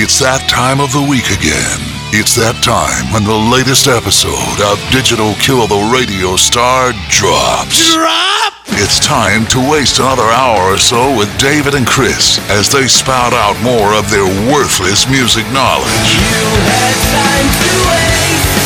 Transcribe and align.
It's 0.00 0.16
that 0.24 0.48
time 0.48 0.80
of 0.80 0.96
the 0.96 1.04
week 1.04 1.28
again. 1.28 1.76
It's 2.16 2.32
that 2.40 2.56
time 2.64 3.12
when 3.12 3.20
the 3.20 3.36
latest 3.36 3.84
episode 3.84 4.56
of 4.64 4.80
Digital 4.88 5.36
Kill 5.44 5.68
the 5.68 5.92
Radio 5.92 6.40
Star 6.40 6.96
drops. 7.12 7.92
Drop! 7.92 8.56
It's 8.80 8.96
time 8.96 9.44
to 9.52 9.60
waste 9.60 10.00
another 10.00 10.24
hour 10.24 10.72
or 10.72 10.80
so 10.80 11.12
with 11.12 11.28
David 11.36 11.76
and 11.76 11.84
Chris 11.84 12.40
as 12.48 12.72
they 12.72 12.88
spout 12.88 13.36
out 13.36 13.60
more 13.60 13.92
of 13.92 14.08
their 14.08 14.24
worthless 14.48 15.04
music 15.12 15.44
knowledge. 15.52 16.08
You 16.16 16.48
had 16.64 16.96
time 17.12 17.48
to 17.60 17.72
waste, 17.92 18.56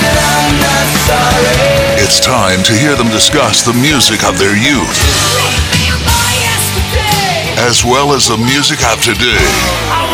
and 0.00 0.16
I'm 0.16 0.56
not 0.64 0.86
sorry. 1.04 2.00
It's 2.00 2.24
time 2.24 2.64
to 2.64 2.72
hear 2.72 2.96
them 2.96 3.12
discuss 3.12 3.68
the 3.68 3.76
music 3.76 4.24
of 4.24 4.40
their 4.40 4.56
youth 4.56 4.96
as 7.58 7.84
well 7.84 8.12
as 8.12 8.28
the 8.28 8.36
music 8.36 8.78
of 8.92 9.00
today. 9.02 10.05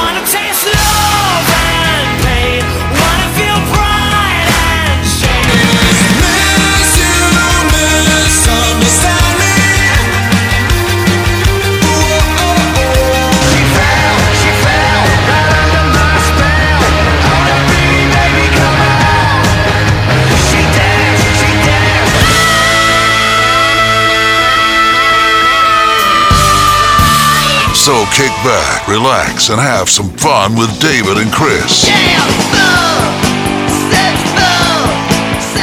So 27.83 28.05
kick 28.15 28.31
back, 28.47 28.87
relax, 28.87 29.51
and 29.51 29.61
have 29.61 29.91
some 29.91 30.09
fun 30.11 30.55
with 30.55 30.71
David 30.79 31.19
and 31.19 31.33
Chris. 31.33 31.91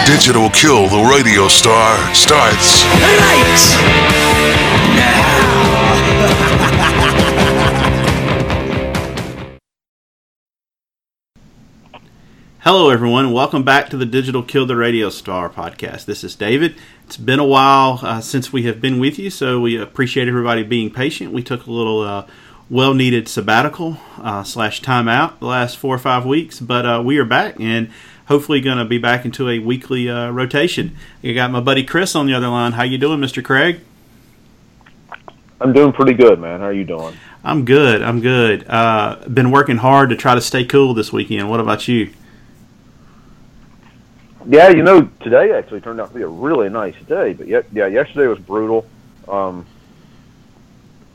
Digital 0.06 0.50
Kill 0.50 0.90
the 0.90 1.00
Radio 1.16 1.48
Star 1.48 1.96
starts 2.14 2.84
Hello, 12.72 12.92
everyone. 12.92 13.32
Welcome 13.32 13.64
back 13.64 13.90
to 13.90 13.98
the 13.98 14.06
Digital 14.06 14.44
Kill 14.44 14.68
the 14.68 14.76
Radio 14.76 15.10
Star 15.10 15.50
podcast. 15.50 16.06
This 16.06 16.24
is 16.24 16.36
David. 16.36 16.76
It's 17.04 17.18
been 17.18 17.40
a 17.40 17.44
while 17.44 18.00
uh, 18.04 18.22
since 18.22 18.54
we 18.54 18.62
have 18.66 18.80
been 18.80 19.00
with 19.00 19.18
you, 19.18 19.32
so 19.32 19.60
we 19.60 19.76
appreciate 19.76 20.28
everybody 20.28 20.62
being 20.62 20.92
patient. 20.92 21.34
We 21.34 21.42
took 21.42 21.66
a 21.66 21.72
little 21.72 22.02
uh, 22.02 22.28
well 22.70 22.94
needed 22.94 23.28
sabbatical 23.28 23.98
uh, 24.20 24.44
slash 24.44 24.84
timeout 24.84 25.40
the 25.40 25.48
last 25.48 25.78
four 25.78 25.96
or 25.96 25.98
five 25.98 26.28
weeks, 26.28 26.60
but 26.60 26.86
uh, 26.86 27.02
we 27.04 27.18
are 27.18 27.26
back 27.26 27.60
and 27.60 27.90
hopefully 28.28 28.62
going 28.62 28.78
to 28.78 28.86
be 28.86 29.00
back 29.00 29.26
into 29.26 29.50
a 29.50 29.58
weekly 29.58 30.08
uh, 30.08 30.30
rotation. 30.30 30.96
You 31.24 31.34
got 31.34 31.50
my 31.50 31.62
buddy 31.62 31.84
Chris 31.84 32.16
on 32.16 32.28
the 32.28 32.36
other 32.36 32.50
line. 32.50 32.74
How 32.74 32.84
you 32.84 33.00
doing, 33.00 33.20
Mr. 33.20 33.44
Craig? 33.44 33.80
I'm 35.60 35.74
doing 35.74 35.92
pretty 35.92 36.14
good, 36.14 36.38
man. 36.38 36.60
How 36.60 36.68
are 36.68 36.74
you 36.74 36.86
doing? 36.86 37.18
I'm 37.44 37.66
good. 37.66 38.04
I'm 38.04 38.22
good. 38.22 38.64
Uh, 38.70 39.18
been 39.28 39.50
working 39.50 39.78
hard 39.78 40.12
to 40.12 40.16
try 40.16 40.36
to 40.36 40.42
stay 40.42 40.66
cool 40.66 40.94
this 40.94 41.12
weekend. 41.12 41.50
What 41.50 41.60
about 41.60 41.88
you? 41.88 42.14
Yeah, 44.48 44.70
you 44.70 44.84
know, 44.84 45.02
today 45.22 45.52
actually 45.52 45.82
turned 45.82 46.00
out 46.00 46.10
to 46.10 46.16
be 46.16 46.22
a 46.22 46.28
really 46.28 46.70
nice 46.70 46.96
day, 47.08 47.34
but 47.34 47.48
yet, 47.48 47.66
yeah, 47.74 47.88
yesterday 47.88 48.28
was 48.28 48.40
brutal. 48.40 48.86
Um, 49.28 49.66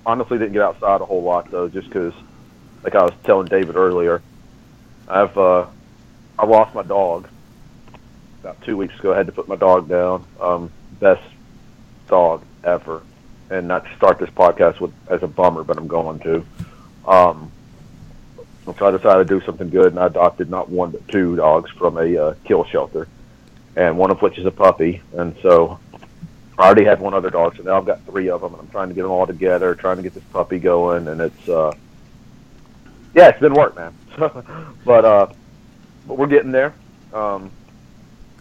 honestly, 0.05 0.39
didn't 0.39 0.53
get 0.53 0.63
outside 0.63 1.01
a 1.01 1.05
whole 1.05 1.23
lot 1.23 1.51
though, 1.51 1.69
just 1.69 1.89
because, 1.89 2.13
like 2.83 2.95
I 2.95 3.03
was 3.03 3.13
telling 3.25 3.47
David 3.47 3.77
earlier, 3.77 4.23
I've 5.09 5.37
uh, 5.39 5.67
I 6.39 6.47
lost 6.47 6.75
my 6.75 6.83
dog 6.83 7.29
about 8.41 8.61
two 8.63 8.77
weeks 8.77 8.99
ago. 8.99 9.15
I 9.15 9.17
had 9.17 9.27
to 9.27 9.33
put 9.33 9.49
my 9.49 9.57
dog 9.57 9.89
down. 9.89 10.25
Um, 10.39 10.71
best 11.01 11.23
dog 12.07 12.45
ever, 12.63 13.03
and 13.49 13.67
not 13.67 13.85
to 13.87 13.97
start 13.97 14.19
this 14.19 14.31
podcast 14.31 14.81
with 14.81 14.93
as 15.09 15.23
a 15.23 15.29
bummer, 15.29 15.65
but 15.65 15.79
I'm 15.79 15.89
going 15.89 16.19
to. 16.21 16.45
Um, 17.07 17.51
so 18.65 18.87
I 18.87 18.91
decided 18.91 19.29
to 19.29 19.39
do 19.39 19.45
something 19.45 19.69
good, 19.69 19.89
and 19.89 19.99
I 19.99 20.07
adopted 20.07 20.51
not 20.51 20.69
one 20.69 20.91
but 20.91 21.07
two 21.09 21.37
dogs 21.37 21.71
from 21.71 21.99
a 21.99 22.17
uh, 22.17 22.35
kill 22.45 22.65
shelter, 22.65 23.09
and 23.77 23.99
one 23.99 24.11
of 24.11 24.23
which 24.23 24.39
is 24.39 24.47
a 24.47 24.51
puppy. 24.51 25.03
And 25.13 25.37
so 25.43 25.79
I 26.59 26.67
already 26.67 26.85
had 26.85 27.01
one 27.01 27.13
other 27.13 27.31
dog, 27.31 27.57
so 27.57 27.63
now 27.63 27.77
I've 27.77 27.85
got 27.85 28.05
three 28.07 28.31
of 28.31 28.41
them, 28.41 28.55
and 28.55 28.63
I'm 28.63 28.69
trying 28.69 28.89
to 28.89 28.95
get 28.95 29.03
them 29.03 29.11
all 29.11 29.27
together, 29.27 29.75
trying 29.75 29.99
to 29.99 30.03
get 30.03 30.15
this 30.15 30.25
puppy 30.33 30.59
going, 30.59 31.09
and 31.09 31.21
it's 31.21 31.49
uh, 31.49 31.73
yeah, 33.15 33.29
it's 33.29 33.41
been 33.41 33.55
work, 33.55 33.77
man. 33.77 33.95
but 34.17 35.05
uh, 35.05 35.27
but 36.07 36.19
we're 36.19 36.27
getting 36.27 36.53
there. 36.53 36.75
Um, 37.13 37.51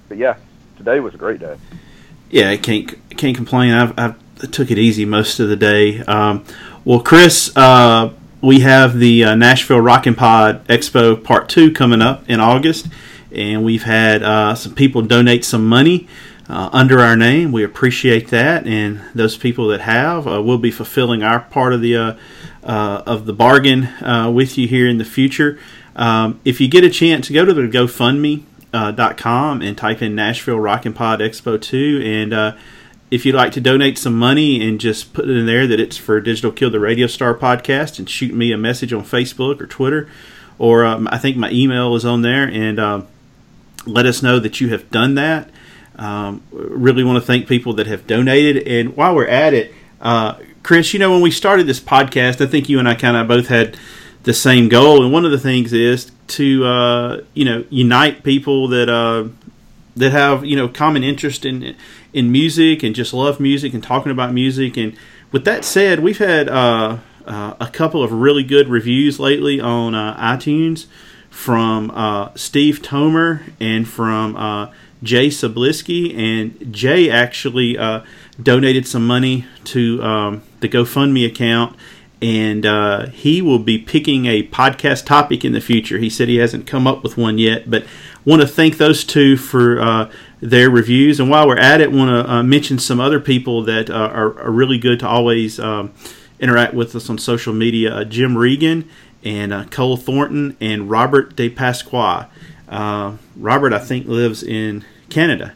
but 0.07 0.17
yeah, 0.17 0.37
today 0.77 0.99
was 0.99 1.13
a 1.13 1.17
great 1.17 1.39
day. 1.39 1.57
Yeah, 2.29 2.49
I 2.49 2.57
can't 2.57 3.09
can't 3.17 3.35
complain. 3.35 3.73
I've, 3.73 3.99
I've 3.99 4.51
took 4.51 4.71
it 4.71 4.77
easy 4.77 5.05
most 5.05 5.39
of 5.39 5.49
the 5.49 5.55
day. 5.55 5.99
Um, 6.01 6.45
well, 6.85 6.99
Chris, 6.99 7.55
uh, 7.55 8.13
we 8.43 8.59
have 8.59 8.99
the 8.99 9.23
uh, 9.23 9.35
Nashville 9.35 9.79
Rockin' 9.79 10.15
Pod 10.15 10.67
Expo 10.67 11.23
Part 11.23 11.47
Two 11.47 11.71
coming 11.71 12.01
up 12.01 12.29
in 12.29 12.41
August, 12.41 12.87
and 13.31 13.63
we've 13.63 13.83
had 13.83 14.21
uh, 14.21 14.53
some 14.53 14.75
people 14.75 15.01
donate 15.01 15.45
some 15.45 15.65
money 15.65 16.09
uh, 16.49 16.69
under 16.73 16.99
our 16.99 17.15
name. 17.15 17.53
We 17.53 17.63
appreciate 17.63 18.27
that, 18.27 18.67
and 18.67 19.01
those 19.15 19.37
people 19.37 19.69
that 19.69 19.79
have, 19.81 20.27
uh, 20.27 20.43
we'll 20.43 20.57
be 20.57 20.71
fulfilling 20.71 21.23
our 21.23 21.39
part 21.39 21.71
of 21.71 21.79
the 21.79 21.95
uh, 21.95 22.17
uh, 22.63 23.03
of 23.05 23.25
the 23.25 23.33
bargain 23.33 23.87
with 24.33 24.57
you 24.57 24.67
here 24.67 24.89
in 24.89 24.97
the 24.97 25.05
future. 25.05 25.57
Um, 25.95 26.41
if 26.43 26.59
you 26.59 26.67
get 26.67 26.83
a 26.83 26.89
chance, 26.89 27.29
go 27.29 27.45
to 27.45 27.53
the 27.53 27.61
GoFundMe 27.61 28.43
uh, 28.73 28.91
dot 28.91 29.17
com 29.17 29.61
and 29.61 29.77
type 29.77 30.01
in 30.01 30.15
Nashville 30.15 30.59
Rockin' 30.59 30.93
Pod 30.93 31.21
Expo 31.21 31.61
2 31.61 32.01
and 32.03 32.57
if 33.13 33.27
you'd 33.27 33.35
like 33.35 33.51
to 33.51 33.61
donate 33.61 33.95
some 33.99 34.17
money 34.17 34.67
and 34.67 34.79
just 34.79 35.13
put 35.13 35.29
it 35.29 35.37
in 35.37 35.45
there 35.45 35.67
that 35.67 35.79
it's 35.79 35.97
for 35.97 36.19
Digital 36.19 36.51
Kill 36.51 36.71
the 36.71 36.79
Radio 36.79 37.05
Star 37.05 37.35
podcast 37.35 37.99
and 37.99 38.09
shoot 38.09 38.33
me 38.33 38.51
a 38.51 38.57
message 38.57 38.91
on 38.91 39.03
Facebook 39.03 39.61
or 39.61 39.67
Twitter 39.67 40.09
or 40.57 40.83
um, 40.83 41.07
I 41.11 41.19
think 41.19 41.37
my 41.37 41.51
email 41.51 41.93
is 41.95 42.05
on 42.05 42.23
there 42.23 42.47
and 42.47 42.79
um, 42.79 43.07
let 43.85 44.07
us 44.07 44.23
know 44.23 44.39
that 44.39 44.59
you 44.59 44.69
have 44.69 44.89
done 44.89 45.13
that. 45.13 45.51
Um, 45.95 46.41
really 46.51 47.03
want 47.03 47.17
to 47.17 47.25
thank 47.25 47.47
people 47.47 47.73
that 47.73 47.85
have 47.85 48.07
donated 48.07 48.67
and 48.67 48.97
while 48.97 49.13
we're 49.13 49.27
at 49.27 49.53
it, 49.53 49.71
uh, 50.01 50.39
Chris, 50.63 50.91
you 50.91 50.99
know 50.99 51.11
when 51.11 51.21
we 51.21 51.29
started 51.29 51.67
this 51.67 51.79
podcast, 51.79 52.43
I 52.43 52.47
think 52.47 52.67
you 52.67 52.79
and 52.79 52.89
I 52.89 52.95
kind 52.95 53.15
of 53.15 53.27
both 53.27 53.47
had 53.47 53.77
the 54.23 54.33
same 54.33 54.69
goal, 54.69 55.03
and 55.03 55.11
one 55.11 55.25
of 55.25 55.31
the 55.31 55.37
things 55.37 55.73
is 55.73 56.11
to 56.29 56.65
uh, 56.65 57.21
you 57.33 57.45
know 57.45 57.65
unite 57.69 58.23
people 58.23 58.69
that 58.69 58.89
uh, 58.89 59.27
that 59.95 60.11
have 60.11 60.45
you 60.45 60.55
know 60.55 60.67
common 60.67 61.03
interest 61.03 61.45
in 61.45 61.75
in 62.13 62.31
music 62.31 62.83
and 62.83 62.95
just 62.95 63.13
love 63.13 63.39
music 63.39 63.73
and 63.73 63.83
talking 63.83 64.11
about 64.11 64.33
music. 64.33 64.77
And 64.77 64.95
with 65.31 65.45
that 65.45 65.65
said, 65.65 65.99
we've 65.99 66.19
had 66.19 66.47
uh, 66.47 66.97
uh, 67.25 67.55
a 67.59 67.67
couple 67.67 68.03
of 68.03 68.11
really 68.11 68.43
good 68.43 68.69
reviews 68.69 69.19
lately 69.19 69.59
on 69.59 69.95
uh, 69.95 70.15
iTunes 70.17 70.85
from 71.29 71.89
uh, 71.91 72.29
Steve 72.35 72.81
Tomer 72.81 73.41
and 73.59 73.87
from 73.87 74.35
uh, 74.35 74.71
Jay 75.01 75.27
Sablisky. 75.27 76.15
And 76.15 76.71
Jay 76.73 77.09
actually 77.09 77.77
uh, 77.77 78.01
donated 78.41 78.87
some 78.87 79.07
money 79.07 79.47
to 79.65 80.03
um, 80.03 80.43
the 80.59 80.69
GoFundMe 80.69 81.25
account 81.25 81.75
and 82.21 83.11
he 83.11 83.41
will 83.41 83.59
be 83.59 83.77
picking 83.77 84.27
a 84.27 84.47
podcast 84.47 85.05
topic 85.05 85.43
in 85.43 85.51
the 85.51 85.59
future. 85.59 85.97
He 85.97 86.09
said 86.09 86.29
he 86.29 86.37
hasn't 86.37 86.65
come 86.65 86.87
up 86.87 87.03
with 87.03 87.17
one 87.17 87.37
yet, 87.37 87.69
but 87.69 87.85
want 88.25 88.41
to 88.41 88.47
thank 88.47 88.77
those 88.77 89.03
two 89.03 89.37
for 89.37 89.81
uh, 89.81 90.11
their 90.41 90.69
reviews. 90.69 91.19
And 91.19 91.29
while 91.29 91.47
we're 91.47 91.57
at 91.57 91.81
it, 91.81 91.91
want 91.91 92.09
to 92.09 92.31
uh, 92.31 92.43
mention 92.43 92.79
some 92.79 92.99
other 92.99 93.19
people 93.19 93.63
that 93.63 93.89
uh, 93.89 93.93
are, 93.93 94.39
are, 94.39 94.51
really 94.51 94.77
good 94.77 94.99
to 94.99 95.07
always 95.07 95.59
um, 95.59 95.93
interact 96.39 96.73
with 96.73 96.95
us 96.95 97.09
on 97.09 97.17
social 97.17 97.53
media: 97.53 97.93
uh, 97.93 98.03
Jim 98.03 98.37
Regan 98.37 98.89
and 99.23 99.53
uh, 99.53 99.65
Cole 99.65 99.97
Thornton 99.97 100.57
and 100.59 100.89
Robert 100.89 101.35
De 101.35 101.49
Pasqua. 101.49 102.29
Robert, 103.35 103.73
I 103.73 103.79
think, 103.79 104.07
lives 104.07 104.43
in 104.43 104.83
Canada, 105.09 105.53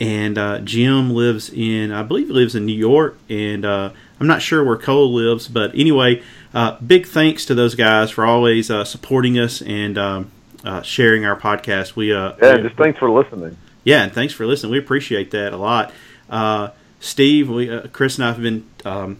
and 0.00 0.66
Jim 0.66 1.10
lives 1.10 1.50
in, 1.50 1.92
I 1.92 2.02
believe, 2.02 2.26
he 2.26 2.32
lives 2.32 2.54
in 2.54 2.66
New 2.66 2.76
York, 2.76 3.16
and 3.28 3.92
I'm 4.18 4.26
not 4.26 4.42
sure 4.42 4.64
where 4.64 4.76
Cole 4.76 5.12
lives, 5.12 5.46
but 5.48 5.74
anyway, 5.74 6.22
uh, 6.54 6.78
big 6.80 7.06
thanks 7.06 7.44
to 7.46 7.54
those 7.54 7.74
guys 7.74 8.10
for 8.10 8.24
always 8.24 8.70
uh, 8.70 8.84
supporting 8.84 9.38
us. 9.38 9.60
And 9.60 9.98
um, 9.98 10.32
uh, 10.66 10.82
sharing 10.82 11.24
our 11.24 11.38
podcast. 11.38 11.96
We 11.96 12.12
uh, 12.12 12.34
yeah, 12.42 12.58
just 12.58 12.76
thanks 12.76 12.98
for 12.98 13.10
listening. 13.10 13.56
Yeah, 13.84 14.02
and 14.02 14.12
thanks 14.12 14.34
for 14.34 14.46
listening. 14.46 14.72
We 14.72 14.78
appreciate 14.78 15.30
that 15.30 15.52
a 15.52 15.56
lot. 15.56 15.92
Uh, 16.28 16.70
Steve, 16.98 17.48
we, 17.48 17.70
uh, 17.70 17.86
Chris, 17.88 18.16
and 18.16 18.24
I 18.24 18.32
have 18.32 18.42
been 18.42 18.68
um, 18.84 19.18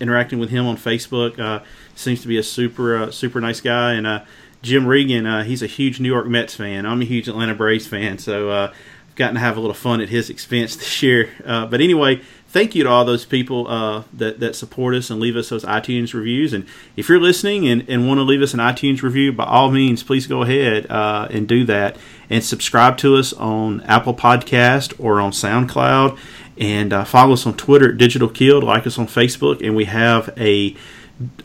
interacting 0.00 0.38
with 0.38 0.50
him 0.50 0.66
on 0.66 0.76
Facebook. 0.76 1.62
seems 1.94 2.22
to 2.22 2.28
be 2.28 2.38
a 2.38 2.42
super 2.42 3.12
super 3.12 3.40
nice 3.40 3.60
guy, 3.60 3.92
and 3.92 4.22
Jim 4.62 4.86
Regan, 4.86 5.44
he's 5.44 5.62
a 5.62 5.66
huge 5.66 6.00
New 6.00 6.08
York 6.08 6.26
Mets 6.26 6.54
fan. 6.54 6.86
I'm 6.86 7.02
a 7.02 7.04
huge 7.04 7.28
Atlanta 7.28 7.54
Braves 7.54 7.86
fan, 7.86 8.18
so 8.18 8.50
I've 8.50 8.74
gotten 9.14 9.34
to 9.34 9.40
have 9.40 9.56
a 9.56 9.60
little 9.60 9.74
fun 9.74 10.00
at 10.00 10.08
his 10.08 10.30
expense 10.30 10.76
this 10.78 11.02
year. 11.02 11.30
Uh, 11.44 11.66
but 11.66 11.80
anyway, 11.82 12.22
thank 12.48 12.74
you 12.74 12.84
to 12.84 12.90
all 12.90 13.04
those 13.04 13.24
people 13.24 13.68
uh, 13.68 14.02
that 14.12 14.40
that 14.40 14.56
support 14.56 14.94
us 14.94 15.10
and 15.10 15.20
leave 15.20 15.36
us 15.36 15.48
those 15.48 15.64
iTunes 15.64 16.14
reviews. 16.14 16.52
And 16.52 16.66
if 16.96 17.08
you're 17.08 17.20
listening 17.20 17.68
and, 17.68 17.88
and 17.88 18.08
want 18.08 18.18
to 18.18 18.22
leave 18.22 18.42
us 18.42 18.54
an 18.54 18.60
iTunes 18.60 19.02
review, 19.02 19.32
by 19.32 19.44
all 19.44 19.70
means, 19.70 20.02
please 20.02 20.26
go 20.26 20.42
ahead 20.42 20.90
uh, 20.90 21.28
and 21.30 21.46
do 21.46 21.64
that. 21.64 21.96
And 22.30 22.44
subscribe 22.44 22.98
to 22.98 23.16
us 23.16 23.32
on 23.32 23.80
Apple 23.82 24.14
Podcast 24.14 24.94
or 24.98 25.20
on 25.20 25.30
SoundCloud, 25.30 26.18
and 26.58 26.92
uh, 26.92 27.04
follow 27.04 27.32
us 27.34 27.46
on 27.46 27.56
Twitter 27.56 27.92
at 27.92 27.98
Digital 27.98 28.28
Killed. 28.28 28.64
Like 28.64 28.86
us 28.86 28.98
on 28.98 29.06
Facebook, 29.06 29.64
and 29.64 29.74
we 29.74 29.86
have 29.86 30.30
a 30.36 30.76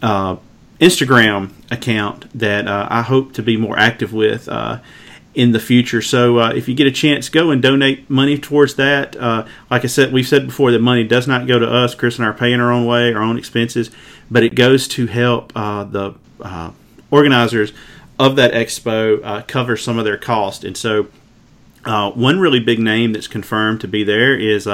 uh, 0.01 0.37
Instagram 0.79 1.51
account 1.71 2.27
that 2.37 2.67
uh, 2.67 2.87
I 2.89 3.01
hope 3.01 3.33
to 3.33 3.43
be 3.43 3.55
more 3.55 3.79
active 3.79 4.11
with 4.11 4.49
uh, 4.49 4.79
in 5.33 5.51
the 5.51 5.59
future. 5.59 6.01
So 6.01 6.39
uh, 6.39 6.53
if 6.53 6.67
you 6.67 6.75
get 6.75 6.87
a 6.87 6.91
chance, 6.91 7.29
go 7.29 7.51
and 7.51 7.61
donate 7.61 8.09
money 8.09 8.37
towards 8.37 8.75
that. 8.75 9.15
Uh, 9.15 9.45
like 9.69 9.83
I 9.83 9.87
said, 9.87 10.13
we've 10.13 10.27
said 10.27 10.45
before 10.47 10.71
that 10.71 10.79
money 10.79 11.03
does 11.03 11.27
not 11.27 11.47
go 11.47 11.59
to 11.59 11.67
us. 11.69 11.95
Chris 11.95 12.17
and 12.17 12.25
I 12.25 12.29
are 12.29 12.33
paying 12.33 12.59
our 12.59 12.71
own 12.71 12.85
way, 12.85 13.13
our 13.13 13.21
own 13.21 13.37
expenses, 13.37 13.89
but 14.29 14.43
it 14.43 14.55
goes 14.55 14.87
to 14.89 15.07
help 15.07 15.51
uh, 15.55 15.83
the 15.85 16.15
uh, 16.41 16.71
organizers 17.09 17.73
of 18.19 18.35
that 18.35 18.53
expo 18.53 19.47
cover 19.47 19.75
some 19.75 19.97
of 19.97 20.05
their 20.05 20.17
cost. 20.17 20.63
And 20.63 20.77
so 20.77 21.07
one 21.83 22.39
really 22.39 22.59
big 22.59 22.79
name 22.79 23.13
that's 23.13 23.27
confirmed 23.27 23.81
to 23.81 23.87
be 23.87 24.03
there 24.03 24.37
is 24.37 24.67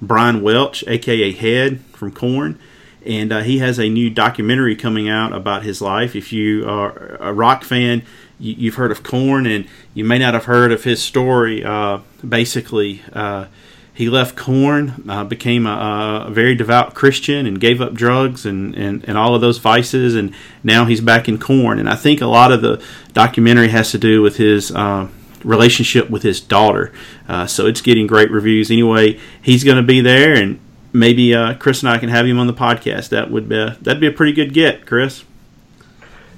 Brian 0.00 0.42
Welch, 0.42 0.84
aka 0.86 1.32
Head 1.32 1.80
from 1.92 2.12
Korn 2.12 2.58
and 3.06 3.32
uh, 3.32 3.40
he 3.42 3.58
has 3.58 3.78
a 3.78 3.88
new 3.88 4.10
documentary 4.10 4.74
coming 4.74 5.08
out 5.08 5.32
about 5.32 5.62
his 5.62 5.80
life. 5.80 6.16
If 6.16 6.32
you 6.32 6.68
are 6.68 7.16
a 7.20 7.32
rock 7.32 7.62
fan, 7.62 8.02
you, 8.38 8.70
have 8.70 8.76
heard 8.76 8.90
of 8.90 9.02
Korn, 9.02 9.46
and 9.46 9.66
you 9.94 10.04
may 10.04 10.18
not 10.18 10.34
have 10.34 10.44
heard 10.44 10.72
of 10.72 10.84
his 10.84 11.02
story. 11.02 11.64
Uh, 11.64 12.00
basically, 12.26 13.02
uh, 13.12 13.46
he 13.94 14.10
left 14.10 14.36
Korn, 14.36 15.04
uh, 15.08 15.24
became 15.24 15.66
a, 15.66 16.26
a, 16.28 16.30
very 16.30 16.54
devout 16.54 16.94
Christian, 16.94 17.46
and 17.46 17.58
gave 17.58 17.80
up 17.80 17.94
drugs 17.94 18.44
and, 18.44 18.74
and, 18.74 19.02
and 19.08 19.16
all 19.16 19.34
of 19.34 19.40
those 19.40 19.56
vices, 19.56 20.14
and 20.14 20.34
now 20.62 20.84
he's 20.84 21.00
back 21.00 21.28
in 21.28 21.38
Korn. 21.38 21.78
And 21.78 21.88
I 21.88 21.96
think 21.96 22.20
a 22.20 22.26
lot 22.26 22.52
of 22.52 22.60
the 22.60 22.82
documentary 23.14 23.68
has 23.68 23.90
to 23.92 23.98
do 23.98 24.20
with 24.20 24.36
his 24.36 24.70
uh, 24.70 25.08
relationship 25.42 26.10
with 26.10 26.22
his 26.22 26.40
daughter. 26.40 26.92
Uh, 27.26 27.46
so 27.46 27.66
it's 27.66 27.80
getting 27.80 28.06
great 28.06 28.30
reviews. 28.30 28.70
Anyway, 28.70 29.18
he's 29.40 29.64
going 29.64 29.78
to 29.78 29.82
be 29.82 30.02
there, 30.02 30.34
and 30.34 30.60
maybe 30.92 31.34
uh, 31.34 31.54
Chris 31.54 31.82
and 31.82 31.88
I 31.88 31.96
can 31.96 32.10
have 32.10 32.26
him 32.26 32.38
on 32.38 32.46
the 32.46 32.54
podcast. 32.54 33.08
That 33.08 33.30
would 33.30 33.48
be 33.48 33.56
that'd 33.80 34.00
be 34.00 34.06
a 34.06 34.12
pretty 34.12 34.32
good 34.32 34.52
get, 34.52 34.84
Chris. 34.84 35.24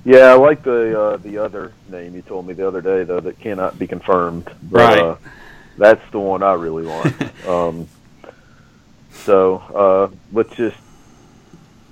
Yeah, 0.08 0.28
I 0.28 0.34
like 0.36 0.62
the 0.62 0.98
uh, 0.98 1.16
the 1.18 1.36
other 1.36 1.74
name 1.90 2.14
you 2.14 2.22
told 2.22 2.46
me 2.46 2.54
the 2.54 2.66
other 2.66 2.80
day 2.80 3.04
though 3.04 3.20
that 3.20 3.38
cannot 3.40 3.78
be 3.78 3.86
confirmed. 3.86 4.50
But, 4.62 4.78
right. 4.78 4.98
Uh, 4.98 5.16
that's 5.76 6.10
the 6.12 6.18
one 6.18 6.42
I 6.42 6.54
really 6.54 6.86
want. 6.86 7.46
um, 7.46 7.88
so 9.12 9.56
uh, 9.74 10.16
let's 10.32 10.56
just 10.56 10.78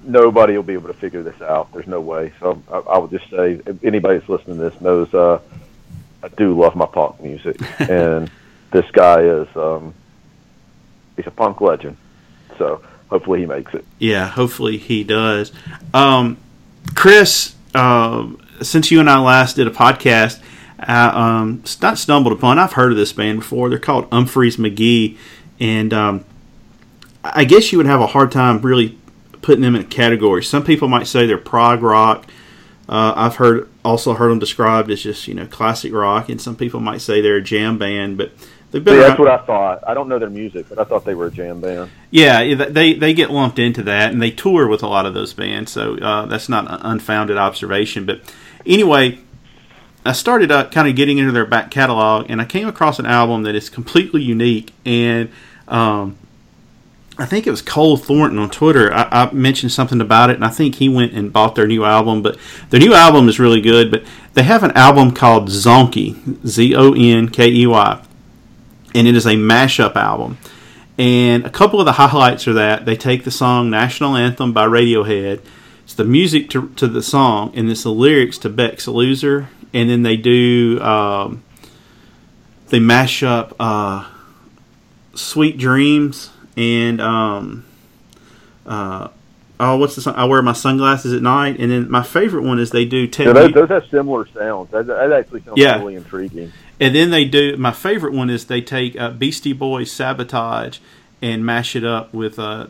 nobody 0.03 0.57
will 0.57 0.63
be 0.63 0.73
able 0.73 0.89
to 0.89 0.95
figure 0.95 1.23
this 1.23 1.43
out. 1.43 1.71
There's 1.75 1.87
no 1.87 2.01
way. 2.01 2.33
So 2.41 2.63
I, 2.73 2.79
I 2.79 2.99
would 2.99 3.11
just 3.11 3.29
say 3.29 3.61
if 3.67 3.85
anybody 3.85 4.17
that's 4.17 4.31
listening 4.31 4.57
to 4.57 4.71
this 4.71 4.81
knows 4.81 5.13
uh, 5.13 5.39
I 6.23 6.29
do 6.29 6.59
love 6.59 6.75
my 6.75 6.87
punk 6.87 7.21
music, 7.21 7.61
and 7.81 8.31
this 8.71 8.91
guy 8.93 9.25
is 9.25 9.49
um, 9.57 9.93
he's 11.17 11.27
a 11.27 11.31
punk 11.31 11.61
legend. 11.61 11.99
So 12.57 12.83
hopefully 13.11 13.41
he 13.41 13.47
makes 13.47 13.75
it. 13.75 13.85
Yeah, 13.99 14.27
hopefully 14.27 14.79
he 14.79 15.05
does. 15.05 15.53
Um, 15.93 16.39
Chris, 16.95 17.56
uh, 17.77 18.29
since 18.63 18.91
you 18.91 19.01
and 19.01 19.09
I 19.09 19.19
last 19.19 19.57
did 19.57 19.67
a 19.67 19.71
podcast, 19.71 20.41
I 20.79 21.41
um, 21.41 21.63
not 21.81 21.99
stumbled 21.99 22.33
upon. 22.33 22.59
I've 22.59 22.73
heard 22.73 22.93
of 22.93 22.99
this 22.99 23.13
band 23.13 23.41
before. 23.41 23.69
They're 23.69 23.79
called 23.79 24.11
Umphrey's 24.11 24.57
McGee, 24.57 25.17
and 25.61 25.93
um, 25.93 26.25
I 27.25 27.45
guess 27.45 27.73
you 27.73 27.79
would 27.79 27.87
have 27.87 28.01
a 28.01 28.07
hard 28.07 28.33
time 28.33 28.61
really 28.61 28.99
putting 29.43 29.63
them 29.63 29.75
in 29.75 29.83
a 29.83 29.87
category. 29.87 30.43
Some 30.43 30.65
people 30.65 30.89
might 30.89 31.07
say 31.07 31.27
they're 31.27 31.39
prog 31.39 31.83
rock. 31.83 32.27
Uh, 32.89 33.13
I've 33.17 33.37
heard 33.37 33.69
also 33.85 34.15
heard 34.15 34.31
them 34.31 34.39
described 34.39 34.91
as 34.91 35.03
just 35.03 35.27
you 35.29 35.35
know 35.35 35.47
classic 35.47 35.93
rock, 35.93 36.29
and 36.29 36.41
some 36.41 36.57
people 36.57 36.81
might 36.81 37.01
say 37.01 37.21
they're 37.21 37.37
a 37.37 37.43
jam 37.43 37.79
band. 37.79 38.19
But 38.19 38.33
They've 38.77 38.85
been. 38.85 39.01
that's 39.01 39.19
what 39.19 39.29
I 39.29 39.39
thought. 39.39 39.85
I 39.87 39.95
don't 39.95 40.07
know 40.07 40.19
their 40.19 40.29
music, 40.29 40.69
but 40.69 40.79
I 40.79 40.85
thought 40.85 41.07
they 41.07 41.15
were 41.15 41.29
a 41.29 41.31
jam 41.31 41.63
band. 41.63 41.91
Yeah, 42.11 42.55
they 42.55 42.93
they 42.93 43.15
get 43.15 43.31
lumped 43.31 43.59
into 43.59 43.83
that, 43.85 44.13
and 44.13 44.21
they 44.21 44.31
tour 44.31 44.69
with 44.69 44.83
a 44.83 44.87
lot 44.87 45.07
of 45.07 45.15
those 45.15 45.33
bands. 45.33 45.73
So 45.73 45.97
uh, 45.97 46.27
that's 46.27 46.51
not 46.51 46.71
an 46.71 46.81
unfounded 46.83 47.39
observation. 47.39 48.05
But 48.05 48.21
anyway, 48.67 49.19
I 50.05 50.13
started 50.13 50.51
uh, 50.51 50.69
kind 50.69 50.89
of 50.89 50.95
getting 50.95 51.17
into 51.17 51.33
their 51.33 51.47
back 51.47 51.71
catalog, 51.71 52.27
and 52.29 52.39
I 52.39 52.45
came 52.45 52.69
across 52.69 52.99
an 52.99 53.07
album 53.07 53.45
that 53.45 53.55
is 53.55 53.71
completely 53.71 54.23
unique. 54.23 54.75
And 54.85 55.31
um, 55.69 56.19
I 57.17 57.25
think 57.25 57.47
it 57.47 57.51
was 57.51 57.63
Cole 57.63 57.97
Thornton 57.97 58.39
on 58.39 58.51
Twitter. 58.51 58.93
I, 58.93 59.09
I, 59.11 59.33
mentioned 59.33 59.73
something 59.73 60.03
about 60.03 60.29
it, 60.29 60.37
and 60.37 60.45
I 60.45 60.51
think 60.51 60.75
he 60.75 60.91
went 60.91 61.15
and 61.15 61.33
bought 61.33 61.55
their 61.55 61.67
new 61.67 61.87
album. 61.87 62.21
But 62.21 62.37
their 62.69 62.81
new 62.81 62.93
album 62.93 63.27
is 63.31 63.39
really 63.39 63.63
good. 63.63 63.91
But 63.91 64.05
they 64.35 64.43
have 64.43 64.63
an 64.63 64.73
album 64.73 65.13
called 65.13 65.49
Zonkey, 65.49 66.47
Z 66.47 66.75
O 66.77 66.93
N 66.93 67.31
K 67.31 67.51
E 67.51 67.67
Y 67.67 68.03
and 68.97 69.07
it 69.07 69.15
is 69.15 69.27
a 69.27 69.35
mashup 69.35 69.95
album. 69.95 70.39
And 70.99 71.45
a 71.45 71.51
couple 71.51 71.79
of 71.79 71.85
the 71.85 71.93
highlights 71.93 72.49
are 72.49 72.55
that 72.55 72.87
they 72.87 72.97
take 72.97 73.25
the 73.25 73.31
song 73.31 73.69
National 73.69 74.17
Anthem 74.17 74.53
by 74.53 74.67
Radiohead, 74.67 75.41
it's 75.85 75.95
the 75.95 76.05
music 76.05 76.51
to, 76.51 76.71
to 76.71 76.89
the 76.89 77.03
song, 77.03 77.53
and 77.55 77.71
it's 77.71 77.85
the 77.85 77.93
lyrics 77.93 78.39
to 78.39 78.49
Beck's 78.49 78.89
Loser, 78.89 79.49
and 79.73 79.89
then 79.89 80.03
they 80.03 80.17
do, 80.17 80.81
um, 80.81 81.45
they 82.71 82.81
mash 82.81 83.23
up 83.23 83.55
uh, 83.61 84.11
Sweet 85.15 85.59
Dreams 85.59 86.31
and, 86.57 87.01
um, 87.01 87.65
uh, 88.65 89.09
oh, 89.61 89.77
what's 89.77 89.95
the 89.95 90.01
song? 90.01 90.15
I 90.17 90.25
wear 90.25 90.43
my 90.43 90.55
sunglasses 90.55 91.13
at 91.13 91.23
night, 91.23 91.61
and 91.61 91.71
then 91.71 91.91
my 91.91 92.03
favorite 92.03 92.43
one 92.43 92.59
is 92.59 92.71
they 92.71 92.85
do. 92.85 93.07
Ted 93.07 93.29
yeah, 93.29 93.33
those, 93.35 93.53
those, 93.53 93.69
have 93.69 93.87
similar 93.87 94.27
sounds. 94.27 94.71
That, 94.71 94.87
that 94.87 95.13
actually 95.13 95.43
sounds 95.43 95.59
yeah. 95.59 95.79
really 95.79 95.95
intriguing. 95.95 96.53
And 96.79 96.95
then 96.95 97.11
they 97.11 97.25
do. 97.25 97.57
My 97.57 97.73
favorite 97.73 98.13
one 98.13 98.29
is 98.29 98.47
they 98.47 98.61
take 98.61 98.99
uh, 98.99 99.11
Beastie 99.11 99.53
Boys 99.53 99.91
"Sabotage" 99.91 100.79
and 101.23 101.45
mash 101.45 101.75
it 101.75 101.85
up 101.85 102.13
with 102.13 102.39
uh, 102.39 102.67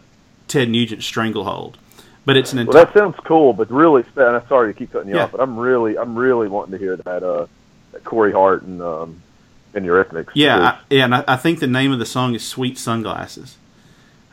Ted 0.49 0.69
Nugent 0.69 1.03
"Stranglehold." 1.03 1.79
But 2.25 2.37
it's 2.37 2.53
an 2.53 2.59
entire. 2.61 2.75
Well, 2.75 2.85
that 2.85 2.95
sounds 2.95 3.17
cool, 3.25 3.53
but 3.53 3.71
really, 3.71 4.05
and 4.17 4.37
I'm 4.37 4.47
sorry 4.49 4.73
to 4.73 4.79
keep 4.79 4.93
cutting 4.93 5.09
you 5.09 5.17
yeah. 5.17 5.25
off, 5.25 5.33
but 5.33 5.41
I'm 5.41 5.57
really, 5.57 5.97
I'm 5.97 6.17
really 6.17 6.49
wanting 6.49 6.73
to 6.73 6.79
hear 6.79 6.97
that, 6.97 7.23
uh, 7.23 7.47
that 7.93 8.03
Corey 8.03 8.33
Hart 8.33 8.63
and 8.63 8.83
um, 8.83 9.23
and 9.75 9.87
Eurythmics. 9.87 10.31
Yeah, 10.35 10.59
I, 10.59 10.79
yeah, 10.91 11.05
and 11.05 11.15
I, 11.15 11.25
I, 11.29 11.37
think 11.37 11.61
the 11.61 11.69
name 11.69 11.93
of 11.93 11.99
the 11.99 12.07
song 12.07 12.35
is 12.35 12.45
"Sweet 12.45 12.79
Sunglasses." 12.79 13.57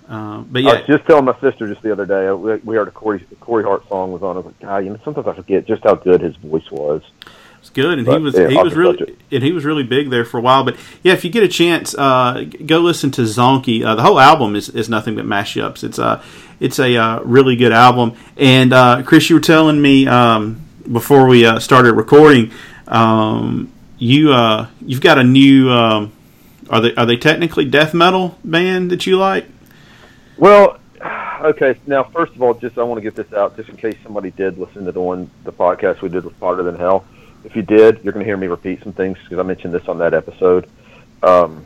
Uh, 0.07 0.39
but 0.39 0.63
yeah, 0.63 0.71
I 0.71 0.73
was 0.77 0.87
just 0.87 1.05
telling 1.05 1.25
my 1.25 1.39
sister 1.39 1.67
just 1.67 1.81
the 1.81 1.91
other 1.91 2.05
day. 2.05 2.31
We, 2.31 2.55
we 2.57 2.75
heard 2.75 2.87
a 2.87 2.91
Corey 2.91 3.25
Corey 3.39 3.63
Hart 3.63 3.87
song 3.87 4.11
was 4.11 4.23
on. 4.23 4.35
I 4.35 4.39
was 4.39 4.45
like, 4.47 4.59
God, 4.59 4.77
you 4.77 4.89
know, 4.89 4.99
sometimes 5.03 5.27
I 5.27 5.33
forget 5.33 5.65
just 5.65 5.83
how 5.83 5.95
good 5.95 6.21
his 6.21 6.35
voice 6.37 6.69
was. 6.71 7.01
It's 7.63 7.69
good, 7.69 7.97
and 7.97 8.05
but, 8.05 8.17
he 8.17 8.21
was 8.21 8.37
yeah, 8.37 8.49
he 8.49 8.57
was 8.57 8.75
really 8.75 9.15
and 9.31 9.41
he 9.41 9.53
was 9.53 9.63
really 9.63 9.83
big 9.83 10.09
there 10.09 10.25
for 10.25 10.37
a 10.37 10.41
while. 10.41 10.65
But 10.65 10.75
yeah, 11.01 11.13
if 11.13 11.23
you 11.23 11.29
get 11.29 11.43
a 11.43 11.47
chance, 11.47 11.95
uh, 11.95 12.43
go 12.65 12.79
listen 12.79 13.09
to 13.11 13.21
Zonkey. 13.21 13.85
Uh, 13.85 13.95
the 13.95 14.01
whole 14.01 14.19
album 14.19 14.57
is, 14.57 14.67
is 14.67 14.89
nothing 14.89 15.15
but 15.15 15.23
mashups. 15.23 15.81
It's 15.81 15.97
a 15.97 16.21
it's 16.59 16.77
a 16.77 16.97
uh, 16.97 17.21
really 17.21 17.55
good 17.55 17.71
album. 17.71 18.17
And 18.35 18.73
uh, 18.73 19.03
Chris, 19.03 19.29
you 19.29 19.37
were 19.37 19.41
telling 19.41 19.81
me 19.81 20.05
um, 20.07 20.61
before 20.91 21.25
we 21.25 21.45
uh, 21.45 21.59
started 21.59 21.93
recording, 21.93 22.51
um, 22.85 23.71
you 23.97 24.33
uh, 24.33 24.67
you've 24.81 24.99
got 24.99 25.17
a 25.17 25.23
new. 25.23 25.69
Um, 25.69 26.11
are 26.69 26.81
they 26.81 26.93
are 26.95 27.05
they 27.05 27.15
technically 27.15 27.63
death 27.63 27.93
metal 27.93 28.37
band 28.43 28.91
that 28.91 29.05
you 29.05 29.17
like? 29.17 29.45
Well, 30.35 30.79
okay. 31.41 31.79
Now, 31.87 32.03
first 32.03 32.35
of 32.35 32.41
all, 32.41 32.55
just 32.55 32.77
I 32.77 32.83
want 32.83 32.97
to 32.97 33.09
get 33.09 33.15
this 33.15 33.31
out, 33.31 33.55
just 33.55 33.69
in 33.69 33.77
case 33.77 33.95
somebody 34.03 34.31
did 34.31 34.57
listen 34.57 34.83
to 34.83 34.91
the 34.91 34.99
one 34.99 35.31
the 35.45 35.53
podcast 35.53 36.01
we 36.01 36.09
did 36.09 36.25
with 36.25 36.35
Farther 36.35 36.63
Than 36.63 36.75
Hell 36.75 37.05
if 37.43 37.55
you 37.55 37.61
did, 37.61 38.03
you're 38.03 38.13
going 38.13 38.23
to 38.23 38.27
hear 38.27 38.37
me 38.37 38.47
repeat 38.47 38.83
some 38.83 38.93
things 38.93 39.17
because 39.23 39.39
I 39.39 39.43
mentioned 39.43 39.73
this 39.73 39.87
on 39.87 39.99
that 39.99 40.13
episode. 40.13 40.69
Um, 41.21 41.65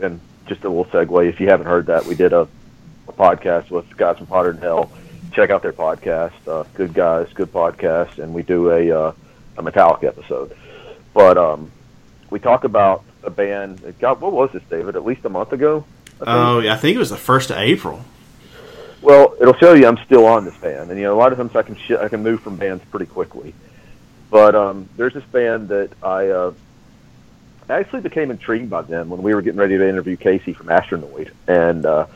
and 0.00 0.20
just 0.46 0.64
a 0.64 0.68
little 0.68 0.84
segue, 0.86 1.28
if 1.28 1.40
you 1.40 1.48
haven't 1.48 1.66
heard 1.66 1.86
that, 1.86 2.04
we 2.06 2.14
did 2.14 2.32
a, 2.32 2.48
a 3.08 3.12
podcast 3.12 3.70
with 3.70 3.96
guys 3.96 4.18
from 4.18 4.26
Potter 4.26 4.50
and 4.50 4.60
Hell. 4.60 4.90
Check 5.32 5.50
out 5.50 5.62
their 5.62 5.72
podcast. 5.72 6.32
Uh, 6.46 6.64
good 6.74 6.94
guys, 6.94 7.28
good 7.34 7.52
podcast, 7.52 8.18
and 8.18 8.32
we 8.32 8.42
do 8.42 8.70
a 8.70 8.90
uh, 8.90 9.12
a 9.58 9.62
Metallic 9.62 10.04
episode. 10.04 10.56
But 11.12 11.36
um, 11.36 11.70
we 12.30 12.38
talk 12.38 12.64
about 12.64 13.04
a 13.22 13.30
band. 13.30 13.94
God, 13.98 14.20
what 14.20 14.32
was 14.32 14.50
this, 14.52 14.62
David? 14.70 14.96
At 14.96 15.04
least 15.04 15.24
a 15.24 15.28
month 15.28 15.52
ago. 15.52 15.84
Oh, 16.20 16.60
yeah, 16.60 16.72
I 16.72 16.76
think 16.76 16.94
it 16.94 16.98
was 16.98 17.10
the 17.10 17.16
first 17.18 17.50
of 17.50 17.58
April. 17.58 18.02
Well, 19.02 19.34
it'll 19.40 19.56
show 19.58 19.74
you 19.74 19.86
I'm 19.86 19.98
still 20.06 20.24
on 20.24 20.44
this 20.46 20.56
band, 20.56 20.90
and 20.90 20.98
you 20.98 21.04
know 21.04 21.14
a 21.14 21.18
lot 21.18 21.32
of 21.32 21.38
times 21.38 21.54
I 21.54 21.62
can 21.62 21.76
sh- 21.76 21.92
I 21.92 22.08
can 22.08 22.22
move 22.22 22.40
from 22.40 22.56
bands 22.56 22.82
pretty 22.90 23.06
quickly. 23.06 23.54
But 24.30 24.54
um, 24.54 24.88
there's 24.96 25.14
this 25.14 25.24
band 25.24 25.68
that 25.68 25.90
I 26.02 26.28
uh, 26.28 26.52
actually 27.68 28.02
became 28.02 28.30
intrigued 28.30 28.70
by 28.70 28.82
them 28.82 29.08
when 29.08 29.22
we 29.22 29.34
were 29.34 29.42
getting 29.42 29.60
ready 29.60 29.78
to 29.78 29.88
interview 29.88 30.16
Casey 30.16 30.52
from 30.52 30.66
Astronoid, 30.66 31.30
and 31.46 31.86
uh, 31.86 32.06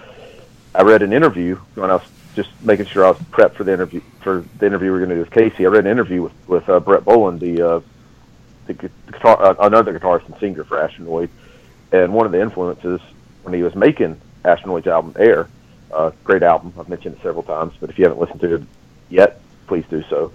I 0.74 0.82
read 0.82 1.02
an 1.02 1.12
interview 1.12 1.56
when 1.74 1.90
I 1.90 1.94
was 1.94 2.08
just 2.34 2.50
making 2.62 2.86
sure 2.86 3.04
I 3.04 3.10
was 3.10 3.18
prepped 3.18 3.54
for 3.54 3.64
the 3.64 3.72
interview 3.72 4.00
for 4.20 4.44
the 4.58 4.66
interview 4.66 4.92
we 4.92 4.98
are 4.98 5.06
going 5.06 5.10
to 5.10 5.16
do 5.16 5.20
with 5.20 5.30
Casey. 5.30 5.66
I 5.66 5.68
read 5.68 5.86
an 5.86 5.90
interview 5.90 6.22
with 6.22 6.32
with 6.46 6.68
uh, 6.68 6.80
Brett 6.80 7.04
Boland, 7.04 7.40
the 7.40 7.62
uh, 7.62 7.80
the 8.66 8.74
guitar, 8.74 9.42
uh, 9.42 9.54
another 9.66 9.98
guitarist 9.98 10.26
and 10.26 10.36
singer 10.38 10.64
for 10.64 10.78
Astronoid, 10.78 11.28
and 11.92 12.12
one 12.12 12.26
of 12.26 12.32
the 12.32 12.40
influences 12.40 13.00
when 13.42 13.54
he 13.54 13.62
was 13.62 13.74
making 13.74 14.20
Astronoid's 14.44 14.86
album 14.86 15.14
Air. 15.18 15.48
Uh, 15.92 16.12
great 16.22 16.44
album. 16.44 16.72
I've 16.78 16.88
mentioned 16.88 17.16
it 17.16 17.22
several 17.22 17.42
times, 17.42 17.74
but 17.80 17.90
if 17.90 17.98
you 17.98 18.04
haven't 18.04 18.20
listened 18.20 18.40
to 18.42 18.54
it 18.54 18.62
yet, 19.08 19.40
please 19.66 19.84
do 19.90 20.04
so. 20.08 20.32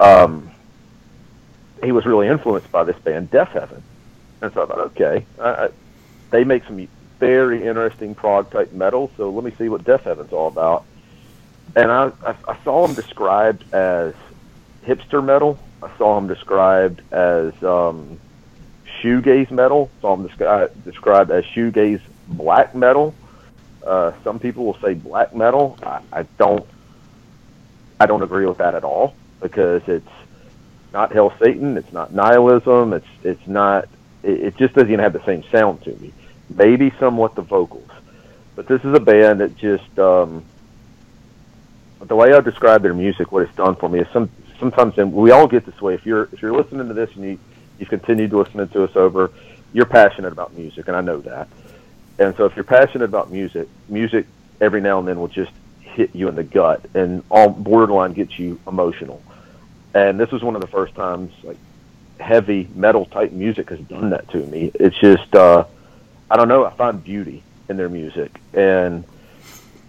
Um, 0.00 0.50
he 1.82 1.92
was 1.92 2.06
really 2.06 2.28
influenced 2.28 2.70
by 2.70 2.84
this 2.84 2.98
band, 2.98 3.30
Deafheaven, 3.30 3.82
and 4.40 4.52
so 4.52 4.62
I 4.62 4.66
thought, 4.66 4.78
okay, 4.78 5.26
I, 5.40 5.68
they 6.30 6.44
make 6.44 6.64
some 6.64 6.88
very 7.18 7.64
interesting 7.66 8.14
prog 8.14 8.50
type 8.50 8.72
metal, 8.72 9.10
so 9.16 9.30
let 9.30 9.44
me 9.44 9.52
see 9.58 9.68
what 9.68 9.84
Deafheaven's 9.84 10.32
all 10.32 10.48
about. 10.48 10.84
And 11.76 11.90
I, 11.90 12.12
I, 12.24 12.34
I 12.46 12.56
saw 12.64 12.86
them 12.86 12.94
described 12.94 13.72
as 13.74 14.14
hipster 14.86 15.24
metal. 15.24 15.58
I 15.82 15.90
saw 15.98 16.14
them 16.14 16.26
described 16.26 17.02
as 17.12 17.52
um, 17.62 18.18
shoegaze 19.00 19.50
metal. 19.50 19.90
Saw 20.00 20.16
them 20.16 20.28
descri- 20.28 20.70
described 20.84 21.30
as 21.30 21.44
shoegaze 21.44 22.00
black 22.28 22.74
metal. 22.74 23.14
Uh, 23.86 24.12
some 24.24 24.38
people 24.38 24.64
will 24.64 24.78
say 24.80 24.94
black 24.94 25.34
metal. 25.34 25.78
I, 25.82 26.00
I 26.12 26.22
don't. 26.38 26.66
I 28.00 28.06
don't 28.06 28.22
agree 28.22 28.46
with 28.46 28.58
that 28.58 28.74
at 28.74 28.84
all 28.84 29.14
because 29.40 29.82
it's 29.88 30.08
not 30.92 31.12
hell 31.12 31.32
Satan. 31.38 31.76
It's 31.76 31.92
not 31.92 32.12
nihilism. 32.12 32.92
It's 32.92 33.06
it's 33.22 33.46
not. 33.46 33.88
It, 34.22 34.40
it 34.40 34.56
just 34.56 34.74
doesn't 34.74 34.88
even 34.88 35.00
have 35.00 35.12
the 35.12 35.24
same 35.24 35.44
sound 35.44 35.82
to 35.82 35.94
me. 35.96 36.12
Maybe 36.54 36.92
somewhat 36.98 37.34
the 37.34 37.42
vocals, 37.42 37.90
but 38.56 38.66
this 38.66 38.84
is 38.84 38.94
a 38.94 39.00
band 39.00 39.40
that 39.40 39.56
just. 39.56 39.98
Um, 39.98 40.44
the 42.00 42.14
way 42.14 42.32
I 42.32 42.40
describe 42.40 42.82
their 42.82 42.94
music, 42.94 43.32
what 43.32 43.42
it's 43.42 43.54
done 43.56 43.74
for 43.74 43.88
me 43.88 43.98
is 44.00 44.08
some 44.12 44.30
sometimes, 44.60 44.96
and 44.98 45.12
we 45.12 45.30
all 45.30 45.48
get 45.48 45.66
this 45.66 45.80
way. 45.80 45.94
If 45.94 46.06
you're 46.06 46.28
if 46.32 46.40
you're 46.40 46.52
listening 46.52 46.88
to 46.88 46.94
this 46.94 47.10
and 47.14 47.24
you 47.24 47.38
you've 47.78 47.88
continued 47.88 48.30
to 48.30 48.38
listen 48.38 48.66
to 48.68 48.84
us 48.84 48.96
over, 48.96 49.30
you're 49.72 49.86
passionate 49.86 50.32
about 50.32 50.54
music, 50.54 50.88
and 50.88 50.96
I 50.96 51.00
know 51.00 51.20
that. 51.22 51.48
And 52.18 52.36
so, 52.36 52.46
if 52.46 52.56
you're 52.56 52.64
passionate 52.64 53.04
about 53.04 53.30
music, 53.30 53.68
music 53.88 54.26
every 54.60 54.80
now 54.80 54.98
and 54.98 55.06
then 55.06 55.18
will 55.18 55.28
just 55.28 55.52
hit 55.80 56.14
you 56.14 56.28
in 56.28 56.34
the 56.34 56.44
gut 56.44 56.84
and 56.94 57.22
all 57.30 57.48
borderline 57.48 58.12
gets 58.12 58.38
you 58.38 58.60
emotional. 58.66 59.22
And 59.94 60.18
this 60.20 60.30
was 60.30 60.42
one 60.42 60.54
of 60.54 60.60
the 60.60 60.66
first 60.66 60.94
times 60.94 61.32
like 61.42 61.56
heavy 62.20 62.68
metal 62.74 63.06
type 63.06 63.32
music 63.32 63.70
has 63.70 63.80
done 63.80 64.10
that 64.10 64.28
to 64.30 64.38
me. 64.38 64.70
It's 64.74 64.98
just 64.98 65.34
uh, 65.34 65.64
I 66.30 66.36
don't 66.36 66.48
know. 66.48 66.64
I 66.64 66.70
find 66.74 67.02
beauty 67.02 67.42
in 67.68 67.76
their 67.76 67.88
music, 67.88 68.40
and 68.52 69.04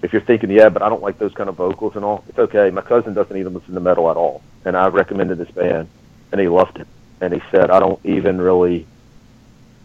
if 0.01 0.13
you're 0.13 0.21
thinking, 0.21 0.49
yeah, 0.49 0.69
but 0.69 0.81
I 0.81 0.89
don't 0.89 1.01
like 1.01 1.17
those 1.17 1.33
kind 1.33 1.49
of 1.49 1.55
vocals 1.55 1.95
and 1.95 2.05
all, 2.05 2.23
it's 2.29 2.39
okay. 2.39 2.69
My 2.69 2.81
cousin 2.81 3.13
doesn't 3.13 3.35
even 3.35 3.53
listen 3.53 3.73
to 3.73 3.79
metal 3.79 4.09
at 4.09 4.17
all, 4.17 4.41
and 4.65 4.77
I 4.77 4.87
recommended 4.87 5.37
this 5.37 5.51
band, 5.51 5.89
and 6.31 6.39
he 6.39 6.47
loved 6.47 6.79
it. 6.79 6.87
And 7.21 7.33
he 7.33 7.41
said, 7.51 7.69
I 7.69 7.79
don't 7.79 7.99
even 8.05 8.39
really, 8.39 8.87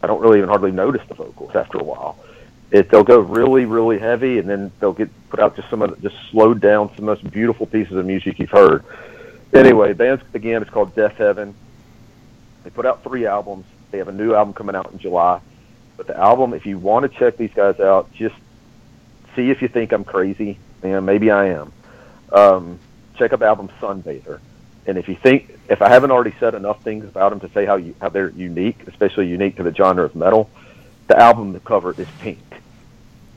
I 0.02 0.06
don't 0.06 0.20
really 0.20 0.38
even 0.38 0.48
hardly 0.48 0.70
notice 0.70 1.02
the 1.08 1.14
vocals 1.14 1.56
after 1.56 1.78
a 1.78 1.84
while. 1.84 2.16
It 2.70 2.90
they'll 2.90 3.04
go 3.04 3.18
really, 3.20 3.64
really 3.64 3.98
heavy, 3.98 4.38
and 4.38 4.48
then 4.48 4.70
they'll 4.78 4.92
get 4.92 5.10
put 5.30 5.40
out 5.40 5.56
just 5.56 5.68
some 5.68 5.82
of 5.82 5.90
the, 5.90 6.08
just 6.08 6.20
slowed 6.30 6.60
down, 6.60 6.94
some 6.94 7.04
most 7.04 7.28
beautiful 7.30 7.66
pieces 7.66 7.96
of 7.96 8.06
music 8.06 8.38
you've 8.38 8.50
heard. 8.50 8.84
Anyway, 9.54 9.92
band's 9.92 10.22
again, 10.34 10.62
it's 10.62 10.70
called 10.70 10.94
Deafheaven. 10.94 11.54
They 12.64 12.70
put 12.70 12.86
out 12.86 13.04
three 13.04 13.26
albums. 13.26 13.66
They 13.90 13.98
have 13.98 14.08
a 14.08 14.12
new 14.12 14.34
album 14.34 14.52
coming 14.52 14.74
out 14.74 14.90
in 14.90 14.98
July. 14.98 15.40
But 15.96 16.08
the 16.08 16.16
album, 16.16 16.54
if 16.54 16.66
you 16.66 16.78
want 16.78 17.10
to 17.10 17.18
check 17.18 17.36
these 17.36 17.52
guys 17.54 17.78
out, 17.78 18.12
just 18.12 18.34
see 19.36 19.50
if 19.50 19.62
you 19.62 19.68
think 19.68 19.92
I'm 19.92 20.04
crazy. 20.04 20.58
Yeah, 20.82 21.00
maybe 21.00 21.30
I 21.30 21.46
am. 21.50 21.72
Um, 22.32 22.78
check 23.16 23.32
out 23.32 23.42
album 23.42 23.68
Sunbather. 23.80 24.40
And 24.86 24.98
if 24.98 25.08
you 25.08 25.14
think, 25.14 25.56
if 25.68 25.80
I 25.80 25.88
haven't 25.88 26.10
already 26.10 26.34
said 26.40 26.54
enough 26.54 26.82
things 26.82 27.04
about 27.04 27.30
them 27.30 27.40
to 27.40 27.54
say 27.54 27.64
how 27.64 27.76
you, 27.76 27.94
how 28.00 28.08
they're 28.08 28.30
unique, 28.30 28.86
especially 28.88 29.28
unique 29.28 29.56
to 29.56 29.62
the 29.62 29.72
genre 29.72 30.04
of 30.04 30.14
metal, 30.14 30.50
the 31.06 31.18
album 31.18 31.52
the 31.52 31.60
cover 31.60 31.94
is 31.96 32.08
pink, 32.18 32.42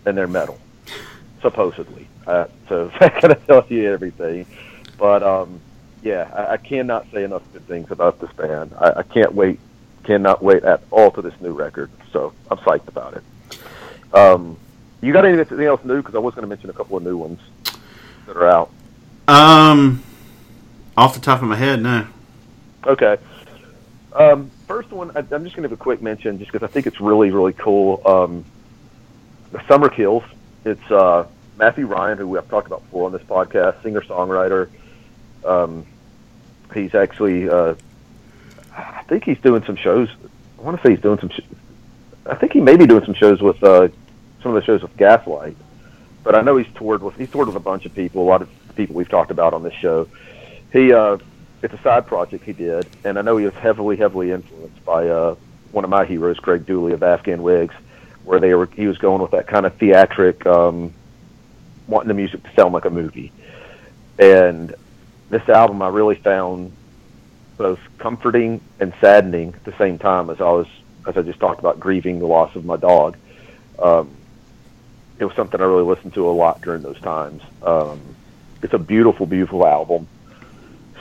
and 0.05 0.17
they're 0.17 0.27
metal, 0.27 0.59
supposedly. 1.41 2.07
Uh, 2.25 2.47
so 2.67 2.91
that 2.99 3.21
kind 3.21 3.33
of 3.33 3.45
tells 3.45 3.69
you 3.69 3.89
everything. 3.89 4.45
But 4.97 5.23
um, 5.23 5.61
yeah, 6.01 6.29
I, 6.33 6.53
I 6.53 6.57
cannot 6.57 7.07
say 7.11 7.23
enough 7.23 7.43
good 7.53 7.67
things 7.67 7.91
about 7.91 8.19
this 8.19 8.31
band. 8.33 8.73
I, 8.77 8.99
I 8.99 9.03
can't 9.03 9.33
wait, 9.33 9.59
cannot 10.03 10.43
wait 10.43 10.63
at 10.63 10.81
all 10.91 11.11
to 11.11 11.21
this 11.21 11.33
new 11.41 11.53
record. 11.53 11.89
So 12.11 12.33
I'm 12.49 12.57
psyched 12.59 12.87
about 12.87 13.15
it. 13.15 13.23
Um, 14.13 14.57
you 15.01 15.13
got 15.13 15.25
anything 15.25 15.61
else 15.61 15.83
new? 15.83 15.97
Because 15.97 16.15
I 16.15 16.19
was 16.19 16.33
going 16.33 16.43
to 16.43 16.47
mention 16.47 16.69
a 16.69 16.73
couple 16.73 16.97
of 16.97 17.03
new 17.03 17.17
ones 17.17 17.39
that 18.25 18.35
are 18.35 18.47
out. 18.47 18.71
Um, 19.27 20.03
off 20.95 21.13
the 21.13 21.19
top 21.19 21.41
of 21.41 21.47
my 21.47 21.55
head, 21.55 21.81
no. 21.81 22.07
Okay. 22.85 23.17
Um, 24.13 24.49
first 24.67 24.91
one, 24.91 25.11
I, 25.11 25.19
I'm 25.19 25.43
just 25.43 25.55
going 25.55 25.63
to 25.63 25.69
give 25.69 25.73
a 25.73 25.77
quick 25.77 26.01
mention 26.01 26.39
just 26.39 26.51
because 26.51 26.67
I 26.67 26.71
think 26.71 26.87
it's 26.87 26.99
really, 26.99 27.31
really 27.31 27.53
cool. 27.53 28.01
Um, 28.05 28.45
the 29.51 29.65
Summer 29.67 29.89
Kills. 29.89 30.23
It's 30.65 30.91
uh, 30.91 31.27
Matthew 31.57 31.85
Ryan, 31.85 32.17
who 32.17 32.37
I've 32.37 32.49
talked 32.49 32.67
about 32.67 32.83
before 32.83 33.05
on 33.05 33.11
this 33.11 33.21
podcast, 33.23 33.81
singer 33.83 34.01
songwriter. 34.01 34.69
Um, 35.45 35.85
he's 36.73 36.95
actually, 36.95 37.49
uh, 37.49 37.75
I 38.75 39.03
think 39.07 39.23
he's 39.23 39.39
doing 39.39 39.63
some 39.63 39.75
shows. 39.75 40.09
I 40.59 40.61
want 40.61 40.77
to 40.77 40.87
say 40.87 40.93
he's 40.93 41.01
doing 41.01 41.19
some. 41.19 41.29
Sh- 41.29 41.41
I 42.25 42.35
think 42.35 42.51
he 42.53 42.59
may 42.59 42.75
be 42.75 42.85
doing 42.85 43.05
some 43.05 43.13
shows 43.13 43.41
with 43.41 43.63
uh, 43.63 43.87
some 44.41 44.55
of 44.55 44.61
the 44.61 44.65
shows 44.65 44.81
with 44.81 44.95
Gaslight. 44.97 45.55
But 46.23 46.35
I 46.35 46.41
know 46.41 46.57
he's 46.57 46.71
toured 46.75 47.01
with 47.01 47.15
he's 47.15 47.31
toured 47.31 47.47
with 47.47 47.55
a 47.55 47.61
bunch 47.61 47.85
of 47.85 47.95
people, 47.95 48.21
a 48.21 48.27
lot 48.27 48.41
of 48.41 48.49
people 48.75 48.95
we've 48.95 49.09
talked 49.09 49.31
about 49.31 49.53
on 49.53 49.63
this 49.63 49.73
show. 49.73 50.09
He 50.73 50.91
uh, 50.91 51.17
it's 51.61 51.73
a 51.73 51.81
side 51.81 52.05
project 52.05 52.43
he 52.43 52.53
did, 52.53 52.87
and 53.03 53.17
I 53.17 53.21
know 53.21 53.37
he 53.37 53.45
was 53.45 53.53
heavily, 53.55 53.95
heavily 53.95 54.31
influenced 54.31 54.83
by 54.85 55.07
uh, 55.07 55.35
one 55.71 55.83
of 55.83 55.89
my 55.89 56.05
heroes, 56.05 56.37
Greg 56.39 56.65
Dulli 56.65 56.93
of 56.93 57.03
Afghan 57.03 57.41
Whigs, 57.41 57.75
where 58.23 58.39
they 58.39 58.53
were 58.53 58.65
he 58.67 58.87
was 58.87 58.97
going 58.97 59.21
with 59.21 59.31
that 59.31 59.47
kind 59.47 59.65
of 59.65 59.75
theatric, 59.75 60.45
um, 60.45 60.93
wanting 61.87 62.09
the 62.09 62.13
music 62.13 62.43
to 62.43 62.53
sound 62.55 62.73
like 62.73 62.85
a 62.85 62.89
movie. 62.89 63.31
And 64.19 64.75
this 65.29 65.47
album, 65.49 65.81
I 65.81 65.89
really 65.89 66.15
found 66.15 66.71
both 67.57 67.79
comforting 67.97 68.61
and 68.79 68.93
saddening 69.01 69.53
at 69.53 69.63
the 69.63 69.77
same 69.77 69.97
time 69.97 70.29
as 70.29 70.39
I 70.39 70.49
was, 70.49 70.67
as 71.07 71.17
I 71.17 71.21
just 71.21 71.39
talked 71.39 71.59
about, 71.59 71.79
grieving 71.79 72.19
the 72.19 72.27
loss 72.27 72.55
of 72.55 72.65
my 72.65 72.77
dog. 72.77 73.17
Um, 73.79 74.15
it 75.19 75.25
was 75.25 75.35
something 75.35 75.59
I 75.59 75.63
really 75.63 75.83
listened 75.83 76.13
to 76.13 76.29
a 76.29 76.31
lot 76.31 76.61
during 76.61 76.83
those 76.83 76.99
times. 77.01 77.41
Um, 77.63 77.99
it's 78.61 78.73
a 78.73 78.79
beautiful, 78.79 79.25
beautiful 79.25 79.65
album. 79.65 80.07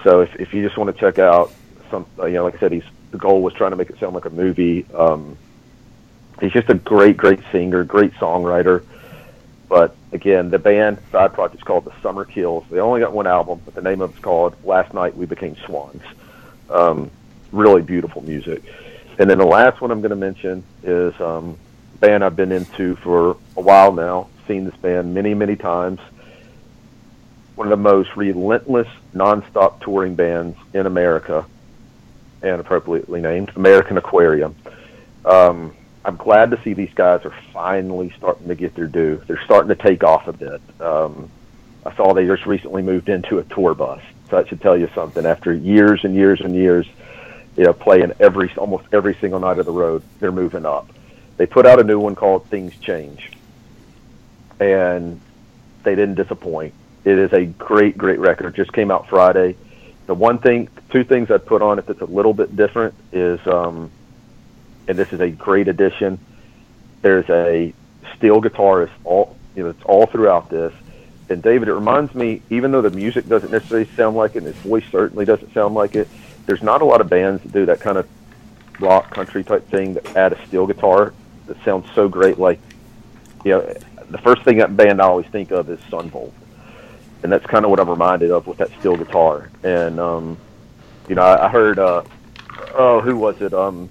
So 0.03 0.21
if, 0.21 0.35
if 0.37 0.55
you 0.55 0.65
just 0.65 0.77
want 0.77 0.95
to 0.95 1.01
check 1.01 1.19
out 1.19 1.53
some, 1.91 2.07
you 2.19 2.31
know, 2.31 2.45
like 2.45 2.57
I 2.57 2.59
said, 2.59 2.73
he's 2.73 2.85
the 3.11 3.19
goal 3.19 3.43
was 3.43 3.55
trying 3.55 3.71
to 3.71 3.77
make 3.77 3.91
it 3.91 3.99
sound 3.99 4.15
like 4.15 4.25
a 4.25 4.31
movie. 4.31 4.87
Um, 4.95 5.37
he's 6.41 6.53
just 6.53 6.69
a 6.69 6.75
great, 6.75 7.17
great 7.17 7.41
singer, 7.53 7.85
great 7.85 8.13
songwriter. 8.15 8.85
But 9.69 9.97
again, 10.13 10.51
the 10.51 10.59
band 10.59 10.99
side 11.11 11.33
project 11.33 11.57
is 11.57 11.63
called 11.65 11.85
the 11.85 12.01
Summer 12.01 12.25
Kills. 12.25 12.65
They 12.71 12.79
only 12.79 13.01
got 13.01 13.13
one 13.13 13.27
album, 13.27 13.61
but 13.65 13.75
the 13.75 13.83
name 13.83 14.01
of 14.01 14.11
it's 14.11 14.21
called 14.21 14.55
Last 14.65 14.95
Night 14.95 15.17
We 15.17 15.27
Became 15.27 15.57
Swans. 15.67 16.03
Um, 16.71 17.11
really 17.53 17.83
beautiful 17.83 18.23
music. 18.23 18.63
And 19.19 19.29
then 19.29 19.39
the 19.39 19.47
last 19.47 19.81
one 19.81 19.91
I'm 19.91 20.01
going 20.01 20.11
to 20.11 20.17
mention 20.17 20.63
is 20.83 21.19
um, 21.21 21.59
a 21.95 21.99
band 21.99 22.25
I've 22.25 22.37
been 22.37 22.53
into 22.53 22.97
for 22.97 23.39
a 23.57 23.61
while 23.61 23.93
now. 23.93 24.29
Seen 24.47 24.65
this 24.65 24.77
band 24.77 25.15
many, 25.15 25.35
many 25.35 25.57
times. 25.57 26.01
One 27.57 27.67
of 27.67 27.71
the 27.71 27.83
most 27.83 28.15
relentless, 28.17 28.89
nonstop 29.15 29.81
touring 29.81 30.15
bands 30.15 30.59
in 30.75 30.87
America, 30.87 31.47
and 32.43 32.61
appropriately 32.61 33.21
named 33.21 33.51
American 33.57 33.97
Aquarium. 33.97 34.55
Um, 35.25 35.75
I'm 36.07 36.17
glad 36.17 36.53
to 36.53 36.63
see 36.63 36.73
these 36.73 36.95
guys 36.95 37.25
are 37.25 37.35
finally 37.53 38.15
starting 38.17 38.47
to 38.47 38.55
get 38.55 38.77
their 38.77 38.87
due. 38.87 39.21
They're 39.27 39.43
starting 39.45 39.69
to 39.69 39.75
take 39.75 40.05
off 40.05 40.29
a 40.29 40.33
bit. 40.33 40.61
Um, 40.81 41.29
I 41.85 41.95
saw 41.97 42.15
they 42.15 42.27
just 42.27 42.47
recently 42.47 42.81
moved 42.81 43.09
into 43.09 43.39
a 43.39 43.43
tour 43.43 43.75
bus, 43.75 44.01
so 44.31 44.37
that 44.37 44.49
should 44.49 44.61
tell 44.61 44.79
you 44.79 44.89
something. 44.95 45.27
After 45.27 45.53
years 45.53 46.05
and 46.05 46.15
years 46.15 46.41
and 46.41 46.55
years, 46.55 46.87
you 47.57 47.65
know, 47.65 47.73
playing 47.73 48.13
every 48.21 48.55
almost 48.57 48.85
every 48.93 49.17
single 49.17 49.41
night 49.41 49.59
of 49.59 49.67
the 49.67 49.73
road, 49.73 50.05
they're 50.21 50.31
moving 50.31 50.65
up. 50.65 50.89
They 51.39 51.47
put 51.47 51.67
out 51.67 51.81
a 51.81 51.85
new 51.85 51.99
one 51.99 52.15
called 52.15 52.47
Things 52.47 52.77
Change, 52.79 53.33
and 54.61 55.21
they 55.83 55.97
didn't 55.97 56.15
disappoint. 56.15 56.73
It 57.05 57.19
is 57.19 57.33
a 57.33 57.47
great, 57.47 57.99
great 57.99 58.21
record. 58.21 58.55
Just 58.55 58.73
came 58.73 58.93
out 58.93 59.09
Friday. 59.09 59.57
The 60.07 60.15
one 60.15 60.39
thing, 60.39 60.69
two 60.91 61.03
things 61.03 61.33
I'd 61.33 61.47
put 61.47 61.63
on 61.63 61.81
it 61.81 61.87
that's 61.87 62.01
a 62.01 62.07
little 62.07 62.33
bit 62.33 62.55
different 62.55 62.95
is, 63.11 63.45
um, 63.49 63.91
and 64.89 64.99
this 64.99 65.13
is 65.13 65.21
a 65.21 65.31
great 65.31 65.69
addition. 65.69 66.19
There's 67.03 67.29
a 67.31 67.73
steel 68.17 68.41
guitarist 68.41 68.93
all, 69.05 69.37
you 69.55 69.65
know, 69.65 69.71
it's 69.71 69.83
all 69.85 70.07
throughout 70.07 70.51
this. 70.51 70.73
And 71.29 71.43
David, 71.43 71.69
it 71.69 71.75
reminds 71.75 72.15
me, 72.15 72.43
even 72.51 72.71
though 72.71 72.83
the 72.83 72.91
music 72.91 73.29
doesn't 73.29 73.51
necessarily 73.51 73.89
sound 73.97 74.17
like 74.17 74.37
it, 74.37 74.39
and 74.39 74.47
his 74.47 74.57
voice 74.57 74.85
certainly 74.93 75.25
doesn't 75.25 75.53
sound 75.53 75.75
like 75.75 75.97
it, 75.97 76.09
there's 76.47 76.63
not 76.63 76.83
a 76.83 76.85
lot 76.85 77.01
of 77.01 77.09
bands 77.09 77.43
that 77.43 77.53
do 77.53 77.67
that 77.67 77.81
kind 77.81 77.99
of 77.99 78.09
rock 78.81 79.11
country 79.11 79.43
type 79.43 79.69
thing 79.69 79.95
that 79.95 80.17
add 80.17 80.33
a 80.33 80.47
steel 80.47 80.67
guitar 80.67 81.13
that 81.47 81.63
sounds 81.65 81.91
so 81.95 82.09
great. 82.09 82.39
Like, 82.39 82.61
you 83.45 83.53
know, 83.53 83.75
the 84.11 84.19
first 84.19 84.43
thing 84.43 84.59
that 84.59 84.77
band 84.77 85.01
I 85.01 85.07
always 85.07 85.27
think 85.27 85.51
of 85.51 85.69
is 85.69 85.81
Son 85.91 86.11
Volt, 86.11 86.33
and 87.23 87.33
that's 87.33 87.47
kind 87.47 87.65
of 87.65 87.71
what 87.71 87.81
I'm 87.81 87.91
reminded 87.91 88.31
of 88.31 88.47
with 88.47 88.59
that 88.59 88.71
steel 88.79 88.97
guitar. 88.97 89.51
And 89.65 89.99
um, 89.99 90.39
you 91.09 91.15
know, 91.17 91.23
I, 91.23 91.47
I 91.47 91.49
heard, 91.49 91.79
uh, 91.79 92.03
oh, 92.75 93.01
who 93.01 93.17
was 93.17 93.41
it? 93.43 93.53
Um, 93.53 93.89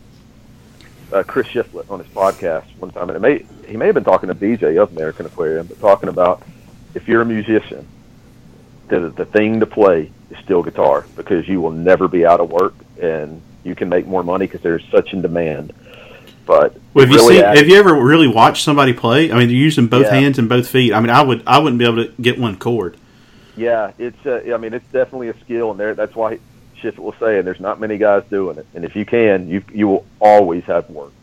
uh, 1.11 1.23
Chris 1.23 1.47
Shiflett 1.47 1.89
on 1.89 1.99
his 1.99 2.07
podcast 2.09 2.65
one 2.79 2.91
time, 2.91 3.09
and 3.09 3.15
it 3.17 3.19
may 3.21 3.45
he 3.69 3.77
may 3.77 3.85
have 3.87 3.95
been 3.95 4.03
talking 4.03 4.27
to 4.29 4.35
BJ 4.35 4.81
of 4.81 4.91
American 4.91 5.25
Aquarium, 5.25 5.67
but 5.67 5.79
talking 5.79 6.09
about 6.09 6.41
if 6.93 7.07
you're 7.07 7.21
a 7.21 7.25
musician, 7.25 7.87
the 8.87 9.09
the 9.09 9.25
thing 9.25 9.59
to 9.59 9.65
play 9.65 10.11
is 10.31 10.37
still 10.43 10.63
guitar 10.63 11.05
because 11.15 11.47
you 11.47 11.61
will 11.61 11.71
never 11.71 12.07
be 12.07 12.25
out 12.25 12.39
of 12.39 12.49
work 12.49 12.73
and 13.01 13.41
you 13.63 13.75
can 13.75 13.89
make 13.89 14.05
more 14.07 14.23
money 14.23 14.45
because 14.45 14.61
there's 14.61 14.83
such 14.91 15.13
in 15.13 15.21
demand. 15.21 15.73
But 16.45 16.77
Well, 16.93 17.05
have 17.05 17.11
you 17.11 17.17
really 17.17 17.35
seen? 17.37 17.43
add- 17.45 17.57
Have 17.57 17.67
you 17.67 17.77
ever 17.77 17.95
really 17.95 18.27
watched 18.27 18.63
somebody 18.63 18.93
play? 18.93 19.31
I 19.31 19.37
mean, 19.37 19.47
they're 19.47 19.57
using 19.57 19.87
both 19.87 20.05
Yeah. 20.05 20.13
hands 20.13 20.37
and 20.37 20.47
both 20.47 20.67
feet. 20.67 20.93
I 20.93 20.99
mean, 20.99 21.09
I 21.09 21.23
would, 21.23 21.41
I 21.47 21.57
wouldn't 21.57 21.79
be 21.79 21.85
able 21.85 22.05
to 22.05 22.11
get 22.21 22.37
one 22.39 22.57
chord. 22.57 22.97
Yeah, 23.57 23.91
it's. 23.97 24.23
Uh, 24.25 24.41
I 24.53 24.57
mean, 24.57 24.73
it's 24.75 24.85
definitely 24.91 25.29
a 25.29 25.33
skill, 25.39 25.71
and 25.71 25.79
there. 25.79 25.95
That's 25.95 26.13
why 26.13 26.39
Shift 26.81 26.99
will 26.99 27.15
say, 27.19 27.37
and 27.37 27.47
there's 27.47 27.59
not 27.59 27.79
many 27.79 27.97
guys 27.97 28.23
doing 28.29 28.57
it. 28.57 28.65
And 28.73 28.85
if 28.85 28.95
you 28.95 29.05
can, 29.05 29.47
you 29.47 29.63
you 29.71 29.87
will 29.87 30.05
always 30.19 30.63
have 30.65 30.89
work. 30.89 31.13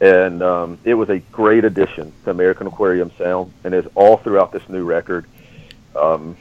And 0.00 0.42
um, 0.42 0.78
it 0.84 0.94
was 0.94 1.10
a 1.10 1.18
great 1.18 1.64
addition 1.64 2.12
to 2.24 2.30
American 2.30 2.66
Aquarium 2.66 3.10
sound, 3.18 3.52
and 3.64 3.74
it's 3.74 3.88
all 3.94 4.16
throughout 4.18 4.52
this 4.52 4.68
new 4.68 4.84
record. 4.84 5.26
Um, 5.96 6.36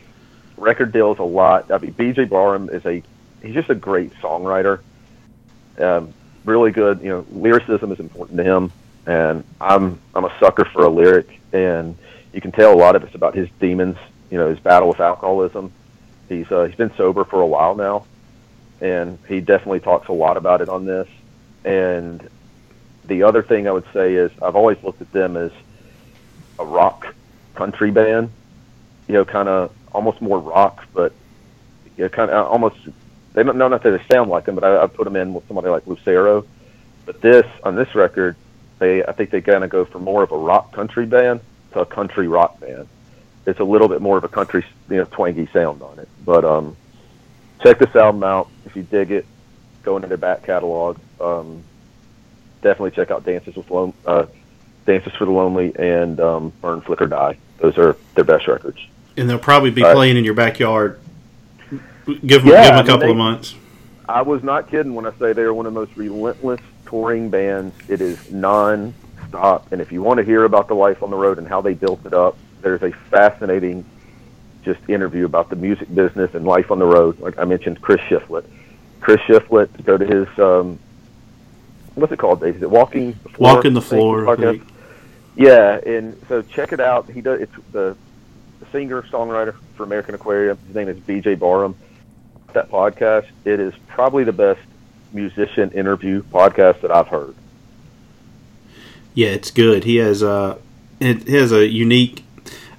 record 0.58 0.92
deals 0.92 1.20
a 1.20 1.24
lot. 1.24 1.72
I 1.72 1.78
mean, 1.80 1.94
BJ 1.94 2.30
Barham 2.30 2.70
is 2.70 2.86
a. 2.86 3.02
He's 3.42 3.54
just 3.54 3.70
a 3.70 3.76
great 3.76 4.14
songwriter. 4.16 4.82
Um, 5.80 6.14
really 6.46 6.72
good. 6.72 7.02
You 7.02 7.10
know, 7.10 7.26
lyricism 7.32 7.92
is 7.92 8.00
important 8.00 8.38
to 8.38 8.44
him, 8.44 8.72
and 9.06 9.44
I'm 9.60 10.00
I'm 10.14 10.26
a 10.26 10.36
sucker 10.40 10.66
for 10.66 10.84
a 10.84 10.90
lyric, 10.90 11.40
and 11.54 11.98
you 12.34 12.42
can 12.42 12.52
tell 12.52 12.74
a 12.74 12.78
lot 12.78 12.96
of 12.96 13.04
it's 13.04 13.16
about 13.16 13.36
his 13.36 13.50
demons. 13.60 13.98
You 14.30 14.38
know, 14.38 14.50
his 14.50 14.60
battle 14.60 14.90
with 14.90 15.00
alcoholism. 15.00 15.72
He's 16.30 16.52
uh, 16.52 16.66
he's 16.66 16.76
been 16.76 16.94
sober 16.96 17.24
for 17.24 17.42
a 17.42 17.48
while 17.48 17.76
now, 17.76 18.06
and 18.82 19.18
he 19.28 19.42
definitely 19.42 19.80
talks 19.80 20.08
a 20.08 20.14
lot 20.14 20.38
about 20.38 20.62
it 20.62 20.70
on 20.70 20.86
this. 20.86 21.08
And 21.66 22.28
the 23.06 23.24
other 23.24 23.42
thing 23.42 23.68
I 23.68 23.72
would 23.72 23.86
say 23.94 24.14
is 24.16 24.32
I've 24.42 24.56
always 24.56 24.82
looked 24.84 25.02
at 25.02 25.12
them 25.12 25.38
as 25.38 25.52
a 26.60 26.66
rock 26.66 27.14
country 27.56 27.92
band. 27.92 28.30
You 29.08 29.14
know, 29.16 29.26
kind 29.26 29.48
of 29.48 29.74
almost 29.94 30.22
more 30.22 30.40
rock, 30.40 30.86
but 30.94 31.14
you 31.96 32.04
know, 32.04 32.10
kind 32.10 32.30
of 32.30 32.48
almost. 32.48 32.78
They 33.34 33.44
don't 33.44 33.58
know 33.58 33.68
not 33.68 33.84
that 33.84 33.92
they 33.92 34.14
sound 34.14 34.30
like 34.30 34.46
them, 34.46 34.56
but 34.56 34.64
I, 34.64 34.84
I 34.84 34.88
put 34.88 35.04
them 35.06 35.16
in 35.16 35.34
with 35.34 35.48
somebody 35.48 35.70
like 35.70 35.86
Lucero. 35.88 36.46
But 37.06 37.22
this 37.22 37.46
on 37.64 37.76
this 37.76 37.94
record, 37.96 38.36
they 38.80 39.04
I 39.04 39.12
think 39.14 39.30
they 39.30 39.42
kind 39.42 39.64
of 39.64 39.70
go 39.70 39.86
from 39.86 40.04
more 40.04 40.24
of 40.24 40.32
a 40.32 40.38
rock 40.38 40.74
country 40.74 41.06
band 41.06 41.40
to 41.72 41.82
a 41.82 41.86
country 41.86 42.28
rock 42.28 42.60
band. 42.60 42.88
It's 43.46 43.60
a 43.60 43.64
little 43.64 43.88
bit 43.88 44.02
more 44.02 44.18
of 44.18 44.26
a 44.26 44.28
country, 44.28 44.66
you 44.90 44.98
know, 44.98 45.06
twangy 45.06 45.48
sound 45.54 45.82
on 45.82 46.00
it. 46.00 46.10
But 46.26 46.44
um, 46.44 46.76
check 47.64 47.80
this 47.80 47.96
album 47.96 48.24
out 48.24 48.50
you 48.78 48.84
dig 48.84 49.12
it. 49.12 49.26
Go 49.84 49.96
into 49.98 50.08
their 50.08 50.18
back 50.18 50.44
catalog. 50.44 50.98
Um, 51.20 51.64
definitely 52.62 52.92
check 52.92 53.12
out 53.12 53.26
Dances 53.26 53.56
with 53.56 53.70
Lone, 53.70 53.94
uh, 54.06 54.28
Dances 54.86 55.14
for 55.14 55.26
the 55.26 55.32
Lonely 55.32 55.74
and 55.78 56.20
um, 56.20 56.54
Burn 56.62 56.82
Flicker 56.82 57.08
Die. 57.08 57.38
Those 57.58 57.78
are 57.78 57.98
their 58.16 58.24
best 58.24 58.48
records. 58.48 58.78
And 59.18 59.30
they'll 59.30 59.40
probably 59.40 59.72
be 59.72 59.82
Right. 59.82 59.96
playing 59.96 60.16
in 60.18 60.24
your 60.24 60.36
backyard. 60.36 61.00
Give 61.70 61.80
them, 62.22 62.22
Yeah, 62.28 62.28
give 62.28 62.44
them 62.46 62.56
I 62.56 62.68
a 62.68 62.74
mean, 62.78 62.86
couple 62.86 63.00
they- 63.08 63.12
of 63.12 63.18
months. 63.18 63.56
I 64.10 64.22
was 64.22 64.42
not 64.42 64.70
kidding 64.72 64.96
when 64.96 65.06
I 65.06 65.12
say 65.20 65.34
they 65.34 65.42
are 65.42 65.54
one 65.54 65.66
of 65.66 65.74
the 65.74 65.80
most 65.82 65.98
relentless 65.98 66.62
touring 66.86 67.30
bands. 67.30 67.76
It 67.90 68.00
is 68.00 68.32
non-stop, 68.32 69.70
and 69.74 69.82
if 69.82 69.92
you 69.92 70.02
want 70.02 70.20
to 70.20 70.24
hear 70.24 70.46
about 70.46 70.70
the 70.70 70.76
life 70.76 71.04
on 71.04 71.10
the 71.10 71.18
road 71.18 71.38
and 71.40 71.46
how 71.48 71.60
they 71.60 71.74
built 71.74 72.06
it 72.06 72.14
up, 72.14 72.38
there's 72.62 72.82
a 72.84 72.92
fascinating 73.12 73.84
just 74.64 74.80
interview 74.88 75.26
about 75.26 75.50
the 75.50 75.58
music 75.58 75.94
business 75.94 76.34
and 76.36 76.46
life 76.46 76.72
on 76.72 76.80
the 76.80 76.86
road. 76.86 77.20
Like 77.20 77.38
I 77.38 77.44
mentioned, 77.44 77.82
Chris 77.82 78.00
Shiflett. 78.02 78.46
Chris 79.00 79.20
Shiflett, 79.22 79.86
go 79.86 79.98
to 79.98 80.06
his 80.06 80.40
um, 80.40 80.80
what's 81.98 82.14
it 82.14 82.20
called? 82.20 82.42
Dave? 82.42 82.56
Is 82.56 82.62
it 82.62 82.70
Walking 82.70 83.14
the 83.24 83.30
Floor? 83.30 83.56
Walking 83.56 83.74
the 83.74 83.82
floor. 83.82 84.56
Yeah, 85.36 85.80
and 85.86 86.20
so 86.28 86.42
check 86.42 86.74
it 86.74 86.80
out. 86.80 87.10
He 87.10 87.22
does. 87.22 87.42
It's 87.42 87.54
the, 87.72 87.96
the 88.60 88.66
singer 88.72 89.04
songwriter 89.04 89.56
for 89.76 89.84
American 89.84 90.16
Aquarium. 90.16 90.58
His 90.66 90.76
name 90.76 90.88
is 90.88 90.98
BJ 90.98 91.38
Barham. 91.38 91.76
That 92.54 92.72
podcast. 92.72 93.28
It 93.46 93.60
is 93.60 93.74
probably 93.88 94.24
the 94.24 94.34
best 94.34 94.62
musician 95.14 95.72
interview 95.72 96.24
podcast 96.24 96.82
that 96.82 96.92
I've 96.92 97.08
heard. 97.08 97.36
Yeah, 99.14 99.30
it's 99.30 99.52
good. 99.52 99.84
He 99.84 99.98
has 99.98 100.24
a, 100.24 100.58
it 101.00 101.28
has 101.28 101.52
a 101.52 101.68
unique, 101.68 102.24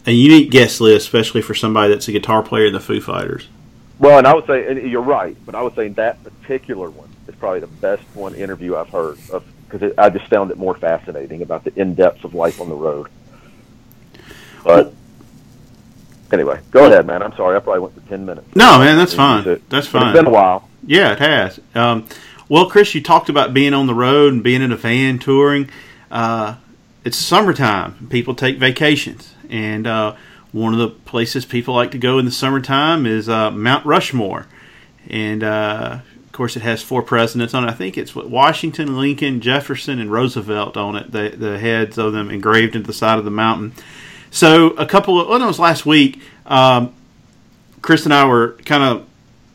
a 0.06 0.12
unique 0.12 0.50
guest 0.50 0.80
list, 0.80 1.06
especially 1.06 1.42
for 1.42 1.54
somebody 1.54 1.92
that's 1.92 2.08
a 2.08 2.12
guitar 2.12 2.42
player 2.42 2.66
in 2.66 2.72
the 2.72 2.80
Foo 2.80 3.00
Fighters. 3.00 3.48
Well, 3.98 4.18
and 4.18 4.26
I 4.26 4.34
would 4.34 4.46
say, 4.46 4.66
and 4.68 4.90
you're 4.90 5.02
right, 5.02 5.36
but 5.44 5.54
I 5.54 5.62
would 5.62 5.74
say 5.74 5.88
that 5.88 6.22
particular 6.22 6.88
one 6.88 7.08
is 7.26 7.34
probably 7.34 7.60
the 7.60 7.66
best 7.66 8.02
one 8.14 8.34
interview 8.34 8.76
I've 8.76 8.90
heard 8.90 9.18
of 9.30 9.44
because 9.68 9.92
I 9.98 10.08
just 10.10 10.26
found 10.30 10.50
it 10.50 10.56
more 10.56 10.74
fascinating 10.74 11.42
about 11.42 11.64
the 11.64 11.78
in 11.78 11.94
depths 11.94 12.24
of 12.24 12.34
life 12.34 12.60
on 12.60 12.68
the 12.68 12.74
road. 12.74 13.08
But 14.64 14.94
anyway, 16.32 16.60
go 16.70 16.86
ahead, 16.86 17.06
man. 17.06 17.22
I'm 17.22 17.34
sorry, 17.34 17.56
I 17.56 17.60
probably 17.60 17.80
went 17.80 17.94
for 17.94 18.08
ten 18.08 18.24
minutes. 18.24 18.54
No, 18.54 18.78
man, 18.78 18.96
that's 18.96 19.14
fine. 19.14 19.44
That's 19.44 19.62
but 19.68 19.84
fine. 19.86 20.08
It's 20.08 20.18
been 20.18 20.26
a 20.26 20.30
while. 20.30 20.68
Yeah, 20.86 21.12
it 21.12 21.18
has. 21.18 21.60
Um, 21.74 22.06
well, 22.48 22.70
Chris, 22.70 22.94
you 22.94 23.02
talked 23.02 23.28
about 23.28 23.52
being 23.52 23.74
on 23.74 23.86
the 23.86 23.94
road 23.94 24.32
and 24.32 24.42
being 24.42 24.62
in 24.62 24.72
a 24.72 24.76
van 24.76 25.18
touring. 25.18 25.70
Uh, 26.10 26.56
it's 27.04 27.16
summertime. 27.16 28.08
People 28.10 28.34
take 28.34 28.58
vacations, 28.58 29.34
and 29.50 29.86
uh, 29.86 30.16
one 30.52 30.72
of 30.72 30.78
the 30.78 30.88
places 30.88 31.44
people 31.44 31.74
like 31.74 31.90
to 31.92 31.98
go 31.98 32.18
in 32.18 32.24
the 32.24 32.30
summertime 32.30 33.06
is 33.06 33.28
uh, 33.28 33.50
Mount 33.50 33.84
Rushmore. 33.84 34.46
And 35.08 35.42
uh, 35.42 36.00
of 36.24 36.32
course, 36.32 36.56
it 36.56 36.62
has 36.62 36.82
four 36.82 37.02
presidents 37.02 37.54
on 37.54 37.64
it. 37.64 37.68
I 37.70 37.74
think 37.74 37.98
it's 37.98 38.14
Washington, 38.14 38.96
Lincoln, 38.98 39.40
Jefferson, 39.40 39.98
and 39.98 40.10
Roosevelt 40.10 40.76
on 40.76 40.96
it. 40.96 41.12
The 41.12 41.30
the 41.30 41.58
heads 41.58 41.98
of 41.98 42.12
them 42.12 42.30
engraved 42.30 42.76
into 42.76 42.86
the 42.86 42.92
side 42.92 43.18
of 43.18 43.24
the 43.24 43.30
mountain. 43.30 43.72
So 44.30 44.70
a 44.70 44.86
couple 44.86 45.20
of 45.20 45.28
well, 45.28 45.42
it 45.42 45.46
was 45.46 45.58
last 45.58 45.86
week. 45.86 46.20
Um, 46.46 46.94
Chris 47.80 48.04
and 48.04 48.12
I 48.12 48.26
were 48.26 48.52
kind 48.64 48.82
of 48.82 49.06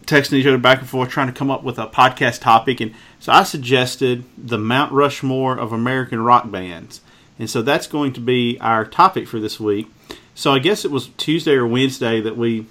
texting 0.05 0.33
each 0.33 0.45
other 0.45 0.57
back 0.57 0.79
and 0.79 0.89
forth 0.89 1.09
trying 1.09 1.27
to 1.27 1.33
come 1.33 1.49
up 1.49 1.63
with 1.63 1.77
a 1.77 1.87
podcast 1.87 2.41
topic 2.41 2.81
and 2.81 2.93
so 3.23 3.31
I 3.31 3.43
suggested 3.43 4.25
the 4.37 4.57
Mount 4.57 4.91
Rushmore 4.91 5.57
of 5.57 5.71
American 5.71 6.21
rock 6.21 6.51
bands. 6.51 6.99
And 7.39 7.49
so 7.49 7.61
that's 7.61 7.87
going 7.87 8.11
to 8.13 8.19
be 8.19 8.57
our 8.59 8.83
topic 8.83 9.29
for 9.29 9.39
this 9.39 9.61
week. 9.61 9.87
So 10.35 10.51
I 10.51 10.59
guess 10.59 10.85
it 10.85 10.91
was 10.91 11.07
Tuesday 11.17 11.53
or 11.53 11.67
Wednesday 11.67 12.21
that 12.21 12.37
we 12.37 12.65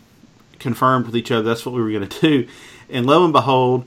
confirmed 0.59 1.07
with 1.07 1.17
each 1.17 1.31
other 1.31 1.43
that's 1.43 1.67
what 1.67 1.75
we 1.75 1.83
were 1.83 1.91
going 1.91 2.09
to 2.09 2.21
do. 2.21 2.49
And 2.89 3.07
lo 3.07 3.25
and 3.25 3.33
behold, 3.33 3.85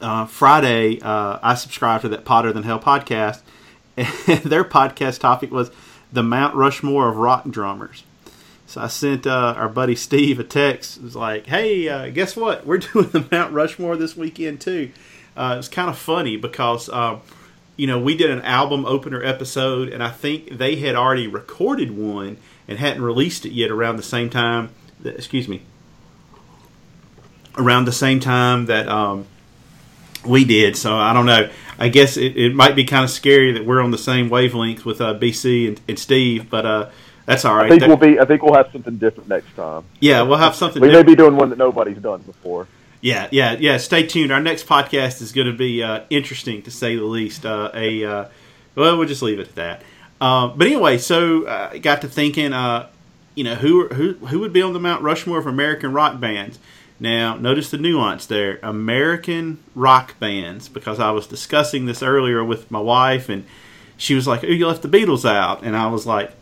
uh, 0.00 0.26
Friday, 0.26 1.00
uh, 1.00 1.38
I 1.42 1.54
subscribed 1.54 2.02
to 2.02 2.08
that 2.10 2.24
Potter 2.24 2.52
Than 2.52 2.62
Hell 2.62 2.80
podcast, 2.80 3.40
and 3.96 4.42
their 4.42 4.64
podcast 4.64 5.20
topic 5.20 5.50
was 5.50 5.70
the 6.12 6.22
Mount 6.22 6.54
Rushmore 6.54 7.08
of 7.08 7.16
rock 7.16 7.48
drummers. 7.48 8.04
So 8.66 8.80
I 8.80 8.88
sent 8.88 9.26
uh, 9.26 9.54
our 9.56 9.68
buddy 9.68 9.94
Steve 9.94 10.40
a 10.40 10.44
text. 10.44 10.98
It 10.98 11.02
was 11.02 11.16
like, 11.16 11.46
"Hey, 11.46 11.88
uh, 11.88 12.10
guess 12.10 12.36
what? 12.36 12.66
We're 12.66 12.78
doing 12.92 13.08
the 13.10 13.26
Mount 13.30 13.52
Rushmore 13.52 13.96
this 13.96 14.16
weekend 14.16 14.60
too." 14.60 14.90
Uh, 15.36 15.52
it 15.54 15.56
was 15.58 15.68
kind 15.68 15.88
of 15.88 15.96
funny 15.98 16.36
because 16.36 16.88
uh, 16.88 17.18
you 17.76 17.86
know 17.86 17.98
we 17.98 18.16
did 18.16 18.30
an 18.30 18.42
album 18.42 18.84
opener 18.84 19.22
episode, 19.22 19.88
and 19.88 20.02
I 20.02 20.10
think 20.10 20.58
they 20.58 20.76
had 20.76 20.94
already 20.94 21.26
recorded 21.26 21.96
one 21.96 22.38
and 22.68 22.78
hadn't 22.78 23.02
released 23.02 23.46
it 23.46 23.52
yet 23.52 23.70
around 23.70 23.96
the 23.96 24.02
same 24.02 24.30
time. 24.30 24.70
That, 25.00 25.14
excuse 25.16 25.48
me, 25.48 25.62
around 27.58 27.84
the 27.86 27.92
same 27.92 28.20
time 28.20 28.66
that 28.66 28.88
um, 28.88 29.26
we 30.24 30.44
did. 30.44 30.76
So 30.76 30.94
I 30.96 31.12
don't 31.12 31.26
know. 31.26 31.50
I 31.78 31.88
guess 31.88 32.16
it, 32.16 32.36
it 32.36 32.54
might 32.54 32.74
be 32.74 32.84
kind 32.84 33.04
of 33.04 33.10
scary 33.10 33.52
that 33.52 33.66
we're 33.66 33.82
on 33.82 33.90
the 33.90 33.98
same 33.98 34.28
wavelength 34.30 34.84
with 34.84 35.00
uh, 35.00 35.14
BC 35.14 35.68
and, 35.68 35.80
and 35.88 35.98
Steve, 35.98 36.48
but 36.48 36.64
uh, 36.64 36.90
that's 37.26 37.44
all 37.44 37.54
right. 37.54 37.66
I 37.66 37.68
think 37.68 37.80
That- 37.80 37.88
we'll 37.88 37.96
be. 37.98 38.18
I 38.18 38.24
think 38.24 38.42
we'll 38.42 38.54
have 38.54 38.70
something 38.72 38.96
different 38.96 39.28
next 39.28 39.54
time. 39.56 39.84
yeah, 40.00 40.22
we'll 40.22 40.38
have 40.38 40.54
something. 40.54 40.82
Different. 40.82 41.06
We 41.06 41.12
may 41.12 41.14
be 41.14 41.16
doing 41.16 41.36
one 41.36 41.50
that 41.50 41.58
nobody's 41.58 41.98
done 41.98 42.22
before. 42.22 42.66
Yeah, 43.02 43.28
yeah, 43.30 43.56
yeah. 43.58 43.76
Stay 43.76 44.06
tuned. 44.06 44.32
Our 44.32 44.40
next 44.40 44.66
podcast 44.66 45.20
is 45.20 45.32
going 45.32 45.46
to 45.48 45.52
be 45.52 45.82
uh, 45.82 46.04
interesting 46.08 46.62
to 46.62 46.70
say 46.70 46.96
the 46.96 47.04
least. 47.04 47.44
Uh, 47.44 47.70
a 47.74 48.04
uh, 48.04 48.28
well, 48.74 48.96
we'll 48.98 49.06
just 49.06 49.22
leave 49.22 49.38
it 49.38 49.48
at 49.48 49.54
that. 49.56 49.82
Uh, 50.20 50.48
but 50.48 50.66
anyway, 50.66 50.98
so 50.98 51.44
uh, 51.44 51.70
I 51.72 51.78
got 51.78 52.00
to 52.02 52.08
thinking, 52.08 52.52
uh, 52.52 52.88
you 53.34 53.44
know, 53.44 53.54
who 53.54 53.88
who 53.88 54.14
who 54.26 54.40
would 54.40 54.52
be 54.52 54.62
on 54.62 54.72
the 54.72 54.80
Mount 54.80 55.02
Rushmore 55.02 55.38
of 55.38 55.46
American 55.46 55.92
rock 55.92 56.18
bands? 56.20 56.58
Now, 56.98 57.36
notice 57.36 57.70
the 57.70 57.76
nuance 57.76 58.24
there: 58.26 58.58
American 58.62 59.58
rock 59.74 60.18
bands, 60.18 60.68
because 60.68 60.98
I 60.98 61.10
was 61.10 61.26
discussing 61.26 61.84
this 61.84 62.02
earlier 62.02 62.42
with 62.42 62.70
my 62.70 62.80
wife, 62.80 63.28
and 63.28 63.44
she 63.98 64.14
was 64.14 64.26
like, 64.26 64.42
"Oh, 64.42 64.48
you 64.48 64.66
left 64.66 64.82
the 64.82 64.88
Beatles 64.88 65.28
out," 65.28 65.62
and 65.62 65.76
I 65.76 65.88
was 65.88 66.06
like, 66.06 66.32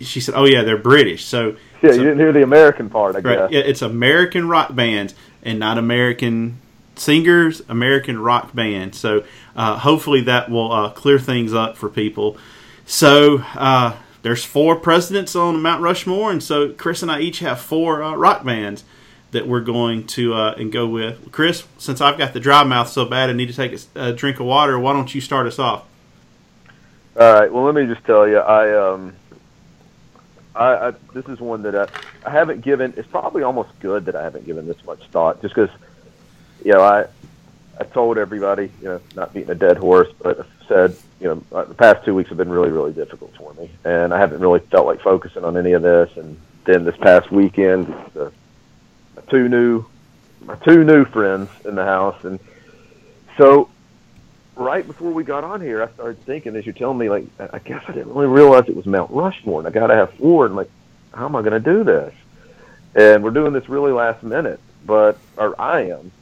"She 0.00 0.20
said, 0.20 0.34
oh 0.36 0.44
yeah, 0.44 0.62
they're 0.62 0.76
British." 0.76 1.24
So 1.24 1.56
Yeah, 1.82 1.90
so- 1.90 1.96
you 1.96 2.02
didn't 2.02 2.18
hear 2.18 2.32
the 2.32 2.42
American 2.42 2.90
part, 2.90 3.14
I 3.14 3.20
guess. 3.20 3.50
Yeah, 3.52 3.60
it's 3.60 3.82
American 3.82 4.48
rock 4.48 4.74
bands 4.74 5.14
and 5.44 5.60
not 5.60 5.78
American 5.78 6.58
singers, 6.96 7.62
American 7.68 8.20
rock 8.20 8.54
bands. 8.54 8.98
So 8.98 9.24
uh, 9.54 9.78
hopefully 9.78 10.22
that 10.22 10.50
will 10.50 10.72
uh, 10.72 10.90
clear 10.90 11.18
things 11.18 11.54
up 11.54 11.76
for 11.76 11.88
people. 11.88 12.36
So 12.86 13.38
uh, 13.54 13.96
there's 14.22 14.44
four 14.44 14.76
presidents 14.76 15.34
on 15.34 15.60
Mount 15.62 15.82
Rushmore, 15.82 16.30
and 16.30 16.42
so 16.42 16.72
Chris 16.72 17.02
and 17.02 17.10
I 17.10 17.20
each 17.20 17.40
have 17.40 17.60
four 17.60 18.02
uh, 18.02 18.14
rock 18.14 18.44
bands 18.44 18.84
that 19.32 19.48
we're 19.48 19.60
going 19.60 20.06
to 20.06 20.32
uh, 20.34 20.54
and 20.56 20.70
go 20.70 20.86
with. 20.86 21.32
Chris, 21.32 21.64
since 21.76 22.00
I've 22.00 22.16
got 22.16 22.32
the 22.32 22.40
dry 22.40 22.62
mouth 22.62 22.88
so 22.88 23.04
bad, 23.04 23.30
I 23.30 23.32
need 23.32 23.48
to 23.48 23.54
take 23.54 23.72
a, 23.72 24.08
a 24.08 24.12
drink 24.12 24.38
of 24.38 24.46
water. 24.46 24.78
Why 24.78 24.92
don't 24.92 25.12
you 25.14 25.20
start 25.20 25.46
us 25.46 25.58
off? 25.58 25.84
All 27.18 27.34
right. 27.34 27.52
Well, 27.52 27.64
let 27.64 27.74
me 27.74 27.86
just 27.86 28.04
tell 28.04 28.28
you, 28.28 28.38
I 28.38 28.92
um, 28.92 29.14
I, 30.54 30.88
I 30.88 30.92
this 31.12 31.26
is 31.26 31.40
one 31.40 31.62
that 31.62 31.74
I, 31.74 31.88
I 32.26 32.30
haven't 32.30 32.60
given. 32.60 32.94
It's 32.96 33.08
probably 33.08 33.42
almost 33.42 33.70
good 33.80 34.04
that 34.06 34.16
I 34.16 34.22
haven't 34.22 34.46
given 34.46 34.66
this 34.66 34.84
much 34.84 35.06
thought, 35.08 35.42
just 35.42 35.54
because, 35.54 35.70
you 36.64 36.72
know, 36.72 36.82
I 36.82 37.06
I 37.78 37.84
told 37.84 38.18
everybody, 38.18 38.70
you 38.80 38.88
know, 38.88 39.00
not 39.16 39.34
beating 39.34 39.50
a 39.50 39.54
dead 39.54 39.78
horse, 39.78 40.08
but 40.22 40.46
said, 40.68 40.96
you 41.20 41.28
know, 41.28 41.42
uh, 41.52 41.64
the 41.64 41.74
past 41.74 42.04
two 42.04 42.14
weeks 42.14 42.28
have 42.28 42.38
been 42.38 42.50
really, 42.50 42.70
really 42.70 42.92
difficult 42.92 43.34
for 43.36 43.52
me, 43.54 43.70
and 43.84 44.12
I 44.12 44.18
haven't 44.18 44.40
really 44.40 44.60
felt 44.60 44.86
like 44.86 45.00
focusing 45.00 45.44
on 45.44 45.56
any 45.56 45.72
of 45.72 45.82
this. 45.82 46.10
And 46.16 46.38
then 46.64 46.84
this 46.84 46.96
past 46.96 47.30
weekend, 47.30 47.86
the, 48.14 48.32
my 49.16 49.22
two 49.30 49.48
new, 49.48 49.84
my 50.44 50.56
two 50.56 50.84
new 50.84 51.04
friends 51.04 51.50
in 51.64 51.74
the 51.74 51.84
house, 51.84 52.24
and 52.24 52.38
so 53.36 53.68
right 54.56 54.86
before 54.86 55.10
we 55.10 55.24
got 55.24 55.44
on 55.44 55.60
here, 55.60 55.82
I 55.82 55.88
started 55.92 56.20
thinking 56.24 56.56
as 56.56 56.64
you're 56.64 56.74
telling 56.74 56.98
me, 56.98 57.08
like, 57.08 57.24
I 57.38 57.48
I 57.54 57.58
guess 57.58 57.82
I 57.88 57.92
didn't 57.92 58.14
really 58.14 58.26
realize 58.26 58.68
it 58.68 58.76
was 58.76 58.86
Mount 58.86 59.10
Rushmore, 59.10 59.60
and 59.60 59.68
I 59.68 59.70
got 59.70 59.88
to 59.88 59.94
have 59.94 60.12
four. 60.14 60.46
And 60.46 60.56
like, 60.56 60.70
how 61.12 61.26
am 61.26 61.36
I 61.36 61.40
going 61.40 61.60
to 61.62 61.72
do 61.72 61.84
this? 61.84 62.14
And 62.94 63.24
we're 63.24 63.30
doing 63.30 63.52
this 63.52 63.68
really 63.68 63.92
last 63.92 64.22
minute, 64.22 64.60
but 64.86 65.18
or 65.36 65.60
I 65.60 65.86
am. 65.86 66.12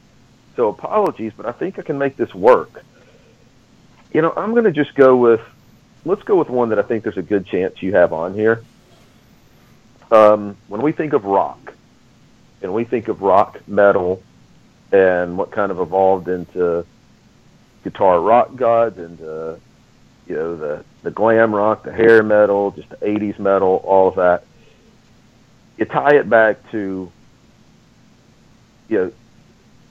So 0.57 0.69
apologies, 0.69 1.33
but 1.37 1.47
I 1.47 1.53
think 1.53 1.79
I 1.79 1.83
can 1.83 1.99
make 1.99 2.17
this 2.17 2.35
work. 2.35 2.85
You 4.13 4.21
know, 4.23 4.33
I'm 4.37 4.53
going 4.53 4.65
to 4.65 4.73
just 4.73 4.95
go 4.95 5.17
with. 5.17 5.41
Let's 6.05 6.23
go 6.23 6.37
with 6.37 6.51
one 6.51 6.71
that 6.71 6.79
I 6.79 6.83
think 6.83 7.05
there's 7.05 7.17
a 7.17 7.23
good 7.23 7.47
chance 7.47 7.81
you 7.81 7.95
have 7.95 8.13
on 8.13 8.35
here. 8.35 8.63
Um, 10.11 10.57
when 10.69 10.83
we 10.83 10.93
think 10.93 11.13
of 11.13 11.25
rock, 11.25 11.75
and 12.61 12.75
we 12.75 12.85
think 12.85 13.09
of 13.09 13.23
rock 13.23 13.61
metal, 13.69 14.23
and 14.91 15.39
what 15.39 15.51
kind 15.51 15.71
of 15.73 15.81
evolved 15.81 16.29
into 16.29 16.85
guitar 17.85 18.21
rock 18.21 18.55
gods 18.55 18.99
and 18.99 19.21
uh, 19.21 19.57
you 20.27 20.37
know 20.37 20.57
the 20.57 20.85
the 21.03 21.11
glam 21.11 21.55
rock, 21.55 21.85
the 21.85 21.93
hair 21.93 22.23
metal, 22.23 22.73
just 22.73 22.91
the 22.91 22.97
'80s 22.97 23.39
metal, 23.39 23.81
all 23.85 24.09
of 24.09 24.17
that. 24.17 24.45
You 25.79 25.87
tie 25.87 26.17
it 26.17 26.29
back 26.29 26.71
to 26.73 27.11
you 28.89 28.99
know, 28.99 29.13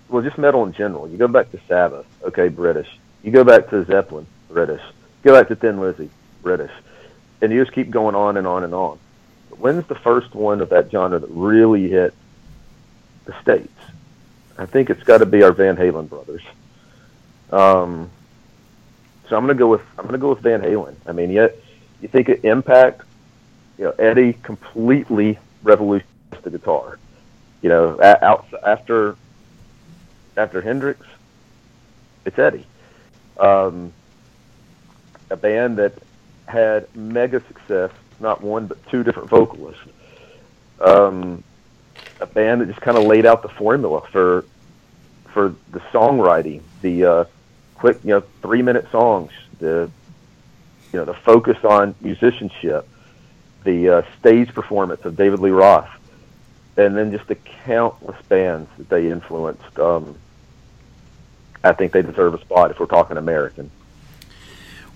well, 0.10 0.22
just 0.22 0.38
metal 0.38 0.64
in 0.66 0.74
general. 0.74 1.10
You 1.10 1.18
go 1.18 1.28
back 1.28 1.52
to 1.52 1.60
Sabbath, 1.68 2.06
okay, 2.24 2.50
British. 2.50 2.88
You 3.24 3.32
go 3.32 3.44
back 3.44 3.70
to 3.70 3.84
Zeppelin, 3.86 4.26
British. 4.50 4.82
go 5.24 5.34
back 5.34 5.48
to 5.50 5.56
Thin 5.56 5.80
Lizzy, 5.80 6.10
British, 6.42 6.72
and 7.42 7.52
you 7.52 7.62
just 7.62 7.74
keep 7.74 7.90
going 7.90 8.16
on 8.16 8.38
and 8.38 8.48
on 8.48 8.64
and 8.64 8.74
on. 8.74 8.98
But 9.50 9.60
when's 9.60 9.86
the 9.88 9.96
first 9.96 10.34
one 10.34 10.62
of 10.62 10.70
that 10.70 10.90
genre 10.92 11.20
that 11.20 11.30
really 11.30 11.90
hit 11.90 12.14
the 13.26 13.40
states? 13.42 13.70
I 14.58 14.66
think 14.66 14.90
it's 14.90 15.04
got 15.04 15.20
to 15.20 15.26
be 15.26 15.44
our 15.44 15.52
Van 15.52 15.76
Halen 15.76 16.10
brothers. 16.10 16.44
Um, 17.52 18.10
so 19.28 19.38
I'm 19.38 19.44
gonna 19.44 19.54
go 19.54 19.68
with 19.68 19.82
I'm 19.98 20.06
gonna 20.06 20.18
go 20.18 20.30
with 20.30 20.40
Van 20.40 20.62
Halen. 20.62 20.96
I 21.06 21.12
mean, 21.12 21.30
yet 21.32 21.56
you 22.02 22.08
think 22.08 22.30
of 22.30 22.44
Impact, 22.44 23.02
you 23.78 23.86
know, 23.86 23.92
Eddie 23.92 24.34
completely 24.34 25.38
revolutionized 25.64 26.44
the 26.44 26.50
guitar. 26.50 26.98
You 27.62 27.70
know, 27.70 28.02
out 28.02 28.46
after 28.66 29.16
after 30.36 30.62
Hendrix, 30.62 31.06
it's 32.26 32.38
Eddie. 32.40 32.66
Um, 33.42 33.92
a 35.32 35.36
band 35.36 35.78
that 35.78 35.94
had 36.48 36.94
mega 36.96 37.42
success, 37.48 37.92
not 38.20 38.42
one 38.42 38.68
but 38.68 38.86
two 38.88 39.04
different 39.04 39.30
vocalists. 39.30 39.82
Um, 40.80 41.44
a 42.20 42.26
band 42.26 42.62
that 42.62 42.68
just 42.68 42.82
kind 42.82 42.98
of 42.98 43.06
laid 43.06 43.26
out 43.26 43.42
the 43.42 43.50
formula 43.50 44.02
for 44.12 44.46
for 45.34 45.56
the 45.72 45.80
songwriting, 45.94 46.62
the 46.82 47.06
uh, 47.06 47.26
quick, 47.76 47.98
you 48.04 48.12
know, 48.12 48.22
three 48.42 48.62
minute 48.62 48.90
songs, 48.92 49.32
the 49.60 49.90
you 50.94 51.00
know, 51.00 51.06
the 51.06 51.14
focus 51.14 51.58
on 51.64 51.96
musicianship, 52.02 52.88
the 53.64 53.90
uh, 53.90 54.02
stage 54.20 54.54
performance 54.54 55.04
of 55.06 55.16
David 55.16 55.40
Lee 55.40 55.52
Roth, 55.52 55.90
and 56.78 56.96
then 56.96 57.12
just 57.12 57.28
the 57.28 57.36
countless 57.36 58.22
bands 58.28 58.70
that 58.78 58.90
they 58.90 59.10
influenced. 59.10 59.80
Um, 59.80 60.18
I 61.64 61.74
think 61.74 61.92
they 61.92 62.02
deserve 62.02 62.34
a 62.34 62.42
spot 62.42 62.72
if 62.72 62.80
we're 62.80 62.86
talking 62.88 63.18
American. 63.18 63.70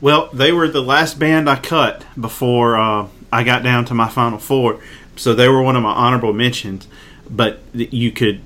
Well, 0.02 0.30
they 0.34 0.52
were 0.52 0.68
the 0.68 0.82
last 0.82 1.20
band 1.20 1.50
I 1.50 1.56
cut 1.56 2.06
before 2.20 2.76
uh, 2.76 3.08
I 3.32 3.44
got 3.44 3.64
down 3.64 3.86
to 3.86 3.94
my 3.94 4.10
final 4.10 4.40
four, 4.40 4.80
so 5.16 5.34
they 5.34 5.48
were 5.48 5.62
one 5.62 5.76
of 5.76 5.84
my 5.84 5.92
honorable 5.92 6.34
mentions. 6.34 6.88
But 7.30 7.60
you 7.74 8.12
could, 8.12 8.42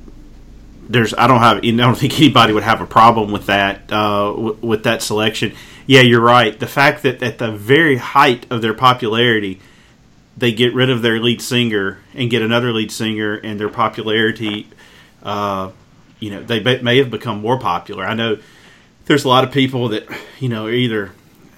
there's, 0.87 1.13
I 1.13 1.27
don't 1.27 1.39
have, 1.39 1.57
I 1.57 1.71
don't 1.71 1.97
think 1.97 2.17
anybody 2.19 2.53
would 2.53 2.63
have 2.63 2.81
a 2.81 2.85
problem 2.85 3.31
with 3.31 3.47
that, 3.47 3.91
uh, 3.91 4.31
w- 4.31 4.57
with 4.61 4.83
that 4.83 5.01
selection. 5.01 5.53
Yeah, 5.85 6.01
you're 6.01 6.21
right. 6.21 6.57
The 6.57 6.67
fact 6.67 7.03
that 7.03 7.21
at 7.23 7.39
the 7.39 7.51
very 7.51 7.97
height 7.97 8.45
of 8.51 8.61
their 8.61 8.73
popularity, 8.73 9.59
they 10.37 10.53
get 10.53 10.73
rid 10.73 10.89
of 10.89 11.01
their 11.01 11.19
lead 11.19 11.41
singer 11.41 11.99
and 12.13 12.29
get 12.29 12.41
another 12.41 12.71
lead 12.71 12.91
singer, 12.91 13.35
and 13.35 13.59
their 13.59 13.69
popularity, 13.69 14.67
uh, 15.23 15.71
you 16.19 16.31
know, 16.31 16.43
they 16.43 16.59
may 16.81 16.97
have 16.97 17.09
become 17.09 17.41
more 17.41 17.59
popular. 17.59 18.05
I 18.05 18.13
know 18.13 18.37
there's 19.05 19.23
a 19.25 19.29
lot 19.29 19.43
of 19.43 19.51
people 19.51 19.89
that 19.89 20.07
you 20.39 20.49
know 20.49 20.65
are 20.67 20.71
either 20.71 21.11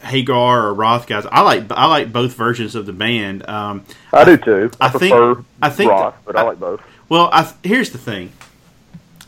Hagar 0.04 0.65
or 0.67 0.74
Roth 0.74 1.08
guys. 1.08 1.26
I 1.32 1.41
like 1.41 1.71
I 1.71 1.86
like 1.88 2.12
both 2.12 2.34
versions 2.34 2.76
of 2.76 2.86
the 2.86 2.93
band. 2.93 3.47
Um, 3.47 3.86
I 4.13 4.24
do 4.24 4.38
too. 4.38 4.71
I, 4.80 4.88
I 4.88 4.89
think- 4.89 5.13
prefer 5.15 5.43
I 5.62 5.69
think 5.69 5.91
Roth, 5.91 6.13
that- 6.15 6.26
but 6.26 6.36
I, 6.36 6.41
I- 6.41 6.43
like 6.43 6.60
both. 6.60 6.82
well, 7.10 7.30
I, 7.32 7.52
here's 7.63 7.91
the 7.91 7.97
thing. 7.97 8.32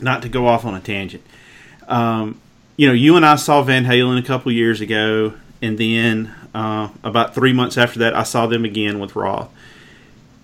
Not 0.00 0.22
to 0.22 0.28
go 0.28 0.46
off 0.48 0.64
on 0.64 0.74
a 0.74 0.80
tangent. 0.80 1.22
Um, 1.86 2.40
you 2.76 2.88
know, 2.88 2.92
you 2.94 3.14
and 3.16 3.24
I 3.24 3.36
saw 3.36 3.62
Van 3.62 3.84
Halen 3.84 4.18
a 4.18 4.22
couple 4.22 4.50
years 4.50 4.80
ago, 4.80 5.34
and 5.62 5.78
then 5.78 6.34
uh, 6.52 6.88
about 7.04 7.34
three 7.34 7.52
months 7.52 7.78
after 7.78 8.00
that, 8.00 8.14
I 8.14 8.24
saw 8.24 8.46
them 8.46 8.64
again 8.64 8.98
with 8.98 9.14
Roth. 9.14 9.48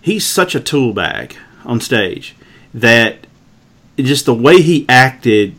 He's 0.00 0.24
such 0.24 0.55
a 0.55 0.61
tool 0.61 0.92
bag 0.92 1.37
on 1.64 1.81
stage 1.81 2.37
that 2.72 3.26
just 4.04 4.26
the 4.26 4.34
way 4.34 4.62
he 4.62 4.86
acted. 4.88 5.54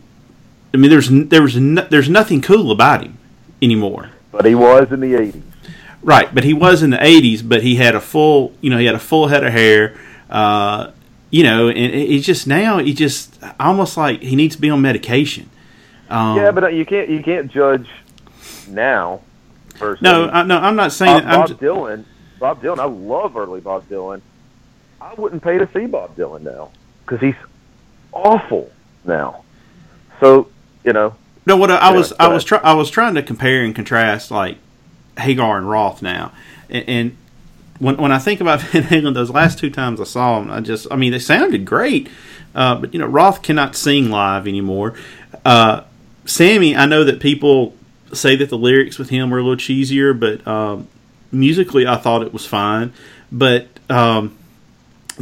I 0.74 0.76
mean, 0.76 0.90
there's 0.90 1.08
there 1.10 1.42
was 1.42 1.56
no, 1.56 1.82
there's 1.82 2.08
nothing 2.08 2.40
cool 2.40 2.70
about 2.70 3.02
him 3.02 3.18
anymore. 3.60 4.10
But 4.30 4.44
he 4.44 4.54
was 4.54 4.90
in 4.92 5.00
the 5.00 5.12
'80s. 5.12 5.42
Right, 6.02 6.34
but 6.34 6.44
he 6.44 6.54
was 6.54 6.82
in 6.82 6.90
the 6.90 6.96
'80s. 6.96 7.46
But 7.46 7.62
he 7.62 7.76
had 7.76 7.94
a 7.94 8.00
full, 8.00 8.52
you 8.60 8.70
know, 8.70 8.78
he 8.78 8.86
had 8.86 8.94
a 8.94 9.00
full 9.00 9.28
head 9.28 9.44
of 9.44 9.52
hair. 9.52 9.98
Uh, 10.30 10.92
you 11.30 11.42
know, 11.42 11.68
and 11.68 11.94
he's 11.94 12.26
just 12.26 12.46
now 12.46 12.78
he 12.78 12.92
just 12.92 13.38
almost 13.58 13.96
like 13.96 14.20
he 14.20 14.36
needs 14.36 14.54
to 14.56 14.60
be 14.60 14.70
on 14.70 14.80
medication. 14.82 15.48
Um, 16.10 16.36
yeah, 16.36 16.50
but 16.50 16.64
uh, 16.64 16.68
you 16.68 16.84
can't 16.84 17.08
you 17.08 17.22
can't 17.22 17.50
judge 17.50 17.88
now. 18.68 19.22
No, 20.00 20.28
I, 20.28 20.44
no, 20.44 20.58
I'm 20.58 20.76
not 20.76 20.92
saying 20.92 21.16
Bob, 21.16 21.22
that. 21.24 21.32
I'm 21.32 21.40
Bob 21.40 21.48
just, 21.48 21.60
Dylan. 21.60 22.04
Bob 22.38 22.62
Dylan. 22.62 22.78
I 22.78 22.84
love 22.84 23.36
early 23.36 23.60
Bob 23.60 23.88
Dylan. 23.88 24.20
I 25.00 25.14
wouldn't 25.14 25.42
pay 25.42 25.58
to 25.58 25.68
see 25.72 25.86
Bob 25.86 26.14
Dylan 26.16 26.42
now 26.42 26.70
because 27.04 27.20
he's 27.20 27.34
awful 28.12 28.70
now. 29.04 29.44
So 30.20 30.48
you 30.84 30.92
know, 30.92 31.14
no, 31.46 31.56
what 31.56 31.70
I, 31.70 31.76
I 31.76 31.92
was 31.92 32.12
I 32.18 32.28
was 32.28 32.44
try, 32.44 32.58
I 32.58 32.74
was 32.74 32.90
trying 32.90 33.14
to 33.14 33.22
compare 33.22 33.64
and 33.64 33.74
contrast 33.74 34.30
like 34.30 34.58
Hagar 35.18 35.58
and 35.58 35.68
Roth 35.68 36.02
now, 36.02 36.32
and, 36.70 36.88
and 36.88 37.16
when 37.78 37.96
when 37.96 38.12
I 38.12 38.18
think 38.18 38.40
about 38.40 38.60
Van 38.62 38.84
Halen, 38.84 39.14
those 39.14 39.30
last 39.30 39.58
two 39.58 39.70
times 39.70 40.00
I 40.00 40.04
saw 40.04 40.38
them, 40.38 40.50
I 40.50 40.60
just 40.60 40.86
I 40.90 40.96
mean 40.96 41.12
they 41.12 41.18
sounded 41.18 41.64
great, 41.64 42.08
uh, 42.54 42.76
but 42.76 42.94
you 42.94 43.00
know 43.00 43.06
Roth 43.06 43.42
cannot 43.42 43.74
sing 43.74 44.10
live 44.10 44.46
anymore. 44.46 44.94
Uh, 45.44 45.82
Sammy, 46.24 46.76
I 46.76 46.86
know 46.86 47.04
that 47.04 47.20
people 47.20 47.74
say 48.12 48.36
that 48.36 48.48
the 48.48 48.58
lyrics 48.58 48.98
with 48.98 49.08
him 49.08 49.30
were 49.30 49.38
a 49.38 49.42
little 49.42 49.56
cheesier, 49.56 50.18
but 50.18 50.46
um, 50.46 50.86
musically 51.32 51.86
I 51.86 51.96
thought 51.96 52.22
it 52.22 52.32
was 52.32 52.46
fine. 52.46 52.92
But 53.32 53.66
um, 53.90 54.36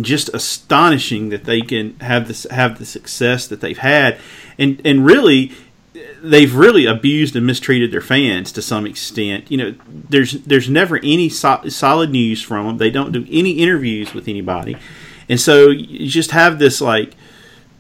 just 0.01 0.29
astonishing 0.31 1.31
that 1.31 1.45
they 1.45 1.61
can 1.61 1.99
have 2.01 2.29
this 2.29 2.45
have 2.51 2.79
the 2.79 2.87
success 2.87 3.47
that 3.49 3.61
they've 3.61 3.79
had, 3.79 4.19
and 4.59 4.81
and 4.85 5.05
really 5.05 5.53
they've 6.23 6.55
really 6.55 6.87
abused 6.87 7.35
and 7.37 7.47
mistreated 7.47 7.91
their 7.91 8.01
fans 8.01 8.53
to 8.53 8.63
some 8.63 8.87
extent. 8.87 9.51
You 9.51 9.57
know, 9.59 9.75
there's 9.89 10.33
there's 10.33 10.69
never 10.69 10.99
any 10.99 11.29
so- 11.29 11.69
solid 11.69 12.11
news 12.11 12.43
from 12.43 12.67
them. 12.67 12.79
They 12.79 12.91
don't 12.91 13.13
do 13.13 13.27
any 13.31 13.53
interviews 13.53 14.15
with 14.15 14.29
anybody, 14.29 14.77
and 15.29 15.41
so 15.41 15.69
you 15.69 16.09
just 16.09 16.31
have 16.31 16.59
this 16.59 16.81
like 16.81 17.15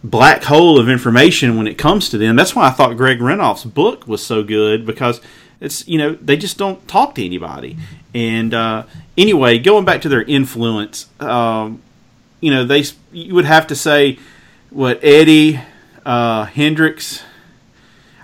black 0.03 0.44
hole 0.44 0.79
of 0.79 0.88
information 0.88 1.57
when 1.57 1.66
it 1.66 1.77
comes 1.77 2.09
to 2.11 2.18
them. 2.18 2.37
That's 2.37 2.57
why 2.57 2.66
I 2.66 2.70
thought 2.70 2.96
Greg 2.96 3.18
Renoff's 3.18 3.64
book 3.64 4.07
was 4.07 4.25
so 4.25 4.42
good 4.42 4.87
because 4.87 5.20
it's 5.61 5.87
you 5.87 5.99
know 5.99 6.14
they 6.14 6.37
just 6.37 6.59
don't 6.59 6.87
talk 6.88 7.14
to 7.16 7.25
anybody. 7.25 7.77
And 8.14 8.53
uh, 8.55 8.85
anyway, 9.16 9.59
going 9.59 9.85
back 9.85 10.03
to 10.03 10.09
their 10.09 10.23
influence, 10.23 11.09
um, 11.20 11.81
you 12.40 12.50
know 12.50 12.64
they 12.64 12.85
you 13.12 13.35
would 13.35 13.44
have 13.44 13.66
to 13.68 13.74
say 13.76 14.18
what 14.70 14.98
Eddie 15.03 15.61
uh, 16.05 16.44
Hendrix. 16.44 17.22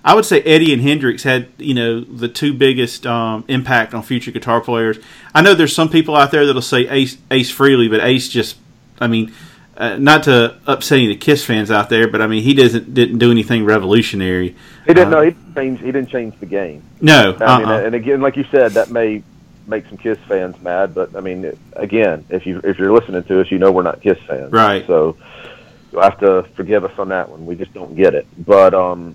I 0.04 0.14
would 0.14 0.24
say 0.24 0.40
Eddie 0.42 0.72
and 0.72 0.80
Hendrix 0.80 1.24
had 1.24 1.48
you 1.58 1.74
know 1.74 2.00
the 2.00 2.28
two 2.28 2.54
biggest 2.54 3.06
um, 3.06 3.44
impact 3.48 3.92
on 3.94 4.02
future 4.02 4.30
guitar 4.30 4.60
players. 4.60 4.98
I 5.34 5.42
know 5.42 5.54
there's 5.54 5.74
some 5.74 5.88
people 5.88 6.16
out 6.16 6.30
there 6.30 6.46
that'll 6.46 6.62
say 6.62 6.88
Ace 6.88 7.18
Ace 7.30 7.52
Frehley, 7.52 7.90
but 7.90 8.00
Ace 8.00 8.28
just 8.28 8.56
I 9.00 9.08
mean 9.08 9.32
uh, 9.76 9.96
not 9.98 10.22
to 10.22 10.56
upset 10.66 10.98
any 10.98 11.12
of 11.12 11.20
the 11.20 11.24
Kiss 11.24 11.44
fans 11.44 11.70
out 11.70 11.90
there, 11.90 12.08
but 12.08 12.22
I 12.22 12.26
mean, 12.26 12.42
he 12.42 12.54
doesn't 12.54 12.94
didn't 12.94 13.18
do 13.18 13.30
anything 13.30 13.64
revolutionary. 13.64 14.56
He 14.86 14.94
didn't 14.94 15.08
Uh, 15.08 15.10
know 15.10 15.22
he 15.22 15.30
didn't 15.30 15.54
change. 15.54 15.80
He 15.80 15.86
didn't 15.86 16.08
change 16.08 16.40
the 16.40 16.46
game. 16.46 16.82
No, 17.00 17.36
I 17.40 17.58
mean, 17.58 17.68
uh-uh. 17.68 17.80
and 17.84 17.94
again, 17.94 18.20
like 18.20 18.36
you 18.36 18.44
said, 18.50 18.72
that 18.72 18.90
may 18.90 19.22
make 19.66 19.86
some 19.86 19.96
Kiss 19.96 20.18
fans 20.28 20.60
mad, 20.60 20.94
but 20.94 21.14
I 21.16 21.20
mean, 21.20 21.56
again, 21.74 22.24
if 22.30 22.46
you 22.46 22.60
if 22.64 22.78
you're 22.78 22.92
listening 22.92 23.22
to 23.24 23.40
us, 23.40 23.50
you 23.50 23.58
know 23.58 23.72
we're 23.72 23.82
not 23.82 24.00
Kiss 24.00 24.18
fans, 24.26 24.52
Right. 24.52 24.86
So 24.86 25.16
you'll 25.92 26.02
have 26.02 26.20
to 26.20 26.44
forgive 26.54 26.84
us 26.84 26.98
on 26.98 27.08
that 27.08 27.28
one. 27.28 27.46
We 27.46 27.56
just 27.56 27.72
don't 27.74 27.94
get 27.96 28.14
it. 28.14 28.26
But 28.38 28.74
um, 28.74 29.14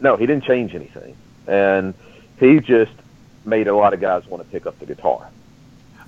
no, 0.00 0.16
he 0.16 0.26
didn't 0.26 0.44
change 0.44 0.74
anything, 0.74 1.16
and 1.46 1.94
he 2.38 2.60
just 2.60 2.92
made 3.44 3.68
a 3.68 3.74
lot 3.74 3.92
of 3.94 4.00
guys 4.00 4.26
want 4.26 4.42
to 4.44 4.48
pick 4.50 4.66
up 4.66 4.78
the 4.78 4.86
guitar. 4.86 5.28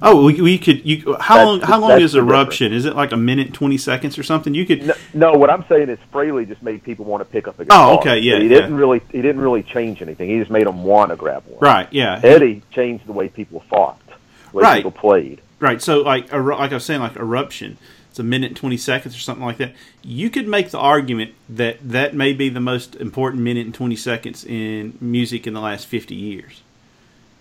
Oh, 0.03 0.25
we, 0.25 0.41
we 0.41 0.59
could. 0.59 0.85
You 0.85 1.17
how 1.21 1.37
That's 1.37 1.47
long? 1.47 1.61
How 1.61 1.79
long 1.81 2.01
is 2.01 2.13
difference. 2.13 2.31
eruption? 2.31 2.73
Is 2.73 2.85
it 2.85 2.97
like 2.97 3.13
a 3.13 3.17
minute 3.17 3.53
twenty 3.53 3.79
seconds 3.79 4.19
or 4.19 4.23
something? 4.23 4.55
You 4.55 4.67
could. 4.67 4.87
No, 4.87 4.95
no, 5.15 5.33
what 5.33 5.51
I'm 5.51 5.65
saying 5.69 5.89
is 5.89 5.99
Frehley 6.13 6.47
just 6.47 6.63
made 6.63 6.83
people 6.83 7.05
want 7.05 7.21
to 7.21 7.25
pick 7.25 7.49
up 7.49 7.59
a 7.59 7.63
oh, 7.63 7.65
guitar. 7.65 7.91
Oh, 7.93 7.99
okay, 7.99 8.19
yeah, 8.19 8.39
He 8.39 8.43
yeah. 8.43 8.49
didn't 8.49 8.75
really 8.75 9.01
he 9.11 9.23
didn't 9.23 9.41
really 9.41 9.63
change 9.63 10.03
anything. 10.03 10.29
He 10.29 10.39
just 10.39 10.51
made 10.51 10.67
them 10.67 10.83
want 10.85 11.11
to 11.11 11.17
grab 11.17 11.45
one. 11.47 11.61
Right. 11.61 11.89
Yeah. 11.93 12.21
Eddie 12.23 12.63
changed 12.71 13.07
the 13.07 13.13
way 13.13 13.29
people 13.29 13.61
fought, 13.69 14.01
the 14.09 14.57
way 14.59 14.63
Right. 14.63 14.77
people 14.77 14.91
played. 14.91 15.41
Right. 15.61 15.81
So, 15.81 16.01
like, 16.01 16.31
like 16.33 16.73
I 16.73 16.75
was 16.75 16.85
saying, 16.85 17.01
like 17.01 17.17
eruption, 17.17 17.79
it's 18.11 18.19
a 18.19 18.25
minute 18.25 18.49
and 18.49 18.57
twenty 18.57 18.77
seconds 18.77 19.17
or 19.17 19.21
something 19.21 19.45
like 19.45 19.57
that. 19.59 19.73
You 20.03 20.29
could 20.29 20.47
make 20.47 20.71
the 20.71 20.79
argument 20.79 21.35
that 21.49 21.79
that 21.83 22.15
may 22.15 22.33
be 22.33 22.49
the 22.49 22.61
most 22.61 22.97
important 22.97 23.43
minute 23.43 23.65
and 23.65 23.75
twenty 23.75 23.97
seconds 23.97 24.45
in 24.45 24.99
music 25.01 25.47
in 25.47 25.55
the 25.55 25.61
last 25.61 25.87
fifty 25.87 26.15
years. 26.15 26.61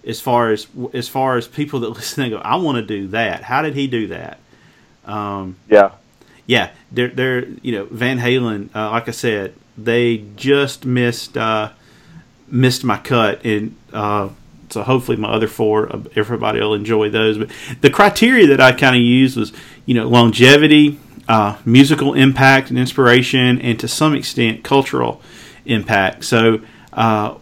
As 0.06 0.20
far 0.20 0.52
as 0.52 0.68
as 0.94 1.08
far 1.08 1.38
as 1.38 1.48
people 1.48 1.80
that 1.82 1.90
listen 2.00 2.24
and 2.24 2.34
go, 2.34 2.38
I 2.40 2.56
want 2.58 2.76
to 2.78 2.82
do 2.82 3.08
that. 3.10 3.44
How 3.44 3.62
did 3.62 3.76
he 3.76 3.88
do 3.88 4.08
that? 4.08 4.40
Um, 5.06 5.56
Yeah. 5.70 5.92
yeah, 6.46 6.72
they're 6.92 7.10
they're 7.10 7.46
you 7.62 7.72
know 7.74 7.86
Van 7.86 8.20
Halen. 8.20 8.70
Uh, 8.76 8.92
like 8.92 9.08
I 9.08 9.12
said, 9.12 9.54
they 9.78 10.24
just 10.36 10.86
missed 10.86 11.38
uh, 11.38 11.72
missed 12.48 12.84
my 12.84 12.98
cut, 12.98 13.44
and 13.46 13.76
uh, 13.92 14.30
so 14.70 14.84
hopefully 14.84 15.18
my 15.18 15.30
other 15.30 15.48
four, 15.48 15.94
uh, 15.94 16.02
everybody 16.16 16.60
will 16.60 16.74
enjoy 16.74 17.10
those. 17.10 17.38
But 17.38 17.50
the 17.82 17.90
criteria 17.90 18.48
that 18.48 18.60
I 18.62 18.72
kind 18.72 18.96
of 18.96 19.02
used 19.02 19.38
was 19.38 19.54
you 19.86 19.94
know 19.94 20.08
longevity, 20.08 21.00
uh, 21.28 21.58
musical 21.66 22.14
impact 22.14 22.70
and 22.70 22.78
inspiration, 22.80 23.62
and 23.62 23.80
to 23.80 23.88
some 23.88 24.16
extent 24.16 24.64
cultural 24.64 25.22
impact. 25.66 26.26
So 26.26 26.62
uh, 26.92 27.36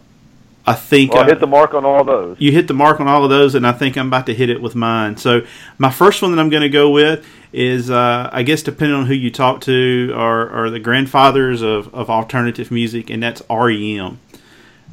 I 0.64 0.74
think 0.74 1.12
Well, 1.12 1.24
uh, 1.24 1.26
hit 1.26 1.40
the 1.40 1.46
mark 1.46 1.74
on 1.74 1.84
all 1.84 2.04
those. 2.04 2.36
you 2.38 2.52
hit 2.52 2.68
the 2.68 2.74
mark 2.74 3.00
on 3.00 3.08
all 3.08 3.24
of 3.24 3.30
those, 3.30 3.54
and 3.54 3.66
I 3.66 3.72
think 3.72 3.96
I'm 3.96 4.06
about 4.06 4.26
to 4.26 4.34
hit 4.34 4.48
it 4.48 4.62
with 4.62 4.74
mine. 4.76 5.16
So 5.16 5.42
my 5.78 5.90
first 5.90 6.22
one 6.22 6.30
that 6.30 6.40
I'm 6.40 6.50
going 6.50 6.62
to 6.62 6.68
go 6.68 6.90
with 6.90 7.26
is, 7.52 7.90
uh, 7.90 8.30
I 8.32 8.44
guess, 8.44 8.62
depending 8.62 8.96
on 8.96 9.06
who 9.06 9.14
you 9.14 9.30
talk 9.30 9.60
to, 9.62 10.12
are, 10.14 10.48
are 10.50 10.70
the 10.70 10.78
grandfathers 10.78 11.62
of, 11.62 11.92
of 11.92 12.08
alternative 12.08 12.70
music, 12.70 13.10
and 13.10 13.22
that's 13.22 13.42
REM. 13.50 14.20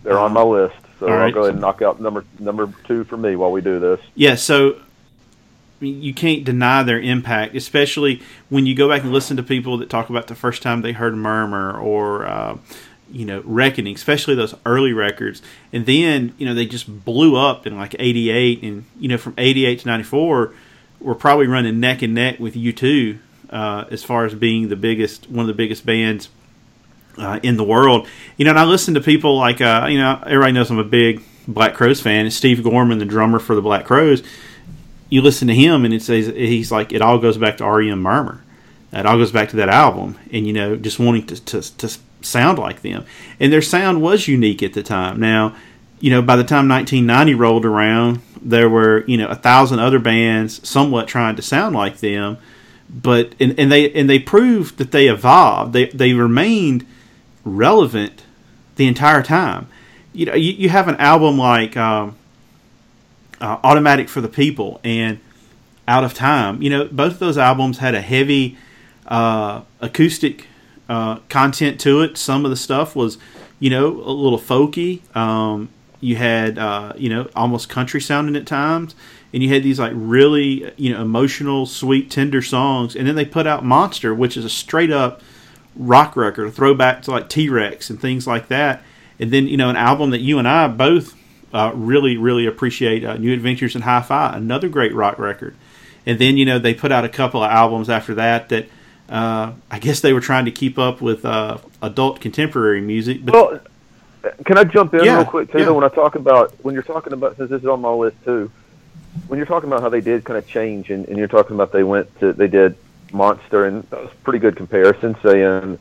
They're 0.03 0.17
on 0.17 0.33
my 0.33 0.41
list, 0.41 0.75
so 0.99 1.07
I'll 1.07 1.17
right. 1.17 1.33
go 1.33 1.41
ahead 1.41 1.53
and 1.53 1.61
knock 1.61 1.81
out 1.81 2.01
number 2.01 2.25
number 2.39 2.73
two 2.85 3.03
for 3.03 3.17
me 3.17 3.35
while 3.35 3.51
we 3.51 3.61
do 3.61 3.79
this. 3.79 3.99
Yeah, 4.15 4.35
so 4.35 4.79
you 5.81 6.13
can't 6.13 6.43
deny 6.43 6.83
their 6.83 6.99
impact, 6.99 7.55
especially 7.55 8.21
when 8.49 8.65
you 8.65 8.75
go 8.75 8.89
back 8.89 9.03
and 9.03 9.11
listen 9.11 9.37
to 9.37 9.43
people 9.43 9.77
that 9.77 9.89
talk 9.89 10.09
about 10.09 10.27
the 10.27 10.35
first 10.35 10.61
time 10.61 10.81
they 10.81 10.93
heard 10.93 11.15
Murmur 11.15 11.77
or, 11.77 12.25
uh, 12.25 12.57
you 13.11 13.25
know, 13.25 13.41
Reckoning, 13.45 13.95
especially 13.95 14.35
those 14.35 14.55
early 14.65 14.93
records. 14.93 15.41
And 15.73 15.85
then, 15.85 16.33
you 16.37 16.45
know, 16.45 16.53
they 16.53 16.65
just 16.65 17.05
blew 17.05 17.35
up 17.35 17.65
in 17.65 17.77
like 17.77 17.95
88. 17.97 18.63
And, 18.63 18.85
you 18.99 19.09
know, 19.09 19.17
from 19.17 19.33
88 19.37 19.79
to 19.79 19.87
94, 19.87 20.53
we're 20.99 21.15
probably 21.15 21.47
running 21.47 21.79
neck 21.79 22.01
and 22.01 22.13
neck 22.13 22.39
with 22.39 22.55
U2 22.55 23.19
uh, 23.49 23.85
as 23.89 24.03
far 24.03 24.25
as 24.25 24.33
being 24.35 24.69
the 24.69 24.75
biggest, 24.75 25.29
one 25.29 25.41
of 25.41 25.47
the 25.47 25.53
biggest 25.53 25.85
bands 25.85 26.29
uh, 27.17 27.39
in 27.43 27.57
the 27.57 27.63
world. 27.63 28.07
You 28.37 28.45
know, 28.45 28.51
and 28.51 28.59
I 28.59 28.65
listen 28.65 28.93
to 28.93 29.01
people 29.01 29.37
like, 29.37 29.61
uh, 29.61 29.87
you 29.89 29.97
know, 29.97 30.21
everybody 30.25 30.53
knows 30.53 30.69
I'm 30.69 30.79
a 30.79 30.83
big 30.83 31.21
Black 31.47 31.73
Crowes 31.73 32.01
fan. 32.01 32.25
And 32.25 32.33
Steve 32.33 32.63
Gorman, 32.63 32.99
the 32.99 33.05
drummer 33.05 33.39
for 33.39 33.55
the 33.55 33.61
Black 33.61 33.85
Crowes, 33.85 34.23
you 35.09 35.21
listen 35.21 35.47
to 35.47 35.55
him 35.55 35.85
and 35.85 35.93
it 35.93 36.03
says 36.03 36.27
he's 36.27 36.71
like 36.71 36.93
it 36.93 37.01
all 37.01 37.17
goes 37.17 37.37
back 37.37 37.57
to 37.57 37.65
REM 37.65 37.99
Murmur. 37.99 38.43
It 38.91 39.05
all 39.05 39.17
goes 39.17 39.31
back 39.31 39.49
to 39.49 39.57
that 39.57 39.69
album, 39.69 40.17
and 40.31 40.47
you 40.47 40.53
know, 40.53 40.75
just 40.75 40.97
wanting 40.97 41.27
to, 41.27 41.45
to 41.45 41.77
to 41.77 41.99
sound 42.21 42.59
like 42.59 42.81
them. 42.81 43.05
And 43.39 43.51
their 43.51 43.61
sound 43.61 44.01
was 44.01 44.27
unique 44.27 44.61
at 44.63 44.73
the 44.73 44.83
time. 44.83 45.19
Now, 45.19 45.55
you 45.99 46.09
know, 46.09 46.21
by 46.21 46.35
the 46.35 46.43
time 46.43 46.67
1990 46.67 47.33
rolled 47.35 47.65
around, 47.65 48.21
there 48.41 48.69
were 48.69 49.03
you 49.05 49.17
know 49.17 49.27
a 49.27 49.35
thousand 49.35 49.79
other 49.79 49.99
bands 49.99 50.67
somewhat 50.67 51.07
trying 51.07 51.35
to 51.35 51.41
sound 51.41 51.75
like 51.75 51.97
them, 51.97 52.37
but 52.89 53.35
and, 53.39 53.59
and 53.59 53.71
they 53.71 53.91
and 53.91 54.09
they 54.09 54.19
proved 54.19 54.77
that 54.77 54.91
they 54.91 55.07
evolved. 55.07 55.73
They 55.73 55.85
they 55.87 56.13
remained 56.13 56.85
relevant 57.43 58.23
the 58.77 58.87
entire 58.87 59.23
time. 59.23 59.67
You 60.13 60.27
know, 60.27 60.35
you, 60.35 60.53
you 60.53 60.69
have 60.69 60.87
an 60.87 60.95
album 60.97 61.37
like. 61.37 61.75
Um, 61.75 62.15
uh, 63.41 63.57
Automatic 63.63 64.09
for 64.09 64.21
the 64.21 64.27
People 64.27 64.79
and 64.83 65.19
Out 65.87 66.03
of 66.03 66.13
Time. 66.13 66.61
You 66.61 66.69
know, 66.69 66.85
both 66.85 67.19
those 67.19 67.37
albums 67.37 67.77
had 67.77 67.95
a 67.95 68.01
heavy 68.01 68.57
uh, 69.07 69.61
acoustic 69.81 70.47
uh, 70.89 71.19
content 71.29 71.79
to 71.81 72.01
it. 72.01 72.17
Some 72.17 72.43
of 72.43 72.51
the 72.51 72.57
stuff 72.57 72.95
was, 72.95 73.17
you 73.59 73.69
know, 73.69 73.87
a 73.87 74.11
little 74.11 74.39
folky. 74.39 75.01
Um, 75.15 75.69
you 76.01 76.15
had, 76.15 76.57
uh, 76.57 76.93
you 76.97 77.09
know, 77.09 77.29
almost 77.35 77.69
country 77.69 78.01
sounding 78.01 78.35
at 78.35 78.47
times. 78.47 78.95
And 79.31 79.43
you 79.43 79.49
had 79.49 79.61
these 79.61 79.79
like 79.79 79.93
really, 79.95 80.73
you 80.75 80.91
know, 80.91 81.01
emotional, 81.01 81.67
sweet, 81.67 82.09
tender 82.09 82.41
songs. 82.41 82.95
And 82.95 83.07
then 83.07 83.15
they 83.15 83.25
put 83.25 83.45
out 83.45 83.63
Monster, 83.63 84.15
which 84.15 84.35
is 84.35 84.43
a 84.43 84.49
straight 84.49 84.91
up 84.91 85.21
rock 85.75 86.15
record, 86.15 86.47
a 86.47 86.51
throwback 86.51 87.03
to 87.03 87.11
like 87.11 87.29
T 87.29 87.47
Rex 87.47 87.89
and 87.91 88.01
things 88.01 88.25
like 88.25 88.47
that. 88.47 88.81
And 89.19 89.31
then, 89.31 89.47
you 89.47 89.57
know, 89.57 89.69
an 89.69 89.75
album 89.75 90.09
that 90.11 90.21
you 90.21 90.39
and 90.39 90.47
I 90.47 90.67
both 90.67 91.15
uh, 91.53 91.71
really, 91.75 92.17
really 92.17 92.47
appreciate 92.47 93.03
uh, 93.03 93.17
New 93.17 93.33
Adventures 93.33 93.75
in 93.75 93.83
Hi 93.83 94.01
Fi, 94.01 94.35
another 94.35 94.69
great 94.69 94.95
rock 94.95 95.19
record. 95.19 95.55
And 96.05 96.17
then, 96.17 96.37
you 96.37 96.45
know, 96.45 96.57
they 96.57 96.73
put 96.73 96.91
out 96.91 97.05
a 97.05 97.09
couple 97.09 97.43
of 97.43 97.51
albums 97.51 97.89
after 97.89 98.15
that 98.15 98.49
that 98.49 98.67
uh, 99.09 99.53
I 99.71 99.79
guess 99.79 100.01
they 100.01 100.13
were 100.13 100.21
trying 100.21 100.45
to 100.45 100.51
keep 100.51 100.77
up 100.77 101.01
with 101.01 101.25
uh, 101.25 101.57
adult 101.81 102.21
contemporary 102.21 102.81
music. 102.81 103.25
But 103.25 103.33
Well, 103.33 103.59
can 104.45 104.57
I 104.57 104.63
jump 104.63 104.93
in 104.93 105.03
Yeah, 105.03 105.17
real 105.17 105.25
quick 105.25 105.51
too? 105.51 105.59
yeah. 105.59 105.65
though, 105.65 105.73
When 105.75 105.83
I 105.83 105.89
talk 105.89 106.15
about 106.15 106.53
when 106.63 106.73
you're 106.73 106.83
talking 106.83 107.13
about 107.13 107.37
since 107.37 107.49
this 107.49 107.61
is 107.61 107.67
on 107.67 107.81
my 107.81 107.91
list 107.91 108.17
too, 108.23 108.51
when 109.27 109.37
you're 109.37 109.47
talking 109.47 109.69
about 109.69 109.81
how 109.81 109.89
they 109.89 110.01
did 110.01 110.23
kind 110.23 110.37
of 110.37 110.47
change, 110.47 110.89
and, 110.91 111.07
and 111.07 111.17
you're 111.17 111.27
talking 111.27 111.55
about 111.55 111.71
they 111.71 111.83
went 111.83 112.19
to 112.19 112.33
they 112.33 112.47
did 112.47 112.75
Monster, 113.11 113.65
and 113.65 113.83
that 113.89 114.01
was 114.01 114.11
a 114.11 114.15
pretty 114.23 114.39
good 114.39 114.55
comparison, 114.55 115.15
saying 115.23 115.79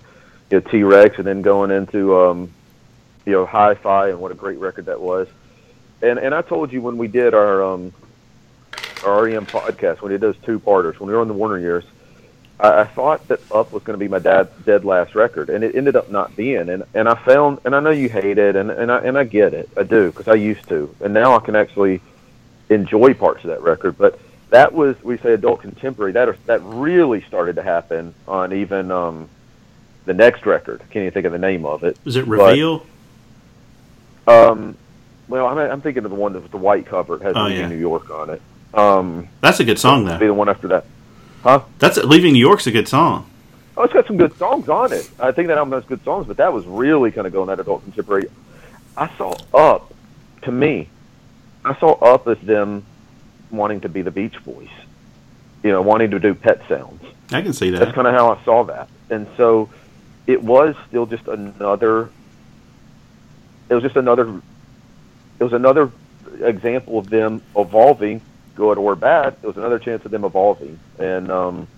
you 0.51 0.61
know 0.61 0.61
T 0.61 0.83
Rex, 0.83 1.19
and 1.19 1.27
then 1.27 1.43
going 1.43 1.71
into 1.71 2.17
um, 2.19 2.51
you 3.27 3.33
know 3.33 3.45
Hi-Fi, 3.45 4.09
and 4.09 4.21
what 4.21 4.33
a 4.33 4.35
great 4.35 4.59
record 4.59 4.87
that 4.87 5.01
was. 5.01 5.29
And 6.01 6.19
and 6.19 6.35
I 6.35 6.41
told 6.43 6.73
you 6.73 6.81
when 6.81 6.97
we 6.97 7.07
did 7.09 7.35
our 7.35 7.63
um, 7.63 7.93
our 9.05 9.25
REM 9.25 9.45
podcast, 9.45 10.01
when 10.01 10.11
we 10.11 10.15
did 10.15 10.21
those 10.23 10.37
two 10.45 10.59
parters, 10.59 10.99
when 10.99 11.09
we 11.09 11.15
were 11.15 11.21
on 11.21 11.29
the 11.29 11.35
Warner 11.35 11.59
years, 11.59 11.85
I, 12.61 12.81
I 12.81 12.85
thought 12.85 13.27
that 13.29 13.41
Up 13.53 13.73
was 13.73 13.83
going 13.83 13.99
to 13.99 14.03
be 14.05 14.09
my 14.09 14.19
dad's 14.19 14.51
dead 14.65 14.85
last 14.85 15.15
record, 15.15 15.49
and 15.51 15.63
it 15.65 15.75
ended 15.75 15.97
up 15.97 16.11
not 16.11 16.35
being. 16.37 16.69
And 16.69 16.85
and 16.95 17.09
I 17.09 17.15
found, 17.15 17.59
and 17.65 17.75
I 17.75 17.81
know 17.81 17.91
you 17.91 18.09
hate 18.09 18.39
it, 18.39 18.57
and 18.57 18.71
and 18.71 18.91
I 18.91 18.99
and 18.99 19.17
I 19.19 19.25
get 19.25 19.55
it, 19.55 19.69
I 19.77 19.83
do, 19.85 20.11
because 20.11 20.29
I 20.29 20.35
used 20.35 20.69
to, 20.69 20.95
and 21.01 21.15
now 21.15 21.37
I 21.37 21.41
can 21.41 21.55
actually 21.57 22.01
enjoy 22.69 23.15
parts 23.15 23.45
of 23.45 23.51
that 23.51 23.63
record. 23.63 23.97
But 23.97 24.19
that 24.51 24.73
was 24.73 25.01
we 25.03 25.19
say 25.19 25.35
adult 25.35 25.61
contemporary. 25.63 26.13
That 26.13 26.35
that 26.47 26.61
really 26.65 27.23
started 27.23 27.57
to 27.57 27.63
happen 27.63 28.15
on 28.27 28.53
even 28.53 28.91
um, 28.91 29.29
the 30.07 30.15
next 30.15 30.47
record. 30.47 30.81
Can't 30.91 30.97
even 31.05 31.13
think 31.13 31.27
of 31.27 31.33
the 31.33 31.39
name 31.39 31.65
of 31.65 31.85
it. 31.85 31.97
was 32.05 32.17
it 32.17 32.27
but- 32.29 32.51
Reveal? 32.51 32.85
Um, 34.27 34.77
well, 35.29 35.47
I'm 35.47 35.59
I'm 35.59 35.81
thinking 35.81 36.05
of 36.05 36.11
the 36.11 36.17
one 36.17 36.35
with 36.35 36.51
the 36.51 36.57
white 36.59 36.87
cover. 36.87 37.17
It 37.17 37.23
has 37.23 37.33
Oh, 37.37 37.47
yeah. 37.47 37.69
New 37.69 37.77
York 37.79 38.11
on 38.11 38.31
it. 38.31 38.43
Um, 38.75 39.29
That's 39.41 39.61
a 39.61 39.65
good 39.65 39.79
song, 39.79 40.05
that'd 40.05 40.21
be 40.21 40.27
the 40.27 40.35
one 40.35 40.49
after 40.51 40.69
that. 40.69 40.85
Huh? 41.49 41.63
That's 41.79 41.97
Leaving 41.97 42.35
New 42.35 42.41
York's 42.41 42.67
a 42.67 42.71
good 42.71 42.89
song. 42.89 43.25
Oh, 43.75 43.85
it's 43.85 43.95
got 43.95 44.07
some 44.07 44.19
good 44.19 44.37
songs 44.37 44.69
on 44.69 44.93
it. 44.93 45.09
I 45.19 45.33
think 45.33 45.49
that 45.49 45.57
album 45.57 45.73
has 45.73 45.89
good 45.89 46.05
songs, 46.05 46.27
but 46.27 46.37
that 46.37 46.53
was 46.53 46.67
really 46.67 47.11
kind 47.11 47.27
of 47.27 47.33
going 47.33 47.47
that 47.47 47.59
adult 47.59 47.85
contemporary. 47.85 48.29
I 48.99 49.09
saw 49.17 49.35
Up, 49.55 49.95
to 50.43 50.53
me, 50.53 50.91
I 51.65 51.75
saw 51.79 51.93
Up 51.93 52.29
as 52.29 52.39
them 52.41 52.85
wanting 53.51 53.81
to 53.81 53.89
be 53.89 54.03
the 54.03 54.11
Beach 54.11 54.35
Boys, 54.45 54.69
you 55.63 55.71
know, 55.71 55.81
wanting 55.81 56.11
to 56.11 56.19
do 56.19 56.35
Pet 56.35 56.61
Sounds. 56.69 57.03
I 57.33 57.41
can 57.41 57.55
see 57.55 57.71
that. 57.71 57.79
That's 57.79 57.95
kind 57.95 58.07
of 58.07 58.13
how 58.13 58.31
I 58.31 58.45
saw 58.45 58.65
that, 58.65 58.91
and 59.09 59.27
so 59.39 59.71
it 60.27 60.43
was 60.43 60.77
still 60.87 61.07
just 61.07 61.29
another. 61.29 62.11
It 63.71 63.75
was 63.75 63.83
just 63.83 63.97
another. 63.97 64.43
It 65.39 65.45
was 65.45 65.55
another 65.55 65.91
example 66.43 66.99
of 66.99 67.09
them 67.09 67.41
evolving, 67.57 68.21
good 68.59 68.77
or 68.77 68.95
bad. 68.97 69.37
It 69.43 69.47
was 69.47 69.57
another 69.57 69.79
chance 69.79 70.05
of 70.05 70.11
them 70.11 70.25
evolving, 70.25 70.79
and 70.99 71.31
um, 71.31 71.69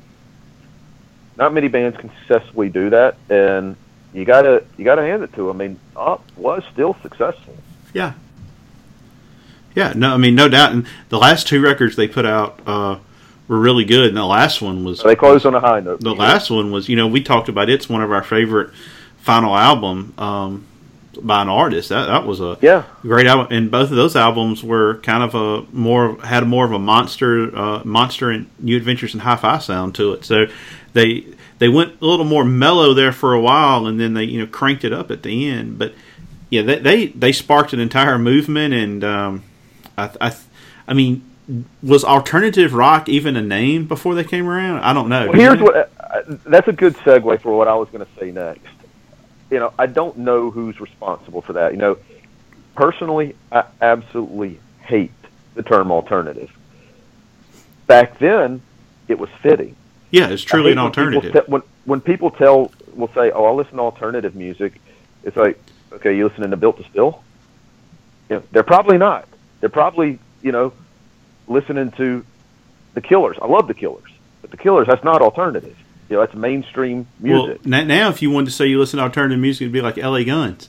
not 1.36 1.52
many 1.54 1.68
bands 1.68 1.96
can 1.98 2.10
successfully 2.26 2.70
do 2.70 2.90
that. 2.90 3.16
And 3.28 3.76
you 4.12 4.24
gotta 4.24 4.64
you 4.76 4.84
gotta 4.84 5.02
hand 5.02 5.22
it 5.22 5.32
to 5.34 5.46
them. 5.46 5.60
I 5.60 5.66
mean, 5.68 5.80
Up 5.94 6.24
was 6.36 6.64
still 6.72 6.96
successful. 7.02 7.54
Yeah. 7.94 8.14
Yeah, 9.76 9.92
no, 9.94 10.12
I 10.14 10.16
mean, 10.16 10.34
no 10.34 10.48
doubt. 10.48 10.72
And 10.72 10.86
the 11.10 11.18
last 11.18 11.46
two 11.46 11.60
records 11.62 11.94
they 11.94 12.08
put 12.08 12.26
out 12.26 12.58
uh, 12.66 12.98
were 13.46 13.58
really 13.58 13.84
good. 13.84 14.08
And 14.08 14.16
the 14.16 14.24
last 14.26 14.60
one 14.60 14.82
was 14.82 15.00
They 15.02 15.14
closed 15.14 15.46
on 15.46 15.54
a 15.54 15.60
high 15.60 15.78
note. 15.80 16.00
the 16.00 16.14
last 16.14 16.50
one 16.50 16.72
was 16.72 16.88
you 16.88 16.96
know 16.96 17.06
we 17.06 17.22
talked 17.22 17.48
about 17.48 17.68
it's 17.70 17.88
one 17.88 18.02
of 18.02 18.10
our 18.10 18.22
favorite 18.22 18.70
final 19.18 19.54
album 19.56 20.14
um, 20.18 20.66
by 21.20 21.42
an 21.42 21.48
artist. 21.48 21.88
That 21.88 22.06
that 22.06 22.26
was 22.26 22.40
a 22.40 22.56
Yeah. 22.60 22.84
great 23.02 23.26
album, 23.26 23.48
and 23.50 23.70
both 23.70 23.90
of 23.90 23.96
those 23.96 24.16
albums 24.16 24.62
were 24.62 24.96
kind 25.02 25.22
of 25.22 25.34
a 25.34 25.64
more 25.72 26.16
had 26.22 26.46
more 26.46 26.64
of 26.64 26.72
a 26.72 26.78
monster 26.78 27.56
uh, 27.56 27.80
monster 27.84 28.30
and 28.30 28.46
New 28.58 28.76
Adventures 28.76 29.14
in 29.14 29.20
Hi-Fi 29.20 29.58
sound 29.58 29.94
to 29.96 30.12
it. 30.12 30.24
So 30.24 30.46
they 30.92 31.24
they 31.58 31.68
went 31.68 32.00
a 32.00 32.06
little 32.06 32.24
more 32.24 32.44
mellow 32.44 32.94
there 32.94 33.12
for 33.12 33.34
a 33.34 33.40
while, 33.40 33.86
and 33.86 33.98
then 34.00 34.14
they 34.14 34.24
you 34.24 34.38
know 34.40 34.46
cranked 34.46 34.84
it 34.84 34.92
up 34.92 35.10
at 35.10 35.22
the 35.22 35.48
end. 35.48 35.78
But 35.78 35.94
yeah, 36.48 36.62
they 36.62 36.78
they, 36.78 37.06
they 37.08 37.32
sparked 37.32 37.72
an 37.72 37.80
entire 37.80 38.18
movement, 38.18 38.74
and 38.74 39.04
um, 39.04 39.42
I, 39.98 40.10
I 40.20 40.36
I 40.88 40.94
mean. 40.94 41.22
Was 41.82 42.04
alternative 42.04 42.74
rock 42.74 43.08
even 43.08 43.34
a 43.34 43.42
name 43.42 43.86
before 43.86 44.14
they 44.14 44.22
came 44.22 44.46
around? 44.48 44.82
I 44.84 44.92
don't 44.92 45.08
know. 45.08 45.26
Well, 45.26 45.32
here's 45.40 45.58
what 45.60 45.90
uh, 45.98 46.22
that's 46.46 46.68
a 46.68 46.72
good 46.72 46.94
segue 46.98 47.40
for 47.42 47.56
what 47.56 47.66
I 47.66 47.74
was 47.74 47.88
going 47.88 48.06
to 48.06 48.10
say 48.20 48.30
next. 48.30 48.68
You 49.50 49.58
know, 49.58 49.72
I 49.78 49.86
don't 49.86 50.18
know 50.18 50.50
who's 50.50 50.80
responsible 50.80 51.42
for 51.42 51.54
that. 51.54 51.72
You 51.72 51.78
know, 51.78 51.98
personally, 52.74 53.34
I 53.50 53.64
absolutely 53.80 54.60
hate 54.82 55.12
the 55.54 55.62
term 55.62 55.90
alternative. 55.90 56.50
Back 57.86 58.18
then, 58.18 58.62
it 59.08 59.18
was 59.18 59.28
fitting. 59.42 59.74
Yeah, 60.10 60.28
it's 60.28 60.42
truly 60.42 60.72
an 60.72 60.78
people 60.78 60.86
alternative. 60.86 61.32
te- 61.32 61.50
when 61.50 61.62
when 61.84 62.00
people 62.00 62.30
tell 62.30 62.72
will 62.94 63.10
say, 63.14 63.30
"Oh, 63.30 63.44
I 63.46 63.50
listen 63.52 63.76
to 63.76 63.82
alternative 63.82 64.34
music," 64.34 64.80
it's 65.24 65.36
like, 65.36 65.60
okay, 65.92 66.16
you 66.16 66.28
listening 66.28 66.50
to 66.50 66.56
Built 66.56 66.78
to 66.78 66.84
Spill? 66.84 67.22
You 68.28 68.36
know, 68.36 68.42
they're 68.52 68.62
probably 68.62 68.98
not. 68.98 69.26
They're 69.60 69.68
probably 69.68 70.18
you 70.42 70.52
know 70.52 70.72
listening 71.48 71.90
to 71.92 72.24
the 72.94 73.00
Killers. 73.00 73.36
I 73.40 73.46
love 73.46 73.68
the 73.68 73.74
Killers, 73.74 74.10
but 74.40 74.50
the 74.50 74.56
Killers 74.56 74.86
that's 74.86 75.04
not 75.04 75.22
alternative. 75.22 75.76
You 76.10 76.16
know, 76.16 76.20
that's 76.26 76.34
mainstream 76.34 77.06
music. 77.20 77.64
na- 77.64 77.84
now 77.84 78.08
if 78.10 78.20
you 78.20 78.30
wanted 78.30 78.46
to 78.46 78.50
say 78.52 78.66
you 78.66 78.78
listen 78.80 78.98
to 78.98 79.04
alternative 79.04 79.38
music, 79.38 79.62
it'd 79.62 79.72
be 79.72 79.80
like 79.80 79.96
L.A. 79.96 80.24
Guns, 80.24 80.68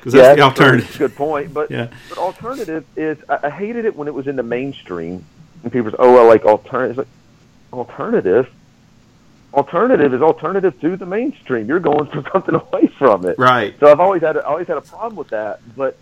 because 0.00 0.14
yeah, 0.14 0.22
that's 0.34 0.36
the 0.36 0.42
that's 0.42 0.56
true. 0.56 0.64
alternative. 0.64 0.98
Good 0.98 1.14
point. 1.14 1.52
But 1.54 1.70
Yeah. 1.70 1.88
but 2.08 2.16
alternative 2.18 2.86
is 2.96 3.18
I, 3.28 3.50
hated 3.50 3.84
it 3.84 3.94
when 3.94 4.08
it 4.08 4.14
was 4.14 4.26
in 4.26 4.36
the 4.36 4.42
mainstream 4.42 5.24
and 5.62 5.70
people 5.70 5.90
say, 5.90 5.96
"Oh, 5.98 6.16
I 6.16 6.26
like 6.26 6.44
alternative." 6.44 6.98
Like, 6.98 7.06
alternative. 7.72 8.48
Alternative 9.54 10.12
is 10.14 10.20
alternative 10.22 10.78
to 10.80 10.96
the 10.96 11.06
mainstream. 11.06 11.66
You're 11.68 11.80
going 11.80 12.06
for 12.10 12.22
something 12.32 12.54
away 12.54 12.86
from 12.98 13.26
it. 13.26 13.38
Right. 13.38 13.74
So 13.80 13.90
I've 13.90 14.00
always 14.00 14.22
had 14.22 14.36
a, 14.36 14.46
always 14.46 14.68
had 14.68 14.76
a 14.78 14.82
problem 14.82 15.16
with 15.16 15.28
that. 15.28 15.60
But 15.76 15.96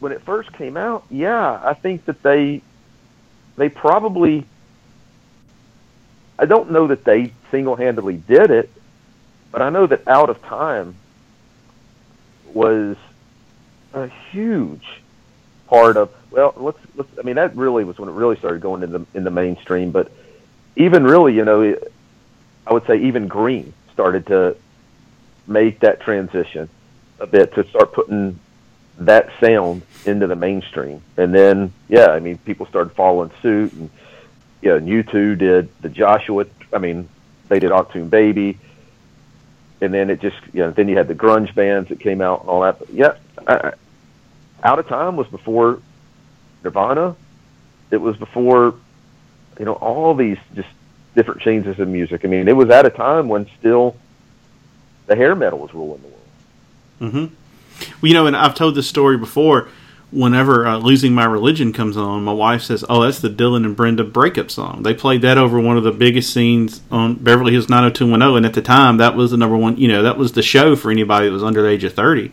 when 0.00 0.12
it 0.12 0.22
first 0.22 0.52
came 0.52 0.76
out, 0.76 1.04
yeah, 1.10 1.60
I 1.64 1.74
think 1.74 2.04
that 2.04 2.22
they 2.22 2.62
they 3.56 3.68
probably 3.68 4.46
I 6.40 6.46
don't 6.46 6.70
know 6.70 6.86
that 6.86 7.04
they 7.04 7.32
single 7.50 7.76
handedly 7.76 8.16
did 8.16 8.50
it, 8.50 8.70
but 9.52 9.60
I 9.60 9.68
know 9.68 9.86
that 9.86 10.08
Out 10.08 10.30
of 10.30 10.42
Time 10.42 10.96
was 12.54 12.96
a 13.92 14.08
huge 14.30 14.86
part 15.66 15.96
of 15.96 16.12
well 16.30 16.52
let's 16.56 16.78
let's 16.96 17.10
I 17.18 17.22
mean 17.22 17.36
that 17.36 17.54
really 17.54 17.84
was 17.84 17.98
when 17.98 18.08
it 18.08 18.12
really 18.12 18.36
started 18.36 18.60
going 18.60 18.82
in 18.82 18.90
the 18.90 19.06
in 19.14 19.22
the 19.22 19.30
mainstream 19.30 19.92
but 19.92 20.10
even 20.74 21.04
really 21.04 21.34
you 21.34 21.44
know 21.44 21.76
I 22.66 22.72
would 22.72 22.86
say 22.86 22.96
even 23.02 23.28
Green 23.28 23.72
started 23.92 24.26
to 24.26 24.56
make 25.46 25.80
that 25.80 26.00
transition 26.00 26.68
a 27.20 27.26
bit 27.26 27.54
to 27.54 27.68
start 27.68 27.92
putting 27.92 28.38
that 29.00 29.30
sound 29.40 29.82
into 30.06 30.26
the 30.26 30.36
mainstream. 30.36 31.02
And 31.16 31.34
then, 31.34 31.72
yeah, 31.88 32.08
I 32.08 32.20
mean, 32.20 32.38
people 32.38 32.66
started 32.66 32.92
following 32.92 33.30
suit, 33.42 33.72
and 33.72 33.90
yeah, 34.62 34.74
and 34.76 34.86
U2 34.88 35.38
did 35.38 35.68
the 35.82 35.88
Joshua. 35.88 36.46
I 36.72 36.78
mean, 36.78 37.08
they 37.48 37.58
did 37.58 37.70
Achtung 37.72 38.10
Baby, 38.10 38.58
and 39.80 39.92
then 39.92 40.10
it 40.10 40.20
just, 40.20 40.36
you 40.52 40.60
know, 40.60 40.70
then 40.70 40.88
you 40.88 40.96
had 40.96 41.08
the 41.08 41.14
grunge 41.14 41.54
bands 41.54 41.88
that 41.88 42.00
came 42.00 42.20
out 42.20 42.40
and 42.40 42.48
all 42.48 42.60
that. 42.62 42.78
But 42.78 42.90
yeah, 42.90 43.14
I, 43.46 43.54
I- 43.54 43.72
Out 44.62 44.78
of 44.78 44.86
Time 44.88 45.16
was 45.16 45.26
before 45.28 45.80
Nirvana. 46.62 47.16
It 47.90 47.96
was 48.00 48.16
before, 48.16 48.74
you 49.58 49.64
know, 49.64 49.72
all 49.74 50.14
these 50.14 50.38
just 50.54 50.68
different 51.16 51.40
changes 51.40 51.78
in 51.80 51.90
music. 51.92 52.24
I 52.24 52.28
mean, 52.28 52.46
it 52.46 52.54
was 52.56 52.70
at 52.70 52.86
a 52.86 52.90
time 52.90 53.28
when 53.28 53.48
still 53.58 53.96
the 55.06 55.16
hair 55.16 55.34
metal 55.34 55.58
was 55.58 55.74
ruling 55.74 56.00
the 56.02 56.08
world. 56.08 57.30
hmm 57.30 57.34
Well, 58.00 58.08
you 58.08 58.14
know, 58.14 58.26
and 58.26 58.36
I've 58.36 58.54
told 58.54 58.74
this 58.76 58.86
story 58.88 59.16
before. 59.18 59.68
Whenever 60.12 60.66
uh, 60.66 60.76
"Losing 60.78 61.14
My 61.14 61.24
Religion" 61.24 61.72
comes 61.72 61.96
on, 61.96 62.24
my 62.24 62.32
wife 62.32 62.62
says, 62.62 62.84
"Oh, 62.88 63.02
that's 63.02 63.20
the 63.20 63.30
Dylan 63.30 63.64
and 63.64 63.76
Brenda 63.76 64.02
breakup 64.02 64.50
song." 64.50 64.82
They 64.82 64.92
played 64.92 65.22
that 65.22 65.38
over 65.38 65.60
one 65.60 65.76
of 65.76 65.84
the 65.84 65.92
biggest 65.92 66.32
scenes 66.34 66.80
on 66.90 67.14
Beverly 67.14 67.52
Hills 67.52 67.68
90210, 67.68 68.36
and 68.36 68.46
at 68.46 68.54
the 68.54 68.62
time, 68.62 68.96
that 68.96 69.14
was 69.14 69.30
the 69.30 69.36
number 69.36 69.56
one. 69.56 69.76
You 69.76 69.88
know, 69.88 70.02
that 70.02 70.18
was 70.18 70.32
the 70.32 70.42
show 70.42 70.74
for 70.74 70.90
anybody 70.90 71.26
that 71.26 71.32
was 71.32 71.44
under 71.44 71.62
the 71.62 71.68
age 71.68 71.84
of 71.84 71.94
thirty. 71.94 72.32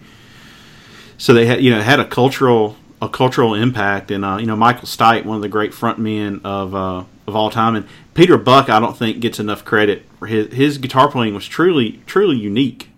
So 1.19 1.33
they 1.33 1.45
had, 1.45 1.61
you 1.61 1.69
know, 1.69 1.81
had 1.81 1.99
a 1.99 2.05
cultural 2.05 2.77
a 3.01 3.07
cultural 3.07 3.53
impact, 3.53 4.09
and 4.09 4.25
uh, 4.25 4.37
you 4.37 4.47
know, 4.47 4.55
Michael 4.55 4.87
Stipe, 4.87 5.25
one 5.25 5.35
of 5.35 5.41
the 5.43 5.49
great 5.49 5.71
frontmen 5.71 6.41
of 6.43 6.73
uh, 6.73 7.03
of 7.27 7.35
all 7.35 7.51
time, 7.51 7.75
and 7.75 7.87
Peter 8.15 8.37
Buck, 8.37 8.69
I 8.69 8.79
don't 8.79 8.97
think 8.97 9.19
gets 9.19 9.39
enough 9.39 9.63
credit. 9.63 10.03
For 10.17 10.25
his 10.25 10.51
his 10.51 10.77
guitar 10.79 11.11
playing 11.11 11.35
was 11.35 11.47
truly 11.47 12.01
truly 12.07 12.37
unique. 12.37 12.89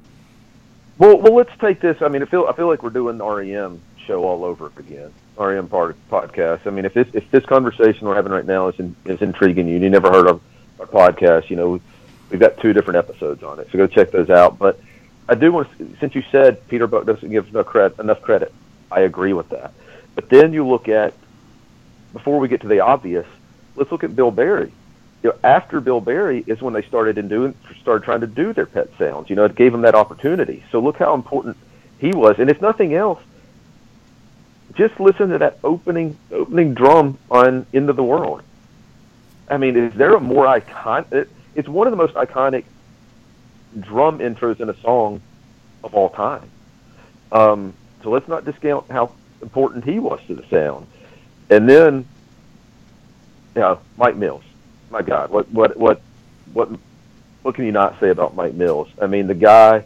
Well, 0.97 1.17
well, 1.17 1.35
let's 1.35 1.51
take 1.59 1.81
this. 1.81 2.01
I 2.01 2.07
mean, 2.07 2.21
I 2.21 2.25
feel 2.25 2.45
I 2.47 2.53
feel 2.53 2.67
like 2.67 2.81
we're 2.81 2.91
doing 2.91 3.17
REM 3.17 3.81
show 4.09 4.23
all 4.23 4.43
over 4.43 4.71
again. 4.77 5.13
REM 5.37 5.67
part 5.69 5.95
podcast. 6.09 6.65
I 6.65 6.71
mean, 6.71 6.85
if 6.85 6.93
this 6.93 7.07
if 7.13 7.29
this 7.31 7.45
conversation 7.45 8.07
we're 8.07 8.15
having 8.15 8.31
right 8.31 8.45
now 8.45 8.67
is 8.67 8.79
in, 8.79 8.95
is 9.05 9.21
intriguing 9.21 9.67
you, 9.67 9.75
and 9.75 9.83
you 9.83 9.89
never 9.89 10.09
heard 10.09 10.27
of 10.27 10.41
our 10.79 10.87
podcast, 10.87 11.49
you 11.49 11.55
know, 11.55 11.79
we've 12.29 12.39
got 12.39 12.57
two 12.57 12.73
different 12.73 12.97
episodes 12.97 13.43
on 13.43 13.59
it, 13.59 13.67
so 13.71 13.77
go 13.77 13.87
check 13.87 14.11
those 14.11 14.29
out. 14.29 14.57
But 14.57 14.79
I 15.29 15.35
do 15.35 15.51
want 15.51 15.77
to, 15.77 15.95
since 15.99 16.15
you 16.15 16.23
said 16.31 16.67
Peter 16.67 16.87
Buck 16.87 17.05
doesn't 17.05 17.29
give 17.29 17.47
enough 17.49 17.67
credit, 17.67 17.99
enough 17.99 18.21
credit, 18.21 18.51
I 18.91 19.01
agree 19.01 19.33
with 19.33 19.49
that. 19.49 19.73
But 20.15 20.29
then 20.29 20.53
you 20.53 20.67
look 20.67 20.89
at 20.89 21.13
before 22.11 22.39
we 22.39 22.47
get 22.47 22.61
to 22.61 22.67
the 22.67 22.79
obvious, 22.79 23.27
let's 23.75 23.91
look 23.91 24.03
at 24.03 24.15
Bill 24.15 24.31
Berry. 24.31 24.73
You 25.21 25.29
know, 25.29 25.37
after 25.43 25.79
Bill 25.79 26.01
Berry 26.01 26.43
is 26.47 26.61
when 26.61 26.73
they 26.73 26.81
started 26.81 27.17
in 27.17 27.27
doing 27.27 27.53
started 27.79 28.03
trying 28.03 28.21
to 28.21 28.27
do 28.27 28.53
their 28.53 28.65
pet 28.65 28.89
sounds. 28.97 29.29
You 29.29 29.35
know, 29.35 29.45
it 29.45 29.55
gave 29.55 29.71
them 29.71 29.81
that 29.81 29.95
opportunity. 29.95 30.63
So 30.71 30.79
look 30.79 30.97
how 30.97 31.13
important 31.13 31.57
he 31.99 32.11
was. 32.11 32.39
And 32.39 32.49
if 32.49 32.61
nothing 32.61 32.93
else, 32.93 33.21
just 34.73 34.99
listen 34.99 35.29
to 35.29 35.37
that 35.39 35.59
opening 35.63 36.17
opening 36.31 36.73
drum 36.73 37.17
on 37.29 37.65
Into 37.73 37.93
the 37.93 38.03
World. 38.03 38.43
I 39.49 39.57
mean, 39.57 39.75
is 39.75 39.93
there 39.93 40.13
a 40.13 40.19
more 40.19 40.45
iconic? 40.45 41.11
It, 41.11 41.29
it's 41.55 41.67
one 41.67 41.87
of 41.87 41.91
the 41.91 41.97
most 41.97 42.13
iconic 42.13 42.65
drum 43.79 44.19
intros 44.19 44.59
in 44.59 44.69
a 44.69 44.79
song 44.81 45.21
of 45.83 45.93
all 45.95 46.09
time. 46.09 46.49
Um, 47.31 47.73
so 48.03 48.09
let's 48.09 48.27
not 48.27 48.45
discount 48.45 48.89
how 48.89 49.11
important 49.41 49.85
he 49.85 49.99
was 49.99 50.19
to 50.27 50.35
the 50.35 50.45
sound. 50.47 50.87
And 51.49 51.67
then, 51.67 52.07
yeah, 53.55 53.77
Mike 53.97 54.15
Mills. 54.15 54.43
My 54.91 55.01
God, 55.01 55.29
what 55.29 55.49
what 55.51 55.77
what 55.77 56.01
what 56.53 56.69
what 57.41 57.55
can 57.55 57.65
you 57.65 57.71
not 57.71 57.99
say 57.99 58.09
about 58.09 58.35
Mike 58.35 58.53
Mills? 58.53 58.89
I 59.01 59.07
mean, 59.07 59.27
the 59.27 59.35
guy 59.35 59.85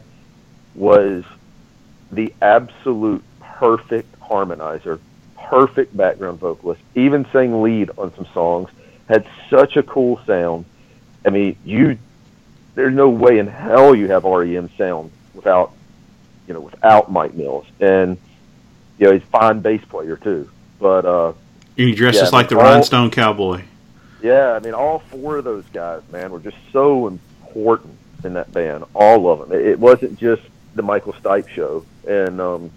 was 0.75 1.23
the 2.11 2.33
absolute 2.41 3.23
perfect 3.39 4.12
harmonizer, 4.33 4.99
perfect 5.49 5.95
background 5.95 6.39
vocalist. 6.39 6.81
Even 6.95 7.25
sang 7.31 7.61
lead 7.61 7.91
on 7.97 8.13
some 8.15 8.25
songs. 8.33 8.69
Had 9.07 9.27
such 9.49 9.77
a 9.77 9.83
cool 9.83 10.19
sound. 10.25 10.65
I 11.25 11.29
mean, 11.29 11.55
you 11.63 11.97
there's 12.75 12.93
no 12.93 13.09
way 13.09 13.37
in 13.37 13.45
hell 13.47 13.93
you 13.93 14.07
have 14.07 14.23
REM 14.23 14.69
sound 14.77 15.11
without 15.35 15.71
you 16.47 16.53
know 16.53 16.61
without 16.61 17.11
Mike 17.11 17.33
Mills. 17.35 17.65
And 17.79 18.17
you 18.97 19.05
know 19.07 19.13
he's 19.13 19.21
a 19.23 19.25
fine 19.27 19.59
bass 19.59 19.83
player 19.85 20.15
too. 20.17 20.49
But 20.79 21.05
uh, 21.05 21.33
And 21.77 21.87
he 21.89 21.93
dresses 21.95 22.23
Yeah, 22.31 22.37
like 22.37 22.49
the 22.49 22.57
all- 22.57 22.63
Rhinestone 22.63 23.11
Cowboy. 23.11 23.61
yeah, 24.21 24.53
I 24.53 24.59
mean, 24.59 24.73
all 24.73 24.99
four 24.99 25.37
of 25.37 25.43
those 25.43 25.65
guys, 25.73 26.01
man, 26.11 26.31
were 26.31 26.39
just 26.39 26.57
so 26.71 27.07
important 27.07 27.95
in 28.23 28.33
that 28.33 28.51
band. 28.53 28.85
All 28.93 29.29
of 29.31 29.39
them. 29.47 29.57
It, 29.57 29.65
it 29.67 29.79
wasn't 29.79 30.17
just 30.17 30.41
the 30.75 30.81
Michael 30.81 31.13
Stipe 31.13 31.47
show, 31.49 31.85
and 32.07 32.39
um, 32.41 32.71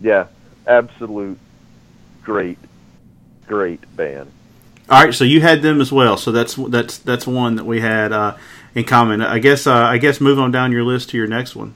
yeah, 0.00 0.26
absolute 0.66 1.38
great, 2.22 2.58
great 3.46 3.80
band. 3.96 4.30
All 4.90 5.04
right, 5.04 5.14
so 5.14 5.24
you 5.24 5.40
had 5.40 5.62
them 5.62 5.80
as 5.80 5.92
well. 5.92 6.16
So 6.16 6.32
that's 6.32 6.54
that's 6.54 6.98
that's 6.98 7.26
one 7.26 7.56
that 7.56 7.64
we 7.64 7.80
had 7.80 8.12
uh, 8.12 8.36
in 8.74 8.84
common. 8.84 9.20
I 9.20 9.38
guess 9.38 9.66
uh, 9.66 9.74
I 9.74 9.98
guess 9.98 10.20
move 10.20 10.38
on 10.38 10.50
down 10.50 10.72
your 10.72 10.84
list 10.84 11.10
to 11.10 11.16
your 11.16 11.26
next 11.26 11.54
one. 11.54 11.74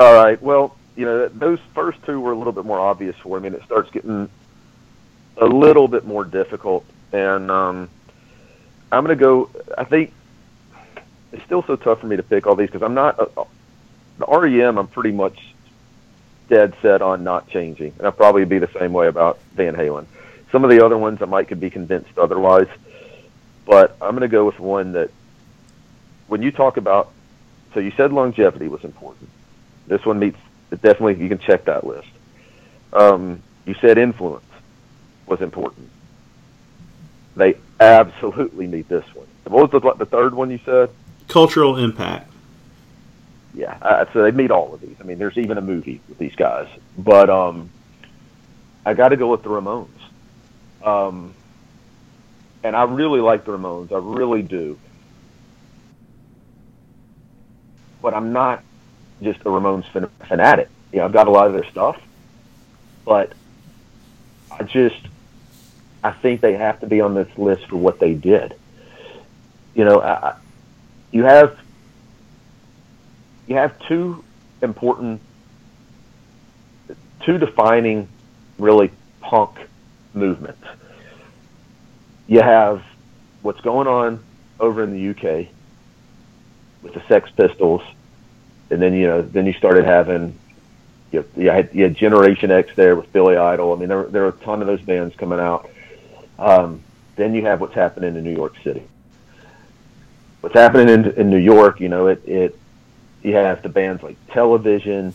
All 0.00 0.14
right. 0.14 0.40
Well, 0.40 0.76
you 0.96 1.04
know, 1.04 1.28
those 1.28 1.58
first 1.74 2.02
two 2.04 2.20
were 2.20 2.32
a 2.32 2.36
little 2.36 2.52
bit 2.52 2.64
more 2.64 2.80
obvious 2.80 3.16
for 3.16 3.38
me, 3.38 3.48
and 3.48 3.56
it 3.56 3.62
starts 3.64 3.90
getting 3.90 4.28
a 5.36 5.46
little 5.46 5.88
bit 5.88 6.04
more 6.04 6.24
difficult. 6.24 6.84
And 7.12 7.50
um, 7.50 7.88
I'm 8.90 9.04
going 9.04 9.16
to 9.16 9.22
go. 9.22 9.50
I 9.76 9.84
think 9.84 10.12
it's 11.32 11.44
still 11.44 11.62
so 11.62 11.76
tough 11.76 12.00
for 12.00 12.06
me 12.06 12.16
to 12.16 12.22
pick 12.22 12.46
all 12.46 12.56
these 12.56 12.68
because 12.68 12.82
I'm 12.82 12.94
not 12.94 13.18
uh, 13.18 13.44
the 14.18 14.26
REM. 14.26 14.78
I'm 14.78 14.88
pretty 14.88 15.12
much 15.12 15.49
dead 16.50 16.74
set 16.82 17.00
on 17.00 17.24
not 17.24 17.48
changing, 17.48 17.94
and 17.96 18.06
I'll 18.06 18.12
probably 18.12 18.44
be 18.44 18.58
the 18.58 18.70
same 18.78 18.92
way 18.92 19.06
about 19.06 19.38
Van 19.54 19.74
Halen. 19.74 20.04
some 20.52 20.64
of 20.64 20.70
the 20.70 20.84
other 20.84 20.98
ones 20.98 21.22
I 21.22 21.26
might 21.26 21.48
could 21.48 21.60
be 21.60 21.70
convinced 21.70 22.18
otherwise, 22.18 22.68
but 23.64 23.96
I'm 24.02 24.10
going 24.10 24.22
to 24.22 24.28
go 24.28 24.44
with 24.44 24.58
one 24.58 24.92
that 24.92 25.10
when 26.26 26.42
you 26.42 26.50
talk 26.50 26.76
about. 26.76 27.12
So 27.72 27.78
you 27.78 27.92
said 27.96 28.12
longevity 28.12 28.66
was 28.66 28.82
important. 28.82 29.30
This 29.86 30.04
one 30.04 30.18
meets 30.18 30.38
definitely. 30.70 31.22
You 31.22 31.28
can 31.28 31.38
check 31.38 31.66
that 31.66 31.86
list. 31.86 32.08
Um, 32.92 33.42
you 33.64 33.74
said 33.74 33.96
influence 33.96 34.44
was 35.26 35.40
important. 35.40 35.88
They 37.36 37.54
absolutely 37.78 38.66
meet 38.66 38.88
this 38.88 39.04
one. 39.14 39.26
What 39.44 39.72
was 39.72 39.82
the, 39.82 39.94
the 39.94 40.06
third 40.06 40.34
one 40.34 40.50
you 40.50 40.58
said? 40.64 40.90
Cultural 41.28 41.76
impact. 41.76 42.29
Yeah, 43.54 43.76
uh, 43.82 44.04
so 44.12 44.22
they 44.22 44.30
meet 44.30 44.50
all 44.50 44.72
of 44.74 44.80
these. 44.80 44.96
I 45.00 45.04
mean, 45.04 45.18
there's 45.18 45.36
even 45.36 45.58
a 45.58 45.62
movie 45.62 46.00
with 46.08 46.18
these 46.18 46.34
guys. 46.36 46.68
But 46.96 47.28
um, 47.28 47.70
I 48.86 48.94
got 48.94 49.08
to 49.08 49.16
go 49.16 49.30
with 49.30 49.42
the 49.42 49.48
Ramones. 49.48 49.88
Um, 50.84 51.34
and 52.62 52.76
I 52.76 52.84
really 52.84 53.20
like 53.20 53.44
the 53.44 53.52
Ramones. 53.52 53.92
I 53.92 53.98
really 53.98 54.42
do. 54.42 54.78
But 58.00 58.14
I'm 58.14 58.32
not 58.32 58.62
just 59.22 59.40
a 59.40 59.44
Ramones 59.44 59.86
fan- 59.92 60.10
fanatic. 60.28 60.68
You 60.92 60.98
know, 61.00 61.04
I've 61.04 61.12
got 61.12 61.28
a 61.28 61.30
lot 61.30 61.46
of 61.46 61.52
their 61.52 61.68
stuff, 61.70 62.00
but 63.04 63.32
I 64.50 64.62
just 64.62 65.00
I 66.02 66.12
think 66.12 66.40
they 66.40 66.54
have 66.54 66.80
to 66.80 66.86
be 66.86 67.00
on 67.00 67.14
this 67.14 67.28
list 67.36 67.66
for 67.66 67.76
what 67.76 67.98
they 67.98 68.14
did. 68.14 68.54
You 69.74 69.84
know, 69.84 70.00
I, 70.00 70.36
you 71.12 71.24
have 71.24 71.58
you 73.50 73.56
have 73.56 73.76
two 73.80 74.24
important, 74.62 75.20
two 77.24 77.36
defining, 77.36 78.08
really 78.58 78.92
punk 79.20 79.58
movements. 80.14 80.64
You 82.28 82.42
have 82.42 82.84
what's 83.42 83.60
going 83.60 83.88
on 83.88 84.22
over 84.60 84.84
in 84.84 84.92
the 84.92 85.10
UK 85.10 85.48
with 86.80 86.94
the 86.94 87.02
Sex 87.08 87.28
Pistols, 87.36 87.82
and 88.70 88.80
then 88.80 88.94
you 88.94 89.08
know, 89.08 89.20
then 89.20 89.46
you 89.46 89.52
started 89.54 89.84
having 89.84 90.38
you, 91.10 91.24
you, 91.36 91.50
had, 91.50 91.70
you 91.72 91.82
had 91.82 91.96
Generation 91.96 92.52
X 92.52 92.70
there 92.76 92.94
with 92.94 93.12
Billy 93.12 93.36
Idol. 93.36 93.72
I 93.72 93.76
mean, 93.80 93.88
there 93.88 94.04
there 94.04 94.24
are 94.26 94.28
a 94.28 94.44
ton 94.44 94.60
of 94.60 94.68
those 94.68 94.80
bands 94.80 95.16
coming 95.16 95.40
out. 95.40 95.68
Um, 96.38 96.84
then 97.16 97.34
you 97.34 97.42
have 97.46 97.60
what's 97.60 97.74
happening 97.74 98.14
in 98.14 98.22
New 98.22 98.32
York 98.32 98.54
City. 98.62 98.84
What's 100.40 100.54
happening 100.54 100.88
in, 100.88 101.10
in 101.18 101.30
New 101.30 101.36
York, 101.36 101.80
you 101.80 101.88
know, 101.88 102.06
it, 102.06 102.22
it 102.26 102.59
you 103.22 103.34
have 103.34 103.62
the 103.62 103.68
bands 103.68 104.02
like 104.02 104.16
Television, 104.28 105.14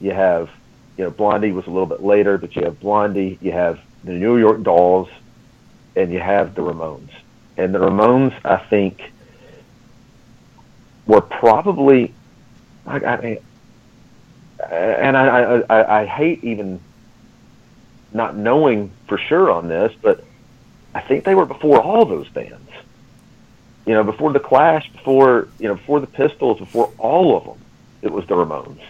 you 0.00 0.12
have, 0.12 0.50
you 0.96 1.04
know, 1.04 1.10
Blondie 1.10 1.52
was 1.52 1.66
a 1.66 1.70
little 1.70 1.86
bit 1.86 2.02
later, 2.02 2.38
but 2.38 2.54
you 2.54 2.62
have 2.62 2.80
Blondie, 2.80 3.38
you 3.40 3.52
have 3.52 3.80
the 4.04 4.12
New 4.12 4.38
York 4.38 4.62
Dolls, 4.62 5.08
and 5.96 6.12
you 6.12 6.20
have 6.20 6.54
the 6.54 6.62
Ramones. 6.62 7.10
And 7.56 7.74
the 7.74 7.78
Ramones, 7.78 8.34
I 8.44 8.56
think, 8.56 9.12
were 11.06 11.20
probably, 11.20 12.14
I, 12.86 12.96
I, 12.96 13.40
and 14.70 15.16
I, 15.16 15.62
I, 15.68 16.00
I 16.00 16.06
hate 16.06 16.42
even 16.44 16.80
not 18.12 18.36
knowing 18.36 18.90
for 19.08 19.18
sure 19.18 19.50
on 19.50 19.68
this, 19.68 19.92
but 20.00 20.24
I 20.94 21.00
think 21.00 21.24
they 21.24 21.34
were 21.34 21.46
before 21.46 21.80
all 21.80 22.04
those 22.04 22.28
bands. 22.28 22.70
You 23.86 23.92
know, 23.94 24.04
before 24.04 24.32
the 24.32 24.40
Clash, 24.40 24.90
before 24.92 25.48
you 25.58 25.68
know, 25.68 25.74
before 25.74 26.00
the 26.00 26.06
Pistols, 26.06 26.58
before 26.58 26.92
all 26.98 27.36
of 27.36 27.44
them, 27.44 27.58
it 28.02 28.10
was 28.10 28.26
the 28.26 28.34
Ramones. 28.34 28.82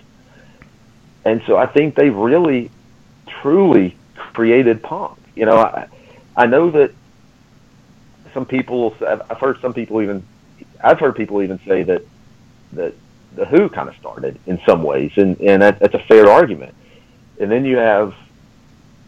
And 1.25 1.43
so 1.47 1.57
I 1.57 1.67
think 1.67 1.95
they 1.95 2.11
really, 2.11 2.71
truly 3.27 3.97
created 4.17 4.83
punk. 4.83 5.19
You 5.35 5.47
know, 5.47 5.57
I, 5.57 5.89
I 6.37 6.47
know 6.47 6.71
that 6.71 6.93
some 8.33 8.45
people, 8.45 8.95
I've 9.01 9.39
heard 9.39 9.61
some 9.61 9.73
people 9.73 10.03
even, 10.03 10.25
I've 10.83 11.01
heard 11.01 11.17
people 11.17 11.43
even 11.43 11.59
say 11.67 11.83
that 11.85 12.03
that 12.73 12.95
the 13.35 13.45
Who 13.47 13.69
kind 13.69 13.89
of 13.89 13.97
started 13.97 14.39
in 14.47 14.61
some 14.67 14.83
ways, 14.83 15.13
and 15.17 15.41
and 15.41 15.63
that, 15.63 15.79
that's 15.81 15.95
a 15.95 15.99
fair 16.01 16.29
argument. 16.29 16.75
And 17.41 17.51
then 17.51 17.65
you 17.65 17.79
have, 17.79 18.15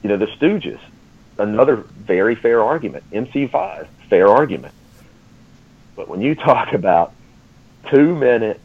you 0.02 0.08
know, 0.08 0.16
the 0.16 0.26
Stooges, 0.26 0.80
another 1.38 1.76
very 1.76 2.34
fair 2.34 2.62
argument. 2.62 3.04
MC5, 3.12 3.86
fair 4.08 4.28
argument. 4.28 4.74
But 5.96 6.08
when 6.08 6.20
you 6.20 6.34
talk 6.34 6.72
about 6.74 7.12
two 7.90 8.14
minute, 8.14 8.60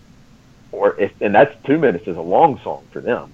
or 0.72 1.00
if, 1.00 1.12
and 1.22 1.34
that's 1.34 1.56
two 1.66 1.78
minutes 1.78 2.08
is 2.08 2.18
a 2.18 2.22
long 2.22 2.60
song 2.60 2.86
for 2.92 3.02
them, 3.02 3.34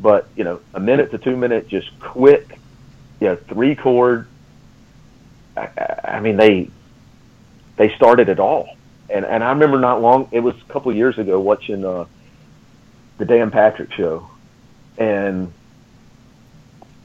but 0.00 0.28
you 0.36 0.44
know, 0.44 0.60
a 0.74 0.80
minute 0.80 1.10
to 1.12 1.18
two 1.18 1.36
minute, 1.36 1.68
just 1.68 1.98
quick, 2.00 2.58
you 3.20 3.28
know, 3.28 3.36
three 3.36 3.74
chord. 3.74 4.26
I, 5.56 5.68
I- 6.04 6.20
mean, 6.20 6.36
they 6.36 6.70
they 7.76 7.94
started 7.96 8.28
it 8.28 8.38
all, 8.40 8.76
and 9.08 9.24
and 9.24 9.42
I 9.42 9.50
remember 9.50 9.78
not 9.78 10.02
long. 10.02 10.28
It 10.32 10.40
was 10.40 10.54
a 10.60 10.72
couple 10.72 10.90
of 10.90 10.96
years 10.96 11.18
ago 11.18 11.40
watching 11.40 11.84
uh, 11.84 12.06
the 13.18 13.24
Dan 13.24 13.50
Patrick 13.50 13.92
show, 13.92 14.28
and 14.98 15.52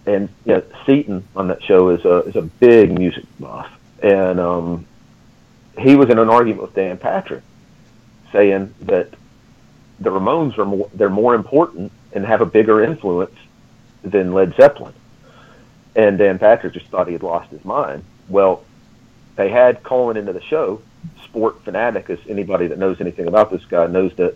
and 0.05 0.30
yeah, 0.45 0.61
Seton 0.86 1.28
on 1.36 1.47
that 1.49 1.63
show 1.63 1.89
is 1.89 2.03
a 2.05 2.17
is 2.19 2.36
a 2.36 2.41
big 2.43 2.97
music 2.97 3.26
buff, 3.39 3.71
and 4.01 4.39
um, 4.39 4.86
he 5.78 5.95
was 5.95 6.09
in 6.09 6.19
an 6.19 6.30
argument 6.30 6.61
with 6.61 6.73
Dan 6.73 6.97
Patrick, 6.97 7.43
saying 8.32 8.73
that 8.82 9.09
the 9.99 10.09
Ramones 10.09 10.57
are 10.57 10.65
more 10.65 10.89
they're 10.93 11.09
more 11.09 11.36
important 11.36 11.91
and 12.11 12.26
have 12.26 12.41
a 12.41 12.45
bigger 12.45 12.84
influence 12.84 13.36
than 14.03 14.34
Led 14.34 14.55
Zeppelin, 14.55 14.93
and 15.95 16.17
Dan 16.17 16.39
Patrick 16.39 16.73
just 16.73 16.88
thought 16.88 17.07
he 17.07 17.13
had 17.13 17.23
lost 17.23 17.49
his 17.51 17.63
mind. 17.65 18.03
Well, 18.28 18.63
they 19.36 19.49
had 19.49 19.84
calling 19.84 20.17
into 20.17 20.34
the 20.34 20.41
show 20.41 20.82
sport 21.23 21.63
fanatic 21.63 22.09
as 22.09 22.19
anybody 22.28 22.67
that 22.67 22.80
knows 22.80 22.99
anything 22.99 23.28
about 23.28 23.51
this 23.51 23.63
guy 23.65 23.88
knows 23.88 24.13
that 24.15 24.36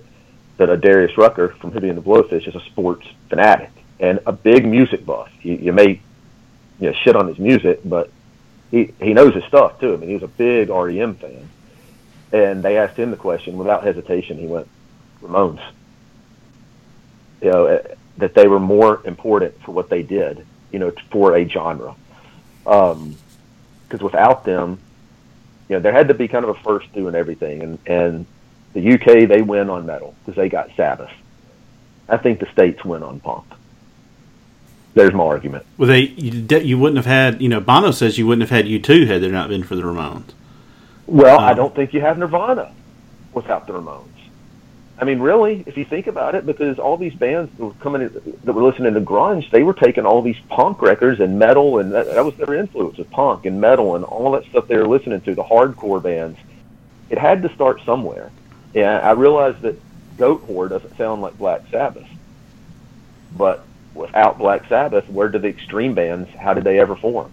that 0.58 0.70
a 0.70 0.78
Darius 0.78 1.18
Rucker 1.18 1.50
from 1.60 1.72
Hootie 1.72 1.90
and 1.90 1.98
the 1.98 2.02
Blowfish 2.02 2.48
is 2.48 2.54
a 2.56 2.60
sports 2.62 3.08
fanatic 3.30 3.72
and 4.00 4.20
a 4.26 4.34
big 4.34 4.66
music 4.66 5.06
buff. 5.06 5.32
You, 5.42 5.56
you 5.56 5.74
may 5.74 6.02
you 6.80 6.88
know 6.88 6.94
shit 6.94 7.16
on 7.16 7.28
his 7.28 7.40
music, 7.40 7.80
but 7.86 8.12
he 8.72 8.94
he 9.02 9.14
knows 9.14 9.34
his 9.34 9.44
stuff 9.46 9.80
too. 9.80 9.94
I 9.94 9.98
mean, 9.98 10.10
he 10.10 10.16
was 10.16 10.24
a 10.24 10.28
big 10.28 10.70
REM 10.70 11.16
fan, 11.16 11.50
and 12.32 12.64
they 12.64 12.78
asked 12.78 12.98
him 12.98 13.12
the 13.12 13.18
question 13.18 13.58
without 13.58 13.84
hesitation. 13.84 14.38
He 14.38 14.48
went 14.48 14.68
Ramones. 15.22 15.62
You 17.42 17.52
know 17.52 17.66
eh, 17.66 17.96
that 18.18 18.34
they 18.34 18.48
were 18.48 18.60
more 18.60 19.02
important 19.06 19.62
for 19.64 19.72
what 19.72 19.90
they 19.90 20.04
did. 20.04 20.46
You 20.72 20.80
know, 20.80 20.92
for 21.12 21.36
a 21.36 21.48
genre. 21.48 21.96
Um, 22.66 23.16
because 23.88 24.04
without 24.04 24.44
them, 24.44 24.80
you 25.68 25.76
know, 25.76 25.80
there 25.80 25.94
had 25.94 26.10
to 26.10 26.14
be 26.14 26.28
kind 26.28 26.46
of 26.46 26.56
a 26.56 26.62
first 26.62 26.94
doing 26.94 27.16
everything, 27.16 27.64
and 27.64 27.80
and 27.88 28.26
the 28.74 28.94
UK 28.94 29.28
they 29.28 29.42
win 29.42 29.70
on 29.70 29.86
metal 29.86 30.16
because 30.20 30.36
they 30.36 30.50
got 30.50 30.70
Sabbath. 30.76 31.12
I 32.08 32.18
think 32.18 32.40
the 32.40 32.52
states 32.52 32.84
win 32.86 33.04
on 33.04 33.20
punk. 33.20 33.46
There's 34.96 35.14
my 35.14 35.24
argument. 35.24 35.66
Well, 35.78 35.88
they 35.88 36.00
you, 36.02 36.60
you 36.60 36.78
wouldn't 36.78 36.98
have 36.98 37.06
had. 37.06 37.42
You 37.42 37.50
know, 37.50 37.60
Bono 37.60 37.92
says 37.92 38.18
you 38.18 38.26
wouldn't 38.28 38.50
have 38.50 38.56
had 38.56 38.66
U2 38.66 39.08
had 39.08 39.22
there 39.22 39.32
not 39.32 39.50
been 39.50 39.64
for 39.64 39.76
the 39.76 39.84
Ramones. 39.84 40.32
Well, 41.06 41.40
I 41.40 41.52
Um, 41.52 41.58
don't 41.58 41.76
think 41.76 41.94
you 41.94 42.02
have 42.02 42.18
Nirvana 42.18 42.72
without 43.34 43.68
the 43.68 43.74
Ramones. 43.74 44.06
I 45.02 45.06
mean, 45.06 45.20
really, 45.20 45.64
if 45.66 45.78
you 45.78 45.86
think 45.86 46.08
about 46.08 46.36
it, 46.36 46.46
because 46.46 46.78
all 46.78 46.98
these 46.98 47.14
bands 47.14 47.50
that 47.58 47.64
were 47.64 47.74
coming 47.76 48.02
in, 48.02 48.38
that 48.44 48.52
were 48.52 48.64
listening 48.64 48.94
to 48.96 49.00
grunge, 49.02 49.50
they 49.50 49.64
were 49.64 49.74
taking 49.74 50.06
all 50.06 50.22
these 50.22 50.40
punk 50.50 50.82
records 50.82 51.22
and 51.22 51.40
metal, 51.40 51.80
and 51.80 51.94
that, 51.94 52.08
that 52.08 52.26
was 52.26 52.36
their 52.36 52.54
influence 52.56 52.98
with 52.98 53.10
punk 53.10 53.46
and 53.46 53.62
metal 53.62 53.96
and 53.96 54.04
all 54.04 54.32
that 54.32 54.44
stuff 54.48 54.68
they 54.68 54.76
were 54.76 54.88
listening 54.88 55.22
to. 55.22 55.34
The 55.36 55.44
hardcore 55.44 56.04
bands. 56.04 56.38
It 57.10 57.18
had 57.18 57.44
to 57.44 57.54
start 57.56 57.82
somewhere. 57.86 58.30
Yeah, 58.74 59.00
I 59.00 59.12
realize 59.12 59.56
that 59.62 59.80
Goatwhore 60.18 60.68
doesn't 60.68 60.98
sound 60.98 61.22
like 61.22 61.38
Black 61.38 61.62
Sabbath, 61.72 62.08
but 63.38 63.64
without 63.94 64.38
Black 64.38 64.68
Sabbath, 64.68 65.08
where 65.10 65.30
did 65.30 65.42
the 65.42 65.48
extreme 65.48 65.94
bands? 65.94 66.30
How 66.32 66.54
did 66.54 66.64
they 66.64 66.80
ever 66.80 66.96
form? 66.96 67.32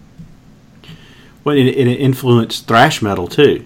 Well, 1.43 1.55
it, 1.55 1.65
it 1.65 1.87
influenced 1.87 2.67
thrash 2.67 3.01
metal 3.01 3.27
too. 3.27 3.65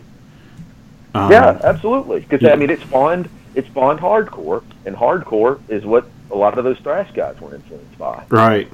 Um, 1.13 1.31
Yeah, 1.31 1.59
absolutely. 1.63 2.21
Because 2.21 2.41
yeah. 2.41 2.51
I 2.51 2.55
mean, 2.55 2.69
it 2.69 2.79
spawned 2.81 3.29
it 3.55 3.65
spawned 3.65 3.99
hardcore, 3.99 4.63
and 4.85 4.95
hardcore 4.95 5.59
is 5.67 5.85
what 5.85 6.05
a 6.29 6.35
lot 6.35 6.57
of 6.57 6.63
those 6.63 6.77
thrash 6.79 7.11
guys 7.13 7.39
were 7.41 7.53
influenced 7.53 7.97
by. 7.97 8.23
Right. 8.29 8.71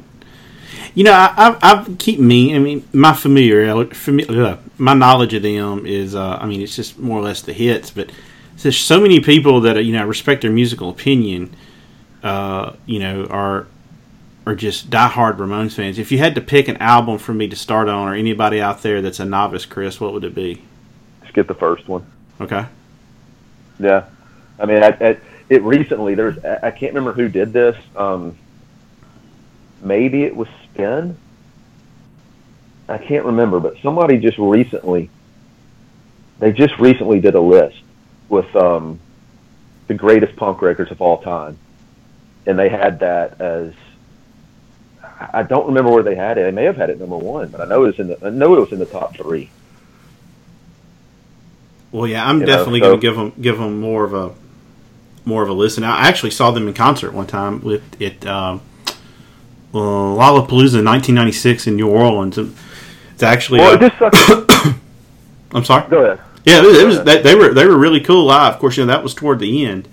You 0.94 1.06
know, 1.06 1.14
I, 1.14 1.34
I, 1.38 1.58
I 1.62 1.96
keep 1.98 2.20
me. 2.20 2.56
I 2.56 2.60
mean, 2.60 2.88
my 2.94 3.14
familiar, 3.14 3.66
fami- 3.86 4.30
uh, 4.30 4.58
my 4.78 4.94
knowledge 4.94 5.34
of 5.34 5.42
them 5.42 5.86
is. 5.86 6.14
Uh, 6.14 6.38
I 6.40 6.46
mean, 6.46 6.62
it's 6.62 6.76
just 6.76 7.00
more 7.00 7.20
or 7.20 7.24
less 7.24 7.42
the 7.42 7.54
hits. 7.54 7.90
But 7.90 8.12
there's 8.58 8.78
so 8.78 9.00
many 9.00 9.20
people 9.20 9.62
that 9.62 9.84
you 9.84 9.94
know 9.94 10.06
respect 10.06 10.42
their 10.42 10.52
musical 10.52 10.90
opinion. 10.90 11.56
Uh, 12.22 12.74
you 12.86 13.00
know, 13.00 13.26
are 13.28 13.68
are 14.48 14.56
just 14.56 14.90
diehard 14.90 15.38
Ramones 15.38 15.74
fans. 15.74 16.00
If 16.00 16.10
you 16.10 16.20
had 16.20 16.36
to 16.36 16.42
pick 16.42 16.70
an 16.70 16.78
album 16.78 17.18
for 17.18 17.34
me 17.34 17.50
to 17.50 17.56
start 17.56 17.90
on, 17.90 18.08
or 18.08 18.14
anybody 18.14 18.62
out 18.62 18.82
there 18.82 19.02
that's 19.02 19.20
a 19.20 19.26
novice, 19.26 19.66
Chris, 19.66 20.00
what 20.00 20.14
would 20.14 20.24
it 20.24 20.34
be? 20.34 20.64
Skip 21.28 21.48
the 21.48 21.54
first 21.54 21.86
one. 21.88 22.10
Okay. 22.40 22.66
Yeah, 23.78 24.06
I 24.58 24.66
mean, 24.66 24.82
I, 24.82 24.88
I, 24.88 25.18
it 25.50 25.62
recently. 25.64 26.16
There's 26.16 26.44
I 26.46 26.60
I 26.64 26.72
can't 26.72 26.94
remember 26.94 27.12
who 27.12 27.28
did 27.28 27.52
this. 27.52 27.76
Um, 27.96 28.38
maybe 29.82 30.24
it 30.24 30.34
was 30.36 30.48
Spin. 30.64 31.18
I 32.88 32.98
can't 32.98 33.26
remember, 33.26 33.60
but 33.60 33.76
somebody 33.82 34.18
just 34.18 34.38
recently, 34.38 35.10
they 36.40 36.54
just 36.54 36.80
recently 36.80 37.20
did 37.20 37.36
a 37.36 37.42
list 37.42 37.82
with 38.30 38.56
um, 38.56 39.02
the 39.88 39.94
greatest 39.94 40.38
punk 40.38 40.62
records 40.62 40.90
of 40.90 41.02
all 41.02 41.22
time, 41.22 41.58
and 42.46 42.58
they 42.58 42.70
had 42.70 43.02
that 43.02 43.42
as. 43.42 43.74
I 45.20 45.44
don't 45.44 45.66
remember 45.68 45.92
where 45.92 46.04
they 46.04 46.16
had 46.16 46.38
it. 46.38 46.44
They 46.44 46.52
may 46.52 46.64
have 46.66 46.78
had 46.78 46.90
it 46.90 47.00
number 47.00 47.18
one, 47.18 47.50
but 47.50 47.62
I 47.62 47.66
know 47.66 47.84
it 47.86 47.88
was 47.88 48.00
in 48.00 48.08
the. 48.08 48.26
I 48.26 48.30
know 48.30 48.56
it 48.56 48.60
was 48.60 48.72
in 48.72 48.80
the 48.80 48.86
top 48.86 49.16
three. 49.16 49.50
Well, 51.92 52.08
yeah, 52.08 52.28
I'm 52.28 52.42
You 52.42 52.46
know, 52.46 52.58
definitely 52.58 52.80
so- 52.82 52.88
going 52.90 53.00
to 53.00 53.08
give 53.08 53.16
them 53.16 53.34
give 53.42 53.58
them 53.58 53.80
more 53.80 54.04
of 54.04 54.14
a 54.14 54.32
more 55.26 55.44
of 55.44 55.50
a 55.50 55.54
listen. 55.54 55.84
I 55.84 56.08
actually 56.08 56.32
saw 56.32 56.52
them 56.52 56.68
in 56.68 56.74
concert 56.74 57.14
one 57.14 57.28
time 57.28 57.62
with 57.62 57.82
it 58.02 58.26
um, 58.26 58.62
uh, 59.74 59.78
Lollapalooza 59.78 60.80
in 60.80 60.86
1996 60.86 61.68
in 61.68 61.76
New 61.76 61.90
Orleans. 61.90 62.38
It's 62.38 63.24
actually 63.24 63.60
Well, 63.60 63.72
uh, 63.84 63.86
it 63.88 63.94
just 64.00 64.18
sucks. 64.28 64.78
I'm 65.54 65.66
sorry. 65.66 65.90
Go 65.90 66.04
ahead. 66.06 66.20
Yeah, 66.46 66.60
it 66.60 66.66
was, 66.66 66.78
it 66.78 66.88
was 66.88 67.04
they, 67.04 67.22
they 67.22 67.36
were 67.36 67.54
they 67.54 67.66
were 67.66 67.78
really 67.78 68.00
cool 68.00 68.26
live. 68.26 68.54
Of 68.54 68.60
course, 68.60 68.78
you 68.78 68.86
know 68.86 68.92
that 68.94 69.04
was 69.04 69.14
toward 69.14 69.40
the 69.40 69.66
end, 69.66 69.88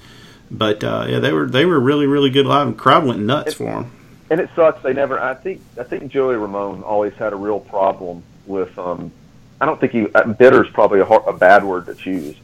but 0.50 0.84
uh, 0.84 1.06
yeah, 1.08 1.18
they 1.18 1.32
were 1.32 1.46
they 1.46 1.64
were 1.64 1.80
really 1.80 2.06
really 2.06 2.30
good 2.30 2.46
live. 2.46 2.66
And 2.68 2.78
crowd 2.78 3.04
went 3.04 3.20
nuts 3.20 3.54
for 3.54 3.64
them. 3.64 3.90
And 4.34 4.40
it 4.40 4.50
sucks. 4.56 4.82
They 4.82 4.92
never. 4.92 5.20
I 5.20 5.34
think. 5.34 5.60
I 5.78 5.84
think 5.84 6.10
Joey 6.10 6.34
Ramone 6.34 6.82
always 6.82 7.14
had 7.14 7.32
a 7.32 7.36
real 7.36 7.60
problem 7.60 8.24
with. 8.46 8.76
Um, 8.76 9.12
I 9.60 9.64
don't 9.64 9.80
think 9.80 9.92
he. 9.92 10.08
uh, 10.12 10.24
Bitter 10.24 10.64
is 10.64 10.72
probably 10.72 10.98
a, 10.98 11.04
hard, 11.04 11.22
a 11.28 11.32
bad 11.32 11.62
word 11.62 11.86
to 11.86 11.94
choose, 11.94 12.34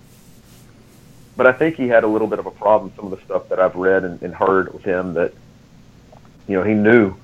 but 1.37 1.49
I 1.49 1.53
think 1.53 1.75
he 1.75 1.89
had 1.89 2.05
a 2.05 2.07
little 2.07 2.29
bit 2.29 2.39
of 2.39 2.47
a 2.47 2.51
problem. 2.53 2.93
Some 2.95 3.07
of 3.07 3.19
the 3.19 3.25
stuff 3.25 3.49
that 3.49 3.59
I've 3.59 3.75
read 3.75 4.05
and, 4.05 4.23
and 4.23 4.33
heard 4.33 4.73
with 4.73 4.85
him 4.85 5.15
that, 5.15 5.35
you 6.47 6.57
know, 6.57 6.63
he 6.63 6.75
knew 6.75 7.17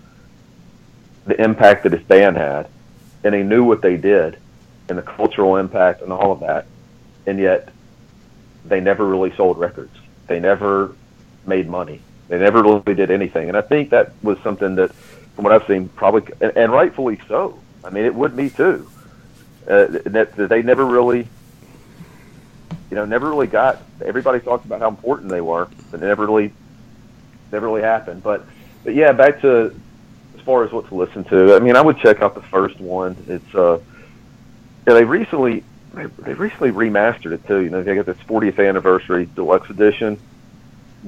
the 1.27 1.41
impact 1.41 1.85
that 1.85 1.93
his 1.93 2.03
band 2.03 2.37
had, 2.37 2.69
and 3.23 3.37
he 3.37 3.45
knew 3.45 3.63
what 3.63 3.83
they 3.83 3.97
did, 3.97 4.37
and 4.89 4.99
the 4.99 5.03
cultural 5.03 5.59
impact 5.59 6.03
and 6.03 6.13
all 6.13 6.33
of 6.33 6.41
that, 6.41 6.67
and 7.25 7.39
yet 7.39 7.69
they 8.65 8.81
never 8.81 9.07
really 9.07 9.33
sold 9.37 9.59
records. 9.59 9.97
They 10.27 10.41
never 10.41 10.97
made 11.47 11.69
money. 11.69 12.01
They 12.29 12.39
never 12.39 12.63
really 12.63 12.95
did 12.95 13.11
anything, 13.11 13.49
and 13.49 13.57
I 13.57 13.61
think 13.61 13.91
that 13.91 14.13
was 14.23 14.39
something 14.41 14.75
that, 14.77 14.93
from 15.35 15.45
what 15.45 15.53
I've 15.53 15.67
seen, 15.67 15.89
probably 15.89 16.33
and, 16.41 16.57
and 16.57 16.73
rightfully 16.73 17.21
so. 17.29 17.59
I 17.85 17.91
mean, 17.91 18.05
it 18.05 18.15
would 18.15 18.35
me 18.35 18.51
too. 18.51 18.89
Uh, 19.69 19.87
that, 20.07 20.35
that 20.37 20.49
they 20.49 20.63
never 20.63 20.85
really, 20.85 21.29
you 22.91 22.97
know, 22.97 23.05
never 23.05 23.29
really 23.29 23.47
got. 23.47 23.83
Everybody 24.05 24.41
talked 24.41 24.65
about 24.65 24.81
how 24.81 24.89
important 24.89 25.29
they 25.29 25.41
were, 25.41 25.69
but 25.91 26.03
it 26.03 26.07
never 26.07 26.27
really, 26.27 26.53
never 27.53 27.67
really 27.67 27.83
happened. 27.83 28.23
But, 28.23 28.45
but 28.83 28.95
yeah, 28.95 29.13
back 29.13 29.41
to 29.43 29.75
as 30.37 30.41
far 30.45 30.65
as 30.65 30.73
what 30.73 30.89
to 30.89 30.95
listen 30.95 31.25
to. 31.25 31.55
I 31.55 31.61
mean, 31.61 31.77
I 31.77 31.81
would 31.81 31.99
check 31.99 32.23
out 32.23 32.35
the 32.35 32.43
first 32.43 32.81
one. 32.81 33.17
It's 33.29 33.55
uh, 33.55 33.81
yeah, 34.87 34.95
they 34.95 35.05
recently 35.05 35.63
they, 35.95 36.07
they 36.07 36.35
recently 36.35 36.71
remastered 36.71 37.33
it 37.33 37.47
too. 37.47 37.61
You 37.61 37.71
know, 37.71 37.83
they 37.83 37.95
got 37.95 38.07
this 38.07 38.19
40th 38.29 38.65
anniversary 38.65 39.29
deluxe 39.35 39.71
edition, 39.71 40.19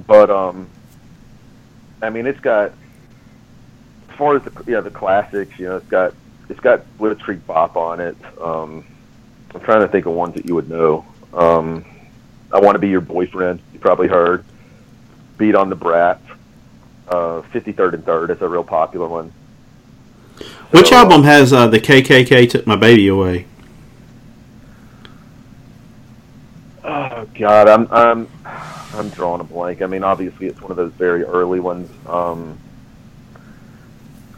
but 0.07 0.31
um, 0.31 0.69
I 2.03 2.11
mean, 2.11 2.26
it's 2.26 2.40
got 2.40 2.72
as 4.11 4.16
far 4.16 4.36
as 4.36 4.42
the 4.42 4.64
yeah 4.66 4.80
the 4.80 4.90
classics. 4.90 5.59
You 5.59 5.66
know, 5.66 5.76
it's 5.76 5.88
got 5.88 6.14
it's 6.49 6.61
got 6.61 6.82
Blitzkrieg 6.99 7.44
Bop 7.46 7.76
on 7.76 8.01
it. 8.01 8.16
Um, 8.40 8.84
I'm 9.55 9.61
trying 9.61 9.80
to 9.80 9.88
think 9.88 10.07
of 10.07 10.12
ones 10.12 10.34
that 10.34 10.46
you 10.46 10.55
would 10.55 10.68
know. 10.68 11.05
Um, 11.32 11.84
I 12.53 12.61
want 12.61 12.74
to 12.74 12.78
be 12.78 12.88
your 12.88 13.01
boyfriend. 13.01 13.61
You 13.72 13.78
probably 13.78 14.09
heard. 14.09 14.44
Beat 15.36 15.55
on 15.55 15.68
the 15.68 15.76
Brat. 15.76 16.20
Uh, 17.09 17.40
53rd 17.53 17.94
and 17.94 18.05
Third 18.05 18.30
is 18.30 18.42
a 18.42 18.49
real 18.49 18.64
popular 18.64 19.09
one. 19.09 19.32
Which 20.70 20.88
So, 20.88 20.96
album 20.96 21.22
has 21.22 21.53
uh, 21.53 21.66
the 21.66 21.80
KKK 21.80 22.51
took 22.51 22.66
my 22.66 22.76
baby 22.76 23.09
away? 23.09 23.46
Oh 26.84 27.26
God, 27.34 27.68
I'm 27.68 27.88
I'm 27.90 28.28
I'm 28.99 29.09
drawing 29.11 29.40
a 29.40 29.44
blank. 29.44 29.82
I 29.82 29.86
mean, 29.86 30.05
obviously 30.05 30.46
it's 30.46 30.61
one 30.61 30.70
of 30.70 30.76
those 30.76 30.92
very 30.92 31.24
early 31.24 31.61
ones. 31.61 31.90
Um, 32.07 32.59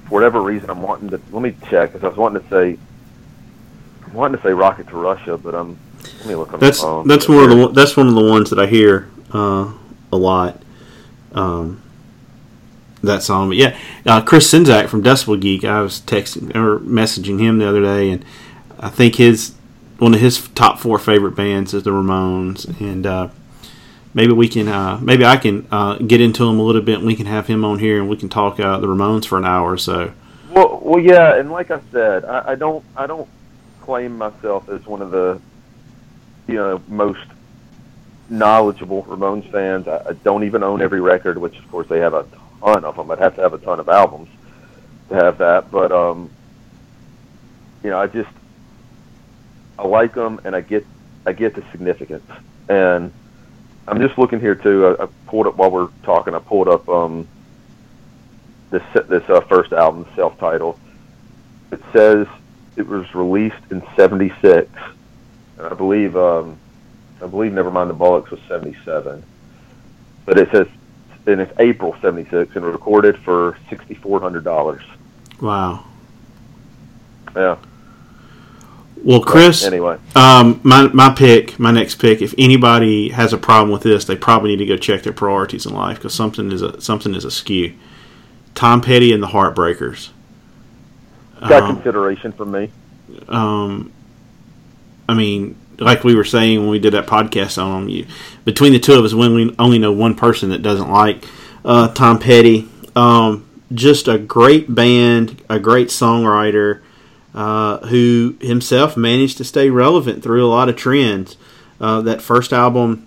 for 0.05 0.11
whatever 0.11 0.41
reason, 0.41 0.71
I'm 0.71 0.83
wanting 0.83 1.11
to 1.11 1.21
let 1.31 1.43
me 1.43 1.55
check 1.69 1.93
because 1.93 2.05
I 2.05 2.09
was 2.09 2.17
wanting 2.17 2.43
to 2.43 2.49
say 2.49 2.79
I'm 4.07 4.15
wanting 4.15 4.37
to 4.39 4.43
say 4.43 4.53
"Rocket 4.53 4.89
to 4.89 4.97
Russia," 4.97 5.39
but 5.39 5.55
um, 5.55 5.79
let 6.19 6.27
me 6.27 6.35
look 6.35 6.53
on 6.53 6.61
That's 6.61 6.79
the 6.81 6.87
phone. 6.87 7.09
that's 7.09 7.29
one 7.29 7.51
of 7.51 7.57
the 7.59 7.69
that's 7.69 7.97
one 7.97 8.09
of 8.09 8.15
the 8.15 8.25
ones 8.25 8.51
that 8.51 8.59
I 8.59 8.67
hear 8.67 9.09
uh, 9.33 9.73
a 10.13 10.17
lot. 10.17 10.61
Um, 11.33 11.81
that 13.03 13.23
song, 13.23 13.49
but 13.49 13.57
yeah, 13.57 13.79
uh, 14.05 14.21
Chris 14.21 14.53
Czynszak 14.53 14.89
from 14.89 15.03
Decibel 15.03 15.41
Geek. 15.41 15.65
I 15.65 15.81
was 15.81 16.01
texting 16.01 16.55
or 16.55 16.79
messaging 16.81 17.41
him 17.41 17.59
the 17.59 17.67
other 17.67 17.81
day, 17.81 18.11
and 18.11 18.23
I 18.79 18.91
think 18.91 19.15
his 19.15 19.55
one 19.99 20.13
of 20.13 20.21
his 20.21 20.49
top 20.49 20.79
four 20.79 20.99
favorite 20.99 21.35
bands 21.35 21.73
is 21.73 21.85
the 21.85 21.91
Ramones, 21.93 22.79
and 22.81 23.07
uh, 23.07 23.29
maybe 24.15 24.33
we 24.33 24.49
can 24.49 24.69
uh, 24.69 24.99
maybe 25.01 25.25
I 25.25 25.37
can 25.37 25.67
uh, 25.71 25.97
get 25.97 26.21
into 26.21 26.49
him 26.49 26.59
a 26.59 26.63
little 26.63 26.83
bit, 26.83 26.99
and 26.99 27.07
we 27.07 27.17
can 27.17 27.27
have 27.27 27.47
him 27.47 27.65
on 27.65 27.79
here, 27.79 28.01
and 28.01 28.09
we 28.09 28.17
can 28.17 28.29
talk 28.29 28.59
uh, 28.61 28.79
the 28.79 28.87
Ramones 28.87 29.27
for 29.27 29.39
an 29.39 29.45
hour 29.45 29.73
or 29.73 29.79
so. 29.79 30.13
Well, 30.51 30.81
well, 30.83 30.99
yeah, 30.99 31.37
and 31.37 31.51
like 31.51 31.71
I 31.71 31.81
said, 31.93 32.25
I, 32.25 32.53
I 32.53 32.55
don't, 32.57 32.85
I 32.97 33.07
don't 33.07 33.29
claim 33.83 34.19
myself 34.19 34.69
as 34.69 34.85
one 34.85 35.01
of 35.01 35.11
the, 35.11 35.41
you 36.49 36.55
know, 36.55 36.83
most 36.89 37.25
knowledgeable 38.29 39.05
Ramones 39.05 39.51
fans. 39.51 39.87
I, 39.87 40.09
I 40.09 40.13
don't 40.13 40.45
even 40.45 40.63
own 40.63 40.83
every 40.83 41.01
record, 41.01 41.39
which 41.39 41.57
of 41.59 41.71
course 41.71 41.89
they 41.89 42.01
have 42.01 42.15
a 42.15 42.27
ton 42.61 42.85
of 42.85 42.97
them. 42.97 43.11
I'd 43.11 43.19
have 43.21 43.37
to 43.37 43.43
have 43.43 43.55
a 43.55 43.59
ton 43.59 43.79
of 43.79 43.89
albums 43.89 44.29
to 45.09 45.15
have 45.15 45.39
that, 45.39 45.71
but 45.71 45.93
um, 45.93 46.31
you 47.85 47.91
know, 47.91 47.99
I 48.01 48.09
just, 48.09 48.31
I 49.79 49.87
like 49.87 50.15
them, 50.15 50.41
and 50.45 50.55
I 50.57 50.61
get, 50.61 50.85
I 51.25 51.33
get 51.33 51.55
the 51.55 51.65
significance, 51.71 52.29
and 52.69 53.13
I'm 53.91 54.01
just 54.01 54.17
looking 54.19 54.41
here 54.41 54.55
too. 54.55 54.87
I, 54.87 55.05
I 55.05 55.09
pulled 55.27 55.49
up 55.49 55.57
while 55.57 55.71
we're 55.71 55.89
talking. 56.05 56.35
I 56.35 56.39
pulled 56.39 56.69
up 56.69 56.89
um 56.89 57.27
this 58.71 58.83
this 59.09 59.29
uh, 59.29 59.41
first 59.43 59.73
album, 59.73 60.07
self-titled. 60.15 60.79
It 61.73 61.81
says 61.93 62.27
it 62.77 62.87
was 62.87 63.13
released 63.15 63.57
in 63.71 63.83
'76, 63.97 64.71
and 65.59 65.67
I 65.67 65.75
believe 65.75 66.17
um, 66.17 66.57
I 67.21 67.27
believe 67.27 67.53
Nevermind 67.53 67.89
the 67.89 67.95
Bollocks 67.95 68.31
was 68.31 68.41
'77, 68.49 69.25
but 70.25 70.39
it 70.39 70.51
says 70.53 70.69
and 71.27 71.41
it's 71.41 71.53
April 71.59 71.97
'76 72.01 72.55
and 72.57 72.65
recorded 72.65 73.19
for 73.19 73.59
sixty 73.69 73.95
four 73.95 74.21
hundred 74.21 74.45
dollars. 74.45 74.83
Wow. 75.41 75.85
Yeah. 77.35 77.57
Well, 79.03 79.21
Chris, 79.21 79.65
Anyway, 79.65 79.97
Um, 80.15 80.61
my 80.63 80.89
my 80.89 81.11
pick, 81.11 81.59
my 81.59 81.71
next 81.71 81.97
pick. 81.97 82.21
If 82.21 82.35
anybody 82.37 83.09
has 83.11 83.33
a 83.33 83.39
problem 83.39 83.71
with 83.71 83.83
this, 83.83 84.05
they 84.05 84.17
probably 84.17 84.51
need 84.51 84.59
to 84.59 84.67
go 84.67 84.77
check 84.77 85.03
their 85.03 85.13
priorities 85.13 85.65
in 85.67 85.73
life 85.75 85.97
because 85.99 86.15
something 86.15 86.53
is 86.53 86.61
a 86.63 86.81
something 86.81 87.15
is 87.15 87.25
askew. 87.25 87.73
Tom 88.55 88.81
Petty 88.81 89.13
and 89.13 89.23
the 89.23 89.29
Heartbreakers. 89.29 90.11
got 91.41 91.63
Um, 91.63 91.77
consideration 91.77 92.33
from 92.33 92.51
me. 92.51 92.71
um, 93.29 93.91
I 95.09 95.15
mean, 95.15 95.57
like 95.79 96.05
we 96.05 96.15
were 96.15 96.25
saying 96.25 96.61
when 96.61 96.69
we 96.69 96.79
did 96.79 96.93
that 96.93 97.07
podcast 97.07 97.63
on 97.63 97.83
them, 97.87 97.89
you 97.89 98.07
between 98.45 98.73
the 98.73 98.79
two 98.79 98.95
of 98.95 99.05
us, 99.05 99.15
we 99.15 99.25
only, 99.25 99.55
only 99.59 99.79
know 99.79 99.93
one 99.93 100.15
person 100.15 100.51
that 100.51 100.63
doesn't 100.63 100.91
like 100.91 101.25
uh, 101.65 101.89
Tom 101.89 102.19
Petty. 102.19 102.69
Um, 102.95 103.47
just 103.73 104.09
a 104.09 104.19
great 104.19 104.75
band, 104.75 105.41
a 105.49 105.59
great 105.59 105.89
songwriter, 105.89 106.81
uh, 107.35 107.79
who 107.87 108.37
himself 108.41 108.97
managed 108.97 109.39
to 109.39 109.45
stay 109.45 109.71
relevant 109.71 110.23
through 110.23 110.45
a 110.45 110.49
lot 110.49 110.69
of 110.69 110.77
trends. 110.77 111.37
Uh, 111.81 112.01
that 112.03 112.21
first 112.21 112.53
album 112.53 113.07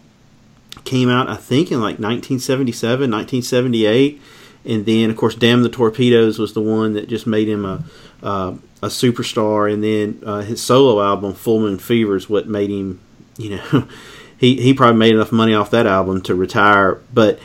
came 0.83 1.09
out, 1.09 1.29
I 1.29 1.35
think, 1.35 1.71
in 1.71 1.77
like 1.77 1.99
1977, 1.99 3.11
1978. 3.11 4.21
And 4.65 4.85
then, 4.85 5.09
of 5.09 5.17
course, 5.17 5.35
Damn 5.35 5.63
the 5.63 5.69
Torpedoes 5.69 6.39
was 6.39 6.53
the 6.53 6.61
one 6.61 6.93
that 6.93 7.09
just 7.09 7.27
made 7.27 7.47
him 7.49 7.65
a 7.65 7.83
uh, 8.23 8.55
a 8.81 8.87
superstar. 8.87 9.71
And 9.71 9.83
then 9.83 10.21
uh, 10.25 10.41
his 10.41 10.61
solo 10.61 11.01
album, 11.01 11.33
Full 11.33 11.59
Moon 11.59 11.79
Fever, 11.79 12.15
is 12.15 12.29
what 12.29 12.47
made 12.47 12.69
him, 12.69 12.99
you 13.37 13.57
know, 13.57 13.87
he, 14.37 14.61
he 14.61 14.73
probably 14.73 14.99
made 14.99 15.13
enough 15.13 15.31
money 15.31 15.53
off 15.53 15.71
that 15.71 15.85
album 15.85 16.21
to 16.23 16.35
retire. 16.35 17.01
But 17.13 17.39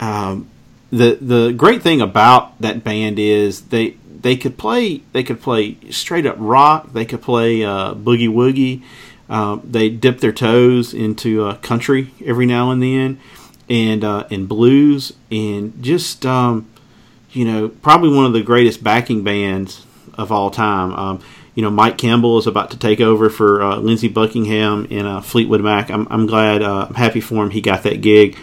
um, 0.00 0.48
the 0.90 1.18
the 1.20 1.52
great 1.52 1.82
thing 1.82 2.00
about 2.00 2.60
that 2.60 2.84
band 2.84 3.18
is 3.18 3.62
they 3.62 3.96
they 4.22 4.36
could 4.36 4.56
play 4.56 5.02
they 5.12 5.22
could 5.22 5.40
play 5.40 5.76
straight 5.90 6.26
up 6.26 6.36
rock. 6.38 6.92
They 6.92 7.04
could 7.04 7.22
play 7.22 7.64
uh, 7.64 7.94
boogie 7.94 8.28
woogie. 8.28 8.82
Um, 9.28 9.62
they 9.64 9.88
dip 9.88 10.20
their 10.20 10.32
toes 10.32 10.94
into 10.94 11.44
uh, 11.44 11.56
country 11.56 12.12
every 12.24 12.46
now 12.46 12.70
and 12.70 12.82
then, 12.82 13.20
and 13.68 14.04
uh, 14.04 14.26
and 14.30 14.48
blues, 14.48 15.12
and 15.30 15.82
just 15.82 16.24
um, 16.24 16.68
you 17.30 17.44
know 17.44 17.68
probably 17.68 18.14
one 18.14 18.26
of 18.26 18.32
the 18.32 18.42
greatest 18.42 18.82
backing 18.82 19.24
bands 19.24 19.84
of 20.14 20.30
all 20.30 20.50
time. 20.50 20.92
Um, 20.92 21.20
you 21.54 21.62
know 21.62 21.70
Mike 21.70 21.98
Campbell 21.98 22.38
is 22.38 22.46
about 22.46 22.70
to 22.70 22.78
take 22.78 23.00
over 23.00 23.28
for 23.28 23.62
uh, 23.62 23.76
Lindsey 23.76 24.08
Buckingham 24.08 24.86
in 24.86 25.06
uh, 25.06 25.20
Fleetwood 25.20 25.60
Mac. 25.60 25.90
I'm, 25.90 26.06
I'm 26.10 26.26
glad, 26.26 26.62
uh, 26.62 26.86
I'm 26.88 26.94
happy 26.94 27.20
for 27.20 27.42
him. 27.42 27.50
He 27.50 27.60
got 27.60 27.82
that 27.82 28.00
gig. 28.00 28.36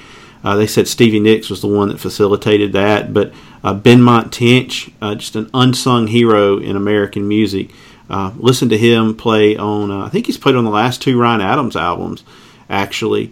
Uh, 0.43 0.55
they 0.55 0.67
said 0.67 0.87
Stevie 0.87 1.19
Nicks 1.19 1.49
was 1.49 1.61
the 1.61 1.67
one 1.67 1.89
that 1.89 1.99
facilitated 1.99 2.73
that, 2.73 3.13
but 3.13 3.33
uh, 3.63 3.73
Benmont 3.73 4.31
Tench, 4.31 4.91
uh, 5.01 5.15
just 5.15 5.35
an 5.35 5.49
unsung 5.53 6.07
hero 6.07 6.57
in 6.57 6.75
American 6.75 7.27
music. 7.27 7.71
Uh, 8.09 8.31
listen 8.37 8.69
to 8.69 8.77
him 8.77 9.15
play 9.15 9.55
on. 9.55 9.91
Uh, 9.91 10.05
I 10.05 10.09
think 10.09 10.25
he's 10.25 10.37
played 10.37 10.55
on 10.55 10.63
the 10.63 10.71
last 10.71 11.01
two 11.01 11.19
Ryan 11.19 11.41
Adams 11.41 11.75
albums, 11.75 12.23
actually. 12.69 13.31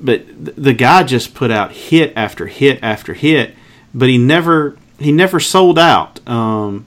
But 0.00 0.26
th- 0.44 0.56
the 0.56 0.74
guy 0.74 1.02
just 1.02 1.34
put 1.34 1.50
out 1.50 1.72
hit 1.72 2.12
after 2.14 2.46
hit 2.46 2.78
after 2.82 3.14
hit, 3.14 3.54
but 3.94 4.08
he 4.08 4.18
never 4.18 4.76
he 4.98 5.12
never 5.12 5.40
sold 5.40 5.78
out. 5.78 6.26
Um, 6.28 6.86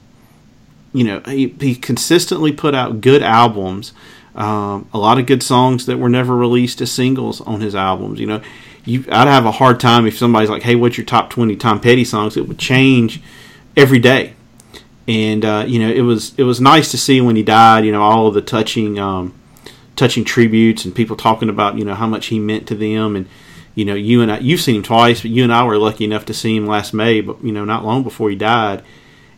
you 0.92 1.04
know, 1.04 1.20
he, 1.20 1.48
he 1.48 1.74
consistently 1.74 2.52
put 2.52 2.74
out 2.74 3.00
good 3.00 3.22
albums. 3.22 3.92
Um, 4.34 4.88
a 4.94 4.98
lot 4.98 5.18
of 5.18 5.26
good 5.26 5.42
songs 5.42 5.86
that 5.86 5.98
were 5.98 6.08
never 6.08 6.34
released 6.36 6.80
as 6.80 6.90
singles 6.90 7.40
on 7.40 7.60
his 7.60 7.74
albums. 7.74 8.20
You 8.20 8.26
know, 8.26 8.42
you 8.84 9.04
I'd 9.10 9.28
have 9.28 9.46
a 9.46 9.52
hard 9.52 9.80
time 9.80 10.06
if 10.06 10.16
somebody's 10.16 10.50
like, 10.50 10.62
"Hey, 10.62 10.74
what's 10.74 10.96
your 10.96 11.06
top 11.06 11.30
twenty 11.30 11.56
Tom 11.56 11.80
Petty 11.80 12.04
songs?" 12.04 12.36
It 12.36 12.48
would 12.48 12.58
change 12.58 13.20
every 13.76 13.98
day, 13.98 14.34
and 15.06 15.44
uh, 15.44 15.64
you 15.66 15.78
know, 15.78 15.90
it 15.90 16.02
was 16.02 16.34
it 16.36 16.44
was 16.44 16.60
nice 16.60 16.90
to 16.90 16.98
see 16.98 17.20
when 17.20 17.36
he 17.36 17.42
died. 17.42 17.84
You 17.84 17.92
know, 17.92 18.02
all 18.02 18.26
of 18.26 18.34
the 18.34 18.42
touching 18.42 18.98
um, 18.98 19.34
touching 19.96 20.24
tributes 20.24 20.84
and 20.84 20.94
people 20.94 21.16
talking 21.16 21.48
about 21.48 21.78
you 21.78 21.84
know 21.84 21.94
how 21.94 22.06
much 22.06 22.26
he 22.26 22.38
meant 22.38 22.66
to 22.68 22.74
them 22.74 23.16
and. 23.16 23.28
You 23.74 23.86
know, 23.86 23.94
you 23.94 24.20
and 24.20 24.30
I, 24.30 24.36
you've 24.36 24.60
seen 24.60 24.76
him 24.76 24.82
twice, 24.82 25.22
but 25.22 25.30
you 25.30 25.44
and 25.44 25.50
I 25.50 25.64
were 25.64 25.78
lucky 25.78 26.04
enough 26.04 26.26
to 26.26 26.34
see 26.34 26.54
him 26.54 26.66
last 26.66 26.92
May, 26.92 27.22
but 27.22 27.42
you 27.42 27.52
know, 27.52 27.64
not 27.64 27.86
long 27.86 28.02
before 28.02 28.28
he 28.28 28.36
died, 28.36 28.82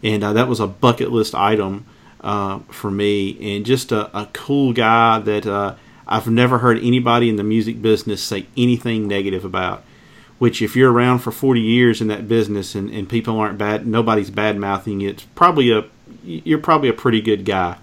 and 0.02 0.24
uh, 0.24 0.32
that 0.32 0.48
was 0.48 0.58
a 0.58 0.66
bucket 0.66 1.12
list 1.12 1.36
item 1.36 1.86
uh, 2.20 2.58
for 2.68 2.90
me, 2.90 3.54
and 3.56 3.64
just 3.64 3.92
a, 3.92 4.10
a 4.18 4.26
cool 4.32 4.72
guy 4.72 5.20
that 5.20 5.46
uh, 5.46 5.76
I've 6.06 6.28
never 6.28 6.58
heard 6.58 6.78
anybody 6.78 7.28
in 7.28 7.36
the 7.36 7.44
music 7.44 7.80
business 7.80 8.22
say 8.22 8.46
anything 8.56 9.08
negative 9.08 9.44
about. 9.44 9.84
Which, 10.38 10.60
if 10.60 10.74
you're 10.74 10.92
around 10.92 11.20
for 11.20 11.30
40 11.30 11.60
years 11.60 12.00
in 12.00 12.08
that 12.08 12.26
business 12.26 12.74
and, 12.74 12.90
and 12.90 13.08
people 13.08 13.38
aren't 13.38 13.56
bad, 13.56 13.86
nobody's 13.86 14.30
bad 14.30 14.58
mouthing 14.58 15.00
you, 15.00 15.10
it's 15.10 15.22
probably 15.34 15.70
a 15.70 15.84
you're 16.24 16.58
probably 16.58 16.88
a 16.88 16.94
pretty 16.94 17.20
good 17.20 17.44
guy, 17.44 17.76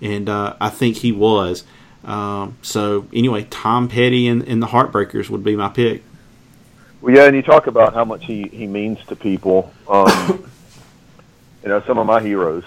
and 0.00 0.28
uh, 0.28 0.56
I 0.60 0.70
think 0.70 0.98
he 0.98 1.12
was. 1.12 1.64
Um, 2.04 2.56
so 2.62 3.06
anyway, 3.12 3.46
Tom 3.50 3.88
Petty 3.88 4.26
and, 4.26 4.42
and 4.42 4.62
the 4.62 4.68
Heartbreakers 4.68 5.28
would 5.30 5.44
be 5.44 5.54
my 5.54 5.68
pick. 5.68 6.02
Well, 7.00 7.14
yeah, 7.14 7.26
and 7.26 7.36
you 7.36 7.42
talk 7.42 7.66
about 7.66 7.94
how 7.94 8.04
much 8.04 8.24
he, 8.24 8.44
he 8.44 8.66
means 8.66 9.04
to 9.06 9.16
people. 9.16 9.72
Um, 9.88 10.08
you 11.62 11.68
know, 11.68 11.82
some 11.82 11.98
of 11.98 12.06
my 12.06 12.20
heroes 12.20 12.64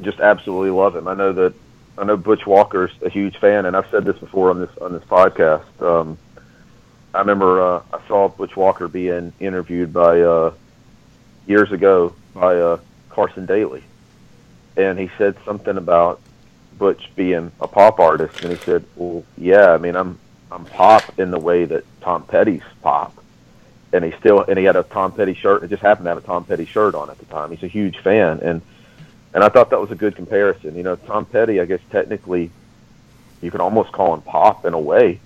just 0.00 0.20
absolutely 0.20 0.70
love 0.70 0.96
him. 0.96 1.08
I 1.08 1.14
know 1.14 1.32
that 1.32 1.54
I 1.98 2.04
know 2.04 2.16
Butch 2.16 2.46
Walker's 2.46 2.92
a 3.02 3.08
huge 3.08 3.36
fan, 3.38 3.66
and 3.66 3.76
I've 3.76 3.90
said 3.90 4.04
this 4.04 4.16
before 4.18 4.50
on 4.50 4.60
this 4.60 4.70
on 4.80 4.92
this 4.92 5.02
podcast. 5.04 5.82
Um, 5.82 6.16
I 7.12 7.20
remember 7.20 7.60
uh, 7.60 7.82
I 7.92 8.06
saw 8.06 8.28
Butch 8.28 8.56
Walker 8.56 8.86
being 8.86 9.32
interviewed 9.40 9.92
by 9.92 10.20
uh, 10.20 10.54
years 11.46 11.72
ago 11.72 12.14
by 12.34 12.56
uh, 12.56 12.78
Carson 13.10 13.46
Daly, 13.46 13.82
and 14.76 14.98
he 14.98 15.10
said 15.18 15.36
something 15.44 15.76
about 15.76 16.20
Butch 16.78 17.10
being 17.16 17.50
a 17.60 17.66
pop 17.66 17.98
artist, 17.98 18.42
and 18.42 18.52
he 18.52 18.58
said, 18.58 18.84
"Well, 18.94 19.24
yeah, 19.36 19.72
I 19.72 19.78
mean, 19.78 19.96
I'm 19.96 20.18
I'm 20.52 20.64
pop 20.66 21.18
in 21.18 21.32
the 21.32 21.40
way 21.40 21.64
that 21.64 21.84
Tom 22.00 22.22
Petty's 22.24 22.62
pop." 22.82 23.14
And 23.92 24.04
he 24.04 24.12
still 24.20 24.42
and 24.42 24.58
he 24.58 24.64
had 24.64 24.76
a 24.76 24.82
Tom 24.84 25.12
Petty 25.12 25.34
shirt. 25.34 25.64
It 25.64 25.70
just 25.70 25.82
happened 25.82 26.04
to 26.04 26.10
have 26.10 26.18
a 26.18 26.26
Tom 26.26 26.44
Petty 26.44 26.66
shirt 26.66 26.94
on 26.94 27.10
at 27.10 27.18
the 27.18 27.24
time. 27.24 27.50
He's 27.50 27.62
a 27.62 27.68
huge 27.68 27.98
fan, 27.98 28.38
and 28.40 28.62
and 29.34 29.44
I 29.44 29.48
thought 29.48 29.70
that 29.70 29.80
was 29.80 29.90
a 29.90 29.96
good 29.96 30.16
comparison. 30.16 30.76
You 30.76 30.82
know, 30.82 30.96
Tom 30.96 31.24
Petty, 31.24 31.60
I 31.60 31.64
guess 31.64 31.80
technically, 31.90 32.50
you 33.40 33.50
could 33.50 33.60
almost 33.60 33.92
call 33.92 34.14
him 34.14 34.22
pop 34.22 34.64
in 34.64 34.74
a 34.74 34.78
way, 34.78 35.20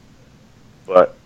but 0.86 1.16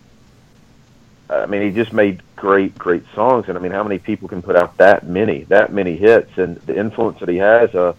I 1.29 1.47
mean, 1.47 1.62
he 1.62 1.70
just 1.70 1.93
made 1.93 2.22
great, 2.37 2.77
great 2.79 3.03
songs. 3.14 3.47
And 3.49 3.59
I 3.59 3.61
mean, 3.61 3.72
how 3.72 3.83
many 3.83 3.99
people 3.99 4.29
can 4.29 4.43
put 4.43 4.57
out 4.57 4.77
that 4.77 5.07
many, 5.07 5.45
that 5.45 5.72
many 5.72 5.97
hits, 5.97 6.39
and 6.39 6.57
the 6.59 6.79
influence 6.79 7.20
that 7.20 7.29
he 7.29 7.39
has? 7.39 7.74
Uh, 7.74 7.95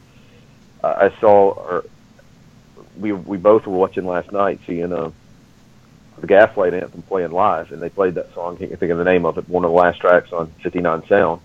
I 0.84 1.11
saw, 1.19 1.51
or 1.51 1.86
we 2.97 3.11
we 3.11 3.38
both 3.38 3.67
were 3.67 3.78
watching 3.78 4.05
last 4.05 4.32
night, 4.32 4.59
seeing 4.65 4.93
uh, 4.93 5.11
the 6.19 6.28
Gaslight 6.28 6.73
Anthem 6.73 7.01
playing 7.01 7.32
live, 7.32 7.71
and 7.71 7.82
they 7.82 7.89
played 7.89 8.15
that 8.15 8.34
song. 8.34 8.55
I 8.55 8.67
can't 8.67 8.80
think 8.80 8.91
of 8.91 8.97
the 8.97 9.03
name 9.03 9.25
of 9.25 9.38
it. 9.38 9.49
One 9.49 9.65
of 9.65 9.71
the 9.71 9.78
last 9.78 9.99
tracks 9.99 10.32
on 10.32 10.47
59 10.63 11.07
Sound, 11.07 11.41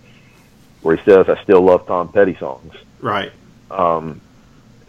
where 0.83 0.97
he 0.97 1.03
says, 1.05 1.28
"I 1.28 1.43
still 1.43 1.62
love 1.62 1.87
Tom 1.87 2.12
Petty 2.12 2.37
songs." 2.37 2.74
Right. 3.03 3.32
um, 3.70 4.20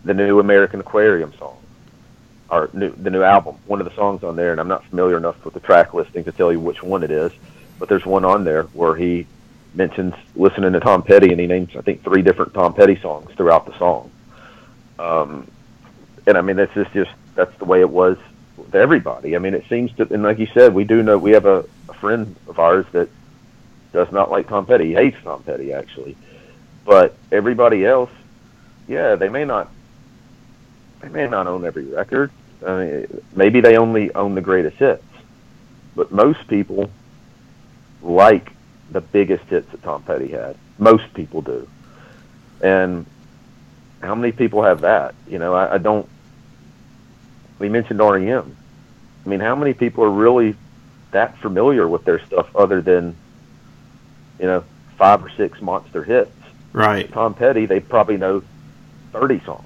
the 0.05 0.13
new 0.13 0.39
American 0.39 0.79
Aquarium 0.79 1.33
song, 1.37 1.57
or 2.49 2.69
new, 2.73 2.91
the 2.91 3.09
new 3.09 3.23
album. 3.23 3.55
One 3.65 3.81
of 3.81 3.89
the 3.89 3.95
songs 3.95 4.23
on 4.23 4.35
there, 4.35 4.51
and 4.51 4.61
I'm 4.61 4.67
not 4.67 4.85
familiar 4.85 5.17
enough 5.17 5.43
with 5.43 5.53
the 5.53 5.59
track 5.59 5.93
listing 5.93 6.23
to 6.25 6.31
tell 6.31 6.51
you 6.51 6.59
which 6.59 6.81
one 6.83 7.03
it 7.03 7.11
is, 7.11 7.31
but 7.79 7.89
there's 7.89 8.05
one 8.05 8.23
on 8.23 8.43
there 8.43 8.63
where 8.63 8.95
he 8.95 9.25
mentions 9.73 10.13
listening 10.35 10.73
to 10.73 10.79
Tom 10.79 11.01
Petty, 11.03 11.31
and 11.31 11.39
he 11.39 11.47
names 11.47 11.75
I 11.75 11.81
think 11.81 12.03
three 12.03 12.21
different 12.21 12.53
Tom 12.53 12.73
Petty 12.73 12.95
songs 12.97 13.33
throughout 13.35 13.65
the 13.65 13.77
song. 13.77 14.11
Um, 14.99 15.49
and 16.27 16.37
I 16.37 16.41
mean 16.41 16.57
that's 16.57 16.73
just 16.73 16.91
just 16.93 17.11
that's 17.35 17.57
the 17.57 17.65
way 17.65 17.79
it 17.79 17.89
was 17.89 18.17
with 18.57 18.75
everybody. 18.75 19.35
I 19.35 19.39
mean 19.39 19.53
it 19.55 19.65
seems 19.67 19.91
to, 19.93 20.13
and 20.13 20.21
like 20.21 20.37
you 20.37 20.47
said, 20.53 20.73
we 20.73 20.83
do 20.83 21.01
know 21.01 21.17
we 21.17 21.31
have 21.31 21.45
a, 21.45 21.65
a 21.89 21.93
friend 21.93 22.35
of 22.47 22.59
ours 22.59 22.85
that 22.91 23.09
does 23.91 24.11
not 24.11 24.29
like 24.29 24.47
Tom 24.47 24.65
Petty. 24.65 24.89
He 24.89 24.93
hates 24.93 25.17
Tom 25.23 25.41
Petty 25.43 25.73
actually 25.73 26.15
but 26.85 27.15
everybody 27.31 27.85
else, 27.85 28.11
yeah, 28.87 29.15
they 29.15 29.29
may 29.29 29.45
not, 29.45 29.71
they 31.01 31.09
may 31.09 31.27
not 31.27 31.47
own 31.47 31.65
every 31.65 31.85
record. 31.85 32.31
I 32.65 32.83
mean, 32.83 33.21
maybe 33.35 33.61
they 33.61 33.77
only 33.77 34.13
own 34.13 34.35
the 34.35 34.41
greatest 34.41 34.77
hits, 34.77 35.03
but 35.95 36.11
most 36.11 36.47
people 36.47 36.89
like 38.01 38.51
the 38.91 39.01
biggest 39.01 39.45
hits 39.45 39.69
that 39.71 39.83
Tom 39.83 40.03
Petty 40.03 40.29
had. 40.29 40.57
Most 40.77 41.13
people 41.13 41.41
do, 41.41 41.67
and 42.61 43.05
how 44.01 44.15
many 44.15 44.31
people 44.31 44.63
have 44.63 44.81
that? 44.81 45.15
You 45.27 45.39
know, 45.39 45.53
I, 45.53 45.75
I 45.75 45.77
don't. 45.77 46.07
We 47.59 47.69
mentioned 47.69 47.99
REM. 47.99 48.55
I 49.25 49.29
mean, 49.29 49.39
how 49.39 49.55
many 49.55 49.73
people 49.73 50.03
are 50.03 50.09
really 50.09 50.55
that 51.11 51.37
familiar 51.37 51.87
with 51.87 52.03
their 52.03 52.19
stuff 52.25 52.53
other 52.55 52.81
than, 52.81 53.15
you 54.39 54.45
know, 54.45 54.63
five 54.97 55.23
or 55.23 55.29
six 55.29 55.61
monster 55.61 56.03
hits? 56.03 56.31
Right. 56.73 57.11
Tom 57.11 57.33
Petty, 57.35 57.65
they 57.65 57.79
probably 57.79 58.17
know 58.17 58.43
30 59.13 59.39
songs. 59.45 59.63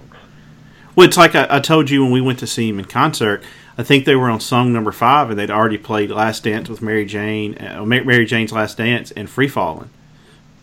Well, 0.96 1.08
it's 1.08 1.18
like 1.18 1.36
I, 1.36 1.48
I 1.50 1.60
told 1.60 1.90
you 1.90 2.04
when 2.04 2.12
we 2.12 2.22
went 2.22 2.40
to 2.40 2.48
see 2.48 2.70
him 2.70 2.80
in 2.80 2.86
concert. 2.86 3.44
I 3.78 3.84
think 3.84 4.06
they 4.06 4.16
were 4.16 4.30
on 4.30 4.40
song 4.40 4.74
number 4.74 4.92
five, 4.92 5.30
and 5.30 5.40
they'd 5.40 5.52
already 5.52 5.78
played 5.78 6.10
"Last 6.10 6.44
Dance" 6.44 6.68
with 6.68 6.82
Mary 6.82 7.06
Jane, 7.06 7.56
uh, 7.60 7.86
Mary 7.86 8.26
Jane's 8.26 8.52
"Last 8.52 8.78
Dance" 8.78 9.12
and 9.12 9.30
"Free 9.30 9.48
Falling." 9.48 9.92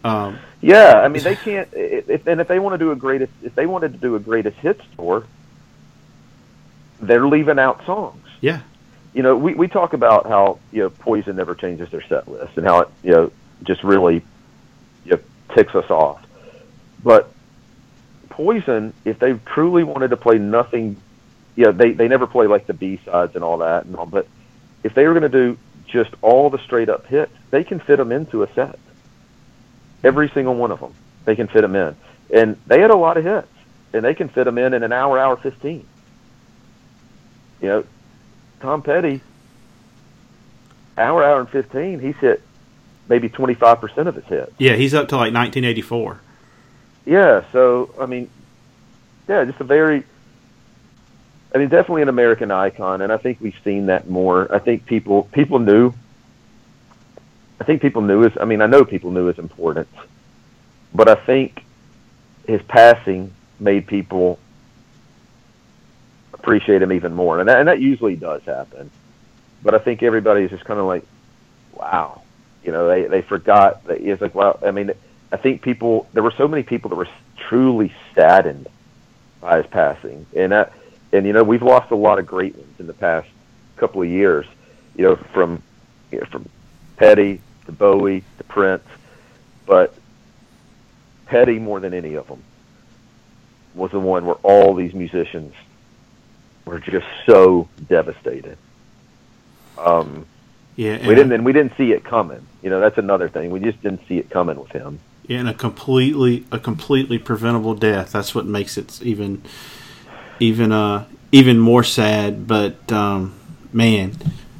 Um, 0.03 0.41
Yeah, 0.61 1.01
I 1.05 1.07
mean 1.07 1.23
they 1.23 1.37
can't. 1.37 1.69
If, 1.73 2.27
and 2.27 2.41
if 2.41 2.49
they 2.49 2.59
want 2.59 2.75
to 2.75 2.79
do 2.79 2.91
a 2.91 2.97
greatest, 2.97 3.33
if 3.45 3.55
they 3.55 3.67
wanted 3.67 3.93
to 3.93 3.99
do 3.99 4.17
a 4.17 4.19
greatest 4.19 4.57
hits 4.57 4.83
tour, 4.97 5.25
they're 7.01 7.29
leaving 7.29 7.61
out 7.61 7.87
songs. 7.87 8.27
yeah, 8.41 8.63
You 9.13 9.23
know, 9.23 9.37
we 9.37 9.55
we 9.55 9.69
talk 9.69 9.93
about 9.93 10.27
how 10.27 10.59
you 10.73 10.83
know 10.83 10.91
Poison 10.91 11.37
never 11.37 11.55
changes 11.55 11.91
their 11.91 12.03
set 12.03 12.27
list 12.27 12.57
and 12.57 12.67
how 12.67 12.81
it 12.81 12.89
you 13.05 13.13
know 13.13 13.31
just 13.63 13.85
really 13.85 14.25
you 15.05 15.13
know, 15.13 15.21
ticks 15.55 15.77
us 15.77 15.89
off. 15.91 16.24
But 17.05 17.31
Poison, 18.31 18.93
if 19.05 19.21
they 19.21 19.35
truly 19.35 19.85
wanted 19.85 20.09
to 20.09 20.17
play 20.17 20.39
nothing, 20.39 20.97
you 21.55 21.67
know, 21.67 21.73
they 21.73 21.93
they 21.93 22.09
never 22.09 22.27
play 22.27 22.49
like 22.49 22.67
the 22.67 22.75
B 22.75 22.99
sides 23.05 23.37
and 23.37 23.45
all 23.45 23.59
that 23.59 23.85
and 23.85 23.95
all. 23.95 24.07
But 24.07 24.27
if 24.83 24.95
they 24.95 25.07
were 25.07 25.13
going 25.13 25.23
to 25.23 25.29
do 25.29 25.59
just 25.87 26.11
all 26.21 26.51
the 26.51 26.59
straight 26.59 26.89
up 26.89 27.07
hits, 27.07 27.31
they 27.51 27.63
can 27.63 27.79
fit 27.79 27.99
them 27.99 28.11
into 28.11 28.43
a 28.43 28.53
set. 28.55 28.79
Every 30.03 30.29
single 30.31 30.57
one 30.57 30.73
of 30.73 30.81
them, 30.81 30.93
they 31.27 31.37
can 31.37 31.47
fit 31.47 31.61
them 31.61 31.77
in, 31.77 31.95
and 32.33 32.57
they 32.67 32.81
had 32.81 32.91
a 32.91 32.97
lot 32.97 33.17
of 33.17 33.25
hits, 33.25 33.49
and 33.93 34.05
they 34.05 34.15
can 34.15 34.29
fit 34.29 34.45
them 34.45 34.59
in 34.59 34.75
in 34.75 34.83
an 34.83 34.93
hour, 34.93 35.17
hour 35.19 35.37
fifteen. 35.37 35.87
You 37.63 37.69
know, 37.69 37.85
Tom 38.61 38.83
Petty, 38.83 39.21
hour, 40.99 41.23
hour 41.23 41.41
and 41.41 41.49
fifteen, 41.49 42.01
he's 42.01 42.17
hit 42.17 42.43
maybe 43.09 43.29
twenty 43.29 43.55
five 43.55 43.81
percent 43.81 44.09
of 44.09 44.17
his 44.17 44.25
hits. 44.25 44.53
yeah, 44.59 44.75
he's 44.75 44.93
up 44.93 45.09
to 45.09 45.17
like 45.17 45.33
1984. 45.33 46.21
Yeah, 47.07 47.45
so 47.53 47.95
I 48.01 48.07
mean, 48.07 48.31
yeah, 49.29 49.45
just 49.45 49.61
a 49.61 49.65
very, 49.65 50.05
I 51.55 51.59
mean, 51.59 51.69
definitely 51.69 52.03
an 52.03 52.09
American 52.09 52.51
icon, 52.51 53.03
and 53.03 53.13
I 53.13 53.17
think 53.17 53.39
we've 53.41 53.59
seen 53.65 53.87
that 53.87 54.09
more. 54.09 54.53
I 54.55 54.59
think 54.59 54.87
people 54.87 55.25
people 55.25 55.59
knew. 55.59 55.93
I 57.61 57.65
think 57.65 57.83
people 57.83 58.03
knew 58.03 58.21
his. 58.21 58.33
I 58.41 58.45
mean, 58.45 58.61
I 58.61 58.67
know 58.67 58.85
people 58.85 59.11
knew 59.11 59.27
his 59.27 59.39
importance, 59.39 59.95
but 60.95 61.09
I 61.09 61.15
think 61.15 61.63
his 62.47 62.63
passing 62.63 63.33
made 63.61 63.87
people 63.87 64.39
appreciate 66.33 66.83
him 66.83 66.93
even 66.93 67.15
more, 67.15 67.41
and 67.41 67.49
that, 67.49 67.59
and 67.59 67.69
that 67.69 67.81
usually 67.81 68.17
does 68.17 68.43
happen. 68.43 68.91
But 69.63 69.75
I 69.75 69.79
think 69.79 70.03
everybody's 70.03 70.51
just 70.51 70.65
kind 70.65 70.79
of 70.79 70.87
like, 70.87 71.07
wow, 71.73 72.23
you 72.63 72.73
know, 72.73 72.89
they 72.89 73.05
they 73.05 73.23
forgot 73.23 73.85
that 73.85 74.01
it's 74.01 74.21
like, 74.21 74.35
wow. 74.35 74.59
I 74.65 74.71
mean, 74.71 74.93
I 75.35 75.37
think 75.37 75.63
people 75.63 76.07
there 76.13 76.23
were 76.23 76.31
so 76.31 76.47
many 76.47 76.63
people 76.63 76.91
that 76.91 76.95
were 76.95 77.09
truly 77.37 77.93
saddened 78.15 78.69
by 79.41 79.57
his 79.57 79.67
passing, 79.67 80.27
and 80.37 80.53
and 81.13 81.27
you 81.27 81.33
know, 81.33 81.43
we've 81.43 81.61
lost 81.61 81.91
a 81.91 81.97
lot 81.97 82.21
of 82.21 82.27
great 82.27 82.55
ones 82.55 82.79
in 82.79 82.87
the 82.87 82.93
past 82.93 83.29
couple 83.75 84.01
of 84.01 84.09
years. 84.09 84.47
You 84.95 85.03
know, 85.03 85.17
from 85.17 85.61
you 86.13 86.21
know, 86.21 86.27
from 86.27 86.49
Petty 86.99 87.41
to 87.67 87.73
Bowie 87.73 88.23
to 88.39 88.45
Prince, 88.45 88.85
but 89.67 89.93
Petty 91.27 91.59
more 91.59 91.81
than 91.81 91.95
any 91.95 92.15
of 92.15 92.29
them. 92.29 92.41
was 93.75 93.91
the 93.91 93.99
one 93.99 94.27
where 94.27 94.37
all 94.45 94.73
these 94.73 94.95
musicians 94.95 95.53
were 96.65 96.79
just 96.79 97.07
so 97.27 97.69
devastated. 97.89 98.57
Um, 99.79 100.27
Yeah, 100.77 101.05
we 101.09 101.17
didn't, 101.17 101.33
and 101.33 101.45
we 101.45 101.53
didn't 101.53 101.77
see 101.77 101.91
it 101.91 102.05
coming. 102.05 102.47
You 102.63 102.71
know, 102.71 102.79
that's 102.79 102.99
another 102.99 103.29
thing. 103.29 103.51
We 103.51 103.59
just 103.59 103.83
didn't 103.83 104.07
see 104.07 104.19
it 104.19 104.31
coming 104.31 104.61
with 104.61 104.71
him. 104.71 105.01
And 105.29 105.49
a 105.49 105.55
completely 105.55 106.45
a 106.53 106.59
completely 106.59 107.19
preventable 107.19 107.75
death. 107.75 108.13
That's 108.13 108.35
what 108.35 108.47
makes 108.47 108.77
it 108.77 109.01
even 109.03 109.43
even 110.39 110.71
uh 110.71 111.07
even 111.33 111.59
more 111.59 111.83
sad. 111.83 112.47
But 112.47 112.93
um, 112.93 113.35
man, 113.73 114.13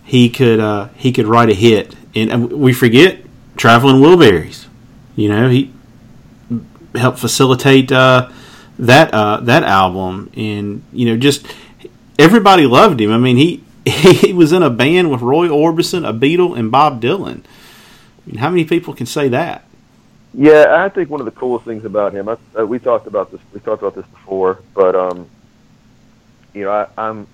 he 0.05 0.29
could 0.29 0.61
uh, 0.61 0.89
he 0.97 1.13
could 1.13 1.27
write 1.27 1.49
a 1.49 1.55
hit, 1.55 1.95
and, 2.15 2.31
and 2.31 2.53
we 2.53 2.73
forget 2.73 3.19
traveling 3.57 3.97
Wilburys. 3.97 4.67
You 5.17 5.29
know, 5.29 5.49
he 5.49 5.73
helped 6.95 7.19
facilitate 7.19 7.93
uh, 7.93 8.31
that 8.79 9.15
uh, 9.15 9.41
that 9.41 9.63
album, 9.63 10.31
and 10.37 10.83
you 10.93 11.07
know, 11.07 11.17
just 11.17 11.47
everybody 12.19 12.67
loved 12.67 13.01
him. 13.01 13.13
I 13.13 13.19
mean, 13.19 13.37
he 13.37 13.63
he 13.87 14.33
was 14.33 14.53
in 14.53 14.63
a 14.63 14.71
band 14.71 15.11
with 15.11 15.21
Roy 15.21 15.49
Orbison, 15.49 16.09
a 16.09 16.13
Beatle, 16.13 16.59
and 16.59 16.71
Bob 16.71 17.01
Dylan. 17.01 17.45
I 17.45 18.27
mean, 18.27 18.37
how 18.39 18.51
many 18.51 18.65
people 18.65 18.95
can 18.95 19.07
say 19.07 19.29
that? 19.29 19.65
Yeah, 20.37 20.85
I 20.85 20.89
think 20.89 21.11
one 21.11 21.21
of 21.21 21.27
the 21.27 21.33
coolest 21.33 21.65
things 21.65 21.85
about 21.85 22.13
him. 22.13 22.29
I, 22.29 22.37
uh, 22.59 22.65
we 22.67 22.81
talked 22.81 23.07
about 23.07 23.31
this. 23.31 23.41
We 23.53 23.61
talked 23.61 23.83
about 23.83 23.95
this 23.95 24.07
before, 24.07 24.61
but 24.75 24.97
um, 24.97 25.31
you 26.53 26.65
know, 26.65 26.71
I, 26.71 26.89
I'm 26.99 27.29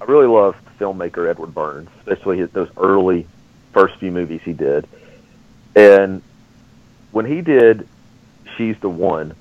I 0.00 0.04
really 0.04 0.26
love 0.26 0.56
filmmaker 0.78 1.28
Edward 1.28 1.54
Burns, 1.54 1.90
especially 1.98 2.38
his, 2.38 2.50
those 2.50 2.70
early 2.78 3.26
first 3.72 3.96
few 3.96 4.10
movies 4.10 4.40
he 4.42 4.54
did. 4.54 4.88
And 5.74 6.22
when 7.12 7.26
he 7.26 7.42
did 7.42 7.86
She's 8.56 8.78
the 8.80 8.88
One, 8.88 9.34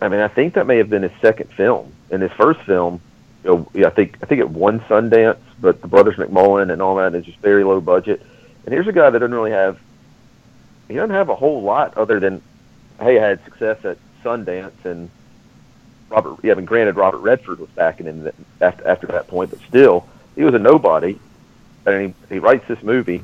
I 0.00 0.08
mean, 0.08 0.20
I 0.20 0.28
think 0.28 0.54
that 0.54 0.66
may 0.66 0.78
have 0.78 0.88
been 0.88 1.02
his 1.02 1.12
second 1.20 1.50
film. 1.52 1.92
In 2.10 2.22
his 2.22 2.32
first 2.32 2.60
film, 2.62 3.02
you 3.44 3.68
know, 3.74 3.86
I 3.86 3.90
think 3.90 4.16
I 4.22 4.26
think 4.26 4.40
it 4.40 4.48
won 4.48 4.80
Sundance, 4.80 5.40
but 5.60 5.82
the 5.82 5.88
Brothers 5.88 6.16
McMullen 6.16 6.72
and 6.72 6.80
all 6.80 6.96
that 6.96 7.14
is 7.14 7.26
just 7.26 7.38
very 7.40 7.64
low 7.64 7.82
budget. 7.82 8.22
And 8.64 8.72
here's 8.72 8.88
a 8.88 8.92
guy 8.92 9.10
that 9.10 9.18
doesn't 9.18 9.34
really 9.34 9.50
have 9.50 9.78
he 10.88 10.94
doesn't 10.94 11.14
have 11.14 11.28
a 11.28 11.36
whole 11.36 11.62
lot 11.62 11.96
other 11.96 12.18
than 12.18 12.42
hey, 13.00 13.18
I 13.18 13.28
had 13.28 13.44
success 13.44 13.84
at 13.84 13.98
Sundance 14.24 14.84
and 14.84 15.10
Robert. 16.08 16.38
Yeah, 16.42 16.52
I 16.52 16.54
mean, 16.56 16.64
granted, 16.64 16.96
Robert 16.96 17.18
Redford 17.18 17.58
was 17.58 17.68
backing 17.70 18.06
him 18.06 18.30
after 18.60 18.86
after 18.86 19.06
that 19.08 19.28
point, 19.28 19.50
but 19.50 19.60
still, 19.68 20.06
he 20.34 20.44
was 20.44 20.54
a 20.54 20.58
nobody. 20.58 21.18
And 21.86 22.14
he 22.28 22.34
he 22.34 22.38
writes 22.38 22.66
this 22.68 22.82
movie, 22.82 23.22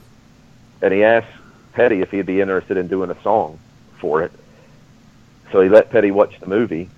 and 0.81 0.93
he 0.93 1.03
asks 1.03 1.31
Petty 1.73 2.01
if 2.01 2.11
he'd 2.11 2.27
be 2.27 2.41
interested 2.41 2.77
in 2.77 2.89
doing 2.89 3.11
a 3.11 3.23
song 3.23 3.59
for 3.99 4.23
it. 4.23 4.33
So 5.53 5.61
he 5.61 5.69
let 5.69 5.91
Petty 5.91 6.11
watch 6.11 6.39
the 6.41 6.47
movie, 6.47 6.89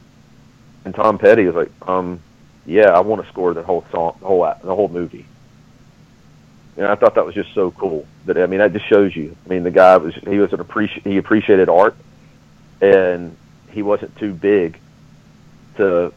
and 0.85 0.95
Tom 0.95 1.19
Petty 1.19 1.45
was 1.47 1.55
like, 1.55 1.89
um, 1.89 2.21
yeah, 2.65 2.91
I 2.91 3.01
want 3.01 3.23
to 3.23 3.29
score 3.29 3.55
the 3.55 3.63
whole 3.63 3.85
song, 3.91 4.17
the 4.21 4.27
whole 4.27 4.43
the 4.63 4.75
whole 4.75 4.89
movie. 4.89 5.27
And 6.77 6.87
I 6.87 6.95
thought 6.95 7.15
that 7.15 7.25
was 7.25 7.35
just 7.35 7.55
so 7.55 7.71
cool. 7.71 8.07
That 8.27 8.39
I 8.39 8.47
mean, 8.47 8.59
that 8.59 8.73
just 8.73 8.89
shows 8.89 9.15
you. 9.15 9.37
I 9.45 9.49
mean, 9.49 9.63
the 9.63 9.71
guy 9.71 9.97
was 9.97 10.15
he 10.15 10.39
was 10.39 10.53
an 10.53 10.59
appreci- 10.59 11.03
he 11.03 11.17
appreciated 11.17 11.69
art, 11.69 11.97
and 12.81 13.37
he 13.71 13.83
wasn't 13.83 14.17
too 14.17 14.35
big 14.35 14.79
to 15.77 16.13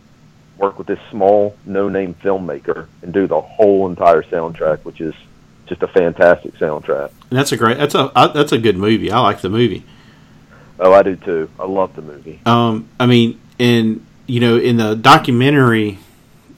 work 0.57 0.77
with 0.77 0.87
this 0.87 0.99
small, 1.09 1.55
no-name 1.65 2.15
filmmaker 2.15 2.87
and 3.01 3.13
do 3.13 3.27
the 3.27 3.39
whole 3.39 3.87
entire 3.87 4.21
soundtrack, 4.23 4.83
which 4.83 4.99
is 4.99 5.13
just 5.67 5.81
a 5.83 5.87
fantastic 5.87 6.53
soundtrack. 6.55 7.11
And 7.29 7.39
that's 7.39 7.51
a 7.51 7.57
great. 7.57 7.77
That's 7.77 7.95
a 7.95 8.11
uh, 8.15 8.27
that's 8.27 8.51
a 8.51 8.57
good 8.57 8.75
movie. 8.75 9.11
I 9.11 9.19
like 9.19 9.41
the 9.41 9.49
movie. 9.49 9.85
Oh, 10.79 10.93
I 10.93 11.03
do 11.03 11.15
too. 11.15 11.49
I 11.59 11.65
love 11.65 11.95
the 11.95 12.01
movie. 12.01 12.41
Um, 12.45 12.89
I 12.99 13.05
mean, 13.05 13.39
in 13.57 14.05
you 14.25 14.39
know, 14.39 14.57
in 14.57 14.77
the 14.77 14.95
documentary 14.95 15.99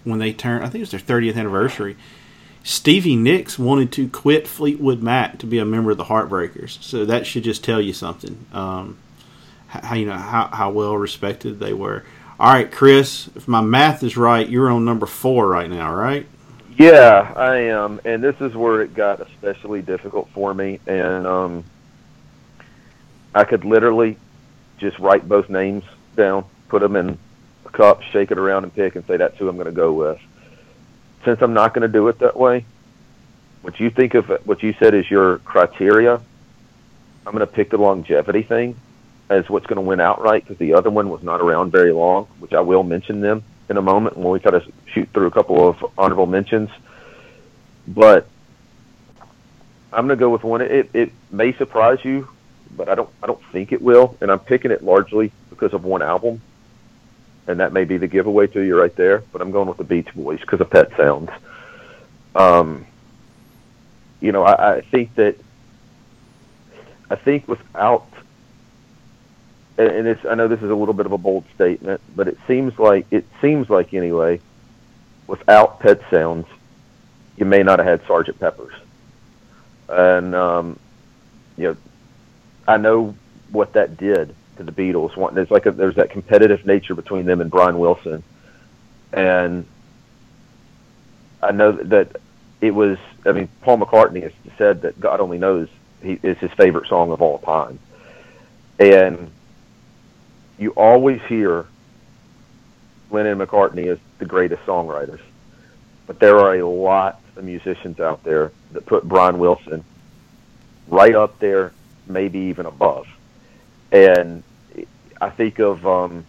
when 0.03 0.19
they 0.19 0.33
turned, 0.33 0.63
I 0.63 0.67
think 0.67 0.75
it 0.75 0.81
was 0.81 0.91
their 0.91 0.99
thirtieth 0.99 1.35
anniversary. 1.35 1.97
Stevie 2.63 3.15
Nicks 3.15 3.57
wanted 3.57 3.91
to 3.93 4.07
quit 4.07 4.47
Fleetwood 4.47 5.01
Mac 5.01 5.39
to 5.39 5.47
be 5.47 5.57
a 5.57 5.65
member 5.65 5.91
of 5.91 5.97
the 5.97 6.05
Heartbreakers, 6.05 6.81
so 6.81 7.05
that 7.05 7.25
should 7.25 7.43
just 7.43 7.63
tell 7.63 7.81
you 7.81 7.93
something. 7.93 8.45
Um, 8.53 8.97
how 9.67 9.95
you 9.95 10.05
know 10.05 10.17
how, 10.17 10.47
how 10.47 10.69
well 10.71 10.97
respected 10.97 11.59
they 11.59 11.73
were. 11.73 12.03
All 12.39 12.51
right, 12.51 12.71
Chris, 12.71 13.29
if 13.35 13.47
my 13.47 13.61
math 13.61 14.03
is 14.03 14.17
right, 14.17 14.47
you're 14.47 14.69
on 14.69 14.83
number 14.83 15.05
four 15.05 15.47
right 15.47 15.69
now, 15.69 15.93
right? 15.93 16.25
Yeah, 16.77 17.33
I 17.35 17.57
am, 17.57 18.01
and 18.05 18.23
this 18.23 18.39
is 18.41 18.55
where 18.55 18.81
it 18.81 18.93
got 18.93 19.21
especially 19.21 19.81
difficult 19.81 20.29
for 20.29 20.53
me. 20.53 20.79
And 20.87 21.27
um, 21.27 21.63
I 23.35 23.43
could 23.43 23.63
literally 23.63 24.17
just 24.77 24.97
write 24.99 25.27
both 25.27 25.49
names 25.49 25.83
down, 26.15 26.45
put 26.69 26.81
them 26.81 26.95
in 26.95 27.17
a 27.65 27.69
cup, 27.69 28.01
shake 28.03 28.31
it 28.31 28.37
around, 28.37 28.63
and 28.63 28.73
pick, 28.73 28.95
and 28.95 29.05
say 29.05 29.17
that's 29.17 29.37
who 29.37 29.47
I'm 29.47 29.55
going 29.55 29.65
to 29.65 29.71
go 29.71 29.93
with. 29.93 30.19
Since 31.25 31.41
I'm 31.41 31.53
not 31.53 31.73
going 31.73 31.83
to 31.83 31.87
do 31.87 32.07
it 32.07 32.19
that 32.19 32.35
way, 32.35 32.65
what 33.61 33.79
you 33.79 33.89
think 33.89 34.15
of 34.15 34.27
what 34.45 34.63
you 34.63 34.73
said 34.79 34.93
is 34.93 35.09
your 35.09 35.37
criteria. 35.39 36.15
I'm 37.25 37.33
going 37.33 37.39
to 37.39 37.47
pick 37.47 37.69
the 37.69 37.77
longevity 37.77 38.41
thing 38.41 38.75
as 39.29 39.49
what's 39.49 39.67
going 39.67 39.77
to 39.77 39.81
win 39.81 40.01
outright 40.01 40.43
because 40.43 40.57
the 40.57 40.73
other 40.73 40.89
one 40.89 41.09
was 41.09 41.21
not 41.23 41.39
around 41.39 41.71
very 41.71 41.91
long, 41.91 42.25
which 42.39 42.53
I 42.53 42.61
will 42.61 42.83
mention 42.83 43.21
them 43.21 43.43
in 43.69 43.77
a 43.77 43.81
moment 43.81 44.17
when 44.17 44.29
we 44.29 44.39
kind 44.39 44.55
of 44.55 44.69
shoot 44.87 45.09
through 45.13 45.27
a 45.27 45.31
couple 45.31 45.67
of 45.67 45.85
honorable 45.97 46.25
mentions. 46.25 46.69
But 47.87 48.27
I'm 49.93 50.07
going 50.07 50.17
to 50.17 50.19
go 50.19 50.29
with 50.29 50.43
one. 50.43 50.61
It 50.61 50.89
it 50.93 51.11
may 51.31 51.53
surprise 51.53 52.03
you, 52.03 52.27
but 52.75 52.89
I 52.89 52.95
don't 52.95 53.09
I 53.21 53.27
don't 53.27 53.43
think 53.51 53.71
it 53.71 53.81
will, 53.81 54.17
and 54.21 54.31
I'm 54.31 54.39
picking 54.39 54.71
it 54.71 54.83
largely 54.83 55.31
because 55.49 55.73
of 55.73 55.83
one 55.83 56.01
album, 56.01 56.41
and 57.47 57.59
that 57.59 57.73
may 57.73 57.83
be 57.83 57.97
the 57.97 58.07
giveaway 58.07 58.47
to 58.47 58.61
you 58.61 58.79
right 58.79 58.95
there. 58.95 59.23
But 59.31 59.41
I'm 59.41 59.51
going 59.51 59.67
with 59.67 59.77
the 59.77 59.83
Beach 59.83 60.13
Boys 60.13 60.39
because 60.39 60.61
of 60.61 60.69
Pet 60.69 60.91
Sounds. 60.97 61.29
Um, 62.35 62.85
you 64.19 64.31
know, 64.31 64.43
I, 64.43 64.75
I 64.75 64.81
think 64.81 65.15
that 65.15 65.35
I 67.09 67.15
think 67.15 67.47
without 67.47 68.07
and, 69.77 69.89
and 69.89 70.07
it's 70.07 70.25
I 70.25 70.35
know 70.35 70.47
this 70.47 70.61
is 70.61 70.69
a 70.69 70.75
little 70.75 70.93
bit 70.93 71.05
of 71.05 71.11
a 71.11 71.17
bold 71.17 71.45
statement, 71.55 72.01
but 72.15 72.27
it 72.27 72.37
seems 72.47 72.77
like 72.77 73.05
it 73.11 73.25
seems 73.41 73.69
like 73.69 73.93
anyway, 73.93 74.39
without 75.27 75.79
Pet 75.79 76.01
Sounds, 76.09 76.47
you 77.37 77.45
may 77.45 77.63
not 77.63 77.79
have 77.79 77.87
had 77.87 78.07
Sergeant 78.07 78.39
Pepper's. 78.39 78.75
And 79.89 80.35
um, 80.35 80.79
you 81.57 81.69
know, 81.69 81.77
I 82.67 82.77
know 82.77 83.15
what 83.51 83.73
that 83.73 83.97
did 83.97 84.35
to 84.65 84.71
the 84.71 84.93
Beatles. 84.93 85.15
One, 85.15 85.35
there's 85.35 85.51
like 85.51 85.65
a, 85.65 85.71
there's 85.71 85.95
that 85.95 86.09
competitive 86.09 86.65
nature 86.65 86.95
between 86.95 87.25
them 87.25 87.41
and 87.41 87.49
Brian 87.49 87.79
Wilson, 87.79 88.23
and 89.11 89.65
I 91.41 91.51
know 91.51 91.71
that 91.71 92.17
it 92.61 92.71
was. 92.71 92.97
I 93.25 93.33
mean, 93.33 93.49
Paul 93.61 93.79
McCartney 93.79 94.23
has 94.23 94.31
said 94.57 94.83
that 94.83 94.99
God 94.99 95.19
only 95.19 95.37
knows 95.37 95.69
he 96.01 96.19
is 96.23 96.37
his 96.37 96.51
favorite 96.51 96.87
song 96.87 97.11
of 97.11 97.21
all 97.21 97.39
time, 97.39 97.79
and 98.79 99.31
you 100.57 100.71
always 100.71 101.21
hear 101.23 101.65
Lennon 103.09 103.41
and 103.41 103.49
McCartney 103.49 103.87
as 103.87 103.99
the 104.19 104.25
greatest 104.25 104.63
songwriters, 104.65 105.19
but 106.07 106.19
there 106.19 106.37
are 106.37 106.55
a 106.55 106.65
lot 106.67 107.19
of 107.35 107.43
musicians 107.43 107.99
out 107.99 108.23
there 108.23 108.51
that 108.71 108.85
put 108.85 109.03
Brian 109.03 109.39
Wilson 109.39 109.83
right 110.87 111.15
up 111.15 111.39
there, 111.39 111.73
maybe 112.07 112.39
even 112.39 112.65
above. 112.65 113.07
And 113.91 114.43
I 115.21 115.29
think 115.29 115.59
of, 115.59 115.85
um, 115.87 116.25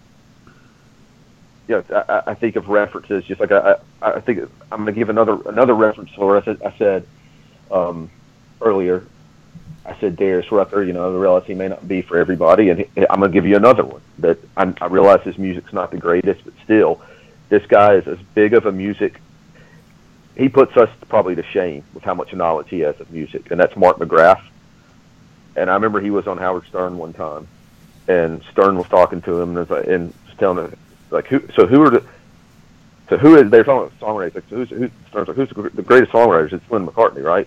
you 1.66 1.82
know, 1.90 2.04
I, 2.08 2.30
I 2.30 2.34
think 2.34 2.56
of 2.56 2.68
references 2.68 3.24
just 3.24 3.40
like 3.40 3.50
I, 3.50 3.76
I, 4.00 4.12
I 4.12 4.20
think 4.20 4.48
I'm 4.70 4.84
going 4.84 4.94
to 4.94 4.98
give 4.98 5.08
another 5.08 5.38
another 5.48 5.74
reference 5.74 6.10
for 6.10 6.36
us. 6.36 6.46
I 6.46 6.72
said 6.78 7.06
um, 7.70 8.10
earlier 8.60 9.04
I 9.84 9.98
said 9.98 10.16
Darius 10.16 10.50
Rucker, 10.52 10.82
you 10.84 10.92
know, 10.92 11.12
I 11.12 11.18
realize 11.18 11.44
he 11.44 11.54
may 11.54 11.68
not 11.68 11.86
be 11.88 12.02
for 12.02 12.16
everybody, 12.16 12.70
and 12.70 12.86
I'm 13.10 13.18
going 13.18 13.32
to 13.32 13.34
give 13.34 13.46
you 13.46 13.56
another 13.56 13.84
one 13.84 14.00
that 14.18 14.38
I, 14.56 14.72
I 14.80 14.86
realize 14.86 15.22
his 15.22 15.38
music's 15.38 15.72
not 15.72 15.90
the 15.90 15.96
greatest, 15.96 16.44
but 16.44 16.54
still, 16.62 17.00
this 17.48 17.66
guy 17.66 17.94
is 17.94 18.06
as 18.06 18.18
big 18.34 18.54
of 18.54 18.66
a 18.66 18.72
music. 18.72 19.20
He 20.36 20.48
puts 20.48 20.76
us 20.76 20.88
probably 21.08 21.34
to 21.34 21.42
shame 21.42 21.84
with 21.94 22.04
how 22.04 22.14
much 22.14 22.32
knowledge 22.32 22.68
he 22.68 22.80
has 22.80 22.98
of 23.00 23.10
music, 23.10 23.50
and 23.50 23.58
that's 23.58 23.76
Mark 23.76 23.96
McGrath. 23.98 24.42
And 25.56 25.68
I 25.68 25.74
remember 25.74 26.00
he 26.00 26.10
was 26.10 26.28
on 26.28 26.38
Howard 26.38 26.64
Stern 26.66 26.96
one 26.96 27.12
time, 27.12 27.48
and 28.08 28.42
Stern 28.50 28.76
was 28.76 28.88
talking 28.88 29.22
to 29.22 29.40
him 29.40 29.56
and, 29.56 29.70
like, 29.70 29.86
and 29.86 30.12
telling 30.38 30.64
him 30.64 30.76
like, 31.10 31.26
who, 31.26 31.42
so 31.54 31.66
who 31.66 31.82
are 31.82 31.90
the 31.90 32.04
so 33.08 33.18
who 33.18 33.36
is 33.36 33.50
they're 33.50 33.64
talking 33.64 33.94
about 33.94 34.00
songwriters 34.00 34.34
like 34.34 34.44
so 34.48 34.56
who's 34.56 34.70
who, 34.70 34.90
Stern's 35.08 35.28
like, 35.28 35.36
who's 35.36 35.50
the, 35.50 35.82
greatest 35.82 36.12
songwriters? 36.12 36.52
It's 36.52 36.70
Lennon 36.70 36.88
McCartney, 36.88 37.22
right? 37.22 37.46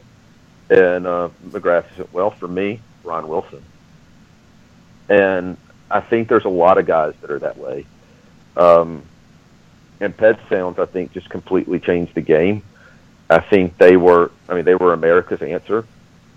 And 0.69 1.07
uh, 1.07 1.29
McGrath 1.47 1.85
said, 1.95 2.07
well, 2.11 2.31
for 2.31 2.47
me, 2.47 2.79
Ron 3.03 3.27
Wilson. 3.27 3.63
And 5.09 5.57
I 5.89 6.01
think 6.01 6.27
there's 6.27 6.45
a 6.45 6.49
lot 6.49 6.77
of 6.77 6.85
guys 6.85 7.13
that 7.21 7.29
are 7.29 7.39
that 7.39 7.57
way. 7.57 7.85
Um, 8.57 9.03
and 9.99 10.15
Pet 10.15 10.39
Sounds, 10.49 10.79
I 10.79 10.85
think, 10.85 11.13
just 11.13 11.29
completely 11.29 11.79
changed 11.79 12.15
the 12.15 12.21
game. 12.21 12.63
I 13.29 13.39
think 13.39 13.77
they 13.77 13.97
were, 13.97 14.31
I 14.49 14.55
mean, 14.55 14.65
they 14.65 14.75
were 14.75 14.93
America's 14.93 15.41
answer. 15.41 15.85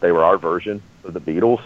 They 0.01 0.13
were 0.13 0.25
our 0.25 0.39
version 0.39 0.83
of 1.05 1.15
the 1.15 1.21
Beatles. 1.21 1.63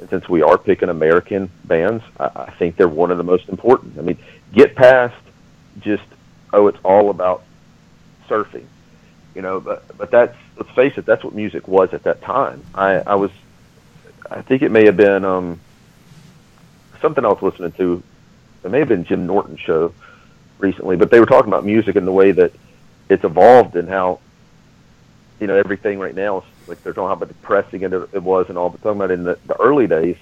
And 0.00 0.08
since 0.10 0.28
we 0.28 0.42
are 0.42 0.58
picking 0.58 0.88
American 0.88 1.50
bands, 1.64 2.02
I, 2.18 2.30
I 2.34 2.50
think 2.58 2.76
they're 2.76 2.88
one 2.88 3.10
of 3.10 3.18
the 3.18 3.24
most 3.24 3.48
important. 3.48 3.98
I 3.98 4.02
mean, 4.02 4.18
get 4.52 4.74
past 4.74 5.16
just 5.80 6.04
oh, 6.52 6.68
it's 6.68 6.78
all 6.84 7.10
about 7.10 7.42
surfing, 8.28 8.66
you 9.34 9.42
know. 9.42 9.60
But 9.60 9.96
but 9.96 10.10
that's 10.10 10.36
let's 10.56 10.70
face 10.70 10.96
it, 10.96 11.06
that's 11.06 11.24
what 11.24 11.34
music 11.34 11.68
was 11.68 11.92
at 11.92 12.04
that 12.04 12.22
time. 12.22 12.62
I 12.74 12.94
I 12.94 13.14
was, 13.14 13.30
I 14.30 14.42
think 14.42 14.62
it 14.62 14.70
may 14.70 14.84
have 14.86 14.96
been 14.96 15.24
um 15.24 15.60
something 17.00 17.24
I 17.24 17.28
was 17.28 17.42
listening 17.42 17.72
to. 17.72 18.02
It 18.64 18.70
may 18.70 18.78
have 18.78 18.88
been 18.88 19.04
Jim 19.04 19.26
Norton's 19.26 19.60
show 19.60 19.92
recently, 20.58 20.96
but 20.96 21.10
they 21.10 21.20
were 21.20 21.26
talking 21.26 21.48
about 21.48 21.64
music 21.64 21.96
and 21.96 22.06
the 22.06 22.12
way 22.12 22.32
that 22.32 22.52
it's 23.08 23.24
evolved 23.24 23.76
and 23.76 23.88
how 23.88 24.20
you 25.40 25.46
know 25.46 25.56
everything 25.56 25.98
right 25.98 26.14
now 26.14 26.38
is 26.38 26.44
like 26.66 26.82
they're 26.82 26.92
talking 26.92 27.12
about 27.12 27.28
how 27.28 27.32
depressing 27.32 27.82
it, 27.82 27.92
it 27.92 28.22
was 28.22 28.48
and 28.48 28.58
all, 28.58 28.70
but 28.70 28.82
talking 28.82 28.98
about 28.98 29.10
in 29.10 29.24
the, 29.24 29.38
the 29.46 29.56
early 29.60 29.86
days, 29.86 30.16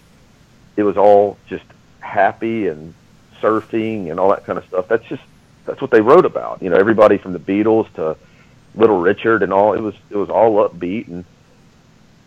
it 0.77 0.83
was 0.83 0.97
all 0.97 1.39
just 1.47 1.65
happy 2.01 2.69
and 2.69 2.95
surfing 3.41 4.11
and 4.11 4.19
all 4.19 4.31
that 4.31 4.45
kind 4.45 4.59
of 4.59 4.67
stuff. 4.67 4.89
That's 4.89 5.07
just 5.07 5.23
that's 5.65 5.81
what 5.81 5.91
they 5.91 6.01
wrote 6.01 6.27
about. 6.27 6.63
You 6.63 6.71
know, 6.71 6.77
everybody 6.77 7.19
from 7.19 7.33
the 7.33 7.39
Beatles 7.39 7.93
to 7.95 8.17
Little 8.75 9.01
Richard 9.01 9.43
and 9.43 9.53
all. 9.53 9.75
It 9.75 9.81
was 9.81 9.95
it 10.11 10.17
was 10.17 10.31
all 10.31 10.69
upbeat 10.69 11.09
and 11.09 11.25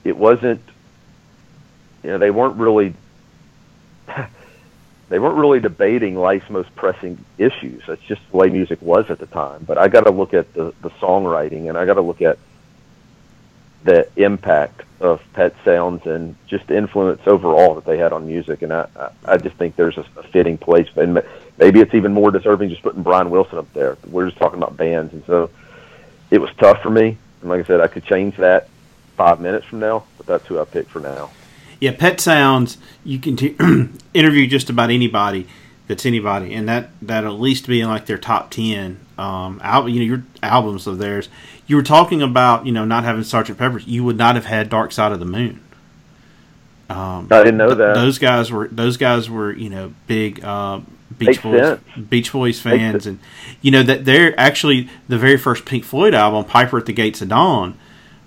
it 0.03 0.17
wasn't. 0.17 0.61
You 2.03 2.11
know, 2.11 2.17
they 2.17 2.31
weren't 2.31 2.57
really. 2.57 2.93
they 5.09 5.19
weren't 5.19 5.35
really 5.35 5.59
debating 5.59 6.15
life's 6.15 6.49
most 6.49 6.75
pressing 6.75 7.23
issues. 7.37 7.83
That's 7.87 8.01
just 8.03 8.21
the 8.31 8.37
way 8.37 8.49
music 8.49 8.81
was 8.81 9.09
at 9.09 9.19
the 9.19 9.25
time. 9.25 9.63
But 9.65 9.77
I 9.77 9.87
got 9.87 10.01
to 10.01 10.11
look 10.11 10.33
at 10.33 10.53
the 10.53 10.73
the 10.81 10.89
songwriting 10.91 11.69
and 11.69 11.77
I 11.77 11.85
got 11.85 11.95
to 11.95 12.01
look 12.01 12.21
at 12.21 12.37
the 13.85 14.09
impact 14.15 14.81
of 14.99 15.21
Pet 15.33 15.55
Sounds 15.63 16.05
and 16.07 16.35
just 16.47 16.71
influence 16.71 17.21
overall 17.27 17.75
that 17.75 17.85
they 17.85 17.97
had 17.97 18.11
on 18.11 18.25
music. 18.25 18.63
And 18.63 18.73
I, 18.73 18.87
I, 19.23 19.37
just 19.37 19.55
think 19.57 19.75
there's 19.75 19.97
a, 19.97 20.03
fitting 20.31 20.57
place. 20.57 20.87
And 20.95 21.21
maybe 21.57 21.79
it's 21.79 21.93
even 21.93 22.11
more 22.11 22.31
deserving 22.31 22.69
just 22.69 22.81
putting 22.81 23.03
Brian 23.03 23.29
Wilson 23.29 23.59
up 23.59 23.71
there. 23.73 23.97
We're 24.07 24.25
just 24.25 24.37
talking 24.37 24.57
about 24.57 24.75
bands. 24.75 25.13
And 25.13 25.23
so 25.25 25.51
it 26.31 26.39
was 26.39 26.49
tough 26.57 26.81
for 26.81 26.89
me. 26.89 27.17
And 27.41 27.49
like 27.49 27.61
I 27.61 27.63
said, 27.67 27.79
I 27.79 27.87
could 27.87 28.03
change 28.05 28.37
that 28.37 28.69
five 29.15 29.39
minutes 29.39 29.65
from 29.67 29.79
now, 29.79 30.05
but 30.17 30.25
that's 30.25 30.47
who 30.47 30.59
I 30.59 30.65
picked 30.65 30.89
for 30.89 30.99
now. 30.99 31.29
Yeah, 31.79 31.91
Pet 31.91 32.19
Sounds. 32.19 32.79
You 33.03 33.19
can 33.19 33.35
t- 33.35 33.55
interview 34.13 34.47
just 34.47 34.69
about 34.69 34.89
anybody 34.89 35.47
that's 35.87 36.05
anybody, 36.05 36.53
and 36.53 36.67
that 36.67 36.89
that 37.01 37.25
at 37.25 37.33
least 37.33 37.67
be 37.67 37.81
in 37.81 37.87
like 37.87 38.07
their 38.07 38.17
top 38.17 38.49
ten 38.49 39.04
um, 39.17 39.59
album. 39.63 39.91
You 39.91 39.99
know, 39.99 40.05
your 40.05 40.23
albums 40.43 40.87
of 40.87 40.97
theirs. 40.97 41.29
You 41.67 41.75
were 41.75 41.83
talking 41.83 42.21
about 42.21 42.65
you 42.65 42.71
know 42.71 42.85
not 42.85 43.03
having 43.03 43.23
Sergeant 43.23 43.57
Pepper's. 43.57 43.87
You 43.87 44.03
would 44.03 44.17
not 44.17 44.35
have 44.35 44.45
had 44.45 44.69
Dark 44.69 44.91
Side 44.91 45.11
of 45.11 45.19
the 45.19 45.25
Moon. 45.25 45.61
Um, 46.89 47.27
I 47.31 47.39
didn't 47.39 47.57
know 47.57 47.67
th- 47.67 47.79
that. 47.79 47.95
those 47.95 48.19
guys 48.19 48.51
were 48.51 48.67
those 48.67 48.97
guys 48.97 49.29
were 49.29 49.51
you 49.51 49.69
know 49.69 49.93
big 50.07 50.43
uh, 50.43 50.81
Beach 51.17 51.27
Makes 51.27 51.41
Boys 51.41 51.61
sense. 51.61 52.07
Beach 52.09 52.31
Boys 52.31 52.59
fans, 52.59 53.07
and 53.07 53.19
you 53.61 53.71
know 53.71 53.83
that 53.83 54.05
they're 54.05 54.39
actually 54.39 54.89
the 55.07 55.17
very 55.17 55.37
first 55.37 55.65
Pink 55.65 55.83
Floyd 55.83 56.13
album, 56.13 56.45
Piper 56.45 56.77
at 56.77 56.85
the 56.85 56.93
Gates 56.93 57.21
of 57.21 57.29
Dawn, 57.29 57.77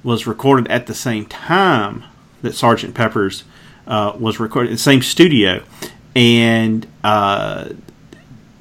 was 0.03 0.27
recorded 0.27 0.69
at 0.69 0.87
the 0.87 0.95
same 0.95 1.27
time 1.27 2.05
that 2.43 2.55
Sergeant 2.55 2.95
Pepper's 2.95 3.45
uh, 3.87 4.17
was 4.19 4.41
recorded, 4.41 4.73
the 4.73 4.79
same 4.79 5.03
studio, 5.03 5.63
and 6.17 6.87
uh, 7.05 7.71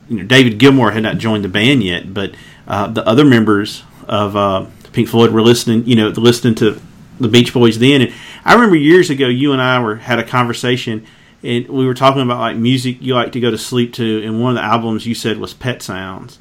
you 0.09 0.17
know 0.17 0.23
David 0.23 0.59
Gilmour 0.59 0.91
had 0.91 1.03
not 1.03 1.17
joined 1.17 1.43
the 1.43 1.49
band 1.49 1.83
yet, 1.83 2.13
but 2.13 2.33
uh, 2.67 2.87
the 2.87 3.05
other 3.07 3.25
members 3.25 3.83
of 4.07 4.35
uh, 4.35 4.65
Pink 4.93 5.07
Floyd 5.09 5.31
were 5.31 5.41
listening, 5.41 5.85
you 5.85 5.95
know, 5.95 6.09
listening 6.09 6.55
to 6.55 6.79
the 7.19 7.27
Beach 7.27 7.53
Boys 7.53 7.79
then. 7.79 8.01
And 8.01 8.13
I 8.45 8.53
remember 8.53 8.75
years 8.75 9.09
ago, 9.09 9.27
you 9.27 9.53
and 9.53 9.61
I 9.61 9.79
were 9.79 9.95
had 9.95 10.19
a 10.19 10.23
conversation, 10.23 11.05
and 11.43 11.67
we 11.67 11.85
were 11.85 11.93
talking 11.93 12.21
about 12.21 12.39
like 12.39 12.57
music 12.57 12.97
you 13.01 13.13
like 13.13 13.31
to 13.33 13.39
go 13.39 13.51
to 13.51 13.57
sleep 13.57 13.93
to, 13.93 14.23
and 14.23 14.41
one 14.41 14.51
of 14.51 14.55
the 14.55 14.63
albums 14.63 15.05
you 15.05 15.15
said 15.15 15.37
was 15.37 15.53
Pet 15.53 15.81
Sounds. 15.81 16.39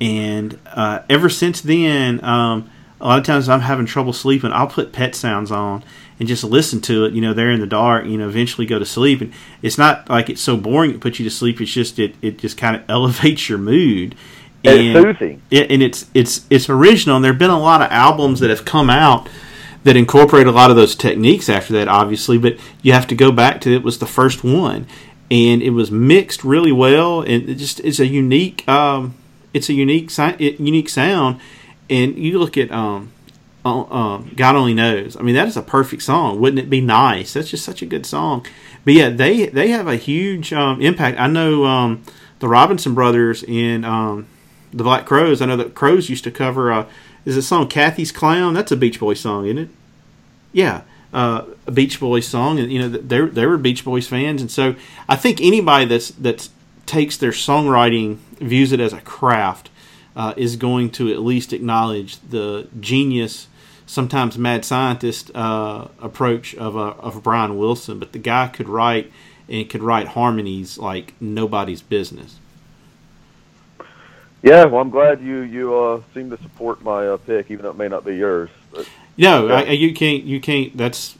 And 0.00 0.58
uh, 0.66 1.02
ever 1.08 1.28
since 1.28 1.60
then, 1.60 2.22
um, 2.24 2.70
a 3.00 3.06
lot 3.06 3.18
of 3.18 3.24
times 3.24 3.48
I'm 3.48 3.60
having 3.60 3.86
trouble 3.86 4.12
sleeping. 4.12 4.52
I'll 4.52 4.66
put 4.66 4.92
Pet 4.92 5.14
Sounds 5.14 5.50
on 5.50 5.84
and 6.18 6.28
just 6.28 6.44
listen 6.44 6.80
to 6.82 7.04
it. 7.04 7.12
You 7.12 7.20
know, 7.20 7.34
there 7.34 7.50
in 7.50 7.60
the 7.60 7.66
dark. 7.66 8.06
You 8.06 8.18
know, 8.18 8.28
eventually 8.28 8.66
go 8.66 8.78
to 8.78 8.86
sleep. 8.86 9.20
And 9.20 9.32
it's 9.62 9.78
not 9.78 10.08
like 10.08 10.30
it's 10.30 10.40
so 10.40 10.56
boring 10.56 10.92
it 10.92 11.00
puts 11.00 11.18
you 11.18 11.24
to 11.24 11.30
sleep. 11.30 11.60
It's 11.60 11.72
just 11.72 11.98
it 11.98 12.14
it 12.22 12.38
just 12.38 12.56
kind 12.56 12.76
of 12.76 12.82
elevates 12.88 13.48
your 13.48 13.58
mood. 13.58 14.14
And 14.64 14.80
it's 14.80 15.00
soothing. 15.00 15.42
It, 15.50 15.70
and 15.70 15.82
it's 15.82 16.06
it's 16.14 16.46
it's 16.50 16.68
original. 16.68 17.16
And 17.16 17.24
there've 17.24 17.38
been 17.38 17.50
a 17.50 17.58
lot 17.58 17.82
of 17.82 17.90
albums 17.90 18.40
that 18.40 18.50
have 18.50 18.64
come 18.64 18.90
out 18.90 19.28
that 19.84 19.96
incorporate 19.96 20.46
a 20.46 20.50
lot 20.50 20.70
of 20.70 20.76
those 20.76 20.96
techniques 20.96 21.48
after 21.48 21.74
that, 21.74 21.88
obviously. 21.88 22.38
But 22.38 22.58
you 22.82 22.92
have 22.92 23.06
to 23.08 23.14
go 23.14 23.30
back 23.30 23.60
to 23.62 23.74
it 23.74 23.82
was 23.82 23.98
the 23.98 24.06
first 24.06 24.42
one, 24.42 24.86
and 25.30 25.62
it 25.62 25.70
was 25.70 25.90
mixed 25.90 26.42
really 26.42 26.72
well, 26.72 27.20
and 27.20 27.48
it 27.48 27.56
just 27.56 27.80
it's 27.80 28.00
a 28.00 28.06
unique 28.06 28.66
um, 28.68 29.14
it's 29.52 29.68
a 29.68 29.74
unique 29.74 30.10
unique 30.38 30.88
sound. 30.88 31.40
And 31.90 32.16
you 32.16 32.38
look 32.38 32.56
at 32.56 32.72
um, 32.72 33.12
um, 33.64 34.32
God 34.36 34.56
only 34.56 34.74
knows. 34.74 35.16
I 35.16 35.22
mean, 35.22 35.34
that 35.34 35.48
is 35.48 35.56
a 35.56 35.62
perfect 35.62 36.02
song. 36.02 36.40
Wouldn't 36.40 36.58
it 36.60 36.68
be 36.68 36.80
nice? 36.80 37.32
That's 37.32 37.48
just 37.48 37.64
such 37.64 37.82
a 37.82 37.86
good 37.86 38.04
song. 38.04 38.46
But 38.84 38.94
yeah, 38.94 39.08
they 39.08 39.46
they 39.46 39.68
have 39.68 39.86
a 39.86 39.96
huge 39.96 40.52
um, 40.52 40.80
impact. 40.82 41.18
I 41.18 41.26
know 41.26 41.64
um, 41.64 42.02
the 42.40 42.48
Robinson 42.48 42.94
brothers 42.94 43.42
in 43.42 43.84
um, 43.84 44.26
the 44.72 44.84
Black 44.84 45.06
Crowes. 45.06 45.40
I 45.40 45.46
know 45.46 45.56
that 45.56 45.74
Crowes 45.74 46.10
used 46.10 46.24
to 46.24 46.30
cover. 46.30 46.70
Uh, 46.70 46.86
is 47.24 47.36
the 47.36 47.42
song 47.42 47.68
"Kathy's 47.68 48.12
Clown"? 48.12 48.52
That's 48.52 48.72
a 48.72 48.76
Beach 48.76 49.00
Boys 49.00 49.20
song, 49.20 49.46
isn't 49.46 49.58
it? 49.58 49.68
Yeah, 50.52 50.82
uh, 51.14 51.44
a 51.66 51.70
Beach 51.70 51.98
Boys 52.00 52.26
song, 52.26 52.58
and 52.58 52.70
you 52.70 52.78
know 52.80 52.88
they 52.88 53.20
they 53.20 53.46
were 53.46 53.56
Beach 53.56 53.84
Boys 53.84 54.06
fans, 54.06 54.42
and 54.42 54.50
so 54.50 54.74
I 55.08 55.16
think 55.16 55.40
anybody 55.40 55.86
that's 55.86 56.10
that's 56.10 56.50
takes 56.86 57.16
their 57.16 57.30
songwriting 57.30 58.16
views 58.40 58.72
it 58.72 58.80
as 58.80 58.92
a 58.92 59.00
craft 59.00 59.70
uh, 60.16 60.34
is 60.36 60.56
going 60.56 60.90
to 60.90 61.10
at 61.10 61.20
least 61.20 61.52
acknowledge 61.52 62.18
the 62.20 62.68
genius, 62.80 63.48
sometimes 63.86 64.38
mad 64.38 64.64
scientist 64.64 65.30
uh, 65.34 65.88
approach 66.00 66.54
of 66.54 66.76
uh, 66.76 66.94
of 66.98 67.22
Brian 67.22 67.56
Wilson. 67.56 67.98
But 67.98 68.12
the 68.12 68.18
guy 68.18 68.48
could 68.48 68.68
write 68.68 69.12
and 69.48 69.68
could 69.68 69.82
write 69.82 70.08
harmonies 70.08 70.78
like 70.78 71.14
nobody's 71.20 71.82
business. 71.82 72.38
Yeah, 74.42 74.66
well, 74.66 74.82
I'm 74.82 74.90
glad 74.90 75.22
you 75.22 75.40
you 75.40 75.74
uh, 75.74 76.02
seem 76.12 76.30
to 76.30 76.36
support 76.42 76.82
my 76.82 77.08
uh, 77.08 77.16
pick, 77.16 77.50
even 77.50 77.64
though 77.64 77.70
it 77.70 77.78
may 77.78 77.88
not 77.88 78.04
be 78.04 78.16
yours. 78.16 78.50
But 78.70 78.88
No, 79.16 79.48
Yeah. 79.48 79.54
I, 79.54 79.62
you 79.70 79.94
can't. 79.94 80.24
You 80.24 80.40
can't. 80.40 80.76
That's. 80.76 81.16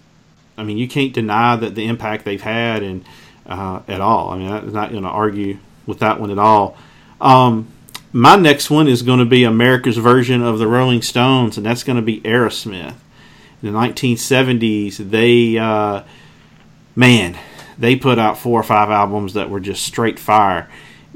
I 0.56 0.62
mean, 0.62 0.78
you 0.78 0.86
can't 0.86 1.12
deny 1.12 1.56
that 1.56 1.74
the 1.74 1.86
impact 1.86 2.24
they've 2.24 2.40
had 2.40 2.82
and 2.82 3.04
uh, 3.46 3.80
at 3.88 4.00
all. 4.00 4.30
I 4.30 4.38
mean, 4.38 4.52
I'm 4.52 4.72
not 4.72 4.90
going 4.90 5.02
to 5.02 5.08
argue 5.08 5.58
with 5.86 5.98
that 5.98 6.20
one 6.20 6.30
at 6.30 6.38
all. 6.38 6.76
Um, 7.20 7.68
my 8.14 8.36
next 8.36 8.70
one 8.70 8.86
is 8.86 9.02
going 9.02 9.18
to 9.18 9.24
be 9.24 9.42
America's 9.42 9.96
version 9.96 10.40
of 10.40 10.60
the 10.60 10.68
Rolling 10.68 11.02
Stones, 11.02 11.56
and 11.56 11.66
that's 11.66 11.82
going 11.82 11.96
to 11.96 12.02
be 12.02 12.20
Aerosmith. 12.20 12.94
In 13.60 13.72
the 13.72 13.76
1970s, 13.76 14.98
they 14.98 15.58
uh, 15.58 16.04
man, 16.94 17.36
they 17.76 17.96
put 17.96 18.20
out 18.20 18.38
four 18.38 18.60
or 18.60 18.62
five 18.62 18.88
albums 18.88 19.34
that 19.34 19.50
were 19.50 19.58
just 19.58 19.84
straight 19.84 20.20
fire, 20.20 20.70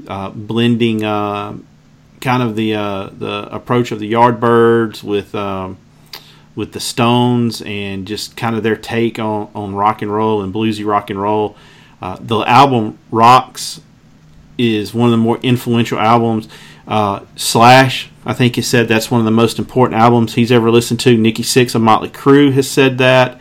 uh, 0.09 0.31
blending 0.31 1.05
uh, 1.05 1.57
kind 2.19 2.43
of 2.43 2.57
the 2.57 2.75
uh, 2.75 3.09
the 3.13 3.47
approach 3.49 3.93
of 3.93 3.99
the 4.01 4.11
Yardbirds 4.11 5.01
with 5.01 5.33
um, 5.33 5.77
with 6.53 6.73
the 6.73 6.81
Stones 6.81 7.61
and 7.61 8.07
just 8.07 8.35
kind 8.35 8.57
of 8.57 8.63
their 8.63 8.75
take 8.75 9.19
on, 9.19 9.49
on 9.55 9.73
rock 9.73 10.01
and 10.01 10.13
roll 10.13 10.41
and 10.41 10.53
bluesy 10.53 10.85
rock 10.85 11.09
and 11.09 11.21
roll. 11.21 11.55
Uh, 12.01 12.17
the 12.19 12.39
album 12.39 12.99
Rocks 13.09 13.79
is 14.57 14.93
one 14.93 15.07
of 15.07 15.11
the 15.11 15.17
more 15.17 15.37
influential 15.37 15.97
albums. 15.97 16.49
Uh, 16.89 17.23
Slash, 17.35 18.09
I 18.25 18.33
think, 18.33 18.55
has 18.55 18.65
said 18.67 18.87
that's 18.87 19.11
one 19.11 19.21
of 19.21 19.25
the 19.25 19.31
most 19.31 19.59
important 19.59 20.01
albums 20.01 20.33
he's 20.33 20.51
ever 20.51 20.71
listened 20.71 20.99
to. 21.01 21.15
Nikki 21.15 21.43
Sixx 21.43 21.75
of 21.75 21.81
Motley 21.83 22.09
Crue 22.09 22.51
has 22.53 22.69
said 22.69 22.97
that. 22.97 23.39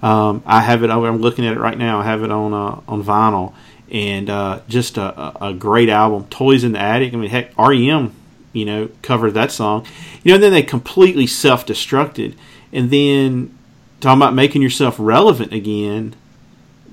Um, 0.00 0.42
I 0.46 0.60
have 0.60 0.84
it. 0.84 0.90
I'm 0.90 1.18
looking 1.18 1.44
at 1.44 1.54
it 1.56 1.58
right 1.60 1.76
now. 1.76 1.98
I 2.00 2.04
have 2.04 2.22
it 2.22 2.30
on 2.30 2.54
uh, 2.54 2.80
on 2.86 3.02
vinyl, 3.02 3.52
and 3.90 4.30
uh, 4.30 4.60
just 4.68 4.96
a, 4.96 5.02
a- 5.20 5.48
a 5.50 5.54
great 5.54 5.88
album. 5.88 6.26
Toys 6.30 6.62
in 6.62 6.72
the 6.72 6.78
Attic. 6.78 7.12
I 7.12 7.16
mean, 7.16 7.30
heck, 7.30 7.56
REM, 7.58 8.12
you 8.52 8.64
know, 8.64 8.88
covered 9.02 9.32
that 9.32 9.50
song. 9.50 9.86
You 10.22 10.28
know, 10.30 10.34
and 10.36 10.42
then 10.44 10.52
they 10.52 10.62
completely 10.62 11.26
self-destructed, 11.26 12.34
and 12.72 12.90
then 12.90 13.56
talking 14.00 14.20
about 14.22 14.34
making 14.34 14.62
yourself 14.62 14.94
relevant 15.00 15.52
again. 15.52 16.14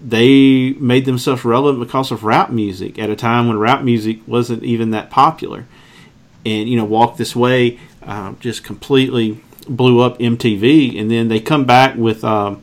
They 0.04 0.72
made 0.80 1.06
themselves 1.06 1.46
relevant 1.46 1.86
because 1.86 2.12
of 2.12 2.24
rap 2.24 2.50
music 2.50 2.98
at 2.98 3.12
a 3.12 3.16
time 3.16 3.48
when 3.48 3.60
rap 3.60 3.84
music 3.84 4.20
wasn't 4.26 4.64
even 4.64 4.90
that 4.92 5.12
popular 5.12 5.68
and 6.46 6.70
you 6.70 6.78
know 6.78 6.86
walk 6.86 7.18
this 7.18 7.36
way 7.36 7.80
um, 8.04 8.38
just 8.40 8.64
completely 8.64 9.42
blew 9.68 10.00
up 10.00 10.18
mtv 10.20 11.00
and 11.00 11.10
then 11.10 11.28
they 11.28 11.40
come 11.40 11.66
back 11.66 11.96
with 11.96 12.24
um, 12.24 12.62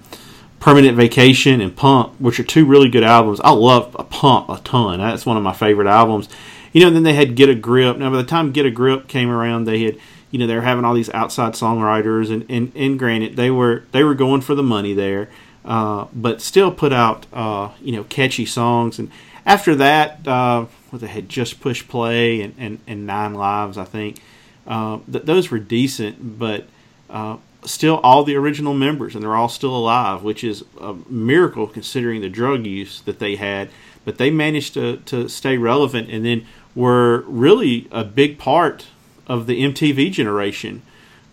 permanent 0.61 0.97
vacation 0.97 1.61
and 1.61 1.77
pump 1.77 2.15
which 2.21 2.41
are 2.41 2.45
two 2.45 2.65
really 2.65 2.89
good 2.89 3.05
albums. 3.05 3.41
I 3.41 3.51
love 3.51 3.93
pump 4.11 4.49
a 4.49 4.59
ton. 4.59 4.99
That's 4.99 5.25
one 5.25 5.37
of 5.37 5.43
my 5.43 5.53
favorite 5.53 5.89
albums. 5.89 6.29
You 6.73 6.81
know 6.81 6.89
and 6.89 6.97
then 6.97 7.05
they 7.05 7.15
had 7.15 7.37
get 7.37 7.49
a 7.49 7.55
grip. 7.55 7.97
Now 7.97 8.11
by 8.11 8.17
the 8.17 8.25
time 8.25 8.53
get 8.53 8.67
a 8.67 8.71
grip 8.71 9.09
came 9.09 9.31
around 9.31 9.65
they 9.65 9.85
had 9.85 9.99
you 10.31 10.39
know 10.39 10.47
they 10.47 10.55
were 10.55 10.63
having 10.63 10.85
all 10.85 10.95
these 10.95 11.11
outside 11.11 11.55
songwriters 11.55 12.31
and 12.31 12.45
and, 12.51 12.73
and 12.75 12.99
granted 12.99 13.37
they 13.37 13.51
were 13.51 13.85
they 13.93 14.03
were 14.03 14.15
going 14.15 14.41
for 14.41 14.55
the 14.55 14.63
money 14.63 14.93
there 14.93 15.29
uh, 15.69 16.07
but 16.15 16.41
still 16.41 16.73
put 16.73 16.93
out 16.93 17.27
uh, 17.33 17.71
you 17.81 17.93
know 17.93 18.05
catchy 18.05 18.47
songs. 18.47 18.99
And 18.99 19.11
after 19.47 19.75
that 19.77 20.27
uh, 20.27 20.67
what 20.91 21.01
they 21.01 21.09
had 21.09 21.29
just 21.29 21.61
pushed 21.61 21.89
play 21.89 22.41
and, 22.41 22.55
and, 22.59 22.79
and 22.87 23.07
nine 23.07 23.35
lives, 23.35 23.77
I 23.79 23.85
think. 23.85 24.21
Uh, 24.67 24.99
th- 25.11 25.25
those 25.25 25.51
were 25.51 25.59
decent, 25.59 26.39
but 26.39 26.67
uh, 27.09 27.37
still 27.65 27.97
all 28.03 28.25
the 28.25 28.37
original 28.37 28.75
members, 28.75 29.15
and 29.15 29.23
they're 29.23 29.35
all 29.35 29.49
still 29.49 29.75
alive, 29.75 30.23
which 30.23 30.45
is 30.45 30.65
a 30.81 30.95
miracle 31.09 31.67
considering 31.67 32.21
the 32.21 32.29
drug 32.29 32.67
use 32.67 33.01
that 33.03 33.19
they 33.19 33.37
had. 33.37 33.71
But 34.05 34.19
they 34.19 34.31
managed 34.31 34.75
to, 34.75 34.99
to 35.07 35.29
stay 35.29 35.59
relevant 35.59 36.09
and 36.11 36.25
then 36.25 36.47
were 36.75 37.25
really 37.27 37.89
a 37.91 38.05
big 38.05 38.39
part 38.39 38.87
of 39.27 39.47
the 39.47 39.63
MTV 39.63 40.13
generation 40.13 40.83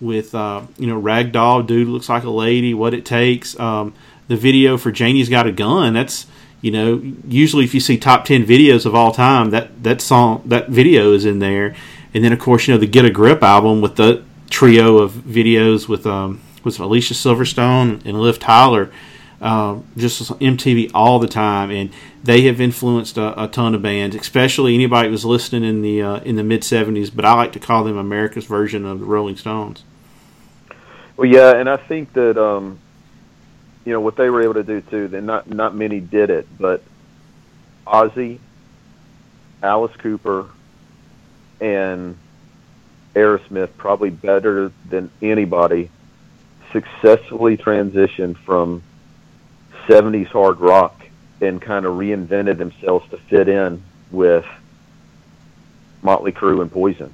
with, 0.02 0.36
uh, 0.36 0.64
you 0.78 0.88
know, 0.88 1.02
Ragdoll, 1.02 1.66
Dude 1.66 1.88
Looks 1.88 2.10
Like 2.10 2.24
a 2.24 2.30
Lady, 2.30 2.74
What 2.74 2.94
It 2.94 3.06
Takes. 3.06 3.58
Um, 3.60 3.94
the 4.28 4.36
video 4.36 4.78
for 4.78 4.92
Janie's 4.92 5.30
Got 5.30 5.48
a 5.48 5.52
Gun, 5.52 5.94
that's, 5.94 6.26
you 6.66 6.72
know, 6.72 7.00
usually 7.28 7.64
if 7.64 7.76
you 7.76 7.80
see 7.80 7.96
top 7.96 8.26
10 8.26 8.44
videos 8.44 8.88
of 8.88 8.96
all 8.96 9.12
time, 9.12 9.52
that, 9.52 9.84
that 9.84 10.02
song, 10.02 10.42
that 10.46 10.68
video 10.68 11.14
is 11.14 11.24
in 11.24 11.38
there. 11.38 11.76
And 12.12 12.24
then, 12.24 12.34
of 12.34 12.40
course, 12.40 12.68
you 12.68 12.74
know, 12.74 12.80
the 12.80 12.88
Get 12.88 13.06
a 13.06 13.12
Grip 13.12 13.44
album 13.44 13.82
with 13.82 13.98
the 13.98 14.24
trio 14.50 14.98
of 14.98 15.12
videos 15.12 15.88
with 15.88 16.08
um, 16.08 16.42
with 16.64 16.80
Alicia 16.80 17.14
Silverstone 17.14 18.04
and 18.04 18.20
Liv 18.20 18.40
Tyler, 18.40 18.92
uh, 19.42 19.78
just 19.96 20.24
MTV 20.40 20.90
all 20.96 21.20
the 21.20 21.28
time, 21.28 21.70
and 21.70 21.92
they 22.24 22.42
have 22.46 22.60
influenced 22.60 23.20
a, 23.20 23.44
a 23.44 23.48
ton 23.48 23.76
of 23.76 23.84
bands, 23.84 24.16
especially 24.16 24.74
anybody 24.74 25.10
who 25.10 25.12
was 25.12 25.24
listening 25.24 25.64
in 25.64 25.84
the 25.84 26.02
uh, 26.02 26.20
in 26.22 26.36
the 26.36 26.44
mid 26.44 26.62
'70s. 26.62 27.16
But 27.16 27.26
I 27.26 27.36
like 27.36 27.52
to 27.52 27.60
call 27.60 27.84
them 27.84 27.96
America's 27.96 28.46
version 28.46 28.88
of 28.88 29.02
the 29.02 29.06
Rolling 29.06 29.38
Stones. 29.38 29.84
Well, 31.16 31.30
yeah, 31.30 31.58
and 31.58 31.70
I 31.70 31.78
think 31.78 32.14
that 32.14 32.42
um, 32.44 32.80
you 33.86 33.94
know 33.94 34.02
what 34.02 34.16
they 34.16 34.30
were 34.30 34.42
able 34.42 34.56
to 34.56 34.64
do 34.64 34.82
too. 34.82 35.08
Then 35.08 35.26
not 35.26 35.48
not 35.48 35.76
many 35.76 36.00
did 36.00 36.30
it, 36.30 36.48
but 36.60 36.82
Ozzy, 37.86 38.40
Alice 39.62 39.96
Cooper, 39.98 40.50
and 41.62 42.18
Aerosmith 43.16 43.78
probably 43.78 44.10
better 44.10 44.72
than 44.90 45.10
anybody 45.22 45.90
successfully 46.72 47.56
transitioned 47.56 48.38
from 48.38 48.84
70s 49.88 50.28
hard 50.28 50.60
rock 50.60 51.06
and 51.40 51.62
kind 51.62 51.86
of 51.86 51.94
reinvented 51.94 52.58
themselves 52.58 53.10
to 53.12 53.18
fit 53.18 53.48
in 53.48 53.82
with 54.12 54.46
Motley 56.02 56.32
Crue 56.32 56.62
and 56.62 56.72
Poison. 56.72 57.14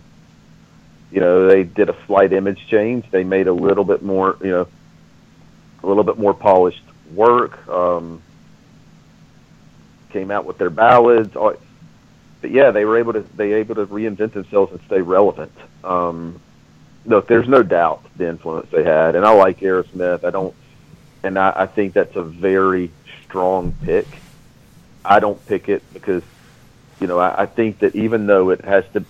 You 1.12 1.20
know, 1.20 1.48
they 1.48 1.64
did 1.64 1.90
a 1.90 1.96
slight 2.08 2.34
image 2.34 2.66
change. 2.68 3.06
They 3.12 3.24
made 3.24 3.48
a 3.48 3.54
little 3.54 3.84
bit 3.84 4.02
more, 4.02 4.38
you 4.42 4.50
know, 4.50 4.68
a 5.84 5.88
little 5.88 6.04
bit 6.04 6.18
more 6.18 6.34
polished 6.34 6.84
work. 7.14 7.68
Um, 7.68 8.22
came 10.10 10.32
out 10.32 10.46
with 10.46 10.58
their 10.58 10.70
ballads. 10.70 11.36
All, 11.36 11.56
but 12.42 12.52
yeah, 12.52 12.72
they 12.72 12.86
were 12.86 12.98
able 12.98 13.14
to 13.14 13.22
they 13.36 13.54
able 13.54 13.76
to 13.76 13.86
reinvent 13.86 14.34
themselves 14.34 14.72
and 14.72 14.82
stay 14.86 15.02
relevant. 15.02 15.54
Um, 15.84 16.40
look, 17.06 17.28
there's 17.28 17.48
no 17.48 17.64
doubt 17.64 18.04
the 18.18 18.28
influence 18.28 18.70
they 18.72 18.84
had, 18.84 19.16
and 19.16 19.26
I 19.26 19.32
like 19.32 19.60
Aerosmith. 19.60 20.24
I 20.24 20.30
don't, 20.30 20.54
and 21.24 21.38
I, 21.38 21.54
I 21.56 21.66
think 21.66 21.94
that's 21.94 22.16
a 22.16 22.24
very 22.24 22.92
strong 23.24 23.76
pick. 23.84 24.08
I 25.04 25.20
don't 25.20 25.44
pick 25.48 25.70
it 25.70 25.82
because, 25.94 26.24
you 27.00 27.08
know, 27.08 27.20
I, 27.20 27.44
I 27.44 27.46
think 27.46 27.80
that 27.80 27.96
even 27.96 28.28
though 28.28 28.50
it 28.52 28.64
has 28.64 28.86
to, 28.94 29.04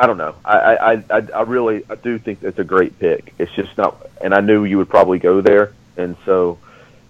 I 0.00 0.06
don't 0.06 0.16
know. 0.16 0.34
I, 0.46 0.56
I, 0.56 0.92
I, 1.10 1.22
I 1.34 1.42
really, 1.42 1.84
I 1.90 1.94
do 1.94 2.18
think 2.18 2.42
it's 2.42 2.58
a 2.58 2.64
great 2.64 2.98
pick. 2.98 3.34
It's 3.38 3.52
just 3.52 3.76
not, 3.76 4.08
and 4.22 4.34
I 4.34 4.40
knew 4.40 4.64
you 4.64 4.78
would 4.78 4.88
probably 4.88 5.18
go 5.18 5.42
there, 5.42 5.74
and 5.98 6.16
so, 6.24 6.58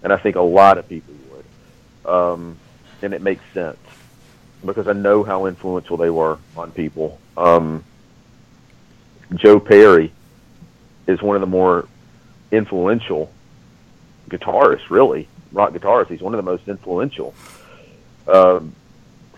and 0.03 0.11
I 0.11 0.17
think 0.17 0.35
a 0.35 0.41
lot 0.41 0.77
of 0.77 0.89
people 0.89 1.13
would, 1.31 2.13
um, 2.13 2.57
and 3.01 3.13
it 3.13 3.21
makes 3.21 3.43
sense 3.53 3.77
because 4.65 4.89
I 4.89 4.91
know 4.91 5.23
how 5.23 5.45
influential 5.45 5.95
they 5.95 6.09
were 6.09 6.37
on 6.57 6.71
people. 6.73 7.17
Um, 7.37 7.85
Joe 9.35 9.61
Perry 9.61 10.11
is 11.07 11.21
one 11.21 11.37
of 11.37 11.41
the 11.41 11.47
more 11.47 11.87
influential 12.51 13.31
guitarists, 14.27 14.89
really 14.89 15.29
rock 15.53 15.71
guitarists. 15.71 16.09
He's 16.09 16.21
one 16.21 16.33
of 16.33 16.43
the 16.43 16.51
most 16.51 16.67
influential. 16.67 17.33
Um, 18.27 18.75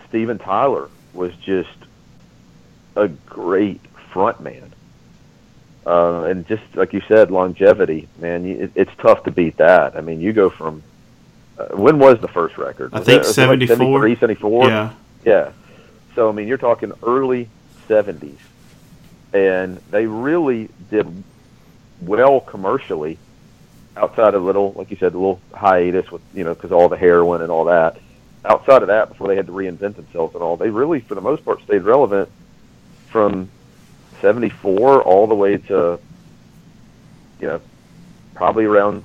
Steven 0.09 0.39
Tyler 0.39 0.89
was 1.13 1.35
just 1.35 1.69
a 2.95 3.07
great 3.07 3.81
frontman. 4.11 4.69
Uh, 5.85 6.23
and 6.23 6.47
just 6.47 6.63
like 6.75 6.93
you 6.93 7.01
said, 7.07 7.29
longevity, 7.29 8.07
man, 8.19 8.45
it, 8.45 8.71
it's 8.75 8.91
tough 8.97 9.23
to 9.23 9.31
beat 9.31 9.57
that. 9.57 9.97
I 9.97 10.01
mean, 10.01 10.21
you 10.21 10.31
go 10.31 10.49
from 10.49 10.81
uh, 11.57 11.67
when 11.75 11.99
was 11.99 12.19
the 12.19 12.27
first 12.27 12.57
record? 12.57 12.93
I 12.93 13.01
think 13.01 13.23
was 13.23 13.37
it 13.37 13.47
like 13.47 13.67
74. 13.67 13.77
73, 13.77 14.15
74? 14.15 14.67
Yeah, 14.67 14.93
Yeah. 15.25 15.51
So 16.15 16.29
I 16.29 16.31
mean, 16.31 16.47
you're 16.47 16.57
talking 16.57 16.93
early 17.03 17.49
'70s, 17.89 18.37
and 19.33 19.77
they 19.91 20.05
really 20.05 20.69
did 20.89 21.23
well 22.01 22.39
commercially. 22.39 23.17
Outside 23.95 24.33
of 24.33 24.41
a 24.41 24.45
little, 24.45 24.73
like 24.73 24.89
you 24.89 24.97
said, 24.97 25.13
a 25.13 25.17
little 25.17 25.41
hiatus 25.53 26.09
with 26.11 26.21
you 26.33 26.43
know 26.43 26.53
because 26.53 26.71
all 26.71 26.87
the 26.87 26.97
heroin 26.97 27.41
and 27.41 27.51
all 27.51 27.65
that. 27.65 27.97
Outside 28.45 28.81
of 28.81 28.87
that, 28.89 29.09
before 29.09 29.27
they 29.27 29.35
had 29.35 29.47
to 29.47 29.53
reinvent 29.53 29.95
themselves 29.95 30.33
and 30.33 30.43
all, 30.43 30.57
they 30.57 30.69
really, 30.69 30.99
for 30.99 31.15
the 31.15 31.21
most 31.21 31.45
part, 31.45 31.61
stayed 31.63 31.83
relevant 31.83 32.29
from 33.13 33.47
'74 34.19 35.03
all 35.03 35.27
the 35.27 35.35
way 35.35 35.57
to 35.57 35.99
you 37.39 37.47
know 37.47 37.61
probably 38.33 38.65
around 38.65 39.03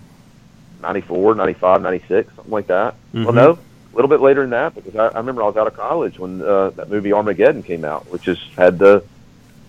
94, 0.83 1.35
95, 1.35 1.83
96, 1.83 2.35
something 2.35 2.51
like 2.53 2.67
that. 2.69 2.95
Well, 3.13 3.27
Mhm. 3.27 3.35
no, 3.35 3.51
a 3.53 3.95
little 3.95 4.09
bit 4.09 4.21
later 4.21 4.41
than 4.41 4.51
that 4.51 4.75
because 4.75 4.97
I, 4.97 5.09
I 5.09 5.19
remember 5.19 5.43
I 5.43 5.47
was 5.47 5.57
out 5.57 5.67
of 5.67 5.77
college 5.77 6.19
when 6.19 6.41
uh, 6.41 6.71
that 6.71 6.89
movie 6.89 7.13
Armageddon 7.13 7.63
came 7.63 7.85
out, 7.85 8.11
which 8.11 8.23
just 8.23 8.43
had 8.57 8.79
the 8.79 9.05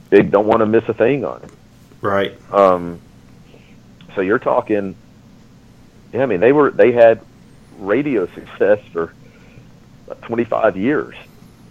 big 0.10 0.32
"Don't 0.32 0.48
Want 0.48 0.62
to 0.62 0.66
Miss 0.66 0.88
a 0.88 0.94
Thing" 0.94 1.26
on 1.26 1.42
it. 1.44 1.50
right. 2.02 2.34
Um, 2.54 3.00
so 4.16 4.22
you're 4.22 4.40
talking, 4.40 4.96
yeah. 6.14 6.24
I 6.24 6.26
mean, 6.26 6.40
they 6.40 6.52
were 6.54 6.72
they 6.72 6.92
had 6.94 7.20
radio 7.80 8.28
success 8.34 8.80
for 8.94 9.14
about 10.08 10.22
25 10.24 10.78
years. 10.78 11.16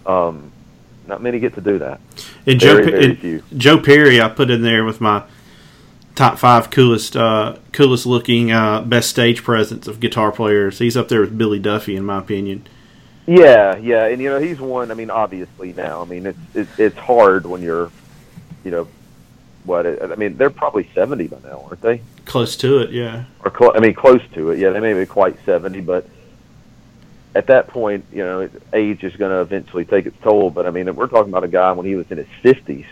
Um, 0.05 0.51
not 1.09 1.21
many 1.21 1.39
get 1.39 1.55
to 1.55 1.61
do 1.61 1.79
that. 1.79 1.99
And 2.45 2.59
Joe, 2.59 2.75
Very, 2.75 2.85
Pe- 2.85 3.15
very 3.15 3.31
and. 3.51 3.59
Joe 3.59 3.79
Perry, 3.79 4.21
I 4.21 4.29
put 4.29 4.49
in 4.49 4.61
there 4.61 4.85
with 4.85 5.01
my 5.01 5.23
top 6.15 6.37
five 6.37 6.69
coolest, 6.69 7.17
uh, 7.17 7.57
coolest 7.73 8.05
looking, 8.05 8.51
uh, 8.51 8.81
best 8.81 9.09
stage 9.09 9.43
presence 9.43 9.87
of 9.87 9.99
guitar 9.99 10.31
players. 10.31 10.79
He's 10.79 10.95
up 10.95 11.09
there 11.09 11.21
with 11.21 11.37
Billy 11.37 11.59
Duffy, 11.59 11.95
in 11.95 12.05
my 12.05 12.19
opinion. 12.19 12.67
Yeah, 13.25 13.77
yeah, 13.77 14.07
and 14.07 14.21
you 14.21 14.29
know 14.29 14.39
he's 14.39 14.59
one. 14.59 14.89
I 14.89 14.95
mean, 14.95 15.11
obviously 15.11 15.73
now. 15.73 16.01
I 16.01 16.05
mean, 16.05 16.25
it's 16.25 16.39
it's, 16.55 16.79
it's 16.79 16.97
hard 16.97 17.45
when 17.45 17.61
you're, 17.61 17.91
you 18.63 18.71
know, 18.71 18.87
what? 19.65 19.85
I 19.85 20.15
mean, 20.15 20.35
they're 20.35 20.49
probably 20.49 20.89
70 20.95 21.27
by 21.27 21.37
now, 21.43 21.65
aren't 21.67 21.81
they? 21.81 22.01
Close 22.25 22.57
to 22.57 22.79
it, 22.79 22.89
yeah. 22.91 23.25
or 23.45 23.51
clo- 23.51 23.73
I 23.75 23.79
mean, 23.79 23.93
close 23.93 24.21
to 24.33 24.49
it. 24.49 24.57
Yeah, 24.59 24.71
they 24.71 24.79
may 24.79 24.93
be 24.93 25.05
quite 25.05 25.35
seventy, 25.45 25.81
but 25.81 26.07
at 27.35 27.47
that 27.47 27.67
point, 27.67 28.05
you 28.11 28.23
know, 28.23 28.49
age 28.73 29.03
is 29.03 29.15
going 29.15 29.31
to 29.31 29.41
eventually 29.41 29.85
take 29.85 30.05
its 30.05 30.17
toll. 30.21 30.49
But 30.49 30.65
I 30.65 30.71
mean, 30.71 30.93
we're 30.95 31.07
talking 31.07 31.31
about 31.31 31.43
a 31.43 31.49
guy 31.49 31.71
when 31.71 31.85
he 31.85 31.95
was 31.95 32.09
in 32.11 32.17
his 32.17 32.27
fifties, 32.41 32.85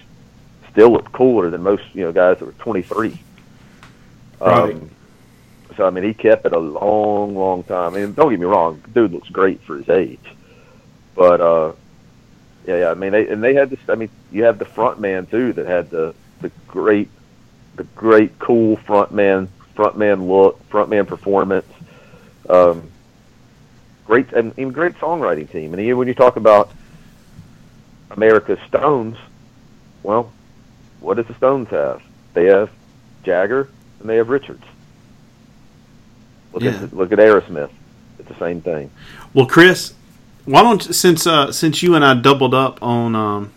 still 0.71 0.91
looked 0.91 1.11
cooler 1.11 1.49
than 1.49 1.63
most, 1.63 1.83
you 1.93 2.03
know, 2.03 2.11
guys 2.11 2.39
that 2.39 2.45
were 2.45 2.51
twenty 2.53 2.81
three. 2.81 3.19
Right. 4.39 4.73
Um, 4.73 4.91
so 5.75 5.85
I 5.85 5.89
mean, 5.89 6.03
he 6.03 6.13
kept 6.13 6.45
it 6.45 6.53
a 6.53 6.59
long, 6.59 7.35
long 7.35 7.63
time. 7.63 7.93
Mean, 7.93 8.13
don't 8.13 8.29
get 8.29 8.39
me 8.39 8.45
wrong, 8.45 8.81
dude 8.93 9.11
looks 9.11 9.29
great 9.29 9.61
for 9.61 9.77
his 9.77 9.89
age, 9.89 10.35
but 11.15 11.41
uh, 11.41 11.73
yeah, 12.65 12.79
yeah. 12.79 12.91
I 12.91 12.93
mean, 12.93 13.11
they 13.11 13.27
and 13.27 13.43
they 13.43 13.53
had 13.53 13.69
this. 13.69 13.79
I 13.89 13.95
mean, 13.95 14.09
you 14.31 14.43
have 14.43 14.59
the 14.59 14.65
front 14.65 14.99
man 14.99 15.25
too 15.25 15.53
that 15.53 15.65
had 15.65 15.89
the 15.89 16.13
the 16.41 16.51
great, 16.67 17.09
the 17.75 17.83
great 17.83 18.37
cool 18.39 18.75
front 18.77 19.11
man, 19.11 19.49
front 19.75 19.97
man 19.97 20.27
look, 20.27 20.63
front 20.69 20.89
man 20.89 21.05
performance. 21.05 21.67
Um, 22.49 22.91
great 24.07 24.31
and, 24.33 24.53
and 24.57 24.73
great 24.73 24.95
songwriting 24.95 25.51
team. 25.51 25.73
And 25.73 25.81
even 25.81 25.97
when 25.97 26.07
you 26.07 26.13
talk 26.15 26.37
about 26.37 26.71
America's 28.09 28.59
Stones, 28.67 29.17
well, 30.01 30.31
what 31.01 31.17
does 31.17 31.27
the 31.27 31.35
Stones 31.35 31.67
have? 31.69 32.01
They 32.33 32.45
have 32.45 32.71
Jagger 33.23 33.69
and 33.99 34.09
they 34.09 34.15
have 34.15 34.29
Richards. 34.29 34.63
Look 36.53 36.63
Yeah. 36.63 36.71
at 36.83 36.93
look 36.93 37.11
at 37.11 37.19
Aerosmith. 37.19 37.69
It's 38.17 38.29
the 38.29 38.39
same 38.39 38.61
thing. 38.61 38.89
Well, 39.33 39.45
Chris, 39.45 39.93
why 40.45 40.63
don't 40.63 40.81
since 40.81 41.27
uh, 41.27 41.51
since 41.51 41.83
you 41.83 41.93
and 41.95 42.03
I 42.03 42.13
doubled 42.15 42.53
up 42.53 42.81
on 42.81 43.15
um, 43.15 43.51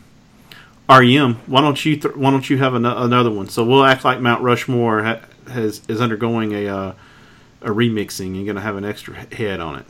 REM, 0.88 1.36
why 1.46 1.60
don't 1.60 1.82
you 1.84 1.96
th- 1.96 2.16
why 2.16 2.30
don't 2.30 2.50
you 2.50 2.58
have 2.58 2.74
an- 2.74 2.84
another 2.84 3.30
one? 3.30 3.48
So 3.48 3.64
we'll 3.64 3.84
act 3.84 4.04
like 4.04 4.20
Mount 4.20 4.42
Rushmore 4.42 5.04
ha- 5.04 5.20
has 5.48 5.80
is 5.88 6.00
undergoing 6.00 6.52
a 6.52 6.66
uh, 6.66 6.92
a 7.62 7.68
remixing. 7.70 8.34
You're 8.34 8.44
going 8.44 8.56
to 8.56 8.62
have 8.62 8.76
an 8.76 8.84
extra 8.84 9.14
head 9.34 9.60
on 9.60 9.76
it. 9.76 9.86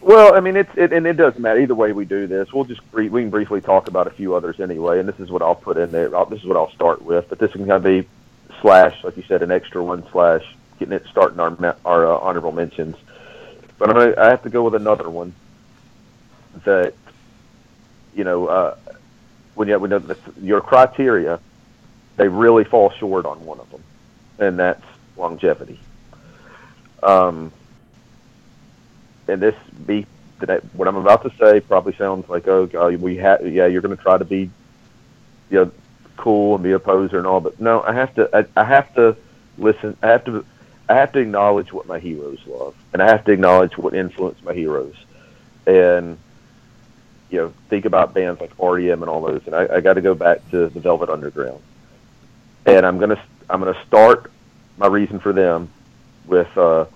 Well, 0.00 0.34
I 0.34 0.40
mean, 0.40 0.56
it's 0.56 0.70
it, 0.76 0.92
and 0.92 1.06
it 1.06 1.14
doesn't 1.14 1.40
matter 1.40 1.60
either 1.60 1.74
way 1.74 1.92
we 1.92 2.06
do 2.06 2.26
this. 2.26 2.52
We'll 2.52 2.64
just 2.64 2.80
we 2.92 3.08
can 3.08 3.30
briefly 3.30 3.60
talk 3.60 3.88
about 3.88 4.06
a 4.06 4.10
few 4.10 4.34
others 4.34 4.58
anyway, 4.58 4.98
and 4.98 5.08
this 5.08 5.20
is 5.20 5.30
what 5.30 5.42
I'll 5.42 5.54
put 5.54 5.76
in 5.76 5.90
there. 5.90 6.14
I'll, 6.16 6.26
this 6.26 6.40
is 6.40 6.46
what 6.46 6.56
I'll 6.56 6.72
start 6.72 7.02
with, 7.02 7.28
but 7.28 7.38
this 7.38 7.52
can 7.52 7.66
going 7.66 7.82
to 7.82 8.02
be 8.02 8.08
slash, 8.62 9.04
like 9.04 9.16
you 9.16 9.22
said, 9.24 9.42
an 9.42 9.50
extra 9.50 9.82
one 9.84 10.06
slash 10.10 10.42
getting 10.78 10.94
it 10.94 11.04
starting 11.10 11.38
our 11.38 11.76
our 11.84 12.06
uh, 12.06 12.18
honorable 12.18 12.52
mentions. 12.52 12.96
But 13.78 13.90
I'm 13.90 13.96
gonna, 13.96 14.14
I 14.18 14.30
have 14.30 14.42
to 14.44 14.50
go 14.50 14.64
with 14.64 14.74
another 14.74 15.08
one 15.10 15.34
that 16.64 16.94
you 18.14 18.24
know, 18.24 18.46
uh, 18.46 18.76
when 19.54 19.68
you 19.68 19.78
when 19.78 19.90
the, 19.90 20.16
your 20.40 20.60
criteria, 20.60 21.40
they 22.16 22.28
really 22.28 22.64
fall 22.64 22.90
short 22.90 23.26
on 23.26 23.44
one 23.44 23.60
of 23.60 23.70
them, 23.70 23.82
and 24.38 24.58
that's 24.58 24.84
longevity. 25.16 25.78
Um, 27.02 27.52
and 29.30 29.40
this 29.42 29.54
be 29.86 30.06
what 30.72 30.88
I'm 30.88 30.96
about 30.96 31.22
to 31.22 31.30
say 31.38 31.60
probably 31.60 31.94
sounds 31.94 32.28
like 32.28 32.48
oh 32.48 32.66
God, 32.66 32.96
we 32.96 33.18
ha- 33.18 33.38
yeah 33.42 33.66
you're 33.66 33.82
going 33.82 33.96
to 33.96 34.02
try 34.02 34.18
to 34.18 34.24
be 34.24 34.50
you 35.50 35.64
know 35.64 35.70
cool 36.16 36.54
and 36.56 36.64
be 36.64 36.72
a 36.72 36.78
poser 36.78 37.18
and 37.18 37.26
all, 37.26 37.40
but 37.40 37.60
no, 37.60 37.82
I 37.82 37.92
have 37.92 38.14
to 38.16 38.28
I, 38.36 38.60
I 38.60 38.64
have 38.64 38.94
to 38.94 39.16
listen. 39.58 39.96
I 40.02 40.08
have 40.08 40.24
to 40.24 40.44
I 40.88 40.94
have 40.94 41.12
to 41.12 41.18
acknowledge 41.20 41.72
what 41.72 41.86
my 41.86 41.98
heroes 41.98 42.40
love, 42.46 42.74
and 42.92 43.02
I 43.02 43.06
have 43.08 43.24
to 43.26 43.32
acknowledge 43.32 43.76
what 43.78 43.94
influenced 43.94 44.42
my 44.44 44.54
heroes, 44.54 44.94
and 45.66 46.18
you 47.30 47.38
know 47.38 47.52
think 47.68 47.84
about 47.84 48.14
bands 48.14 48.40
like 48.40 48.52
REM 48.58 49.02
and 49.02 49.10
all 49.10 49.22
those, 49.22 49.42
and 49.46 49.54
I, 49.54 49.76
I 49.76 49.80
got 49.80 49.94
to 49.94 50.00
go 50.00 50.14
back 50.14 50.48
to 50.50 50.68
the 50.68 50.80
Velvet 50.80 51.10
Underground, 51.10 51.60
and 52.66 52.84
I'm 52.86 52.98
gonna 52.98 53.22
I'm 53.48 53.60
gonna 53.60 53.82
start 53.86 54.30
my 54.78 54.86
reason 54.86 55.20
for 55.20 55.32
them 55.32 55.70
with. 56.26 56.56
uh 56.56 56.86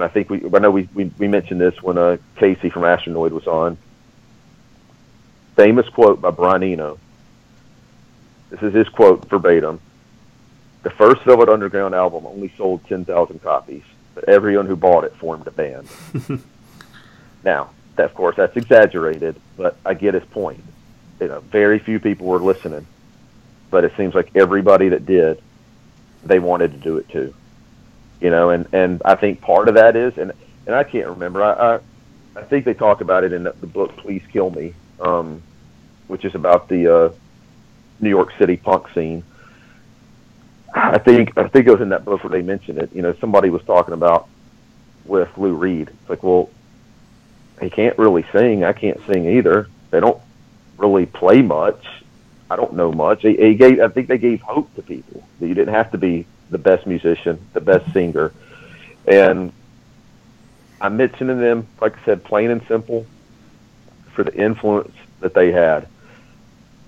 and 0.00 0.10
I 0.10 0.12
think 0.12 0.30
we, 0.30 0.42
I 0.42 0.58
know 0.60 0.70
we, 0.70 0.88
we, 0.94 1.12
we 1.18 1.28
mentioned 1.28 1.60
this 1.60 1.82
when 1.82 1.98
uh, 1.98 2.16
Casey 2.36 2.70
from 2.70 2.82
Astronoid 2.82 3.32
was 3.32 3.46
on. 3.46 3.76
Famous 5.56 5.86
quote 5.90 6.22
by 6.22 6.30
Brian 6.30 6.62
Eno. 6.62 6.98
This 8.48 8.62
is 8.62 8.72
his 8.72 8.88
quote 8.88 9.28
verbatim. 9.28 9.78
The 10.84 10.90
first 10.90 11.22
Velvet 11.24 11.50
Underground 11.50 11.94
album 11.94 12.24
only 12.24 12.50
sold 12.56 12.82
10,000 12.86 13.42
copies, 13.42 13.82
but 14.14 14.26
everyone 14.26 14.64
who 14.64 14.74
bought 14.74 15.04
it 15.04 15.14
formed 15.16 15.46
a 15.46 15.50
band. 15.50 15.86
now, 17.44 17.68
that, 17.96 18.06
of 18.06 18.14
course, 18.14 18.36
that's 18.36 18.56
exaggerated, 18.56 19.38
but 19.58 19.76
I 19.84 19.92
get 19.92 20.14
his 20.14 20.24
point. 20.24 20.64
You 21.20 21.28
know, 21.28 21.40
very 21.40 21.78
few 21.78 22.00
people 22.00 22.26
were 22.26 22.38
listening, 22.38 22.86
but 23.70 23.84
it 23.84 23.92
seems 23.98 24.14
like 24.14 24.30
everybody 24.34 24.88
that 24.88 25.04
did, 25.04 25.42
they 26.24 26.38
wanted 26.38 26.72
to 26.72 26.78
do 26.78 26.96
it 26.96 27.06
too 27.10 27.34
you 28.20 28.30
know, 28.30 28.50
and 28.50 28.66
and 28.72 29.02
I 29.04 29.14
think 29.14 29.40
part 29.40 29.68
of 29.68 29.74
that 29.74 29.96
is, 29.96 30.16
and 30.18 30.32
and 30.66 30.74
I 30.74 30.84
can't 30.84 31.08
remember. 31.08 31.42
I 31.42 31.76
I, 31.76 31.80
I 32.36 32.42
think 32.44 32.64
they 32.64 32.74
talk 32.74 33.00
about 33.00 33.24
it 33.24 33.32
in 33.32 33.44
the, 33.44 33.52
book 33.52 33.96
"Please 33.96 34.22
Kill 34.32 34.50
Me," 34.50 34.74
um, 35.00 35.42
which 36.06 36.24
is 36.24 36.34
about 36.34 36.68
the 36.68 36.94
uh, 36.94 37.12
New 38.00 38.10
York 38.10 38.32
City 38.38 38.56
punk 38.56 38.88
scene. 38.94 39.24
I 40.74 40.98
think 40.98 41.36
I 41.36 41.48
think 41.48 41.66
it 41.66 41.72
was 41.72 41.80
in 41.80 41.88
that 41.88 42.04
book 42.04 42.22
where 42.22 42.30
they 42.30 42.42
mentioned 42.42 42.78
it. 42.78 42.94
You 42.94 43.02
know, 43.02 43.14
somebody 43.14 43.50
was 43.50 43.62
talking 43.64 43.94
about 43.94 44.28
with 45.04 45.28
Lou 45.36 45.54
Reed. 45.54 45.88
It's 45.88 46.10
like, 46.10 46.22
well, 46.22 46.50
he 47.60 47.70
can't 47.70 47.98
really 47.98 48.24
sing. 48.32 48.64
I 48.64 48.72
can't 48.72 49.00
sing 49.06 49.26
either. 49.26 49.68
They 49.90 50.00
don't 50.00 50.20
really 50.76 51.06
play 51.06 51.42
much. 51.42 51.84
I 52.50 52.56
don't 52.56 52.74
know 52.74 52.92
much. 52.92 53.22
He, 53.22 53.34
he 53.36 53.54
gave. 53.54 53.80
I 53.80 53.88
think 53.88 54.08
they 54.08 54.18
gave 54.18 54.42
hope 54.42 54.74
to 54.74 54.82
people 54.82 55.26
that 55.38 55.46
you 55.46 55.54
didn't 55.54 55.74
have 55.74 55.90
to 55.92 55.98
be 55.98 56.26
the 56.50 56.58
best 56.58 56.86
musician, 56.86 57.44
the 57.52 57.60
best 57.60 57.92
singer, 57.92 58.32
and 59.06 59.52
I'm 60.80 60.96
mentioning 60.96 61.40
them, 61.40 61.66
like 61.80 61.98
I 61.98 62.04
said, 62.04 62.24
plain 62.24 62.50
and 62.50 62.66
simple, 62.66 63.06
for 64.12 64.24
the 64.24 64.34
influence 64.34 64.94
that 65.20 65.34
they 65.34 65.52
had, 65.52 65.86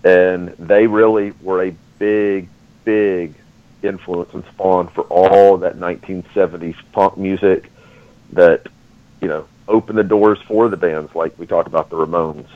and 0.04 0.48
they 0.50 0.86
really 0.86 1.32
were 1.42 1.64
a 1.64 1.74
big, 1.98 2.48
big 2.84 3.34
influence 3.82 4.32
and 4.32 4.44
spawn 4.52 4.88
for 4.88 5.02
all 5.02 5.58
that 5.58 5.76
1970s 5.76 6.76
punk 6.92 7.16
music 7.16 7.70
that 8.32 8.66
you 9.20 9.28
know 9.28 9.46
opened 9.68 9.98
the 9.98 10.04
doors 10.04 10.38
for 10.46 10.68
the 10.68 10.76
bands 10.76 11.14
like 11.14 11.36
we 11.38 11.46
talked 11.46 11.68
about 11.68 11.90
the 11.90 11.96
Ramones, 11.96 12.48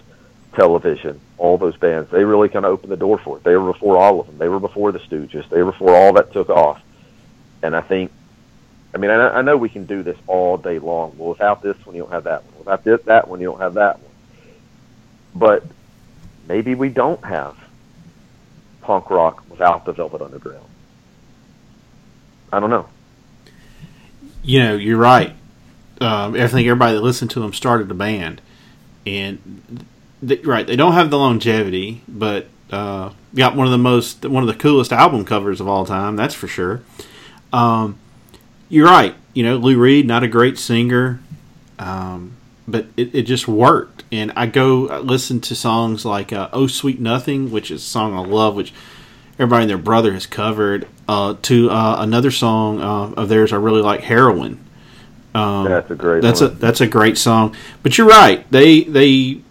Television, 0.55 1.21
all 1.39 1.59
those 1.59 1.77
bands. 1.77 2.11
They 2.11 2.25
really 2.25 2.49
kind 2.49 2.65
of 2.65 2.73
opened 2.73 2.93
the 2.93 2.97
door 2.97 3.19
for 3.19 3.37
it. 3.37 3.45
They 3.45 3.57
were 3.57 3.73
before 3.73 3.99
all 3.99 4.21
of 4.21 4.27
them. 4.27 4.39
They 4.39 4.49
were 4.49 4.61
before 4.61 4.93
the 4.93 4.99
Stooges. 5.01 5.49
They 5.49 5.63
were 5.63 5.73
before 5.73 5.95
all 5.95 6.13
that 6.15 6.33
took 6.33 6.49
off. 6.49 6.81
And 7.67 7.75
I 7.75 7.81
think, 7.81 8.13
I 8.95 8.99
mean, 8.99 9.11
I, 9.11 9.39
I 9.39 9.43
know 9.43 9.57
we 9.57 9.69
can 9.69 9.87
do 9.87 10.05
this 10.05 10.17
all 10.29 10.57
day 10.57 10.79
long. 10.79 11.17
Well, 11.19 11.31
without 11.31 11.63
this 11.63 11.77
one, 11.85 11.97
you 11.97 12.03
don't 12.03 12.13
have 12.13 12.25
that 12.25 12.45
one. 12.45 12.59
Without 12.59 12.85
this, 12.85 13.03
that 13.03 13.27
one, 13.27 13.41
you 13.41 13.49
don't 13.49 13.61
have 13.61 13.75
that 13.75 13.99
one. 13.99 14.13
But 15.35 15.65
maybe 16.47 16.77
we 16.77 16.89
don't 16.89 17.25
have 17.25 17.57
punk 18.83 19.11
rock 19.11 19.43
without 19.51 19.85
the 19.85 19.93
Velvet 19.93 20.23
Underground. 20.23 20.65
I 22.53 22.61
don't 22.61 22.71
know. 22.71 22.89
You 24.45 24.61
know, 24.61 24.77
you're 24.77 24.97
right. 24.97 25.35
Um, 26.01 26.35
I 26.35 26.47
think 26.47 26.69
everybody 26.69 26.95
that 26.95 27.03
listened 27.03 27.33
to 27.33 27.41
them 27.41 27.53
started 27.53 27.91
a 27.91 27.95
band, 27.95 28.41
and 29.05 29.85
they, 30.23 30.37
right, 30.37 30.65
they 30.65 30.77
don't 30.77 30.93
have 30.93 31.11
the 31.11 31.19
longevity, 31.19 32.03
but 32.07 32.47
uh, 32.71 33.11
got 33.35 33.57
one 33.57 33.67
of 33.67 33.73
the 33.73 33.79
most 33.79 34.25
one 34.25 34.43
of 34.43 34.47
the 34.47 34.55
coolest 34.55 34.93
album 34.93 35.25
covers 35.25 35.61
of 35.61 35.67
all 35.67 35.85
time. 35.85 36.15
That's 36.15 36.35
for 36.35 36.47
sure. 36.47 36.83
Um, 37.53 37.99
you're 38.69 38.87
right. 38.87 39.15
You 39.35 39.43
know, 39.45 39.57
Lou 39.57 39.79
Reed, 39.79 40.07
not 40.07 40.23
a 40.23 40.29
great 40.29 40.59
singer, 40.59 41.21
um, 41.79 42.37
but 42.67 42.87
it, 42.97 43.15
it 43.15 43.23
just 43.23 43.47
worked. 43.47 44.05
And 44.13 44.33
I 44.37 44.47
go 44.47 44.89
I 44.89 44.99
listen 44.99 45.41
to 45.43 45.55
songs 45.55 46.05
like 46.05 46.33
uh, 46.33 46.49
"Oh 46.53 46.67
Sweet 46.67 47.01
Nothing," 47.01 47.51
which 47.51 47.71
is 47.71 47.83
a 47.83 47.85
song 47.85 48.15
I 48.15 48.21
love, 48.21 48.55
which 48.55 48.73
everybody 49.35 49.63
and 49.65 49.71
their 49.71 49.79
brother 49.79 50.13
has 50.13 50.27
covered. 50.27 50.87
Uh, 51.09 51.37
to 51.43 51.71
uh, 51.71 51.97
another 52.01 52.33
song 52.33 52.81
uh, 52.81 53.13
of 53.21 53.29
theirs 53.29 53.53
I 53.53 53.57
really 53.57 53.83
like, 53.83 54.01
"Heroin." 54.01 54.59
Um, 55.35 55.67
That's 55.67 55.91
a 55.91 55.95
great 55.95 56.23
That's 56.23 56.41
one. 56.41 56.51
a 56.51 56.55
that's 56.55 56.81
a 56.81 56.87
great 56.87 57.19
song. 57.19 57.55
But 57.83 57.99
you're 57.99 58.09
right. 58.09 58.51
They 58.51 58.83
they, 58.85 59.43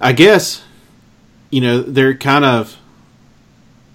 I 0.00 0.12
guess, 0.12 0.62
you 1.50 1.60
know, 1.60 1.80
they're 1.82 2.14
kind 2.14 2.44
of 2.44 2.76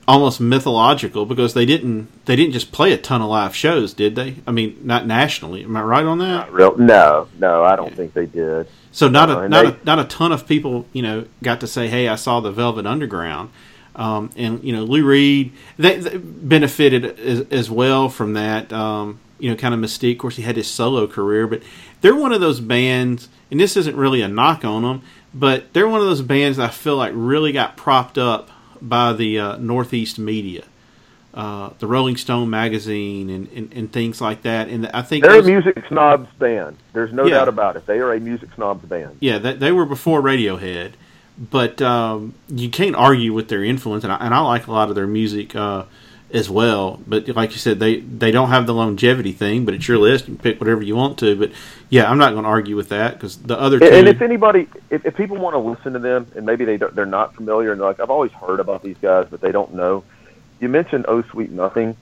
almost 0.08 0.39
mythological 0.39 1.26
because 1.26 1.53
they 1.53 1.66
didn't 1.66 2.08
they 2.26 2.36
didn't 2.36 2.53
just 2.53 2.72
play 2.72 2.93
a 2.93 2.97
ton 2.97 3.22
of 3.22 3.30
live 3.30 3.56
shows, 3.56 3.93
did 3.93 4.16
they? 4.16 4.36
I 4.45 4.51
mean, 4.51 4.78
not 4.84 5.08
nationally. 5.08 5.64
Am 5.64 5.76
I 5.76 5.82
right 5.82 6.06
on 6.06 6.20
that? 6.20 6.26
Not 6.28 6.53
real. 6.53 6.78
No, 6.78 7.28
no, 7.39 7.64
I 7.64 7.76
don't 7.76 7.93
think 7.95 8.14
they 8.14 8.26
did. 8.26 8.68
So 8.91 9.10
not 9.10 9.30
No, 9.30 9.39
a 9.39 9.49
not 9.49 9.64
they- 9.64 9.70
a 9.72 9.78
not 9.86 9.99
a 9.99 10.03
ton 10.06 10.32
of 10.32 10.47
people, 10.47 10.86
you 10.93 11.01
know, 11.01 11.26
got 11.43 11.60
to 11.62 11.68
say, 11.68 11.88
"Hey, 11.88 12.08
I 12.08 12.16
saw 12.16 12.39
the 12.39 12.51
Velvet 12.51 12.86
Underground," 12.86 13.49
um, 13.95 14.30
and 14.38 14.64
you 14.64 14.74
know, 14.74 14.84
Lou 14.84 15.03
Reed 15.03 15.51
they, 15.78 15.97
they 15.97 16.18
benefited 16.18 17.20
as, 17.20 17.41
as 17.51 17.70
well 17.72 18.08
from 18.10 18.34
that. 18.34 18.72
Um, 18.72 19.20
you 19.38 19.49
know, 19.49 19.58
kind 19.58 19.74
of 19.74 19.80
mystique. 19.82 20.14
Of 20.14 20.18
course, 20.20 20.38
he 20.38 20.43
had 20.43 20.56
his 20.56 20.68
solo 20.68 21.08
career, 21.08 21.45
but 21.45 21.62
they're 21.99 22.16
one 22.16 22.32
of 22.32 22.39
those 22.39 22.62
bands, 22.62 23.28
and 23.51 23.60
this 23.60 23.76
isn't 23.76 23.97
really 23.97 24.22
a 24.22 24.30
knock 24.30 24.64
on 24.64 24.84
them, 24.84 25.01
but 25.34 25.74
they're 25.74 25.89
one 25.89 25.99
of 25.99 26.06
those 26.08 26.22
bands 26.22 26.56
that 26.58 26.70
I 26.70 26.72
feel 26.72 26.95
like 26.95 27.12
really 27.14 27.51
got 27.51 27.76
propped 27.76 28.18
up 28.18 28.49
by 28.88 29.14
the 29.14 29.40
uh, 29.40 29.58
Northeast 29.58 30.20
media. 30.20 30.64
Uh, 31.34 31.72
the 31.80 31.88
Rolling 31.88 32.16
Stone 32.16 32.50
magazine 32.50 33.30
and, 33.30 33.50
and, 33.52 33.74
and 33.74 33.92
things 33.92 34.22
like 34.22 34.44
that, 34.44 34.70
and 34.70 34.88
I 34.88 35.02
think 35.02 35.26
They're 35.26 35.34
those- 35.34 35.46
a 35.48 35.52
music 35.52 35.84
snobs 35.90 36.30
band. 36.40 36.78
There's 36.94 37.12
no 37.12 37.26
Yeah. 37.26 37.36
doubt 37.40 37.50
about 37.50 37.76
it. 37.76 37.86
They 37.86 38.00
are 38.00 38.14
a 38.14 38.22
music 38.22 38.50
snobs 38.55 38.86
band. 38.86 39.18
yeah, 39.20 39.38
they, 39.39 39.51
they 39.54 39.72
were 39.74 39.86
before 39.86 40.22
Radiohead, 40.22 40.93
but 41.38 41.82
um, 41.82 42.36
you 42.47 42.70
can't 42.70 42.96
argue 42.96 43.34
with 43.34 43.50
their 43.50 43.66
influence, 43.66 44.05
and 44.05 44.14
I, 44.14 44.16
and 44.22 44.34
I 44.34 44.39
like 44.39 44.68
a 44.68 44.72
lot 44.72 44.88
of 44.88 44.96
their 44.96 45.08
music 45.08 45.54
uh, 45.58 45.84
as 46.36 46.49
well. 46.49 47.01
But 47.07 47.28
like 47.29 47.51
you 47.51 47.57
said, 47.57 47.79
they 47.79 47.97
they 48.01 48.32
don't 48.32 48.49
have 48.49 48.67
the 48.67 48.74
longevity 48.74 49.32
thing, 49.32 49.66
but 49.66 49.74
it's 49.74 49.87
your 49.87 49.97
list. 49.97 50.28
You 50.28 50.36
can 50.36 50.43
pick 50.43 50.59
whatever 50.59 50.82
you 50.83 50.95
want 50.95 51.17
to. 51.20 51.36
But 51.36 51.51
yeah, 51.89 52.09
I'm 52.09 52.17
not 52.17 52.32
going 52.32 52.43
to 52.43 52.49
argue 52.49 52.75
with 52.75 52.89
that 52.89 53.13
because 53.13 53.37
the 53.37 53.59
other 53.59 53.79
two. 53.79 53.86
And, 53.86 54.07
if 54.07 54.21
anybody, 54.21 54.67
if, 54.89 55.05
if 55.05 55.16
people 55.16 55.37
want 55.37 55.53
to 55.53 55.59
listen 55.59 55.93
to 55.93 55.99
them, 55.99 56.28
and 56.36 56.45
maybe 56.45 56.66
they 56.66 56.78
don't, 56.78 56.93
they're 56.93 57.05
not 57.05 57.33
familiar, 57.36 57.71
and 57.71 57.79
they're 57.79 57.87
like 57.87 57.99
I've 57.99 58.09
always 58.09 58.32
heard 58.33 58.59
about 58.59 58.83
these 58.83 58.97
guys, 59.01 59.28
but 59.29 59.41
they 59.41 59.51
don't 59.51 59.74
know. 59.74 60.03
You 60.59 60.70
mentioned 60.70 61.05
"Oh 61.07 61.21
Sweet 61.24 61.51
Nothing." 61.51 61.95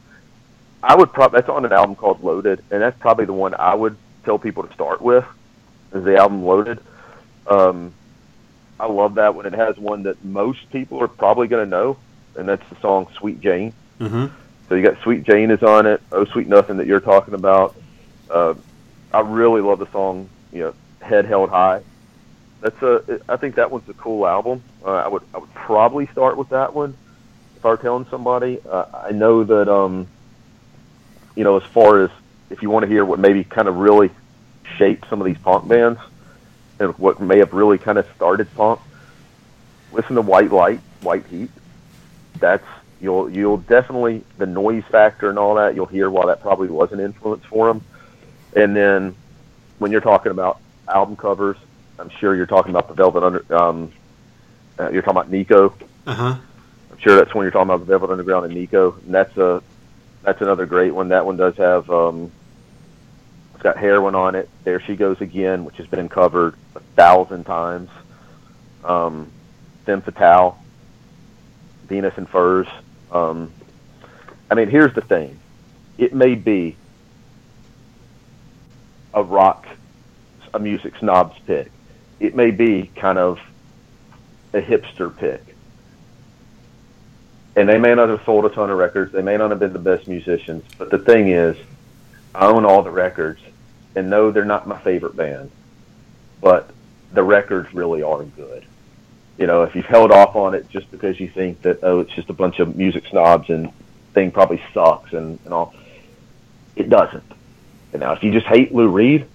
I 0.82 0.96
would 0.96 1.14
probably 1.14 1.40
that's 1.40 1.50
on 1.50 1.64
an 1.64 1.72
album 1.72 1.96
called 1.96 2.24
Loaded, 2.24 2.64
and 2.72 2.82
that's 2.82 3.00
probably 3.00 3.26
the 3.26 3.34
one 3.34 3.54
I 3.54 3.74
would 3.74 3.96
tell 4.26 4.40
people 4.40 4.64
to 4.64 4.74
start 4.74 5.02
with. 5.02 5.26
Is 5.94 6.04
the 6.04 6.18
album 6.18 6.44
Loaded? 6.44 6.80
Um, 7.48 7.94
I 8.80 8.88
love 8.88 9.16
that 9.16 9.36
one. 9.36 9.46
It 9.46 9.54
has 9.54 9.78
one 9.78 10.04
that 10.04 10.26
most 10.26 10.70
people 10.72 11.02
are 11.02 11.08
probably 11.08 11.48
going 11.48 11.64
to 11.64 11.70
know, 11.70 11.98
and 12.36 12.50
that's 12.50 12.68
the 12.70 12.80
song 12.82 13.08
"Sweet 13.18 13.40
Jane." 13.40 13.74
Mhm. 14.04 14.30
So 14.68 14.76
you 14.76 14.84
got 14.84 15.02
"Sweet 15.02 15.24
Jane" 15.24 15.52
is 15.52 15.64
on 15.64 15.86
it. 15.86 16.02
"Oh 16.12 16.26
Sweet 16.26 16.48
Nothing" 16.48 16.78
that 16.78 16.88
you're 16.88 17.00
talking 17.00 17.34
about. 17.34 17.76
Uh, 18.30 18.54
I 19.14 19.22
really 19.22 19.62
love 19.62 19.80
the 19.80 19.88
song, 19.92 20.30
you 20.52 20.62
know, 20.62 20.74
"Head 21.02 21.26
Held 21.26 21.50
High." 21.50 21.82
That's 22.62 22.82
a. 22.82 23.20
I 23.30 23.38
think 23.38 23.56
that 23.56 23.72
one's 23.72 23.88
a 23.90 23.94
cool 23.94 24.26
album. 24.28 24.62
Uh, 24.86 24.92
I 24.92 25.08
would. 25.08 25.22
I 25.34 25.38
would 25.38 25.54
probably 25.54 26.08
start 26.08 26.38
with 26.38 26.50
that 26.50 26.74
one 26.74 26.96
if 27.56 27.66
I 27.66 27.70
were 27.70 27.78
telling 27.78 28.06
somebody. 28.10 28.60
Uh, 28.70 28.86
I 28.94 29.12
know 29.12 29.44
that. 29.44 29.70
Um, 29.70 30.08
you 31.36 31.44
know, 31.44 31.58
as 31.58 31.64
far 31.64 32.02
as 32.04 32.12
if 32.52 32.62
you 32.62 32.70
want 32.70 32.84
to 32.84 32.90
hear 32.90 33.04
what 33.04 33.20
maybe 33.20 33.44
kind 33.44 33.68
of 33.68 33.78
really 33.78 34.12
shaped 34.78 35.10
some 35.10 35.20
of 35.20 35.26
these 35.26 35.38
punk 35.40 35.68
bands 35.68 36.00
and 36.80 36.96
what 37.00 37.20
may 37.20 37.40
have 37.40 37.54
really 37.54 37.78
kind 37.80 37.98
of 37.98 38.06
started 38.16 38.48
punk, 38.56 38.80
listen 39.92 40.16
to 40.16 40.22
White 40.22 40.52
Light, 40.52 40.80
White 41.02 41.26
Heat. 41.26 41.50
That's 42.40 42.66
you'll 43.04 43.30
you'll 43.30 43.58
definitely 43.58 44.24
the 44.38 44.46
noise 44.46 44.86
factor 44.90 45.30
and 45.30 45.38
all 45.38 45.56
that. 45.56 45.76
You'll 45.76 45.86
hear 45.86 46.10
why 46.10 46.26
that 46.28 46.42
probably 46.42 46.70
was 46.70 46.92
an 46.94 47.02
influence 47.02 47.44
for 47.46 47.68
them. 47.68 47.84
And 48.56 48.76
then 48.76 49.16
when 49.78 49.92
you're 49.92 50.02
talking 50.02 50.32
about 50.32 50.60
album 50.88 51.18
covers, 51.18 51.58
I'm 52.00 52.10
sure 52.10 52.34
you're 52.36 52.46
talking 52.46 52.70
about 52.72 52.88
the 52.88 52.94
Velvet 52.94 53.24
Under. 53.24 53.56
Um, 53.56 53.92
uh, 54.80 54.90
you're 54.90 55.02
talking 55.02 55.18
about 55.18 55.30
Nico. 55.30 55.76
Uh 56.08 56.16
huh. 56.16 56.36
I'm 56.92 56.98
sure 57.00 57.18
that's 57.18 57.36
when 57.36 57.44
you're 57.44 57.52
talking 57.52 57.70
about 57.70 57.80
the 57.80 57.86
Velvet 57.86 58.10
Underground 58.10 58.46
and 58.46 58.56
Nico. 58.56 58.94
And 59.06 59.14
that's 59.14 59.36
a 59.38 59.62
that's 60.24 60.42
another 60.42 60.66
great 60.66 60.94
one. 60.96 61.10
That 61.10 61.26
one 61.26 61.36
does 61.36 61.58
have 61.58 61.90
um, 61.92 62.32
it's 63.54 63.64
got 63.64 63.78
heroin 63.78 64.16
on 64.16 64.36
it. 64.36 64.50
There 64.64 64.80
she 64.80 64.96
goes 64.96 65.20
again, 65.20 65.66
which 65.66 65.76
has 65.76 65.88
been 65.88 66.08
covered 66.08 66.56
a 66.76 66.80
thousand 66.96 67.44
times. 67.44 67.90
Um, 68.86 69.30
Femme 69.86 70.02
Fatale, 70.02 70.58
Venus 71.88 72.18
in 72.18 72.26
Furs. 72.26 72.68
Um, 73.14 73.52
I 74.50 74.56
mean, 74.56 74.70
here's 74.70 74.94
the 74.94 75.02
thing. 75.02 75.40
It 75.98 76.14
may 76.14 76.36
be 76.36 76.76
a 79.14 79.24
rock, 79.24 79.68
a 80.54 80.60
music 80.60 80.98
snob's 81.00 81.38
pick. 81.46 81.72
It 82.20 82.36
may 82.36 82.52
be 82.52 82.90
kind 82.96 83.18
of 83.20 83.40
a 84.54 84.62
hipster 84.62 85.16
pick. 85.16 85.42
And 87.56 87.70
they 87.70 87.78
may 87.78 87.94
not 87.94 88.10
have 88.10 88.24
sold 88.26 88.46
a 88.46 88.50
ton 88.50 88.72
of 88.72 88.78
records. 88.78 89.12
They 89.12 89.22
may 89.22 89.38
not 89.38 89.52
have 89.52 89.60
been 89.60 89.74
the 89.74 89.80
best 89.80 90.08
musicians. 90.08 90.64
But 90.80 90.90
the 90.90 90.98
thing 90.98 91.28
is, 91.28 91.56
I 92.34 92.48
own 92.48 92.66
all 92.66 92.82
the 92.82 92.90
records. 92.90 93.42
And 93.96 94.10
no, 94.10 94.32
they're 94.32 94.44
not 94.44 94.68
my 94.68 94.80
favorite 94.80 95.16
band. 95.16 95.52
But 96.42 96.72
the 97.12 97.22
records 97.22 97.72
really 97.76 98.02
are 98.02 98.24
good. 98.24 98.66
You 99.38 99.48
know, 99.48 99.64
if 99.64 99.76
you've 99.76 99.86
held 99.86 100.12
off 100.12 100.36
on 100.36 100.54
it 100.54 100.70
just 100.70 100.90
because 100.92 101.20
you 101.20 101.28
think 101.28 101.62
that, 101.64 101.80
oh, 101.84 102.00
it's 102.02 102.14
just 102.14 102.30
a 102.30 102.34
bunch 102.34 102.60
of 102.60 102.76
music 102.76 103.06
snobs 103.08 103.50
and 103.50 103.72
thing 104.14 104.32
probably 104.32 104.62
sucks 104.74 105.12
and, 105.14 105.40
and 105.46 105.54
all, 105.54 105.74
it 106.76 106.90
doesn't. 106.90 107.24
And 107.94 108.02
now, 108.02 108.14
if 108.14 108.24
you 108.24 108.32
just 108.32 108.46
hate 108.46 108.74
Lou 108.74 108.88
Reed, 108.90 109.26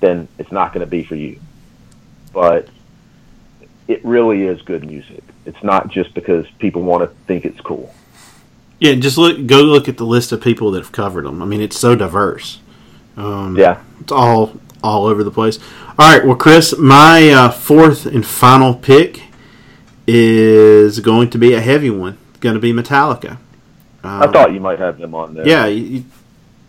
then 0.00 0.28
it's 0.38 0.52
not 0.52 0.72
going 0.72 0.84
to 0.84 0.90
be 0.90 1.02
for 1.04 1.16
you. 1.16 1.40
But 2.32 2.68
it 3.88 4.04
really 4.04 4.42
is 4.44 4.62
good 4.62 4.84
music. 4.86 5.22
It's 5.44 5.62
not 5.62 5.88
just 5.88 6.14
because 6.14 6.46
people 6.58 6.82
want 6.82 7.02
to 7.02 7.14
think 7.26 7.44
it's 7.44 7.60
cool. 7.60 7.94
Yeah, 8.78 8.94
just 8.94 9.18
look. 9.18 9.46
Go 9.46 9.62
look 9.62 9.88
at 9.88 9.96
the 9.96 10.06
list 10.06 10.32
of 10.32 10.40
people 10.40 10.70
that 10.72 10.82
have 10.82 10.92
covered 10.92 11.24
them. 11.24 11.40
I 11.42 11.44
mean, 11.44 11.60
it's 11.60 11.78
so 11.78 11.94
diverse. 11.94 12.60
Um, 13.16 13.56
Yeah. 13.56 13.80
it's 14.00 14.10
all 14.12 14.54
all 14.82 15.06
over 15.06 15.22
the 15.22 15.30
place. 15.30 15.58
All 15.98 16.10
right, 16.16 16.24
well, 16.26 16.34
Chris, 16.34 16.76
my 16.76 17.30
uh, 17.30 17.50
fourth 17.50 18.06
and 18.06 18.26
final 18.26 18.74
pick 18.74 19.22
is 20.06 21.00
going 21.00 21.30
to 21.30 21.38
be 21.38 21.54
a 21.54 21.60
heavy 21.60 21.90
one. 21.90 22.18
It's 22.30 22.40
going 22.40 22.54
to 22.54 22.60
be 22.60 22.72
Metallica. 22.72 23.38
I 24.04 24.24
Um, 24.24 24.32
thought 24.32 24.52
you 24.52 24.60
might 24.60 24.78
have 24.80 24.98
them 24.98 25.14
on 25.14 25.34
there. 25.34 25.46
yeah, 25.46 25.66
you, 25.66 25.82
you 25.84 26.04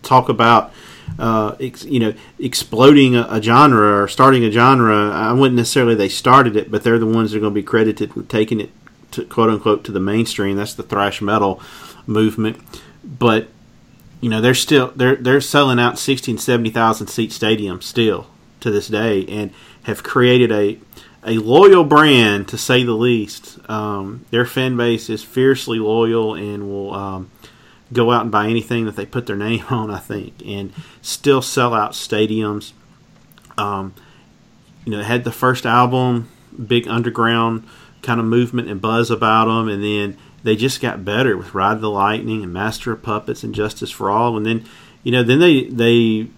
talk 0.02 0.28
about 0.28 0.72
uh, 1.18 1.54
ex, 1.60 1.84
you 1.84 1.98
know 2.00 2.14
exploding 2.38 3.16
a, 3.16 3.26
a 3.30 3.42
genre 3.42 4.02
or 4.02 4.08
starting 4.08 4.44
a 4.44 4.50
genre. 4.50 5.10
I 5.10 5.32
wouldn't 5.32 5.56
necessarily 5.56 5.94
they 5.94 6.08
started 6.08 6.56
it, 6.56 6.70
but 6.70 6.82
they're 6.84 6.98
the 6.98 7.06
ones 7.06 7.30
that 7.32 7.38
are 7.38 7.40
going 7.40 7.52
to 7.52 7.60
be 7.60 7.64
credited 7.64 8.14
with 8.14 8.28
taking 8.28 8.60
it 8.60 8.70
to 9.12 9.24
quote 9.24 9.50
unquote 9.50 9.84
to 9.84 9.92
the 9.92 10.00
mainstream. 10.00 10.56
That's 10.56 10.74
the 10.74 10.82
thrash 10.84 11.20
metal 11.20 11.60
movement. 12.06 12.58
But 13.02 13.48
you 14.20 14.30
know 14.30 14.40
they're 14.40 14.54
still 14.54 14.92
they're 14.94 15.16
they're 15.16 15.40
selling 15.40 15.78
out 15.80 15.98
60 15.98 16.30
and 16.32 16.40
70,000 16.40 17.08
seat 17.08 17.30
stadiums 17.30 17.82
still 17.82 18.28
to 18.60 18.70
this 18.70 18.88
day 18.88 19.26
and 19.26 19.50
have 19.82 20.02
created 20.02 20.50
a 20.52 20.78
a 21.24 21.38
loyal 21.38 21.84
brand 21.84 22.48
to 22.48 22.58
say 22.58 22.84
the 22.84 22.92
least. 22.92 23.58
Um, 23.68 24.26
their 24.30 24.44
fan 24.44 24.76
base 24.76 25.08
is 25.08 25.22
fiercely 25.22 25.78
loyal 25.78 26.34
and 26.34 26.68
will 26.68 26.94
um, 26.94 27.30
go 27.92 28.10
out 28.10 28.22
and 28.22 28.30
buy 28.30 28.48
anything 28.48 28.84
that 28.84 28.96
they 28.96 29.06
put 29.06 29.26
their 29.26 29.36
name 29.36 29.64
on. 29.70 29.90
I 29.90 29.98
think 29.98 30.34
and 30.44 30.72
still 31.02 31.42
sell 31.42 31.74
out 31.74 31.92
stadiums. 31.92 32.72
Um, 33.56 33.94
you 34.84 34.92
know, 34.92 35.02
had 35.02 35.24
the 35.24 35.32
first 35.32 35.64
album, 35.64 36.28
big 36.66 36.86
underground 36.88 37.66
kind 38.02 38.20
of 38.20 38.26
movement 38.26 38.68
and 38.68 38.80
buzz 38.80 39.10
about 39.10 39.46
them, 39.46 39.68
and 39.68 39.82
then 39.82 40.18
they 40.42 40.56
just 40.56 40.80
got 40.80 41.04
better 41.04 41.36
with 41.36 41.54
Ride 41.54 41.80
the 41.80 41.88
Lightning 41.88 42.42
and 42.42 42.52
Master 42.52 42.92
of 42.92 43.02
Puppets 43.02 43.42
and 43.42 43.54
Justice 43.54 43.90
for 43.90 44.10
All, 44.10 44.36
and 44.36 44.44
then 44.44 44.64
you 45.02 45.10
know 45.10 45.22
then 45.22 45.38
they 45.40 45.64
they 45.64 46.28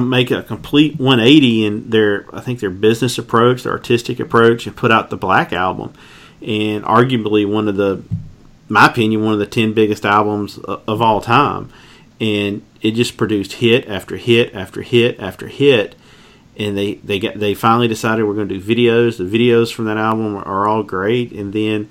make 0.00 0.30
a 0.30 0.42
complete 0.42 0.98
180 0.98 1.66
in 1.66 1.90
their 1.90 2.26
I 2.34 2.40
think 2.40 2.60
their 2.60 2.70
business 2.70 3.18
approach, 3.18 3.62
their 3.62 3.72
artistic 3.72 4.20
approach, 4.20 4.66
and 4.66 4.76
put 4.76 4.90
out 4.90 5.10
the 5.10 5.16
Black 5.16 5.52
album, 5.52 5.92
and 6.40 6.84
arguably 6.84 7.50
one 7.50 7.68
of 7.68 7.76
the, 7.76 8.02
my 8.68 8.86
opinion, 8.86 9.24
one 9.24 9.34
of 9.34 9.38
the 9.38 9.46
10 9.46 9.72
biggest 9.72 10.04
albums 10.04 10.58
of 10.58 11.02
all 11.02 11.20
time, 11.20 11.70
and 12.20 12.62
it 12.80 12.92
just 12.92 13.16
produced 13.16 13.54
hit 13.54 13.88
after 13.88 14.16
hit 14.16 14.54
after 14.54 14.82
hit 14.82 15.18
after 15.20 15.48
hit 15.48 15.94
and 16.56 16.76
they 16.76 16.94
they 16.96 17.18
got 17.18 17.38
they 17.38 17.54
finally 17.54 17.88
decided 17.88 18.24
we're 18.24 18.34
going 18.34 18.48
to 18.48 18.58
do 18.58 18.62
videos. 18.62 19.16
The 19.16 19.24
videos 19.24 19.72
from 19.72 19.86
that 19.86 19.96
album 19.96 20.36
are, 20.36 20.44
are 20.44 20.68
all 20.68 20.82
great, 20.82 21.32
and 21.32 21.52
then 21.52 21.88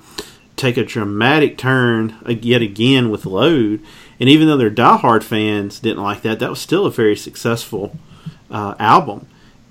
take 0.55 0.77
a 0.77 0.85
dramatic 0.85 1.57
turn 1.57 2.17
uh, 2.25 2.31
yet 2.31 2.61
again 2.61 3.09
with 3.09 3.25
Load. 3.25 3.81
And 4.21 4.29
even 4.29 4.47
though 4.47 4.55
their 4.55 4.69
diehard 4.69 5.23
fans 5.23 5.79
didn't 5.79 6.03
like 6.03 6.21
that, 6.21 6.37
that 6.37 6.49
was 6.51 6.61
still 6.61 6.85
a 6.85 6.91
very 6.91 7.15
successful 7.15 7.97
uh, 8.51 8.75
album. 8.77 9.27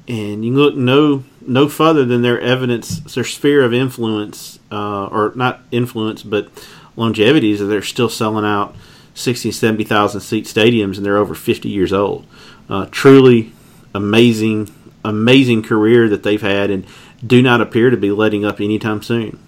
And 0.09 0.45
you 0.45 0.51
can 0.51 0.61
look 0.61 0.75
no 0.75 1.23
no 1.41 1.69
further 1.69 2.05
than 2.05 2.23
their 2.23 2.41
evidence, 2.41 2.99
their 3.15 3.23
sphere 3.23 3.63
of 3.63 3.73
influence, 3.73 4.59
uh, 4.73 5.07
or 5.07 5.33
not 5.37 5.61
influence, 5.71 6.25
but 6.25 6.49
longevity 6.97 7.53
is 7.53 7.61
that 7.61 7.67
they're 7.67 7.81
still 7.81 8.09
selling 8.09 8.45
out 8.45 8.75
60, 9.15 9.53
70,000 9.53 10.21
seat 10.21 10.47
stadiums, 10.47 10.97
and 10.97 11.07
they're 11.07 11.17
over 11.17 11.37
50 11.37 11.69
years 11.69 11.93
old. 11.93 12.27
Uh, 12.69 12.87
truly 12.91 13.53
amazing, 13.95 14.69
amazing 15.05 15.63
career 15.63 16.09
that 16.09 16.25
they've 16.25 16.43
had, 16.43 16.71
and 16.71 16.85
do 17.25 17.41
not 17.41 17.61
appear 17.61 17.89
to 17.89 17.97
be 17.97 18.11
letting 18.11 18.45
up 18.45 18.61
anytime 18.61 19.01
soon. 19.01 19.39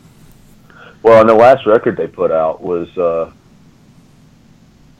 Well, 1.03 1.21
and 1.21 1.29
the 1.29 1.35
last 1.35 1.67
record 1.67 1.97
they 1.97 2.07
put 2.07 2.31
out 2.31 2.63
was 2.63 2.97
uh, 2.97 3.33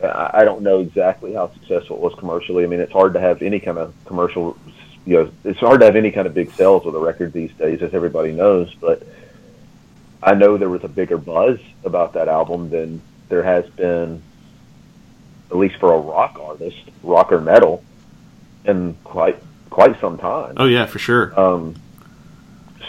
I 0.03 0.45
don't 0.45 0.63
know 0.63 0.81
exactly 0.81 1.35
how 1.35 1.53
successful 1.53 1.97
it 1.97 2.03
was 2.03 2.15
commercially. 2.19 2.65
I 2.65 2.67
mean, 2.67 2.81
it's 2.81 2.93
hard 2.93 3.15
to 3.15 3.21
have 3.21 3.43
any 3.43 3.61
kind 3.61 3.79
of 3.79 3.95
commercial. 4.05 4.57
You 5.05 5.17
know, 5.17 5.33
it's 5.45 5.61
hard 5.61 5.81
to 5.81 5.87
have 5.87 5.97
any 5.97 6.11
kind 6.11 6.27
of 6.27 6.35
big 6.35 6.53
sales 6.53 6.85
with 6.85 6.95
a 6.95 6.99
record 6.99 7.33
these 7.33 7.53
days, 7.53 7.83
as 7.83 7.95
everybody 7.95 8.33
knows. 8.33 8.73
But 8.75 9.03
I 10.23 10.35
know 10.35 10.57
there 10.57 10.69
was 10.69 10.85
a 10.85 10.89
bigger 10.89 11.19
buzz 11.19 11.59
about 11.85 12.15
that 12.15 12.29
album 12.29 12.71
than 12.71 13.01
there 13.29 13.43
has 13.43 13.69
been, 13.71 14.23
at 15.51 15.57
least 15.57 15.77
for 15.77 15.93
a 15.93 15.99
rock 15.99 16.39
artist, 16.41 16.83
rock 17.03 17.33
or 17.33 17.41
metal, 17.41 17.85
in 18.65 18.95
quite 19.05 19.43
quite 19.71 19.99
some 20.01 20.19
time. 20.19 20.55
Oh 20.57 20.67
yeah, 20.67 20.87
for 20.87 20.99
sure. 20.99 21.39
Um, 21.39 21.75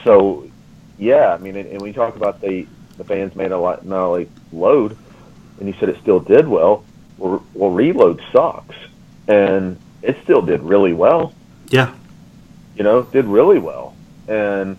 so, 0.04 0.50
yeah, 0.98 1.34
I 1.34 1.38
mean, 1.38 1.56
and, 1.56 1.82
you 1.82 1.94
talk 1.94 2.16
about 2.16 2.42
the 2.42 2.68
the 2.98 3.04
bands 3.04 3.36
made 3.36 3.52
a 3.52 3.58
lot, 3.58 3.86
not 3.86 4.04
only 4.04 4.30
load, 4.52 4.96
and 5.60 5.68
you 5.68 5.74
said 5.80 5.90
it 5.90 6.00
still 6.02 6.20
did 6.20 6.48
well. 6.48 6.86
Well, 7.18 7.44
well, 7.54 7.70
reload 7.72 8.22
sucks, 8.32 8.76
and 9.28 9.78
it 10.02 10.18
still 10.24 10.42
did 10.42 10.62
really 10.62 10.94
well. 10.94 11.34
Yeah, 11.70 11.94
You 12.76 12.84
know, 12.84 13.04
did 13.04 13.26
really 13.26 13.60
well, 13.60 13.96
and 14.28 14.78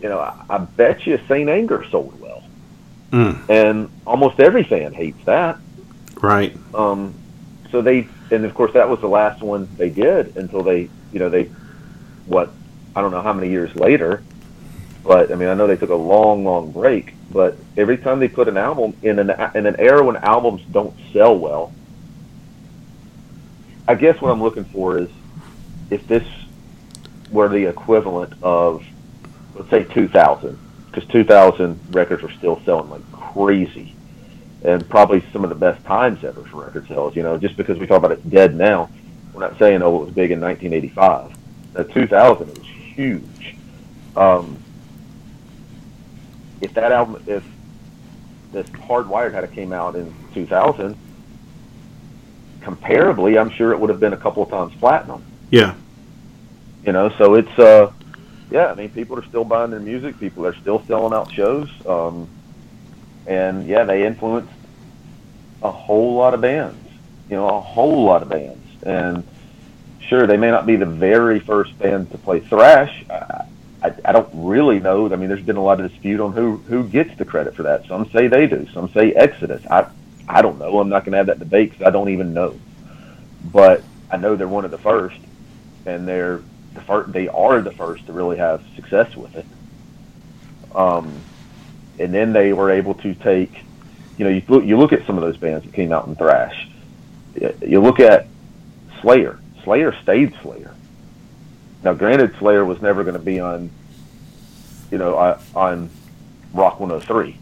you 0.00 0.08
know, 0.08 0.18
I, 0.20 0.34
I 0.50 0.58
bet 0.58 1.06
you 1.06 1.18
Saint 1.28 1.48
Anger 1.48 1.84
sold 1.90 2.18
well, 2.20 2.42
Mm. 3.12 3.38
and 3.48 3.88
almost 4.06 4.40
every 4.40 4.64
fan 4.64 4.92
hates 4.92 5.24
that. 5.26 5.58
right. 6.20 6.56
Um, 6.74 7.14
so 7.70 7.80
they, 7.82 8.08
and 8.30 8.44
of 8.44 8.54
course, 8.54 8.72
that 8.74 8.88
was 8.88 9.00
the 9.00 9.06
last 9.08 9.40
one 9.42 9.68
they 9.76 9.88
did 9.90 10.36
until 10.36 10.62
they, 10.62 10.88
you 11.12 11.18
know, 11.20 11.28
they, 11.28 11.44
what, 12.26 12.50
I 12.96 13.00
don't 13.00 13.10
know 13.12 13.22
how 13.22 13.32
many 13.32 13.50
years 13.50 13.74
later, 13.76 14.22
but 15.04 15.30
I 15.30 15.36
mean, 15.36 15.48
I 15.48 15.54
know 15.54 15.66
they 15.66 15.76
took 15.76 15.90
a 15.90 15.94
long, 15.94 16.44
long 16.44 16.72
break. 16.72 17.14
But 17.34 17.56
every 17.76 17.98
time 17.98 18.20
they 18.20 18.28
put 18.28 18.46
an 18.46 18.56
album 18.56 18.96
in 19.02 19.18
an 19.18 19.28
in 19.56 19.66
an 19.66 19.74
era 19.80 20.04
when 20.04 20.16
albums 20.16 20.62
don't 20.70 20.94
sell 21.12 21.36
well, 21.36 21.72
I 23.88 23.96
guess 23.96 24.20
what 24.22 24.30
I'm 24.30 24.40
looking 24.40 24.64
for 24.64 24.98
is 24.98 25.08
if 25.90 26.06
this 26.06 26.22
were 27.32 27.48
the 27.48 27.66
equivalent 27.66 28.34
of, 28.40 28.84
let's 29.56 29.68
say, 29.68 29.82
2000, 29.82 30.56
because 30.86 31.08
2000 31.10 31.80
records 31.90 32.22
were 32.22 32.30
still 32.30 32.62
selling 32.64 32.88
like 32.88 33.12
crazy 33.12 33.96
and 34.62 34.88
probably 34.88 35.20
some 35.32 35.42
of 35.42 35.50
the 35.50 35.56
best 35.56 35.84
times 35.84 36.22
ever 36.22 36.44
for 36.44 36.64
record 36.64 36.86
sales. 36.86 37.16
You 37.16 37.24
know, 37.24 37.36
just 37.36 37.56
because 37.56 37.80
we 37.80 37.86
talk 37.88 37.98
about 37.98 38.12
it's 38.12 38.22
dead 38.22 38.54
now, 38.54 38.88
we're 39.32 39.40
not 39.40 39.58
saying 39.58 39.82
oh 39.82 40.02
it 40.02 40.06
was 40.06 40.14
big 40.14 40.30
in 40.30 40.40
1985. 40.40 41.36
At 41.74 41.90
2000, 41.90 42.48
it 42.48 42.58
was 42.58 42.66
huge. 42.68 43.56
Um, 44.16 44.56
if 46.64 46.74
that 46.74 46.92
album, 46.92 47.22
if 47.26 47.44
this 48.52 48.66
Hardwired 48.70 49.34
had 49.34 49.50
came 49.52 49.72
out 49.72 49.96
in 49.96 50.12
2000, 50.32 50.96
comparably, 52.60 53.38
I'm 53.38 53.50
sure 53.50 53.72
it 53.72 53.78
would 53.78 53.90
have 53.90 54.00
been 54.00 54.14
a 54.14 54.16
couple 54.16 54.42
of 54.42 54.48
times 54.48 54.74
platinum. 54.80 55.22
Yeah, 55.50 55.74
You 56.84 56.92
know, 56.92 57.10
so 57.18 57.34
it's 57.34 57.58
uh, 57.58 57.92
yeah. 58.50 58.66
I 58.66 58.74
mean, 58.74 58.90
people 58.90 59.18
are 59.18 59.24
still 59.24 59.44
buying 59.44 59.70
their 59.70 59.80
music. 59.80 60.18
People 60.18 60.46
are 60.46 60.54
still 60.56 60.82
selling 60.86 61.12
out 61.12 61.30
shows. 61.32 61.68
Um, 61.86 62.28
and 63.26 63.66
yeah, 63.66 63.84
they 63.84 64.06
influenced 64.06 64.52
a 65.62 65.70
whole 65.70 66.14
lot 66.14 66.34
of 66.34 66.40
bands. 66.40 66.80
You 67.28 67.36
know, 67.36 67.48
a 67.48 67.60
whole 67.60 68.04
lot 68.04 68.22
of 68.22 68.28
bands. 68.30 68.66
And 68.84 69.22
sure 70.00 70.26
they 70.26 70.36
may 70.36 70.50
not 70.50 70.66
be 70.66 70.76
the 70.76 70.86
very 70.86 71.40
first 71.40 71.78
band 71.78 72.10
to 72.12 72.18
play 72.18 72.40
thrash. 72.40 73.04
I, 73.10 73.44
I, 73.84 73.92
I 74.06 74.12
don't 74.12 74.30
really 74.32 74.80
know. 74.80 75.12
I 75.12 75.16
mean, 75.16 75.28
there's 75.28 75.42
been 75.44 75.56
a 75.56 75.62
lot 75.62 75.78
of 75.78 75.90
dispute 75.90 76.18
on 76.18 76.32
who 76.32 76.56
who 76.56 76.84
gets 76.84 77.16
the 77.18 77.24
credit 77.26 77.54
for 77.54 77.64
that. 77.64 77.86
Some 77.86 78.08
say 78.10 78.28
they 78.28 78.46
do. 78.46 78.66
Some 78.72 78.90
say 78.92 79.12
Exodus. 79.12 79.62
I 79.70 79.90
I 80.26 80.40
don't 80.40 80.58
know. 80.58 80.80
I'm 80.80 80.88
not 80.88 81.04
going 81.04 81.12
to 81.12 81.18
have 81.18 81.26
that 81.26 81.38
debate 81.38 81.72
because 81.72 81.86
I 81.86 81.90
don't 81.90 82.08
even 82.08 82.32
know. 82.32 82.58
But 83.52 83.84
I 84.10 84.16
know 84.16 84.36
they're 84.36 84.48
one 84.48 84.64
of 84.64 84.70
the 84.70 84.78
first, 84.78 85.18
and 85.84 86.08
they're 86.08 86.40
the 86.72 86.80
first. 86.80 87.12
They 87.12 87.28
are 87.28 87.60
the 87.60 87.72
first 87.72 88.06
to 88.06 88.14
really 88.14 88.38
have 88.38 88.64
success 88.74 89.14
with 89.16 89.36
it. 89.36 89.46
Um, 90.74 91.20
and 91.98 92.12
then 92.12 92.32
they 92.32 92.54
were 92.54 92.70
able 92.70 92.94
to 92.94 93.14
take, 93.14 93.52
you 94.16 94.24
know, 94.24 94.30
you 94.30 94.42
look 94.48 94.64
you 94.64 94.78
look 94.78 94.94
at 94.94 95.06
some 95.06 95.18
of 95.18 95.22
those 95.22 95.36
bands 95.36 95.62
that 95.66 95.74
came 95.74 95.92
out 95.92 96.06
in 96.06 96.16
thrash. 96.16 96.68
You 97.60 97.82
look 97.82 98.00
at 98.00 98.28
Slayer. 99.02 99.38
Slayer 99.62 99.94
stayed 100.02 100.34
Slayer. 100.40 100.63
Now, 101.84 101.92
granted, 101.92 102.34
Slayer 102.38 102.64
was 102.64 102.80
never 102.80 103.04
going 103.04 103.14
to 103.14 103.22
be 103.22 103.38
on, 103.40 103.70
you 104.90 104.98
know, 104.98 105.16
on- 105.16 105.38
on 105.54 105.90
Rock 106.54 106.80
103 106.80 107.36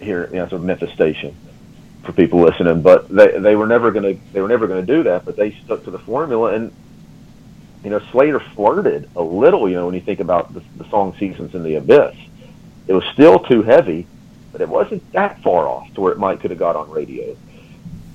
here, 0.00 0.28
you 0.30 0.36
know, 0.36 0.48
sort 0.48 0.60
of 0.60 0.64
Memphis 0.64 0.92
station 0.92 1.34
for 2.02 2.12
people 2.12 2.40
listening. 2.40 2.82
But 2.82 3.08
they 3.08 3.38
they 3.38 3.56
were 3.56 3.66
never 3.66 3.90
going 3.90 4.16
to 4.16 4.22
they 4.32 4.40
were 4.40 4.48
never 4.48 4.66
going 4.66 4.84
to 4.84 4.96
do 4.96 5.04
that. 5.04 5.24
But 5.24 5.36
they 5.36 5.52
stuck 5.64 5.84
to 5.84 5.90
the 5.90 5.98
formula, 5.98 6.52
and 6.52 6.72
you 7.84 7.90
know, 7.90 8.00
Slayer 8.10 8.40
flirted 8.54 9.08
a 9.16 9.22
little. 9.22 9.68
You 9.68 9.76
know, 9.76 9.86
when 9.86 9.94
you 9.94 10.00
think 10.00 10.20
about 10.20 10.52
the, 10.52 10.62
the 10.76 10.88
song 10.90 11.14
"Seasons 11.18 11.54
in 11.54 11.62
the 11.62 11.76
Abyss," 11.76 12.16
it 12.86 12.92
was 12.92 13.04
still 13.12 13.38
too 13.38 13.62
heavy, 13.62 14.06
but 14.50 14.60
it 14.60 14.68
wasn't 14.68 15.10
that 15.12 15.42
far 15.42 15.66
off 15.68 15.92
to 15.94 16.00
where 16.00 16.12
it 16.12 16.18
might 16.18 16.40
could 16.40 16.50
have 16.50 16.58
got 16.58 16.76
on 16.76 16.90
radio. 16.90 17.36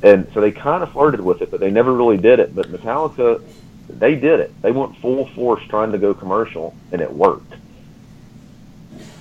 And 0.03 0.27
so 0.33 0.41
they 0.41 0.51
kind 0.51 0.83
of 0.83 0.91
flirted 0.91 1.21
with 1.21 1.41
it, 1.41 1.49
but 1.49 1.59
they 1.59 1.71
never 1.71 1.91
really 1.91 2.17
did 2.17 2.39
it. 2.39 2.53
But 2.53 2.67
Metallica, 2.67 3.41
they 3.89 4.15
did 4.15 4.39
it. 4.39 4.61
They 4.61 4.71
went 4.71 4.97
full 4.97 5.27
force 5.29 5.63
trying 5.69 5.91
to 5.91 5.97
go 5.97 6.13
commercial, 6.13 6.75
and 6.91 7.01
it 7.01 7.11
worked. 7.11 7.53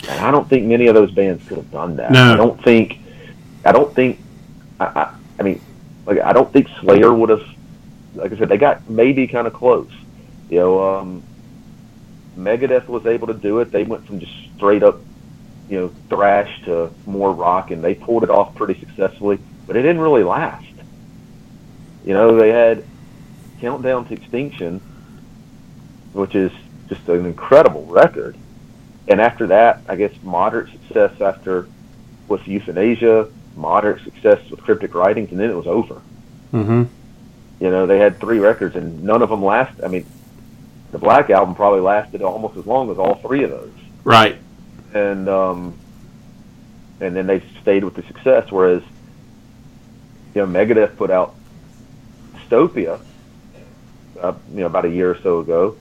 And 0.09 0.21
I 0.21 0.31
don't 0.31 0.49
think 0.49 0.67
many 0.67 0.87
of 0.87 0.95
those 0.95 1.11
bands 1.11 1.47
could 1.49 1.57
have 1.57 1.71
done 1.71 1.97
that. 1.97 2.13
No. 2.13 2.33
I 2.33 2.37
don't 2.37 2.63
think. 2.63 2.99
I 3.65 3.73
don't 3.73 3.95
think. 3.95 4.21
I, 4.79 4.85
I, 4.85 5.15
I 5.41 5.43
mean, 5.43 5.61
like 6.05 6.21
I 6.21 6.33
don't 6.33 6.53
think 6.53 6.69
Slayer 6.81 7.13
would 7.13 7.31
have. 7.31 7.47
Like 8.15 8.33
I 8.33 8.39
said, 8.39 8.49
they 8.49 8.57
got 8.57 8.89
maybe 8.89 9.27
kind 9.27 9.47
of 9.47 9.53
close. 9.53 9.91
You 10.49 10.59
know, 10.59 10.97
um, 10.97 11.23
Megadeth 12.37 12.89
was 12.89 13.07
able 13.07 13.27
to 13.27 13.35
do 13.35 13.61
it. 13.61 13.71
They 13.73 13.83
went 13.83 14.07
from 14.07 14.21
just 14.21 14.33
straight 14.57 14.83
up, 14.83 15.01
you 15.69 15.81
know, 15.81 15.89
thrash 16.09 16.63
to 16.65 16.91
more 17.05 17.33
rock, 17.33 17.71
and 17.71 17.83
they 17.83 17.95
pulled 17.95 18.23
it 18.23 18.31
off 18.31 18.55
pretty 18.55 18.79
successfully. 18.79 19.39
But 19.67 19.77
it 19.77 19.83
didn't 19.83 20.01
really 20.01 20.23
last. 20.23 20.65
You 22.05 22.15
know, 22.15 22.39
they 22.39 22.51
had 22.51 22.85
Countdown 23.61 24.07
to 24.09 24.15
Extinction, 24.15 24.81
which 26.13 26.35
is 26.35 26.53
just 26.89 27.09
an 27.09 27.27
incredible 27.27 27.85
record. 27.87 28.37
And 29.09 29.21
after 29.21 29.47
that, 29.49 29.83
I 29.89 29.97
guess 29.97 30.13
moderate 30.23 30.71
success 30.73 31.21
after 31.21 31.69
with 32.29 32.43
Youthanasia, 32.43 33.31
moderate 33.57 34.03
success 34.03 34.41
with 34.51 34.61
Cryptic 34.63 34.95
Writings, 34.95 35.31
and 35.31 35.39
then 35.41 35.51
it 35.51 35.55
was 35.55 35.67
over. 35.67 36.03
Mm-hmm. 36.53 36.85
You 37.61 37.71
know, 37.71 37.87
they 37.87 37.99
had 37.99 38.19
three 38.21 38.39
records, 38.39 38.77
and 38.77 39.03
none 39.05 39.23
of 39.23 39.31
them 39.31 39.45
last. 39.45 39.81
I 39.83 39.89
mean, 39.89 40.05
the 40.93 40.99
Black 40.99 41.31
Album 41.31 41.55
probably 41.55 41.81
lasted 41.81 42.21
almost 42.23 42.57
as 42.57 42.67
long 42.67 42.91
as 42.91 42.99
all 42.99 43.15
three 43.17 43.45
of 43.45 43.51
those, 43.51 43.73
Right. 44.05 44.37
and 44.95 45.29
um, 45.29 45.79
and 47.01 47.15
then 47.17 47.27
they 47.27 47.43
stayed 47.63 47.85
with 47.85 47.95
the 47.95 48.03
success. 48.03 48.51
Whereas, 48.51 48.83
you 50.35 50.45
know, 50.45 50.47
Megadeth 50.47 50.97
put 50.97 51.11
out 51.11 51.35
Dystopia, 52.35 53.01
uh, 54.21 54.35
you 54.53 54.61
know, 54.61 54.67
about 54.67 54.85
a 54.85 54.91
year 54.91 55.11
or 55.11 55.19
so 55.23 55.41
ago, 55.41 55.77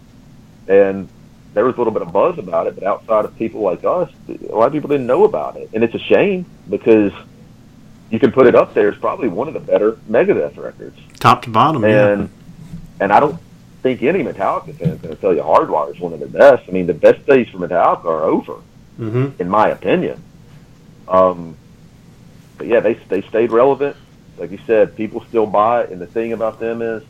and 0.68 1.08
there 1.54 1.64
was 1.66 1.76
a 1.76 1.78
little 1.78 1.94
bit 1.94 2.02
of 2.02 2.12
buzz 2.12 2.38
about 2.38 2.68
it, 2.68 2.76
but 2.76 2.84
outside 2.84 3.26
of 3.26 3.36
people 3.38 3.62
like 3.62 3.84
us, 3.86 4.12
a 4.30 4.56
lot 4.56 4.68
of 4.68 4.74
people 4.74 4.90
didn't 4.90 5.08
know 5.08 5.24
about 5.24 5.56
it, 5.58 5.70
and 5.74 5.84
it's 5.84 5.96
a 5.96 6.00
shame 6.00 6.46
because 6.70 7.14
you 8.10 8.20
can 8.20 8.32
put 8.32 8.46
it 8.48 8.56
up 8.56 8.74
there 8.74 8.92
as 8.92 8.98
probably 8.98 9.28
one 9.28 9.48
of 9.48 9.54
the 9.54 9.60
better 9.60 9.94
Megadeth 10.10 10.58
records 10.58 10.98
Top 11.20 11.42
to 11.44 11.50
bottom. 11.50 11.84
and 11.84 12.22
yeah. 12.24 12.28
and 13.00 13.12
I 13.14 13.20
don't 13.20 13.40
think 13.82 14.02
any 14.04 14.24
Metallica 14.24 14.76
fan 14.76 14.90
is 14.90 15.02
going 15.02 15.16
to 15.16 15.22
tell 15.22 15.34
you 15.34 15.42
Hardwire 15.42 15.94
is 15.94 16.00
one 16.00 16.12
of 16.14 16.20
the 16.20 16.28
best. 16.28 16.68
I 16.68 16.72
mean, 16.72 16.88
the 16.88 16.94
best 16.94 17.26
days 17.26 17.48
for 17.50 17.58
Metallica 17.60 18.06
are 18.06 18.24
over, 18.24 18.56
Mm-hmm. 19.00 19.42
in 19.42 19.50
my 19.50 19.70
opinion. 19.70 20.22
Um, 21.08 21.56
but 22.58 22.68
yeah, 22.68 22.80
they 22.80 22.94
they 23.10 23.22
stayed 23.24 23.52
relevant. 23.52 23.96
Like 24.38 24.52
you 24.52 24.60
said, 24.66 24.96
people 24.96 25.24
still 25.30 25.46
buy 25.46 25.82
it, 25.84 25.90
and 25.92 26.02
the 26.02 26.08
thing 26.08 26.34
about 26.34 26.60
them 26.60 26.82
is 26.82 27.04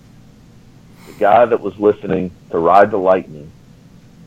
the 1.07 1.14
guy 1.14 1.45
that 1.45 1.61
was 1.61 1.77
listening 1.80 2.32
to 2.52 2.57
Ride 2.57 2.91
the 2.91 2.98
Lightning, 2.98 3.52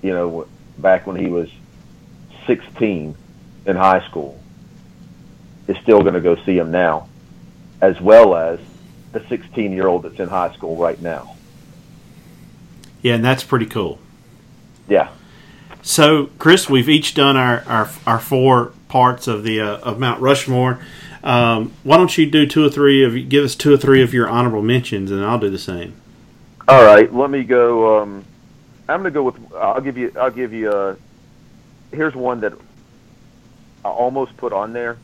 you 0.03 0.13
know, 0.13 0.47
back 0.79 1.07
when 1.07 1.17
he 1.17 1.27
was 1.27 1.49
16 2.47 3.17
in 3.67 3.77
high 3.77 4.07
school, 4.09 4.41
is 5.67 5.77
still 5.83 6.03
going 6.03 6.15
to 6.15 6.21
go 6.21 6.37
see 6.45 6.57
him 6.57 6.71
now, 6.71 7.09
as 7.81 8.01
well 8.01 8.35
as 8.35 8.59
the 9.13 9.27
16 9.29 9.73
year 9.73 9.87
old 9.87 10.03
that's 10.03 10.19
in 10.19 10.29
high 10.29 10.53
school 10.55 10.77
right 10.77 11.01
now. 11.01 11.37
Yeah, 13.03 13.15
and 13.15 13.25
that's 13.25 13.45
pretty 13.45 13.67
cool. 13.67 13.99
Yeah. 14.89 15.11
So, 15.83 16.31
Chris, 16.39 16.69
we've 16.69 16.89
each 16.89 17.15
done 17.15 17.37
our, 17.37 17.63
our, 17.67 17.91
our 18.07 18.19
four 18.19 18.73
parts 18.89 19.29
of 19.29 19.45
the 19.45 19.61
uh, 19.61 19.79
of 19.79 19.99
Mount 19.99 20.21
Rushmore. 20.21 20.81
Um, 21.23 21.73
why 21.83 21.97
don't 21.97 22.17
you 22.17 22.31
do 22.31 22.47
two 22.47 22.65
or 22.65 22.71
three 22.71 23.05
of 23.05 23.29
give 23.29 23.45
us 23.45 23.55
two 23.55 23.73
or 23.73 23.77
three 23.77 24.03
of 24.03 24.13
your 24.13 24.29
honorable 24.29 24.63
mentions, 24.63 25.11
and 25.11 25.25
I'll 25.25 25.39
do 25.39 25.51
the 25.51 25.59
same. 25.59 25.95
All 26.69 26.85
right, 26.85 27.11
let 27.11 27.31
me 27.31 27.45
go. 27.45 28.03
Um, 28.03 28.23
I'm 28.91 29.01
going 29.01 29.05
to 29.05 29.11
go 29.11 29.23
with. 29.23 29.55
I'll 29.55 29.81
give 29.81 29.97
you. 29.97 30.13
I'll 30.21 30.31
give 30.31 30.53
you. 30.53 30.71
Uh, 30.71 30.97
here's 31.91 32.15
one 32.15 32.41
that 32.41 32.53
I 33.83 33.89
almost 33.89 34.37
put 34.37 34.53
on 34.53 34.75
there, 34.75 34.99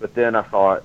but 0.00 0.14
then 0.14 0.34
I 0.34 0.40
thought 0.40 0.84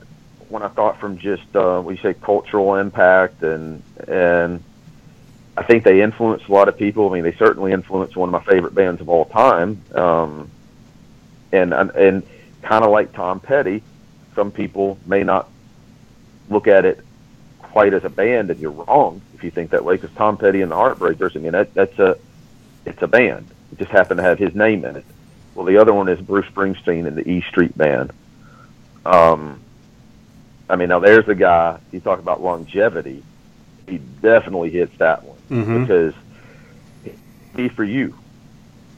when 0.49 0.63
I 0.63 0.67
thought 0.67 0.99
from 0.99 1.17
just 1.17 1.55
uh, 1.55 1.81
we 1.83 1.95
say 1.95 2.13
cultural 2.13 2.75
impact 2.75 3.41
and 3.41 3.81
and 4.05 4.61
I 5.55 5.63
think 5.63 5.85
they 5.85 6.01
influence 6.01 6.43
a 6.49 6.51
lot 6.51 6.67
of 6.67 6.77
people. 6.77 7.09
I 7.09 7.13
mean, 7.13 7.23
they 7.23 7.37
certainly 7.37 7.71
influence 7.71 8.17
one 8.17 8.27
of 8.27 8.33
my 8.33 8.51
favorite 8.51 8.75
bands 8.75 8.99
of 8.99 9.07
all 9.07 9.25
time. 9.25 9.81
Um, 9.95 10.51
and, 11.53 11.73
and 11.73 12.23
kind 12.61 12.83
of 12.83 12.91
like 12.91 13.13
Tom 13.13 13.39
Petty, 13.39 13.81
some 14.35 14.51
people 14.51 14.99
may 15.05 15.23
not 15.23 15.49
look 16.49 16.67
at 16.67 16.85
it 16.85 16.99
quite 17.59 17.93
as 17.93 18.03
a 18.03 18.09
band, 18.09 18.51
and 18.51 18.59
you're 18.59 18.71
wrong 18.71 19.21
if 19.39 19.43
you 19.45 19.51
think 19.51 19.71
that 19.71 19.83
way. 19.85 19.95
Because 19.95 20.15
Tom 20.15 20.37
Petty 20.37 20.61
and 20.61 20.69
the 20.71 20.75
Heartbreakers, 20.75 21.35
I 21.35 21.39
mean, 21.39 21.53
that, 21.53 21.73
that's 21.73 21.97
a 21.97 22.17
it's 22.85 23.01
a 23.01 23.07
band. 23.07 23.47
It 23.71 23.79
just 23.79 23.91
happened 23.91 24.17
to 24.17 24.23
have 24.23 24.37
his 24.37 24.53
name 24.53 24.83
in 24.85 24.97
it. 24.97 25.05
Well, 25.55 25.65
the 25.65 25.77
other 25.77 25.93
one 25.93 26.09
is 26.09 26.19
Bruce 26.19 26.45
Springsteen 26.47 27.07
and 27.07 27.15
the 27.15 27.27
E 27.29 27.41
Street 27.49 27.77
Band. 27.77 28.11
Um, 29.05 29.61
I 30.69 30.75
mean, 30.75 30.89
now 30.89 30.99
there's 30.99 31.27
a 31.27 31.35
guy. 31.35 31.79
You 31.91 31.99
talk 31.99 32.19
about 32.19 32.41
longevity. 32.41 33.23
He 33.87 33.97
definitely 33.97 34.69
hits 34.69 34.95
that 34.97 35.23
one 35.23 35.37
Mhm. 35.49 35.81
because 35.81 36.13
be 37.55 37.69
for 37.69 37.83
you. 37.83 38.13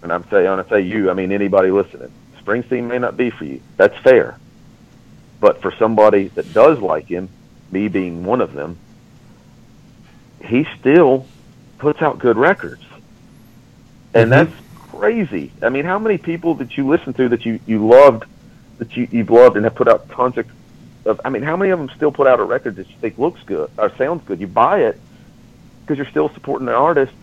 And 0.04 0.12
I'm 0.12 0.28
saying, 0.30 0.50
when 0.50 0.60
I 0.60 0.68
say 0.68 0.82
you, 0.82 1.10
I 1.10 1.14
mean 1.14 1.32
anybody 1.32 1.72
listening. 1.72 2.12
Springsteen 2.44 2.88
may 2.88 2.98
not 2.98 3.16
be 3.16 3.30
for 3.30 3.46
you. 3.46 3.62
That's 3.78 3.98
fair. 4.00 4.38
But 5.40 5.62
for 5.62 5.72
somebody 5.78 6.28
that 6.30 6.54
does 6.54 6.80
like 6.80 7.06
him, 7.08 7.30
me 7.72 7.88
being 7.88 8.26
one 8.26 8.42
of 8.42 8.54
them, 8.54 8.78
he 10.44 10.68
still 10.80 11.26
puts 11.78 12.02
out 12.02 12.20
good 12.20 12.38
records. 12.38 12.84
And 14.14 14.28
Mhm. 14.28 14.30
that's 14.30 14.54
crazy. 14.92 15.52
I 15.62 15.70
mean, 15.70 15.86
how 15.86 16.00
many 16.00 16.18
people 16.18 16.56
that 16.56 16.78
you 16.78 16.88
listen 16.88 17.14
to 17.14 17.30
that 17.30 17.46
you, 17.46 17.60
you 17.66 17.86
loved, 17.86 18.26
that 18.78 18.96
you, 18.96 19.08
you've 19.12 19.30
loved 19.30 19.56
and 19.56 19.66
have 19.66 19.76
put 19.76 19.88
out 19.88 20.10
tons 20.10 20.38
of, 20.38 20.46
of, 21.06 21.22
I 21.24 21.30
mean, 21.30 21.44
how 21.44 21.56
many 21.56 21.72
of 21.72 21.80
them 21.80 21.90
still 21.96 22.12
put 22.12 22.28
out 22.28 22.40
a 22.40 22.44
record 22.44 22.76
that 22.76 22.88
you 22.90 22.96
think 23.00 23.18
looks 23.18 23.42
good 23.44 23.70
or 23.78 23.96
sounds 23.98 24.24
good? 24.26 24.40
You 24.40 24.48
buy 24.48 24.82
it 24.82 25.00
because 25.82 25.98
you're 25.98 26.10
still 26.12 26.30
supporting 26.30 26.66
the 26.66 26.74
artist 26.76 27.14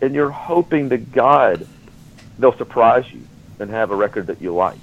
and 0.00 0.14
you're 0.14 0.30
hoping 0.30 0.88
to 0.90 0.96
God 0.96 1.66
they'll 2.38 2.56
surprise 2.56 3.04
you 3.12 3.20
and 3.58 3.70
have 3.70 3.90
a 3.90 3.96
record 3.96 4.28
that 4.28 4.40
you 4.40 4.54
like, 4.54 4.78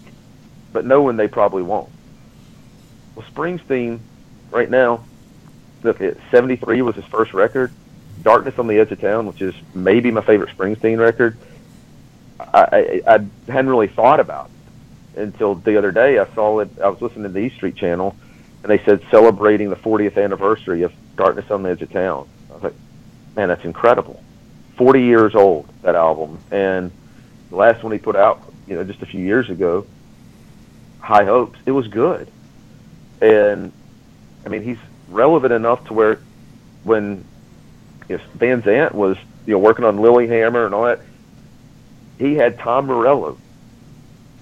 but 0.73 0.85
knowing 0.85 1.15
they 1.15 1.27
probably 1.27 1.63
won't. 1.63 1.89
Well, 3.15 3.25
Springsteen, 3.33 3.99
right 4.51 4.69
now, 4.69 5.03
look 5.83 6.01
73 6.31 6.81
was 6.81 6.95
his 6.95 7.05
first 7.05 7.33
record. 7.33 7.71
Darkness 8.25 8.57
on 8.57 8.65
the 8.65 8.79
Edge 8.79 8.91
of 8.91 8.99
Town, 8.99 9.27
which 9.27 9.39
is 9.39 9.53
maybe 9.75 10.09
my 10.09 10.21
favorite 10.21 10.49
Springsteen 10.57 10.99
record. 10.99 11.37
I, 12.39 13.01
I, 13.07 13.15
I 13.15 13.51
hadn't 13.51 13.69
really 13.69 13.87
thought 13.87 14.19
about 14.19 14.49
until 15.15 15.53
the 15.53 15.77
other 15.77 15.91
day. 15.91 16.17
I 16.17 16.25
saw 16.33 16.59
it. 16.59 16.69
I 16.83 16.89
was 16.89 16.99
listening 17.03 17.23
to 17.23 17.29
the 17.29 17.39
E 17.39 17.49
Street 17.51 17.75
Channel, 17.75 18.15
and 18.63 18.71
they 18.71 18.83
said 18.83 19.05
celebrating 19.11 19.69
the 19.69 19.75
40th 19.75 20.21
anniversary 20.21 20.81
of 20.81 20.91
Darkness 21.15 21.51
on 21.51 21.61
the 21.61 21.69
Edge 21.69 21.83
of 21.83 21.91
Town. 21.91 22.27
I 22.49 22.53
was 22.55 22.63
like, 22.63 22.73
man, 23.35 23.47
that's 23.47 23.63
incredible. 23.63 24.21
40 24.75 25.03
years 25.03 25.35
old 25.35 25.69
that 25.83 25.93
album, 25.93 26.39
and 26.49 26.91
the 27.51 27.55
last 27.55 27.83
one 27.83 27.93
he 27.93 27.99
put 27.99 28.15
out, 28.15 28.41
you 28.67 28.73
know, 28.73 28.83
just 28.83 29.03
a 29.03 29.05
few 29.05 29.21
years 29.21 29.51
ago, 29.51 29.85
High 30.99 31.25
Hopes. 31.25 31.59
It 31.67 31.71
was 31.71 31.87
good, 31.87 32.27
and 33.21 33.71
I 34.47 34.49
mean, 34.49 34.63
he's 34.63 34.79
relevant 35.09 35.53
enough 35.53 35.85
to 35.85 35.93
where 35.93 36.19
when 36.83 37.23
you 38.09 38.17
know, 38.17 38.23
Van 38.35 38.61
Zandt 38.61 38.93
was 38.93 39.17
you 39.45 39.53
know 39.53 39.59
working 39.59 39.85
on 39.85 39.97
Lilyhammer 39.97 40.65
and 40.65 40.73
all 40.75 40.85
that. 40.85 40.99
He 42.17 42.35
had 42.35 42.57
Tom 42.59 42.85
Morello 42.85 43.37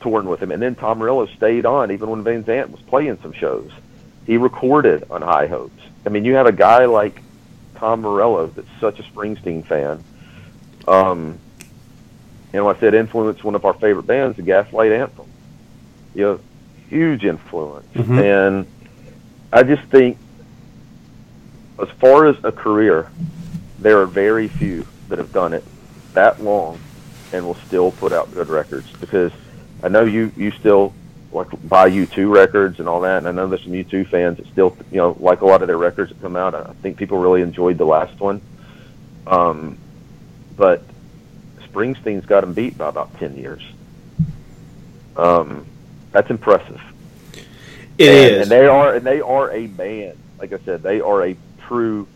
touring 0.01 0.27
with 0.27 0.41
him, 0.41 0.51
and 0.51 0.61
then 0.61 0.75
Tom 0.75 0.99
Morello 0.99 1.25
stayed 1.27 1.65
on 1.65 1.91
even 1.91 2.09
when 2.09 2.23
Van 2.23 2.43
Zandt 2.45 2.71
was 2.71 2.81
playing 2.81 3.17
some 3.21 3.33
shows. 3.33 3.71
He 4.25 4.37
recorded 4.37 5.05
on 5.09 5.21
High 5.21 5.47
Hopes. 5.47 5.81
I 6.05 6.09
mean, 6.09 6.25
you 6.25 6.35
have 6.35 6.45
a 6.45 6.51
guy 6.51 6.85
like 6.85 7.21
Tom 7.75 8.01
Morello 8.01 8.47
that's 8.47 8.67
such 8.79 8.99
a 8.99 9.03
Springsteen 9.03 9.65
fan. 9.65 10.03
Um, 10.87 11.39
you 12.51 12.59
know, 12.59 12.69
I 12.69 12.77
said 12.79 12.93
influenced 12.93 13.43
one 13.43 13.55
of 13.55 13.65
our 13.65 13.73
favorite 13.73 14.05
bands, 14.05 14.37
the 14.37 14.43
Gaslight 14.43 14.91
Anthem. 14.91 15.25
You 16.13 16.21
know, 16.21 16.39
huge 16.89 17.25
influence, 17.25 17.87
and 18.19 18.67
I 19.51 19.63
just 19.63 19.83
think, 19.83 20.17
as 21.81 21.89
far 21.99 22.27
as 22.27 22.35
a 22.43 22.51
career, 22.51 23.09
there 23.83 23.99
are 24.01 24.05
very 24.05 24.47
few 24.47 24.85
that 25.09 25.19
have 25.19 25.31
done 25.31 25.53
it 25.53 25.63
that 26.13 26.41
long 26.41 26.79
and 27.31 27.45
will 27.45 27.55
still 27.55 27.91
put 27.91 28.13
out 28.13 28.33
good 28.33 28.47
records 28.47 28.89
because 28.99 29.31
I 29.83 29.89
know 29.89 30.03
you 30.03 30.31
you 30.37 30.51
still 30.51 30.93
like 31.31 31.47
buy 31.67 31.89
U2 31.89 32.31
records 32.31 32.79
and 32.79 32.87
all 32.87 33.01
that, 33.01 33.17
and 33.17 33.27
I 33.27 33.31
know 33.31 33.47
there's 33.47 33.63
some 33.63 33.71
U2 33.71 34.07
fans 34.07 34.37
that 34.37 34.47
still 34.47 34.77
you 34.91 34.97
know 34.97 35.17
like 35.19 35.41
a 35.41 35.45
lot 35.45 35.61
of 35.61 35.67
their 35.67 35.77
records 35.77 36.11
that 36.11 36.21
come 36.21 36.35
out. 36.35 36.55
I 36.55 36.71
think 36.81 36.97
people 36.97 37.17
really 37.17 37.41
enjoyed 37.41 37.77
the 37.77 37.85
last 37.85 38.19
one, 38.19 38.41
um, 39.27 39.77
but 40.55 40.83
Springsteen's 41.61 42.25
got 42.25 42.43
him 42.43 42.53
beat 42.53 42.77
by 42.77 42.87
about 42.87 43.17
ten 43.17 43.35
years. 43.35 43.63
Um, 45.17 45.65
that's 46.11 46.29
impressive. 46.29 46.81
It 47.97 48.09
and, 48.09 48.35
is. 48.35 48.41
and 48.43 48.51
they 48.51 48.65
are 48.65 48.95
and 48.95 49.05
they 49.05 49.21
are 49.21 49.51
a 49.51 49.67
band. 49.67 50.17
Like 50.39 50.53
I 50.53 50.59
said, 50.59 50.83
they 50.83 51.01
are 51.01 51.25
a 51.25 51.35
true, 51.67 52.07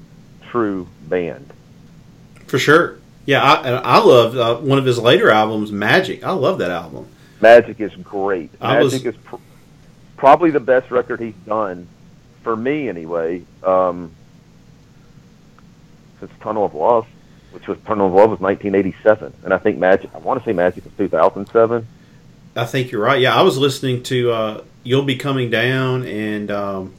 true 0.50 0.88
band. 1.08 1.52
For 2.48 2.58
sure. 2.60 2.98
Yeah, 3.26 3.44
I, 3.44 3.68
and 3.68 3.76
I 3.86 4.00
love 4.00 4.38
uh, 4.38 4.56
one 4.58 4.78
of 4.78 4.86
his 4.86 4.98
later 4.98 5.30
albums, 5.30 5.72
Magic. 5.72 6.24
I 6.24 6.32
love 6.32 6.60
that 6.60 6.72
album. 6.72 7.08
Magic 7.42 7.80
is 7.82 7.94
great. 7.96 8.50
I 8.62 8.82
was- 8.82 8.94
Magic 8.94 9.08
is 9.16 9.22
pr- 9.24 9.36
probably 10.16 10.50
the 10.52 10.60
best 10.62 10.90
record 10.92 11.20
he's 11.20 11.34
done 11.46 11.88
for 12.44 12.56
me, 12.56 12.88
anyway. 12.90 13.44
Um, 13.64 14.12
since 16.20 16.32
Tunnel 16.42 16.66
of 16.66 16.74
Love, 16.74 17.06
which 17.52 17.68
was 17.68 17.78
Tunnel 17.86 18.08
of 18.08 18.14
Love 18.14 18.30
was 18.32 18.40
1987, 18.40 19.34
and 19.44 19.54
I 19.54 19.58
think 19.58 19.78
Magic. 19.78 20.10
I 20.16 20.20
want 20.20 20.40
to 20.42 20.46
say 20.46 20.54
Magic 20.54 20.84
was 20.84 20.94
2007. 20.98 21.86
I 22.56 22.66
think 22.66 22.92
you're 22.92 23.02
right. 23.04 23.20
Yeah, 23.22 23.36
I 23.36 23.42
was 23.44 23.58
listening 23.58 24.02
to 24.04 24.32
uh, 24.32 24.64
"You'll 24.84 25.04
Be 25.04 25.16
Coming 25.16 25.50
Down" 25.52 26.06
and 26.06 26.50
um, 26.50 26.94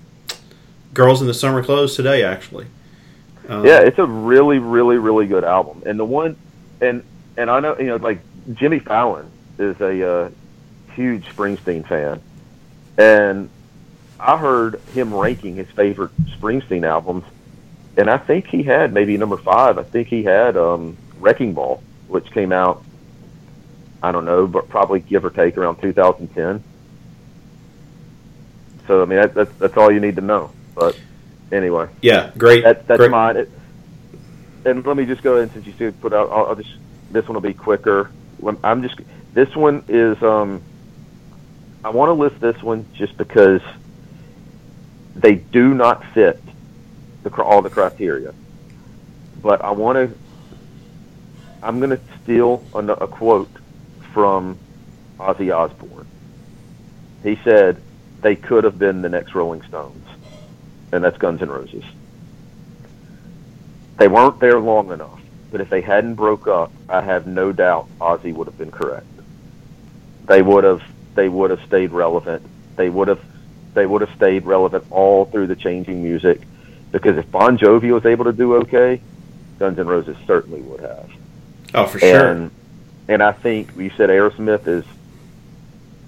"Girls 0.95 1.21
in 1.21 1.27
the 1.27 1.35
Summer 1.35 1.65
Clothes" 1.65 1.97
today, 1.97 2.23
actually. 2.23 2.67
Um, 3.49 3.65
Yeah, 3.65 3.81
it's 3.81 3.99
a 3.99 4.07
really, 4.07 4.59
really, 4.59 4.99
really 4.99 5.27
good 5.27 5.45
album. 5.45 5.83
And 5.87 5.99
the 5.99 6.05
one, 6.05 6.37
and 6.81 7.03
and 7.37 7.51
I 7.51 7.61
know 7.61 7.79
you 7.79 7.87
know 7.87 7.97
like 7.97 8.21
Jimmy 8.55 8.79
Fallon 8.79 9.31
is 9.59 9.81
a 9.81 10.11
uh, 10.11 10.31
huge 10.95 11.25
Springsteen 11.35 11.87
fan, 11.87 12.21
and 12.99 13.49
I 14.21 14.37
heard 14.37 14.81
him 14.95 15.15
ranking 15.15 15.57
his 15.57 15.69
favorite 15.71 16.11
Springsteen 16.39 16.87
albums, 16.87 17.25
and 17.97 18.11
I 18.11 18.19
think 18.19 18.47
he 18.47 18.63
had 18.63 18.93
maybe 18.93 19.17
number 19.17 19.37
five. 19.37 19.79
I 19.79 19.83
think 19.83 20.09
he 20.09 20.23
had 20.23 20.57
um, 20.57 20.97
Wrecking 21.19 21.55
Ball, 21.55 21.83
which 22.09 22.31
came 22.31 22.53
out. 22.53 22.85
I 24.03 24.13
don't 24.13 24.25
know, 24.25 24.47
but 24.47 24.69
probably 24.69 25.01
give 25.01 25.25
or 25.25 25.31
take 25.31 25.57
around 25.57 25.81
2010. 25.81 26.63
So 28.87 29.03
I 29.03 29.05
mean, 29.07 29.21
that, 29.21 29.35
that's 29.35 29.53
that's 29.59 29.77
all 29.77 29.91
you 29.91 30.01
need 30.01 30.17
to 30.17 30.23
know. 30.23 30.51
But 30.75 30.99
anyway. 31.53 31.89
yeah, 32.03 32.31
great. 32.37 32.65
That, 32.65 32.87
that's 32.87 32.99
great. 32.99 33.11
mine. 33.11 33.37
It, 33.37 33.51
and 34.65 34.85
let 34.85 34.97
me 34.97 35.07
just 35.07 35.23
go 35.23 35.37
ahead 35.37 35.53
since 35.53 35.67
you 35.67 35.73
said 35.79 36.01
put 36.01 36.13
out. 36.13 36.31
I'll, 36.31 36.47
I'll 36.47 36.55
just 36.57 36.75
this 37.11 37.27
one 37.27 37.35
will 37.35 37.41
be 37.41 37.55
quicker. 37.55 38.11
I'm 38.63 38.83
just 38.83 39.01
this 39.33 39.55
one 39.55 39.85
is. 39.89 40.23
um 40.23 40.63
I 41.85 41.91
want 41.91 42.09
to 42.09 42.13
list 42.15 42.41
this 42.41 42.61
one 42.63 42.87
just 42.93 43.17
because 43.17 43.63
they 45.15 45.37
do 45.37 45.75
not 45.75 46.05
fit 46.13 46.41
the 47.23 47.43
all 47.43 47.63
the 47.63 47.71
criteria. 47.71 48.35
But 49.41 49.63
I 49.63 49.71
want 49.71 49.97
to. 49.97 50.19
I'm 51.63 51.79
going 51.79 51.91
to 51.91 52.01
steal 52.23 52.65
a, 52.75 52.79
a 52.79 53.09
quote 53.09 53.51
from 54.13 54.59
Ozzy 55.19 55.55
Osbourne. 55.55 56.07
He 57.23 57.37
said 57.43 57.81
they 58.21 58.37
could 58.37 58.65
have 58.65 58.79
been 58.79 59.03
the 59.03 59.09
next 59.09 59.35
Rolling 59.35 59.63
Stones, 59.63 60.08
and 60.93 61.05
that's 61.05 61.19
Guns 61.19 61.43
N' 61.43 61.51
Roses 61.51 61.85
they 63.99 64.09
weren't 64.09 64.41
there 64.41 64.59
long 64.59 64.91
enough. 64.93 65.21
But 65.51 65.61
if 65.61 65.69
they 65.69 65.81
hadn't 65.81 66.15
broke 66.15 66.47
up, 66.47 66.73
I 66.89 67.03
have 67.03 67.27
no 67.27 67.53
doubt 67.53 67.89
Ozzy 68.01 68.33
would 68.33 68.47
have 68.47 68.57
been 68.57 68.71
correct. 68.71 69.07
They 70.27 70.41
would 70.41 70.65
have 70.65 70.83
they 71.15 71.29
would 71.29 71.51
have 71.51 71.61
stayed 71.67 71.91
relevant. 71.91 72.47
They 72.77 72.89
would 72.89 73.09
have 73.09 73.21
they 73.75 73.87
would 73.87 74.03
have 74.03 74.15
stayed 74.15 74.45
relevant 74.45 74.85
all 74.91 75.25
through 75.27 75.49
the 75.49 75.57
changing 75.57 76.03
music. 76.03 76.43
Because 76.93 77.17
if 77.17 77.31
Bon 77.31 77.59
Jovi 77.59 77.93
was 77.93 78.07
able 78.07 78.25
to 78.27 78.33
do 78.33 78.57
okay, 78.57 79.01
Guns 79.59 79.79
N' 79.79 79.87
Roses 79.87 80.17
certainly 80.27 80.61
would 80.61 80.81
have. 80.81 81.11
Oh, 81.75 81.87
for 81.87 81.99
sure. 81.99 82.29
And 82.29 82.51
and 83.09 83.23
I 83.23 83.33
think 83.33 83.75
you 83.77 83.91
said 83.97 84.11
Aerosmith 84.11 84.67
is 84.67 84.85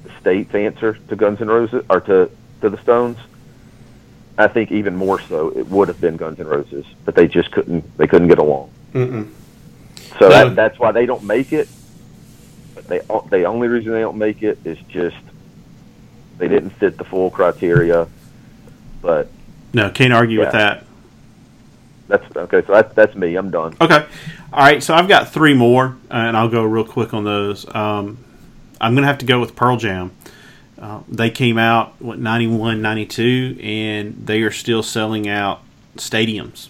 the 0.05 0.11
state's 0.20 0.55
answer 0.55 0.98
to 1.09 1.16
Guns 1.16 1.40
N' 1.40 1.48
Roses 1.48 1.85
or 1.89 2.01
to 2.02 2.31
to 2.61 2.69
the 2.69 2.78
Stones. 2.78 3.19
I 4.40 4.48
think 4.48 4.72
even 4.72 4.96
more 4.96 5.20
so, 5.20 5.48
it 5.56 5.66
would 5.68 5.88
have 5.88 6.00
been 6.00 6.16
Guns 6.16 6.40
N' 6.40 6.46
Roses, 6.46 6.86
but 7.04 7.14
they 7.14 7.26
just 7.28 7.50
couldn't. 7.50 7.96
They 7.96 8.06
couldn't 8.06 8.28
get 8.28 8.38
along. 8.38 8.70
Mm-mm. 8.94 9.28
So 10.18 10.28
No. 10.28 10.30
that, 10.30 10.56
that's 10.56 10.78
why 10.78 10.92
they 10.92 11.06
don't 11.06 11.24
make 11.24 11.52
it. 11.52 11.68
But 12.74 12.86
they 12.88 12.98
the 13.30 13.44
only 13.44 13.68
reason 13.68 13.92
they 13.92 14.00
don't 14.00 14.18
make 14.18 14.42
it 14.42 14.58
is 14.64 14.78
just 14.88 15.16
they 16.38 16.48
didn't 16.48 16.70
fit 16.70 16.96
the 16.98 17.04
full 17.04 17.30
criteria. 17.30 18.08
But 19.02 19.28
No, 19.72 19.90
can't 19.90 20.12
argue 20.12 20.40
with 20.40 20.52
that. 20.52 20.84
that's 22.08 22.36
okay. 22.36 22.62
So 22.66 22.72
that's 22.72 22.94
that's 22.94 23.14
me. 23.14 23.34
I'm 23.36 23.50
done. 23.50 23.76
Okay. 23.80 24.06
All 24.52 24.60
right. 24.64 24.82
So 24.82 24.94
I've 24.94 25.08
got 25.08 25.32
three 25.32 25.54
more, 25.54 25.96
and 26.10 26.36
I'll 26.36 26.48
go 26.48 26.64
real 26.64 26.84
quick 26.84 27.14
on 27.14 27.24
those. 27.24 27.66
Um, 27.74 28.18
I'm 28.80 28.94
going 28.94 29.02
to 29.02 29.08
have 29.08 29.18
to 29.18 29.26
go 29.26 29.38
with 29.40 29.54
Pearl 29.54 29.76
Jam. 29.76 30.10
Uh, 30.81 31.01
they 31.09 31.31
came 31.31 31.59
out, 31.59 31.94
what, 32.01 32.19
91, 32.19 32.81
92, 32.81 33.59
and 33.62 34.27
they 34.27 34.40
are 34.43 34.51
still 34.51 34.82
selling 34.82 35.28
out 35.28 35.61
stadiums. 35.97 36.69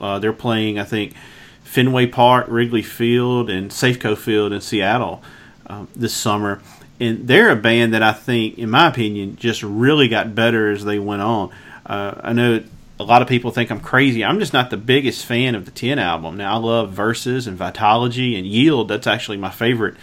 Uh, 0.00 0.18
they're 0.18 0.32
playing, 0.32 0.78
I 0.78 0.84
think, 0.84 1.14
Fenway 1.62 2.06
Park, 2.06 2.46
Wrigley 2.48 2.82
Field, 2.82 3.50
and 3.50 3.70
Safeco 3.70 4.16
Field 4.16 4.52
in 4.52 4.60
Seattle 4.60 5.22
um, 5.66 5.88
this 5.94 6.14
summer. 6.14 6.62
And 6.98 7.28
they're 7.28 7.50
a 7.50 7.56
band 7.56 7.94
that 7.94 8.02
I 8.02 8.12
think, 8.12 8.58
in 8.58 8.70
my 8.70 8.88
opinion, 8.88 9.36
just 9.36 9.62
really 9.62 10.08
got 10.08 10.34
better 10.34 10.70
as 10.70 10.84
they 10.84 10.98
went 10.98 11.22
on. 11.22 11.50
Uh, 11.84 12.20
I 12.22 12.32
know 12.32 12.62
a 12.98 13.04
lot 13.04 13.22
of 13.22 13.28
people 13.28 13.50
think 13.50 13.70
I'm 13.70 13.80
crazy. 13.80 14.24
I'm 14.24 14.38
just 14.38 14.52
not 14.52 14.70
the 14.70 14.76
biggest 14.76 15.24
fan 15.24 15.54
of 15.54 15.64
the 15.64 15.70
10 15.70 15.98
album. 15.98 16.36
Now, 16.36 16.54
I 16.54 16.58
love 16.58 16.92
Verses 16.92 17.46
and 17.46 17.58
Vitology 17.58 18.36
and 18.36 18.46
Yield. 18.46 18.88
That's 18.88 19.06
actually 19.06 19.38
my 19.38 19.50
favorite 19.50 19.96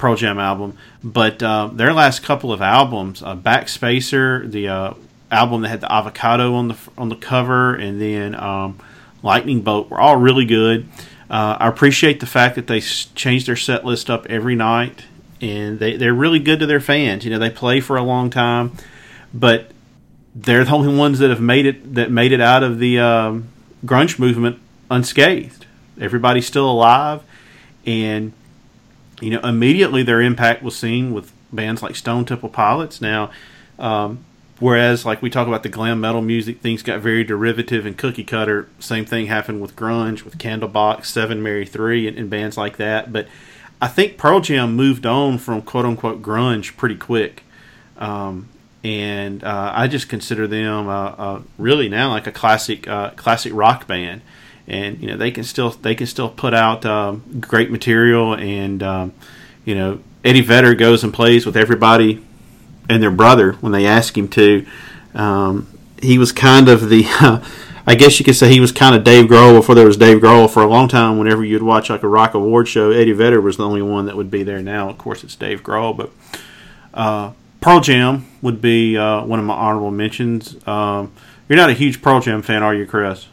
Pearl 0.00 0.16
Jam 0.16 0.38
album. 0.38 0.76
But 1.04 1.42
uh, 1.42 1.68
their 1.72 1.92
last 1.92 2.22
couple 2.22 2.52
of 2.52 2.62
albums, 2.62 3.22
uh, 3.22 3.36
Backspacer, 3.36 4.50
the 4.50 4.68
uh, 4.68 4.94
album 5.30 5.60
that 5.60 5.68
had 5.68 5.80
the 5.82 5.92
avocado 5.92 6.54
on 6.54 6.68
the 6.68 6.76
on 6.96 7.10
the 7.10 7.16
cover, 7.16 7.74
and 7.74 8.00
then 8.00 8.34
um, 8.34 8.78
Lightning 9.22 9.60
Bolt, 9.60 9.90
were 9.90 10.00
all 10.00 10.16
really 10.16 10.46
good. 10.46 10.88
Uh, 11.28 11.58
I 11.60 11.68
appreciate 11.68 12.18
the 12.18 12.26
fact 12.26 12.56
that 12.56 12.66
they 12.66 12.80
change 12.80 13.44
their 13.44 13.56
set 13.56 13.84
list 13.84 14.08
up 14.08 14.26
every 14.26 14.56
night, 14.56 15.04
and 15.40 15.78
they, 15.78 15.96
they're 15.96 16.14
really 16.14 16.40
good 16.40 16.58
to 16.60 16.66
their 16.66 16.80
fans. 16.80 17.24
You 17.24 17.30
know, 17.30 17.38
they 17.38 17.50
play 17.50 17.80
for 17.80 17.96
a 17.96 18.02
long 18.02 18.30
time, 18.30 18.72
but 19.34 19.70
they're 20.34 20.64
the 20.64 20.72
only 20.72 20.96
ones 20.96 21.18
that 21.18 21.28
have 21.28 21.42
made 21.42 21.66
it 21.66 21.94
that 21.94 22.10
made 22.10 22.32
it 22.32 22.40
out 22.40 22.62
of 22.62 22.78
the 22.78 22.98
um, 22.98 23.48
grunge 23.84 24.18
movement 24.18 24.58
unscathed. 24.90 25.66
Everybody's 26.00 26.46
still 26.46 26.70
alive, 26.70 27.22
and 27.84 28.32
you 29.20 29.30
know 29.30 29.40
immediately 29.40 30.02
their 30.02 30.20
impact 30.20 30.62
was 30.62 30.76
seen 30.76 31.12
with 31.12 31.32
bands 31.52 31.82
like 31.82 31.96
Stone 31.96 32.26
Temple 32.26 32.48
Pilots. 32.48 33.00
Now, 33.00 33.30
um, 33.78 34.24
whereas 34.58 35.04
like 35.04 35.22
we 35.22 35.30
talk 35.30 35.48
about 35.48 35.62
the 35.62 35.68
glam 35.68 36.00
metal 36.00 36.22
music, 36.22 36.60
things 36.60 36.82
got 36.82 37.00
very 37.00 37.24
derivative 37.24 37.86
and 37.86 37.96
cookie 37.96 38.24
cutter. 38.24 38.68
Same 38.78 39.04
thing 39.04 39.26
happened 39.26 39.60
with 39.60 39.76
grunge, 39.76 40.24
with 40.24 40.38
Candlebox, 40.38 41.06
Seven 41.06 41.42
Mary 41.42 41.66
Three, 41.66 42.06
and, 42.06 42.18
and 42.18 42.30
bands 42.30 42.56
like 42.56 42.76
that. 42.76 43.12
But 43.12 43.28
I 43.80 43.88
think 43.88 44.18
Pearl 44.18 44.40
Jam 44.40 44.74
moved 44.76 45.06
on 45.06 45.38
from 45.38 45.62
quote 45.62 45.84
unquote 45.84 46.22
grunge 46.22 46.76
pretty 46.76 46.96
quick. 46.96 47.44
Um, 47.96 48.48
and 48.82 49.44
uh, 49.44 49.72
I 49.74 49.88
just 49.88 50.08
consider 50.08 50.46
them 50.46 50.88
uh, 50.88 51.08
uh, 51.10 51.42
really 51.58 51.88
now 51.88 52.10
like 52.10 52.26
a 52.26 52.32
classic 52.32 52.88
uh, 52.88 53.10
classic 53.10 53.52
rock 53.54 53.86
band, 53.86 54.22
and 54.70 55.00
you 55.00 55.08
know 55.08 55.16
they 55.16 55.30
can 55.30 55.44
still 55.44 55.70
they 55.70 55.94
can 55.94 56.06
still 56.06 56.28
put 56.28 56.54
out 56.54 56.86
um, 56.86 57.22
great 57.40 57.70
material, 57.70 58.34
and 58.34 58.82
um, 58.82 59.12
you 59.64 59.74
know 59.74 60.00
Eddie 60.24 60.40
Vedder 60.40 60.74
goes 60.74 61.02
and 61.04 61.12
plays 61.12 61.44
with 61.44 61.56
everybody 61.56 62.24
and 62.88 63.02
their 63.02 63.10
brother 63.10 63.52
when 63.54 63.72
they 63.72 63.86
ask 63.86 64.16
him 64.16 64.28
to. 64.28 64.64
Um, 65.14 65.66
he 66.00 66.16
was 66.16 66.32
kind 66.32 66.68
of 66.68 66.88
the 66.88 67.04
I 67.86 67.96
guess 67.96 68.18
you 68.18 68.24
could 68.24 68.36
say 68.36 68.50
he 68.50 68.60
was 68.60 68.70
kind 68.70 68.94
of 68.94 69.02
Dave 69.02 69.26
Grohl 69.26 69.54
before 69.54 69.74
there 69.74 69.86
was 69.86 69.96
Dave 69.96 70.18
Grohl 70.18 70.48
for 70.48 70.62
a 70.62 70.66
long 70.66 70.86
time. 70.86 71.18
Whenever 71.18 71.44
you'd 71.44 71.62
watch 71.62 71.90
like 71.90 72.04
a 72.04 72.08
rock 72.08 72.34
award 72.34 72.68
show, 72.68 72.92
Eddie 72.92 73.12
Vedder 73.12 73.40
was 73.40 73.56
the 73.56 73.66
only 73.66 73.82
one 73.82 74.06
that 74.06 74.16
would 74.16 74.30
be 74.30 74.44
there. 74.44 74.62
Now, 74.62 74.88
of 74.88 74.98
course, 74.98 75.24
it's 75.24 75.34
Dave 75.34 75.64
Grohl, 75.64 75.96
but 75.96 76.12
uh, 76.94 77.32
Pearl 77.60 77.80
Jam 77.80 78.26
would 78.42 78.60
be 78.60 78.96
uh, 78.96 79.24
one 79.24 79.40
of 79.40 79.44
my 79.44 79.54
honorable 79.54 79.90
mentions. 79.90 80.56
Um, 80.68 81.12
you're 81.48 81.56
not 81.56 81.70
a 81.70 81.72
huge 81.72 82.00
Pearl 82.00 82.20
Jam 82.20 82.42
fan, 82.42 82.62
are 82.62 82.74
you, 82.74 82.86
Chris? 82.86 83.26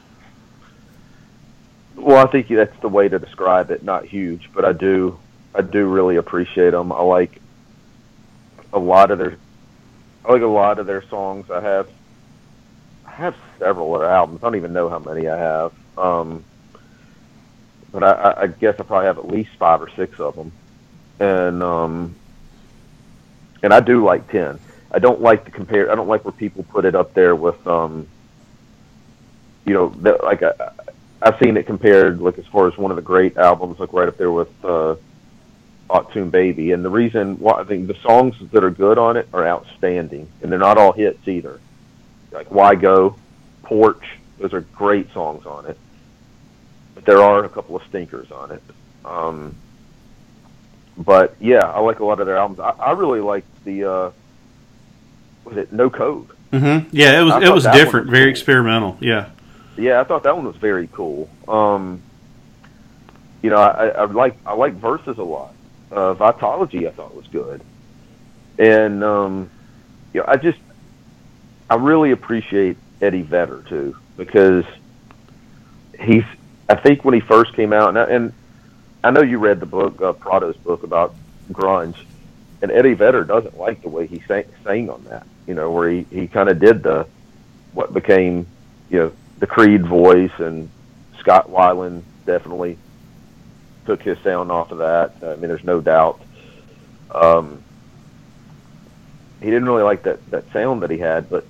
Well, 1.97 2.25
I 2.25 2.29
think 2.29 2.47
that's 2.47 2.79
the 2.79 2.89
way 2.89 3.09
to 3.09 3.19
describe 3.19 3.71
it. 3.71 3.83
Not 3.83 4.05
huge, 4.05 4.49
but 4.53 4.63
I 4.63 4.71
do, 4.71 5.19
I 5.53 5.61
do 5.61 5.87
really 5.87 6.15
appreciate 6.15 6.69
them. 6.71 6.91
I 6.91 7.01
like 7.01 7.41
a 8.71 8.79
lot 8.79 9.09
of 9.11 9.17
their, 9.17 9.35
I 10.23 10.31
like 10.31 10.43
a 10.43 10.45
lot 10.47 10.77
of 10.77 10.85
their 10.85 11.01
songs. 11.01 11.49
I 11.49 11.59
have, 11.59 11.89
I 13.05 13.11
have 13.11 13.35
several 13.57 13.95
of 13.95 14.01
their 14.01 14.09
albums. 14.09 14.43
I 14.43 14.45
don't 14.45 14.55
even 14.55 14.73
know 14.73 14.89
how 14.89 14.99
many 14.99 15.27
I 15.27 15.37
have. 15.37 15.73
Um, 15.97 16.43
but 17.91 18.03
I- 18.03 18.43
I, 18.43 18.47
guess 18.47 18.75
I 18.79 18.83
probably 18.83 19.07
have 19.07 19.17
at 19.17 19.27
least 19.27 19.49
five 19.57 19.81
or 19.81 19.89
six 19.89 20.19
of 20.19 20.35
them, 20.35 20.51
and 21.19 21.63
um, 21.63 22.15
and 23.63 23.73
I 23.73 23.79
do 23.79 24.03
like 24.03 24.29
ten. 24.29 24.59
I 24.91 24.99
don't 24.99 25.21
like 25.21 25.45
to 25.45 25.51
compare. 25.51 25.91
I 25.91 25.95
don't 25.95 26.07
like 26.07 26.23
where 26.23 26.31
people 26.31 26.63
put 26.63 26.85
it 26.85 26.93
up 26.95 27.13
there 27.13 27.35
with 27.35 27.65
um, 27.65 28.07
you 29.65 29.73
know, 29.73 29.89
the, 29.89 30.19
like 30.23 30.43
I, 30.43 30.53
I've 31.21 31.39
seen 31.39 31.57
it 31.57 31.65
compared 31.65 32.21
like 32.21 32.37
as 32.37 32.45
far 32.47 32.67
as 32.67 32.77
one 32.77 32.91
of 32.91 32.95
the 32.95 33.03
great 33.03 33.37
albums, 33.37 33.79
like 33.79 33.93
right 33.93 34.07
up 34.07 34.17
there 34.17 34.31
with 34.31 34.51
uh, 34.63 34.95
Achtung 35.89 36.29
Baby. 36.29 36.71
And 36.71 36.83
the 36.85 36.89
reason 36.89 37.39
why 37.39 37.59
I 37.59 37.63
think 37.63 37.87
the 37.87 37.95
songs 37.95 38.35
that 38.51 38.63
are 38.63 38.69
good 38.69 38.97
on 38.97 39.17
it 39.17 39.27
are 39.33 39.47
outstanding, 39.47 40.29
and 40.41 40.51
they're 40.51 40.59
not 40.59 40.77
all 40.77 40.91
hits 40.91 41.27
either. 41.27 41.59
Like 42.31 42.51
Why 42.51 42.75
Go, 42.75 43.15
Porch, 43.63 44.03
those 44.37 44.53
are 44.53 44.61
great 44.61 45.11
songs 45.13 45.45
on 45.45 45.65
it. 45.65 45.77
But 46.93 47.05
there 47.05 47.21
are 47.21 47.43
a 47.43 47.49
couple 47.49 47.75
of 47.75 47.83
stinkers 47.87 48.31
on 48.31 48.51
it. 48.51 48.63
Um, 49.05 49.55
but 50.97 51.35
yeah, 51.39 51.65
I 51.65 51.79
like 51.79 51.99
a 51.99 52.05
lot 52.05 52.19
of 52.19 52.25
their 52.25 52.37
albums. 52.37 52.59
I, 52.59 52.69
I 52.71 52.91
really 52.91 53.21
like 53.21 53.45
the 53.63 53.83
uh, 53.85 54.11
was 55.45 55.57
it 55.57 55.71
No 55.71 55.89
Code. 55.89 56.29
Mm-hmm. 56.51 56.89
Yeah, 56.91 57.19
it 57.19 57.23
was 57.23 57.43
it 57.43 57.53
was 57.53 57.63
different, 57.65 58.07
was 58.07 58.11
very 58.11 58.25
cool. 58.25 58.31
experimental. 58.31 58.97
Yeah. 58.99 59.29
Yeah, 59.77 60.01
I 60.01 60.03
thought 60.03 60.23
that 60.23 60.35
one 60.35 60.45
was 60.45 60.55
very 60.55 60.89
cool. 60.91 61.29
Um, 61.47 62.01
you 63.41 63.49
know, 63.51 63.57
I, 63.57 63.89
I 63.89 64.05
like 64.05 64.35
I 64.45 64.53
like 64.53 64.73
verses 64.73 65.17
a 65.17 65.23
lot. 65.23 65.53
Uh, 65.91 66.15
Vitology 66.15 66.87
I 66.87 66.91
thought 66.91 67.15
was 67.15 67.27
good, 67.27 67.61
and 68.57 69.03
um, 69.03 69.49
you 70.13 70.21
know, 70.21 70.25
I 70.27 70.37
just 70.37 70.57
I 71.69 71.75
really 71.75 72.11
appreciate 72.11 72.77
Eddie 73.01 73.21
Vedder 73.21 73.63
too 73.69 73.95
because 74.17 74.65
he's 75.99 76.23
I 76.67 76.75
think 76.75 77.05
when 77.05 77.13
he 77.13 77.19
first 77.19 77.53
came 77.53 77.71
out 77.71 77.89
and 77.89 77.99
I, 77.99 78.03
and 78.05 78.33
I 79.03 79.11
know 79.11 79.21
you 79.21 79.37
read 79.37 79.59
the 79.59 79.65
book 79.67 80.01
uh, 80.01 80.13
Prato's 80.13 80.57
book 80.57 80.83
about 80.83 81.15
grunge, 81.51 81.97
and 82.63 82.71
Eddie 82.71 82.95
Vedder 82.95 83.23
doesn't 83.23 83.57
like 83.57 83.83
the 83.83 83.89
way 83.89 84.07
he 84.07 84.21
sang, 84.27 84.45
sang 84.63 84.89
on 84.89 85.03
that. 85.05 85.27
You 85.45 85.53
know, 85.53 85.71
where 85.71 85.89
he 85.89 86.05
he 86.09 86.27
kind 86.27 86.49
of 86.49 86.59
did 86.59 86.81
the 86.81 87.07
what 87.73 87.93
became 87.93 88.47
you 88.89 88.99
know 88.99 89.11
the 89.39 89.47
Creed 89.47 89.85
voice 89.85 90.31
and 90.39 90.69
Scott 91.19 91.49
Weiland 91.49 92.03
definitely 92.25 92.77
took 93.85 94.01
his 94.01 94.17
sound 94.19 94.51
off 94.51 94.71
of 94.71 94.79
that. 94.79 95.15
I 95.23 95.35
mean, 95.35 95.47
there's 95.47 95.63
no 95.63 95.81
doubt. 95.81 96.21
Um, 97.11 97.63
he 99.39 99.45
didn't 99.45 99.65
really 99.65 99.83
like 99.83 100.03
that 100.03 100.25
that 100.31 100.51
sound 100.51 100.81
that 100.81 100.89
he 100.89 100.97
had, 100.97 101.29
but 101.29 101.45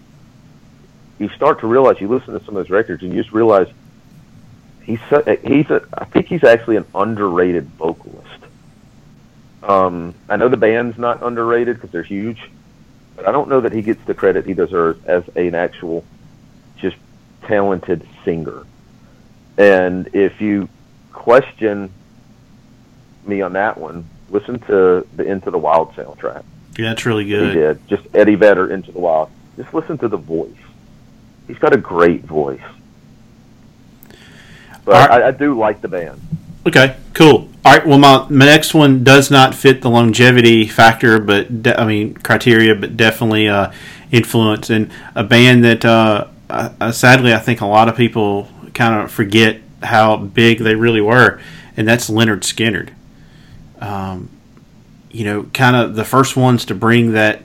you 1.20 1.30
start 1.30 1.62
to 1.62 1.68
realize 1.68 2.00
you 2.00 2.08
listen 2.08 2.34
to 2.34 2.46
some 2.46 2.56
of 2.56 2.64
those 2.64 2.70
records 2.70 3.02
and 3.02 3.14
you 3.14 3.22
just 3.22 3.34
realize 3.34 3.68
he's 4.84 5.00
so, 5.10 5.22
he's 5.44 5.70
a 5.70 5.86
I 5.94 6.06
think 6.06 6.28
he's 6.28 6.44
actually 6.44 6.76
an 6.76 6.86
underrated 6.94 7.68
vocalist. 7.70 8.28
Um, 9.64 10.14
I 10.30 10.36
know 10.36 10.50
the 10.50 10.58
band's 10.58 10.98
not 10.98 11.24
underrated 11.24 11.78
because 11.78 11.92
they're 11.92 12.04
huge, 12.04 12.50
but 13.16 13.28
I 13.28 13.32
don't 13.32 13.50
know 13.50 13.62
that 13.62 13.74
he 13.74 13.82
gets 13.82 14.04
the 14.06 14.14
credit 14.14 14.46
he 14.46 14.54
deserves 14.54 15.04
as 15.06 15.28
an 15.36 15.56
actual 15.56 16.06
talented 17.48 18.08
singer. 18.24 18.66
And 19.58 20.10
if 20.14 20.40
you 20.40 20.70
question 21.14 21.92
me 23.26 23.42
on 23.42 23.54
that 23.54 23.78
one, 23.78 24.08
listen 24.30 24.60
to 24.60 25.08
the 25.16 25.24
Into 25.24 25.52
the 25.52 25.58
Wild 25.58 25.94
soundtrack. 25.94 26.44
Yeah, 26.78 26.90
that's 26.90 27.06
really 27.06 27.26
good. 27.26 27.48
He 27.50 27.60
did. 27.60 27.88
Just 27.88 28.04
Eddie 28.14 28.36
Vedder, 28.36 28.72
Into 28.72 28.92
the 28.92 29.00
Wild. 29.00 29.32
Just 29.56 29.74
listen 29.74 29.98
to 30.00 30.08
the 30.08 30.18
voice. 30.18 30.52
He's 31.48 31.58
got 31.58 31.74
a 31.74 31.78
great 31.78 32.24
voice. 32.24 32.62
But 34.86 35.10
right. 35.10 35.24
I, 35.24 35.28
I 35.30 35.32
do 35.32 35.58
like 35.58 35.82
the 35.82 35.88
band. 35.88 36.22
Okay, 36.68 36.98
cool. 37.14 37.50
All 37.66 37.74
right. 37.74 37.86
Well, 37.86 37.98
my, 37.98 38.28
my 38.30 38.46
next 38.46 38.74
one 38.74 39.04
does 39.04 39.32
not 39.32 39.56
fit 39.56 39.82
the 39.82 39.90
longevity 39.90 40.68
factor, 40.68 41.20
but 41.20 41.64
de- 41.64 41.80
I 41.80 41.86
mean 41.86 42.14
criteria, 42.14 42.76
but 42.76 42.96
definitely 42.96 43.48
uh, 43.48 43.72
influence 44.12 44.70
and 44.70 44.92
a 45.16 45.24
band 45.24 45.64
that 45.64 45.84
uh, 45.84 46.28
uh, 46.50 46.92
sadly 46.92 47.34
I 47.34 47.40
think 47.40 47.62
a 47.62 47.66
lot 47.66 47.90
of 47.90 47.96
people 47.96 48.48
kind 48.74 49.02
of 49.02 49.12
forget 49.12 49.62
how 49.84 50.18
big 50.18 50.60
they 50.60 50.76
really 50.76 51.02
were, 51.02 51.40
and 51.76 51.88
that's 51.88 52.10
Lynyrd 52.10 52.42
Skynyrd. 52.42 52.94
Um, 53.82 54.30
you 55.12 55.24
know, 55.24 55.44
kind 55.54 55.76
of 55.76 55.96
the 55.96 56.06
first 56.06 56.36
ones 56.36 56.66
to 56.66 56.76
bring 56.76 57.14
that. 57.14 57.44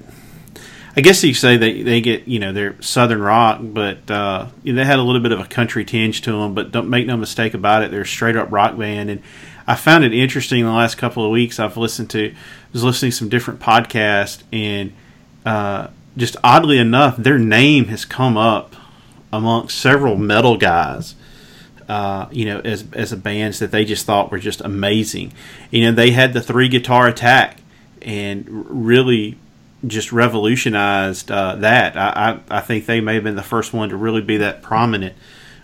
I 0.95 1.01
guess 1.01 1.25
you 1.25 1.33
say 1.33 1.57
they, 1.57 1.83
they 1.83 2.01
get 2.03 2.29
you 2.29 2.39
know 2.39 2.53
they're 2.53 2.81
southern 2.83 3.23
rock, 3.23 3.61
but 3.63 4.11
uh, 4.11 4.49
they 4.65 4.85
had 4.85 4.99
a 4.99 5.03
little 5.03 5.23
bit 5.23 5.33
of 5.33 5.41
a 5.41 5.47
country 5.47 5.85
tinge 5.85 6.23
to 6.23 6.33
them. 6.33 6.55
But 6.55 6.71
don't 6.71 6.91
make 6.91 7.07
no 7.07 7.17
mistake 7.17 7.55
about 7.55 7.83
it, 7.83 7.91
they're 7.91 8.05
straight 8.05 8.37
up 8.37 8.51
rock 8.53 8.77
band. 8.77 9.11
And 9.11 9.23
I 9.67 9.75
found 9.75 10.05
it 10.05 10.13
interesting 10.13 10.65
the 10.65 10.71
last 10.71 10.97
couple 10.97 11.25
of 11.25 11.31
weeks. 11.31 11.59
I've 11.59 11.77
listened 11.77 12.11
to 12.11 12.35
was 12.73 12.85
listening 12.85 13.11
to 13.11 13.17
some 13.17 13.29
different 13.29 13.61
podcasts, 13.61 14.43
and 14.53 14.93
uh, 15.47 15.89
just 16.17 16.37
oddly 16.45 16.79
enough, 16.79 17.17
their 17.17 17.39
name 17.39 17.87
has 17.87 18.05
come 18.05 18.37
up 18.37 18.75
amongst 19.33 19.79
several 19.79 20.17
metal 20.17 20.57
guys. 20.57 21.15
Uh, 21.89 22.29
you 22.31 22.45
know, 22.45 22.61
as 22.61 22.85
as 22.93 23.13
a 23.13 23.17
bands 23.17 23.59
that 23.59 23.71
they 23.71 23.85
just 23.85 24.07
thought 24.07 24.31
were 24.31 24.39
just 24.39 24.61
amazing. 24.61 25.33
You 25.71 25.85
know, 25.85 25.93
they 25.93 26.13
had 26.13 26.33
the 26.33 26.41
three 26.41 26.69
guitar 26.69 27.09
attack 27.09 27.59
and 28.01 28.47
really 28.49 29.37
just 29.87 30.13
revolutionized 30.13 31.31
uh, 31.31 31.57
that. 31.57 31.97
I, 31.97 32.41
I 32.51 32.59
I 32.59 32.61
think 32.61 32.87
they 32.87 33.01
may 33.01 33.15
have 33.15 33.25
been 33.25 33.37
the 33.37 33.43
first 33.43 33.73
one 33.73 33.89
to 33.89 33.97
really 33.97 34.23
be 34.23 34.37
that 34.39 34.63
prominent 34.63 35.17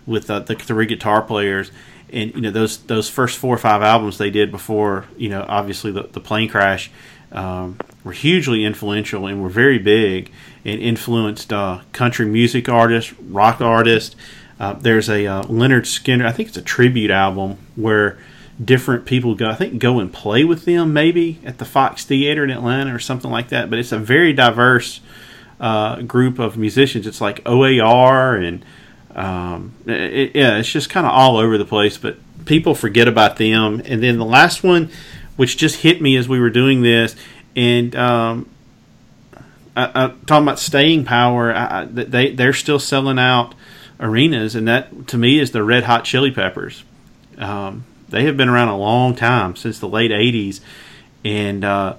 with 0.06 0.30
uh, 0.30 0.40
the 0.40 0.54
three 0.54 0.86
guitar 0.86 1.22
players. 1.22 1.70
And 2.12 2.34
you 2.34 2.40
know 2.40 2.50
those 2.50 2.78
those 2.78 3.08
first 3.08 3.38
four 3.38 3.54
or 3.54 3.58
five 3.58 3.82
albums 3.82 4.18
they 4.18 4.30
did 4.30 4.50
before 4.50 5.04
you 5.16 5.28
know 5.28 5.44
obviously 5.46 5.92
the, 5.92 6.04
the 6.04 6.20
plane 6.20 6.48
crash 6.48 6.90
um, 7.32 7.76
were 8.02 8.12
hugely 8.12 8.64
influential 8.64 9.26
and 9.26 9.42
were 9.42 9.50
very 9.50 9.78
big 9.78 10.32
influenced 10.76 11.52
uh, 11.52 11.80
country 11.92 12.26
music 12.26 12.68
artists, 12.68 13.12
rock 13.20 13.60
artists. 13.60 14.16
Uh, 14.60 14.72
there's 14.72 15.08
a 15.08 15.26
uh, 15.26 15.42
Lynyrd 15.44 15.82
Skynyrd, 15.82 16.26
I 16.26 16.32
think 16.32 16.48
it's 16.48 16.58
a 16.58 16.62
tribute 16.62 17.10
album 17.10 17.58
where 17.76 18.18
different 18.62 19.06
people 19.06 19.34
go, 19.34 19.48
I 19.48 19.54
think, 19.54 19.78
go 19.78 20.00
and 20.00 20.12
play 20.12 20.44
with 20.44 20.64
them 20.64 20.92
maybe 20.92 21.38
at 21.44 21.58
the 21.58 21.64
Fox 21.64 22.04
Theater 22.04 22.42
in 22.44 22.50
Atlanta 22.50 22.94
or 22.94 22.98
something 22.98 23.30
like 23.30 23.50
that. 23.50 23.70
But 23.70 23.78
it's 23.78 23.92
a 23.92 23.98
very 23.98 24.32
diverse 24.32 25.00
uh, 25.60 26.02
group 26.02 26.38
of 26.38 26.56
musicians. 26.56 27.06
It's 27.06 27.20
like 27.20 27.40
OAR 27.46 28.34
and 28.34 28.64
um, 29.14 29.74
it, 29.86 30.32
yeah, 30.34 30.58
it's 30.58 30.70
just 30.70 30.90
kind 30.90 31.06
of 31.06 31.12
all 31.12 31.36
over 31.36 31.56
the 31.56 31.64
place. 31.64 31.98
But 31.98 32.18
people 32.44 32.74
forget 32.74 33.06
about 33.08 33.36
them. 33.36 33.80
And 33.84 34.02
then 34.02 34.18
the 34.18 34.24
last 34.24 34.62
one, 34.64 34.90
which 35.36 35.56
just 35.56 35.82
hit 35.82 36.02
me 36.02 36.16
as 36.16 36.28
we 36.28 36.40
were 36.40 36.50
doing 36.50 36.82
this, 36.82 37.14
and 37.54 37.94
um, 37.94 38.48
I, 39.78 39.90
I, 39.94 40.09
talking 40.26 40.42
about 40.42 40.59
staying 40.59 41.05
power, 41.05 41.55
I, 41.55 41.84
they 41.84 42.32
they're 42.32 42.52
still 42.52 42.80
selling 42.80 43.18
out 43.18 43.55
arenas, 44.00 44.56
and 44.56 44.66
that 44.66 45.06
to 45.09 45.16
me 45.16 45.38
is 45.38 45.52
the 45.52 45.62
Red 45.62 45.84
Hot 45.84 46.05
Chili 46.05 46.32
Peppers. 46.32 46.82
Um, 47.38 47.84
they 48.09 48.24
have 48.24 48.36
been 48.36 48.48
around 48.48 48.68
a 48.68 48.76
long 48.76 49.14
time 49.14 49.55
since 49.55 49.78
the 49.78 49.88
late 49.88 50.10
'80s, 50.10 50.60
and 51.24 51.64
uh, 51.64 51.94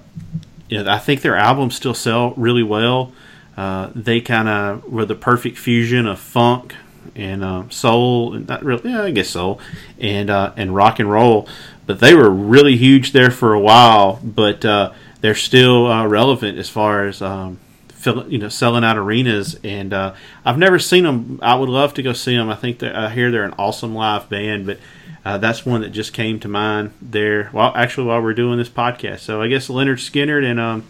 you 0.68 0.82
know, 0.82 0.90
I 0.90 0.98
think 0.98 1.22
their 1.22 1.36
albums 1.36 1.74
still 1.74 1.94
sell 1.94 2.32
really 2.36 2.62
well. 2.62 3.12
Uh, 3.56 3.90
they 3.94 4.20
kind 4.20 4.48
of 4.48 4.84
were 4.84 5.06
the 5.06 5.14
perfect 5.14 5.56
fusion 5.56 6.06
of 6.06 6.18
funk 6.18 6.74
and 7.14 7.42
uh, 7.42 7.64
soul, 7.70 8.34
and 8.34 8.46
not 8.46 8.62
really, 8.62 8.90
yeah, 8.90 9.04
I 9.04 9.10
guess 9.10 9.30
soul, 9.30 9.58
and 9.98 10.28
uh, 10.28 10.52
and 10.56 10.74
rock 10.74 10.98
and 10.98 11.10
roll. 11.10 11.48
But 11.86 12.00
they 12.00 12.14
were 12.14 12.30
really 12.30 12.76
huge 12.76 13.12
there 13.12 13.30
for 13.30 13.54
a 13.54 13.60
while, 13.60 14.20
but 14.22 14.66
uh, 14.66 14.92
they're 15.22 15.34
still 15.34 15.86
uh, 15.86 16.06
relevant 16.06 16.58
as 16.58 16.68
far 16.68 17.06
as 17.06 17.20
um, 17.22 17.58
fill, 18.00 18.26
you 18.30 18.38
know 18.38 18.48
selling 18.48 18.82
out 18.84 18.96
arenas. 18.96 19.58
And 19.62 19.92
uh, 19.92 20.14
I've 20.44 20.58
never 20.58 20.78
seen 20.78 21.04
them. 21.04 21.38
I 21.42 21.54
would 21.54 21.68
love 21.68 21.94
to 21.94 22.02
go 22.02 22.12
see 22.12 22.36
them. 22.36 22.48
I 22.50 22.56
think 22.56 22.80
that 22.80 22.94
I 22.96 23.10
hear 23.10 23.30
they're 23.30 23.44
an 23.44 23.54
awesome 23.58 23.94
live 23.94 24.28
band, 24.28 24.66
but. 24.66 24.78
Uh, 25.22 25.36
that's 25.36 25.66
one 25.66 25.82
that 25.82 25.90
just 25.90 26.14
came 26.14 26.40
to 26.40 26.48
mind 26.48 26.94
there. 27.02 27.50
Well, 27.52 27.72
actually, 27.76 28.06
while 28.06 28.22
we're 28.22 28.32
doing 28.32 28.56
this 28.56 28.70
podcast, 28.70 29.18
so 29.18 29.42
I 29.42 29.48
guess 29.48 29.68
Lynyrd 29.68 29.98
Skynyrd 29.98 30.50
and 30.50 30.58
um, 30.58 30.86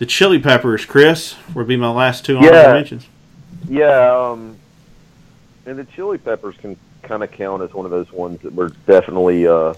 the 0.00 0.04
Chili 0.04 0.40
Peppers, 0.40 0.84
Chris, 0.84 1.36
would 1.54 1.68
be 1.68 1.76
my 1.76 1.90
last 1.92 2.24
two 2.24 2.40
Yeah. 2.40 2.72
mentions. 2.72 3.06
Yeah, 3.68 4.12
um, 4.32 4.56
and 5.64 5.78
the 5.78 5.84
chili 5.84 6.18
peppers 6.18 6.56
can 6.56 6.76
kind 7.04 7.22
of 7.22 7.30
count 7.30 7.62
as 7.62 7.72
one 7.72 7.84
of 7.84 7.92
those 7.92 8.10
ones 8.10 8.40
that 8.40 8.52
were 8.52 8.70
definitely 8.88 9.46
uh, 9.46 9.74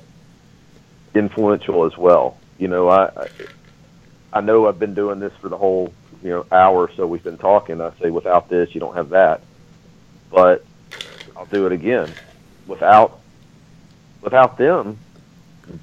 influential 1.15 1.85
as 1.85 1.97
well. 1.99 2.39
You 2.59 2.69
know, 2.69 2.89
I 2.89 3.29
I 4.33 4.41
know 4.41 4.67
I've 4.67 4.79
been 4.79 4.95
doing 4.95 5.21
this 5.21 5.33
for 5.43 5.51
the 5.51 5.59
whole 5.59 5.93
you 6.25 6.31
know 6.31 6.47
hour 6.51 6.79
or 6.79 6.91
so 6.97 7.07
we've 7.07 7.23
been 7.23 7.39
talking. 7.39 7.81
I 7.81 7.93
say 8.01 8.11
without 8.11 8.49
this 8.49 8.75
you 8.75 8.81
don't 8.81 8.97
have 8.97 9.11
that, 9.11 9.43
but 10.31 10.65
I'll 11.37 11.47
do 11.47 11.67
it 11.67 11.73
again. 11.73 12.11
Without 12.67 13.21
without 14.23 14.57
them, 14.57 14.99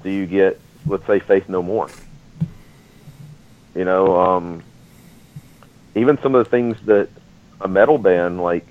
do 0.02 0.10
you 0.10 0.26
get 0.26 0.60
let's 0.84 1.06
say 1.06 1.20
Faith 1.20 1.48
No 1.48 1.62
More? 1.62 1.88
You 3.74 3.84
know, 3.84 4.20
um, 4.20 4.62
even 5.94 6.20
some 6.20 6.34
of 6.34 6.44
the 6.44 6.50
things 6.50 6.76
that 6.86 7.08
a 7.60 7.68
metal 7.68 7.96
band 7.96 8.42
like 8.42 8.66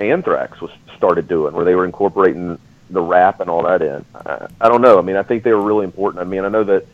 Anthrax 0.00 0.60
was 0.60 0.70
started 0.96 1.28
doing, 1.28 1.52
where 1.54 1.66
they 1.66 1.74
were 1.74 1.84
incorporating 1.84 2.58
the 2.88 3.02
rap 3.02 3.40
and 3.40 3.50
all 3.50 3.64
that 3.64 3.82
in. 3.82 4.04
I, 4.14 4.48
I 4.58 4.68
don't 4.68 4.80
know. 4.80 4.98
I 4.98 5.02
mean, 5.02 5.16
I 5.16 5.22
think 5.22 5.42
they 5.42 5.52
were 5.52 5.60
really 5.60 5.84
important. 5.84 6.22
I 6.22 6.24
mean, 6.24 6.46
I 6.46 6.48
know 6.48 6.64
that 6.64 6.86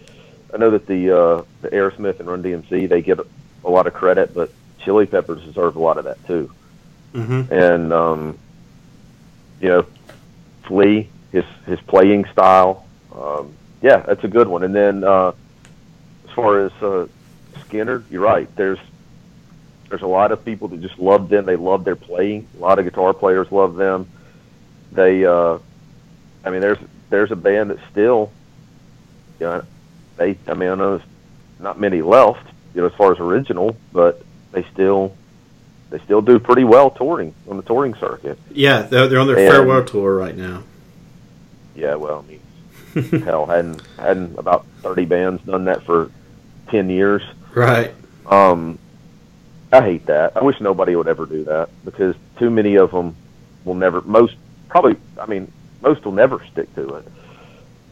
I 0.52 0.56
know 0.56 0.70
that 0.70 0.88
the 0.88 1.16
uh, 1.16 1.42
the 1.62 1.68
Aerosmith 1.68 2.18
and 2.18 2.28
Run 2.28 2.42
DMC 2.42 2.88
they 2.88 3.00
get 3.00 3.20
a 3.64 3.70
lot 3.70 3.86
of 3.86 3.94
credit, 3.94 4.34
but 4.34 4.52
Chili 4.80 5.06
Peppers 5.06 5.42
deserve 5.42 5.76
a 5.76 5.80
lot 5.80 5.98
of 5.98 6.04
that 6.04 6.24
too. 6.26 6.50
Mm-hmm. 7.14 7.52
And 7.52 7.92
um, 7.92 8.38
you 9.60 9.68
know, 9.68 9.86
Flea, 10.64 11.08
his 11.32 11.44
his 11.66 11.80
playing 11.82 12.26
style, 12.26 12.86
um, 13.14 13.54
yeah, 13.82 13.98
that's 13.98 14.24
a 14.24 14.28
good 14.28 14.48
one. 14.48 14.64
And 14.64 14.74
then 14.74 15.04
uh, 15.04 15.32
as 16.26 16.30
far 16.34 16.64
as 16.64 16.72
uh, 16.82 17.06
Skynyrd, 17.54 18.04
you're 18.10 18.22
right. 18.22 18.48
There's 18.56 18.78
there's 19.88 20.02
a 20.02 20.06
lot 20.06 20.32
of 20.32 20.44
people 20.44 20.68
that 20.68 20.80
just 20.80 20.98
love 20.98 21.28
them. 21.28 21.44
They 21.44 21.56
love 21.56 21.84
their 21.84 21.96
playing. 21.96 22.48
A 22.56 22.60
lot 22.60 22.78
of 22.78 22.84
guitar 22.84 23.14
players 23.14 23.50
love 23.52 23.76
them. 23.76 24.08
They, 24.90 25.24
uh, 25.24 25.58
I 26.44 26.50
mean, 26.50 26.60
there's 26.60 26.78
there's 27.10 27.30
a 27.30 27.36
band 27.36 27.70
that 27.70 27.78
still, 27.90 28.32
you 29.38 29.46
know, 29.46 29.62
they. 30.16 30.36
I 30.46 30.54
mean, 30.54 30.68
I 30.70 30.74
know 30.74 30.98
there's 30.98 31.10
not 31.60 31.78
many 31.78 32.02
left, 32.02 32.46
you 32.74 32.80
know, 32.80 32.86
as 32.88 32.94
far 32.94 33.12
as 33.12 33.18
original, 33.20 33.76
but 33.92 34.22
they 34.52 34.64
still 34.72 35.14
they 35.90 35.98
still 36.00 36.22
do 36.22 36.38
pretty 36.38 36.64
well 36.64 36.90
touring 36.90 37.34
on 37.48 37.56
the 37.56 37.62
touring 37.62 37.94
circuit. 37.94 38.38
Yeah, 38.50 38.82
they're, 38.82 39.06
they're 39.08 39.18
on 39.20 39.26
their 39.26 39.38
And- 39.38 39.50
farewell 39.50 39.84
tour 39.84 40.16
right 40.16 40.36
now. 40.36 40.62
Yeah, 41.76 41.96
well, 41.96 42.24
I 42.24 42.30
mean, 43.10 43.20
hell, 43.24 43.46
hadn't 43.46 43.82
hadn't 43.98 44.38
about 44.38 44.66
thirty 44.82 45.04
bands 45.04 45.42
done 45.42 45.64
that 45.66 45.82
for 45.84 46.10
ten 46.68 46.88
years. 46.90 47.22
Right. 47.54 47.92
Um, 48.26 48.78
I 49.72 49.80
hate 49.82 50.06
that. 50.06 50.36
I 50.36 50.42
wish 50.42 50.60
nobody 50.60 50.94
would 50.94 51.08
ever 51.08 51.26
do 51.26 51.44
that 51.44 51.68
because 51.84 52.14
too 52.38 52.48
many 52.50 52.76
of 52.76 52.92
them 52.92 53.16
will 53.64 53.74
never. 53.74 54.00
Most 54.02 54.36
probably, 54.68 54.96
I 55.20 55.26
mean, 55.26 55.50
most 55.82 56.04
will 56.04 56.12
never 56.12 56.44
stick 56.52 56.72
to 56.76 56.94
it. 56.96 57.08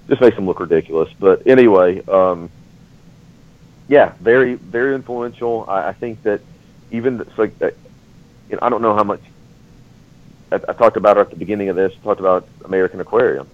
Just 0.08 0.20
makes 0.20 0.36
them 0.36 0.46
look 0.46 0.60
ridiculous. 0.60 1.12
But 1.18 1.46
anyway, 1.46 2.04
um, 2.06 2.50
yeah, 3.88 4.12
very 4.20 4.54
very 4.54 4.94
influential. 4.94 5.64
I, 5.68 5.88
I 5.88 5.92
think 5.92 6.22
that 6.22 6.40
even 6.90 7.20
it's 7.20 7.38
like 7.38 7.58
that. 7.58 7.74
You 8.48 8.56
know, 8.56 8.60
I 8.62 8.68
don't 8.68 8.82
know 8.82 8.94
how 8.94 9.04
much. 9.04 9.20
I, 10.50 10.56
I 10.56 10.72
talked 10.72 10.96
about 10.96 11.18
at 11.18 11.30
the 11.30 11.36
beginning 11.36 11.68
of 11.68 11.76
this. 11.76 11.92
Talked 12.02 12.20
about 12.20 12.46
American 12.64 13.00
Aquarium. 13.00 13.48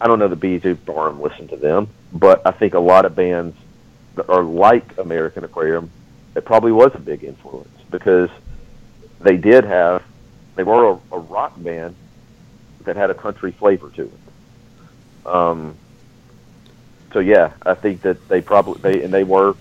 I 0.00 0.06
don't 0.06 0.18
know 0.18 0.28
the 0.28 0.36
BJ 0.36 0.82
Barham 0.84 1.20
listened 1.20 1.50
to 1.50 1.56
them, 1.56 1.88
but 2.12 2.46
I 2.46 2.52
think 2.52 2.74
a 2.74 2.80
lot 2.80 3.04
of 3.04 3.14
bands 3.14 3.56
that 4.14 4.28
are 4.30 4.42
like 4.42 4.96
American 4.98 5.44
Aquarium, 5.44 5.90
it 6.34 6.44
probably 6.44 6.72
was 6.72 6.92
a 6.94 6.98
big 6.98 7.22
influence 7.22 7.68
because 7.90 8.30
they 9.20 9.36
did 9.36 9.64
have, 9.64 10.02
they 10.56 10.62
were 10.62 10.92
a, 10.92 11.14
a 11.14 11.18
rock 11.18 11.52
band 11.56 11.94
that 12.84 12.96
had 12.96 13.10
a 13.10 13.14
country 13.14 13.52
flavor 13.52 13.90
to 13.90 14.02
it. 14.04 15.26
Um, 15.26 15.76
so 17.12 17.18
yeah, 17.18 17.52
I 17.64 17.74
think 17.74 18.02
that 18.02 18.28
they 18.28 18.40
probably 18.40 18.80
they 18.82 19.02
and 19.02 19.12
they 19.12 19.24
were 19.24 19.54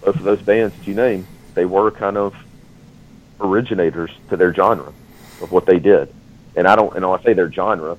both 0.00 0.16
of 0.16 0.22
those 0.22 0.42
bands 0.42 0.76
that 0.76 0.86
you 0.86 0.94
named, 0.94 1.26
they 1.54 1.64
were 1.64 1.90
kind 1.90 2.16
of 2.16 2.34
originators 3.40 4.10
to 4.30 4.36
their 4.36 4.52
genre 4.54 4.92
of 5.40 5.52
what 5.52 5.66
they 5.66 5.78
did. 5.78 6.12
And 6.56 6.66
I 6.66 6.76
don't, 6.76 6.94
and 6.94 7.08
when 7.08 7.18
I 7.18 7.22
say 7.22 7.32
their 7.34 7.52
genre, 7.52 7.96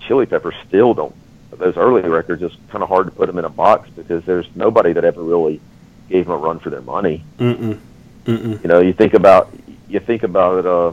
Chili 0.00 0.26
Peppers 0.26 0.54
still 0.68 0.94
don't. 0.94 1.14
Those 1.50 1.76
early 1.76 2.08
records, 2.08 2.42
it's 2.42 2.54
kind 2.68 2.82
of 2.82 2.88
hard 2.88 3.06
to 3.06 3.12
put 3.12 3.26
them 3.26 3.38
in 3.38 3.44
a 3.44 3.48
box 3.48 3.88
because 3.90 4.24
there's 4.24 4.46
nobody 4.54 4.92
that 4.92 5.04
ever 5.04 5.22
really 5.22 5.60
gave 6.08 6.26
them 6.26 6.34
a 6.34 6.36
run 6.36 6.58
for 6.58 6.70
their 6.70 6.82
money. 6.82 7.24
Mm-mm. 7.38 7.78
Mm-mm. 8.24 8.62
You 8.62 8.68
know, 8.68 8.80
you 8.80 8.92
think 8.92 9.14
about 9.14 9.50
you 9.88 10.00
think 10.00 10.24
about 10.24 10.66
uh, 10.66 10.92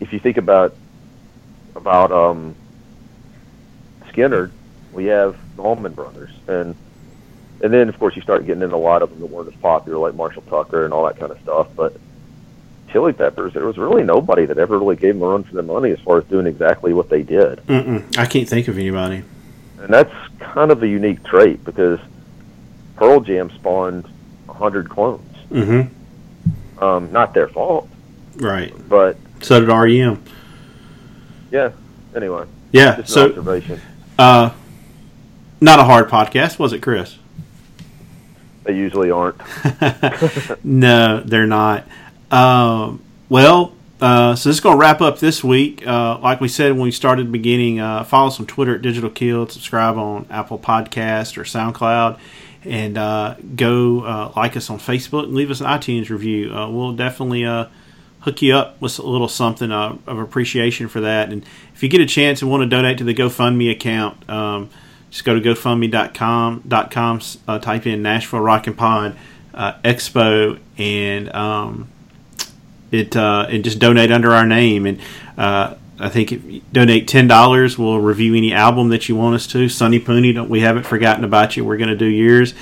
if 0.00 0.12
you 0.12 0.18
think 0.18 0.36
about 0.36 0.74
about 1.74 2.12
um, 2.12 2.54
Skynyrd, 4.08 4.50
we 4.92 5.06
have 5.06 5.36
the 5.56 5.62
Allman 5.62 5.92
Brothers, 5.92 6.30
and 6.46 6.74
and 7.62 7.72
then 7.72 7.88
of 7.88 7.98
course 7.98 8.14
you 8.16 8.22
start 8.22 8.46
getting 8.46 8.62
in 8.62 8.72
a 8.72 8.76
lot 8.76 9.02
of 9.02 9.10
them 9.10 9.20
that 9.20 9.26
weren't 9.26 9.48
as 9.52 9.60
popular, 9.60 9.98
like 9.98 10.14
Marshall 10.14 10.42
Tucker 10.42 10.84
and 10.84 10.92
all 10.94 11.04
that 11.06 11.18
kind 11.18 11.32
of 11.32 11.40
stuff. 11.40 11.68
But 11.76 11.96
Chili 12.92 13.12
Peppers, 13.12 13.52
there 13.52 13.66
was 13.66 13.76
really 13.78 14.02
nobody 14.04 14.46
that 14.46 14.58
ever 14.58 14.78
really 14.78 14.96
gave 14.96 15.14
them 15.14 15.22
a 15.22 15.26
run 15.28 15.42
for 15.44 15.54
their 15.54 15.62
money 15.62 15.90
as 15.90 16.00
far 16.00 16.18
as 16.18 16.24
doing 16.24 16.46
exactly 16.46 16.92
what 16.94 17.08
they 17.10 17.22
did. 17.22 17.58
Mm-mm. 17.66 18.16
I 18.18 18.26
can't 18.26 18.48
think 18.48 18.68
of 18.68 18.78
anybody. 18.78 19.22
And 19.80 19.92
that's 19.92 20.12
kind 20.40 20.70
of 20.70 20.82
a 20.82 20.88
unique 20.88 21.22
trait 21.24 21.62
because 21.64 22.00
Pearl 22.96 23.20
Jam 23.20 23.50
spawned 23.50 24.08
a 24.48 24.52
hundred 24.52 24.88
clones. 24.88 25.36
Mm-hmm. 25.50 26.82
Um, 26.82 27.10
not 27.12 27.34
their 27.34 27.48
fault, 27.48 27.88
Right. 28.36 28.72
but 28.88 29.16
So 29.40 29.58
did 29.60 29.68
REM. 29.68 30.22
yeah. 31.50 31.70
Anyway, 32.14 32.44
Yeah. 32.72 33.02
So, 33.04 33.32
uh, 34.18 34.50
not 35.60 35.78
a 35.78 35.84
hard 35.84 36.08
podcast, 36.08 36.58
was 36.58 36.72
it, 36.72 36.80
Chris? 36.80 37.18
They 38.64 38.76
usually 38.76 39.10
aren't. 39.10 39.40
no, 40.64 41.20
they're 41.20 41.46
not. 41.46 41.86
Um, 42.30 43.02
well, 43.28 43.72
uh, 44.00 44.36
so 44.36 44.48
this 44.48 44.56
is 44.56 44.60
going 44.60 44.76
to 44.76 44.80
wrap 44.80 45.00
up 45.00 45.18
this 45.18 45.42
week. 45.42 45.86
Uh, 45.86 46.18
like 46.18 46.40
we 46.40 46.48
said 46.48 46.72
when 46.72 46.82
we 46.82 46.90
started 46.90 47.26
the 47.26 47.30
beginning, 47.30 47.80
uh, 47.80 48.04
follow 48.04 48.28
us 48.28 48.38
on 48.38 48.46
Twitter 48.46 48.76
at 48.76 48.82
Digital 48.82 49.10
Killed, 49.10 49.50
subscribe 49.50 49.96
on 49.96 50.26
Apple 50.30 50.58
Podcast 50.58 51.36
or 51.36 51.42
SoundCloud, 51.42 52.18
and 52.64 52.98
uh, 52.98 53.36
go 53.56 54.02
uh, 54.02 54.32
like 54.36 54.56
us 54.56 54.70
on 54.70 54.78
Facebook 54.78 55.24
and 55.24 55.34
leave 55.34 55.50
us 55.50 55.60
an 55.60 55.66
iTunes 55.66 56.10
review. 56.10 56.54
Uh, 56.54 56.68
we'll 56.70 56.92
definitely 56.92 57.44
uh, 57.44 57.66
hook 58.20 58.42
you 58.42 58.54
up 58.54 58.80
with 58.80 58.98
a 58.98 59.02
little 59.02 59.28
something 59.28 59.72
uh, 59.72 59.96
of 60.06 60.18
appreciation 60.18 60.88
for 60.88 61.00
that. 61.00 61.32
And 61.32 61.44
if 61.74 61.82
you 61.82 61.88
get 61.88 62.00
a 62.00 62.06
chance 62.06 62.42
and 62.42 62.50
want 62.50 62.62
to 62.62 62.68
donate 62.68 62.98
to 62.98 63.04
the 63.04 63.14
GoFundMe 63.14 63.70
account, 63.70 64.28
um, 64.28 64.70
just 65.10 65.24
go 65.24 65.38
to 65.38 65.40
GoFundMe.com, 65.40 66.64
dot 66.68 66.90
com, 66.90 67.20
uh, 67.46 67.58
type 67.58 67.86
in 67.86 68.02
Nashville 68.02 68.40
Rock 68.40 68.66
and 68.66 68.76
Pod 68.76 69.16
uh, 69.54 69.74
Expo, 69.84 70.58
and 70.78 71.34
um, 71.34 71.88
it 72.90 73.16
uh, 73.16 73.46
and 73.50 73.64
just 73.64 73.78
donate 73.78 74.12
under 74.12 74.32
our 74.32 74.46
name. 74.46 74.86
And 74.86 75.00
uh, 75.36 75.74
I 75.98 76.08
think 76.08 76.32
if 76.32 76.44
you 76.44 76.62
donate 76.72 77.08
ten 77.08 77.26
dollars, 77.26 77.76
we'll 77.76 77.98
review 78.00 78.34
any 78.34 78.52
album 78.52 78.88
that 78.90 79.08
you 79.08 79.16
want 79.16 79.34
us 79.34 79.46
to. 79.48 79.68
Sonny 79.68 79.98
Pooney, 80.00 80.34
don't 80.34 80.48
we 80.48 80.60
haven't 80.60 80.84
forgotten 80.84 81.24
about 81.24 81.56
you. 81.56 81.64
We're 81.64 81.76
going 81.76 81.88
to 81.88 81.96
do 81.96 82.06
yours. 82.06 82.54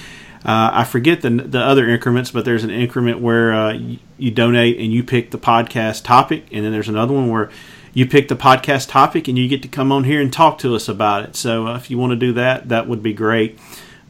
Uh, 0.45 0.71
I 0.73 0.85
forget 0.85 1.23
the 1.23 1.31
the 1.31 1.61
other 1.61 1.89
increments, 1.89 2.31
but 2.31 2.45
there's 2.45 2.65
an 2.65 2.71
increment 2.71 3.21
where 3.21 3.53
uh, 3.53 3.73
you, 3.73 3.99
you 4.17 4.31
donate 4.31 4.79
and 4.79 4.93
you 4.93 5.03
pick 5.03 5.33
the 5.33 5.39
podcast 5.39 6.05
topic, 6.05 6.45
and 6.53 6.65
then 6.65 6.73
there's 6.73 6.89
another 6.89 7.13
one 7.13 7.29
where 7.29 7.51
you 7.97 8.05
pick 8.05 8.29
the 8.29 8.37
podcast 8.37 8.91
topic 8.91 9.27
and 9.27 9.39
you 9.39 9.49
get 9.49 9.63
to 9.63 9.69
come 9.69 9.91
on 9.91 10.05
here 10.05 10.21
and 10.21 10.31
talk 10.31 10.59
to 10.59 10.75
us 10.75 10.87
about 10.87 11.23
it. 11.23 11.35
So 11.35 11.67
uh, 11.67 11.77
if 11.77 11.91
you 11.91 11.97
want 11.97 12.11
to 12.11 12.17
do 12.17 12.35
that, 12.35 12.69
that 12.69 12.87
would 12.87 13.03
be 13.03 13.15
great. 13.15 13.59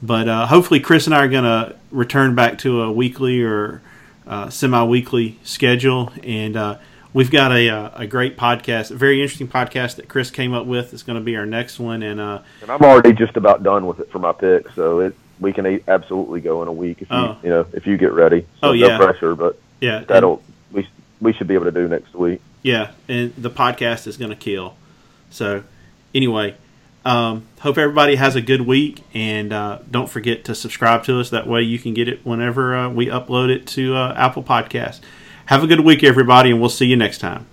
But 0.02 0.28
uh, 0.28 0.46
hopefully, 0.48 0.80
Chris 0.80 1.06
and 1.06 1.14
I 1.14 1.24
are 1.24 1.28
going 1.28 1.44
to 1.44 1.76
return 1.92 2.34
back 2.34 2.58
to 2.58 2.82
a 2.82 2.90
weekly 2.90 3.42
or 3.44 3.80
uh, 4.26 4.50
semi-weekly 4.50 5.38
schedule, 5.44 6.12
and 6.24 6.56
uh, 6.56 6.78
we've 7.12 7.30
got 7.30 7.52
a, 7.52 7.68
uh, 7.70 7.90
a 7.94 8.06
great 8.08 8.36
podcast, 8.36 8.90
a 8.90 8.96
very 8.96 9.22
interesting 9.22 9.46
podcast 9.46 9.94
that 9.96 10.08
Chris 10.08 10.32
came 10.32 10.52
up 10.52 10.66
with. 10.66 10.92
It's 10.92 11.04
going 11.04 11.18
to 11.18 11.24
be 11.24 11.36
our 11.36 11.46
next 11.46 11.78
one, 11.78 12.02
and 12.02 12.20
uh, 12.20 12.40
And 12.62 12.70
I'm 12.72 12.82
already 12.82 13.12
just 13.12 13.36
about 13.36 13.62
done 13.62 13.86
with 13.86 14.00
it 14.00 14.10
for 14.10 14.18
my 14.18 14.32
pick, 14.32 14.68
so 14.74 14.98
it 14.98 15.14
we 15.38 15.52
can 15.52 15.80
absolutely 15.86 16.40
go 16.40 16.62
in 16.62 16.68
a 16.68 16.72
week 16.72 17.02
if 17.02 17.10
you 17.10 17.16
Oh. 17.16 17.36
you 17.44 17.50
know 17.50 17.66
if 17.72 17.86
you 17.86 17.96
get 17.96 18.12
ready. 18.12 18.40
So 18.60 18.70
Oh, 18.70 18.72
yeah. 18.72 18.88
no 18.88 19.04
pressure, 19.04 19.34
but 19.36 19.60
yeah, 19.80 20.00
that'll 20.08 20.36
we 20.36 20.42
we 21.20 21.32
should 21.32 21.46
be 21.46 21.54
able 21.54 21.64
to 21.66 21.72
do 21.72 21.88
next 21.88 22.14
week. 22.14 22.40
yeah, 22.62 22.92
and 23.08 23.34
the 23.36 23.50
podcast 23.50 24.06
is 24.06 24.16
going 24.16 24.30
to 24.30 24.36
kill. 24.36 24.74
So 25.30 25.64
anyway, 26.14 26.56
um, 27.04 27.46
hope 27.60 27.78
everybody 27.78 28.16
has 28.16 28.34
a 28.36 28.40
good 28.40 28.62
week, 28.62 29.02
and 29.14 29.52
uh, 29.52 29.78
don't 29.90 30.10
forget 30.10 30.44
to 30.46 30.54
subscribe 30.54 31.04
to 31.04 31.20
us. 31.20 31.30
That 31.30 31.46
way, 31.46 31.62
you 31.62 31.78
can 31.78 31.94
get 31.94 32.08
it 32.08 32.24
whenever 32.26 32.76
uh, 32.76 32.88
we 32.88 33.06
upload 33.06 33.48
it 33.54 33.66
to 33.68 33.94
uh, 33.94 34.14
Apple 34.16 34.42
Podcast. 34.42 35.00
Have 35.46 35.62
a 35.62 35.66
good 35.68 35.80
week, 35.80 36.02
everybody, 36.02 36.50
and 36.50 36.60
we'll 36.60 36.68
see 36.68 36.86
you 36.86 36.96
next 36.96 37.18
time. 37.18 37.46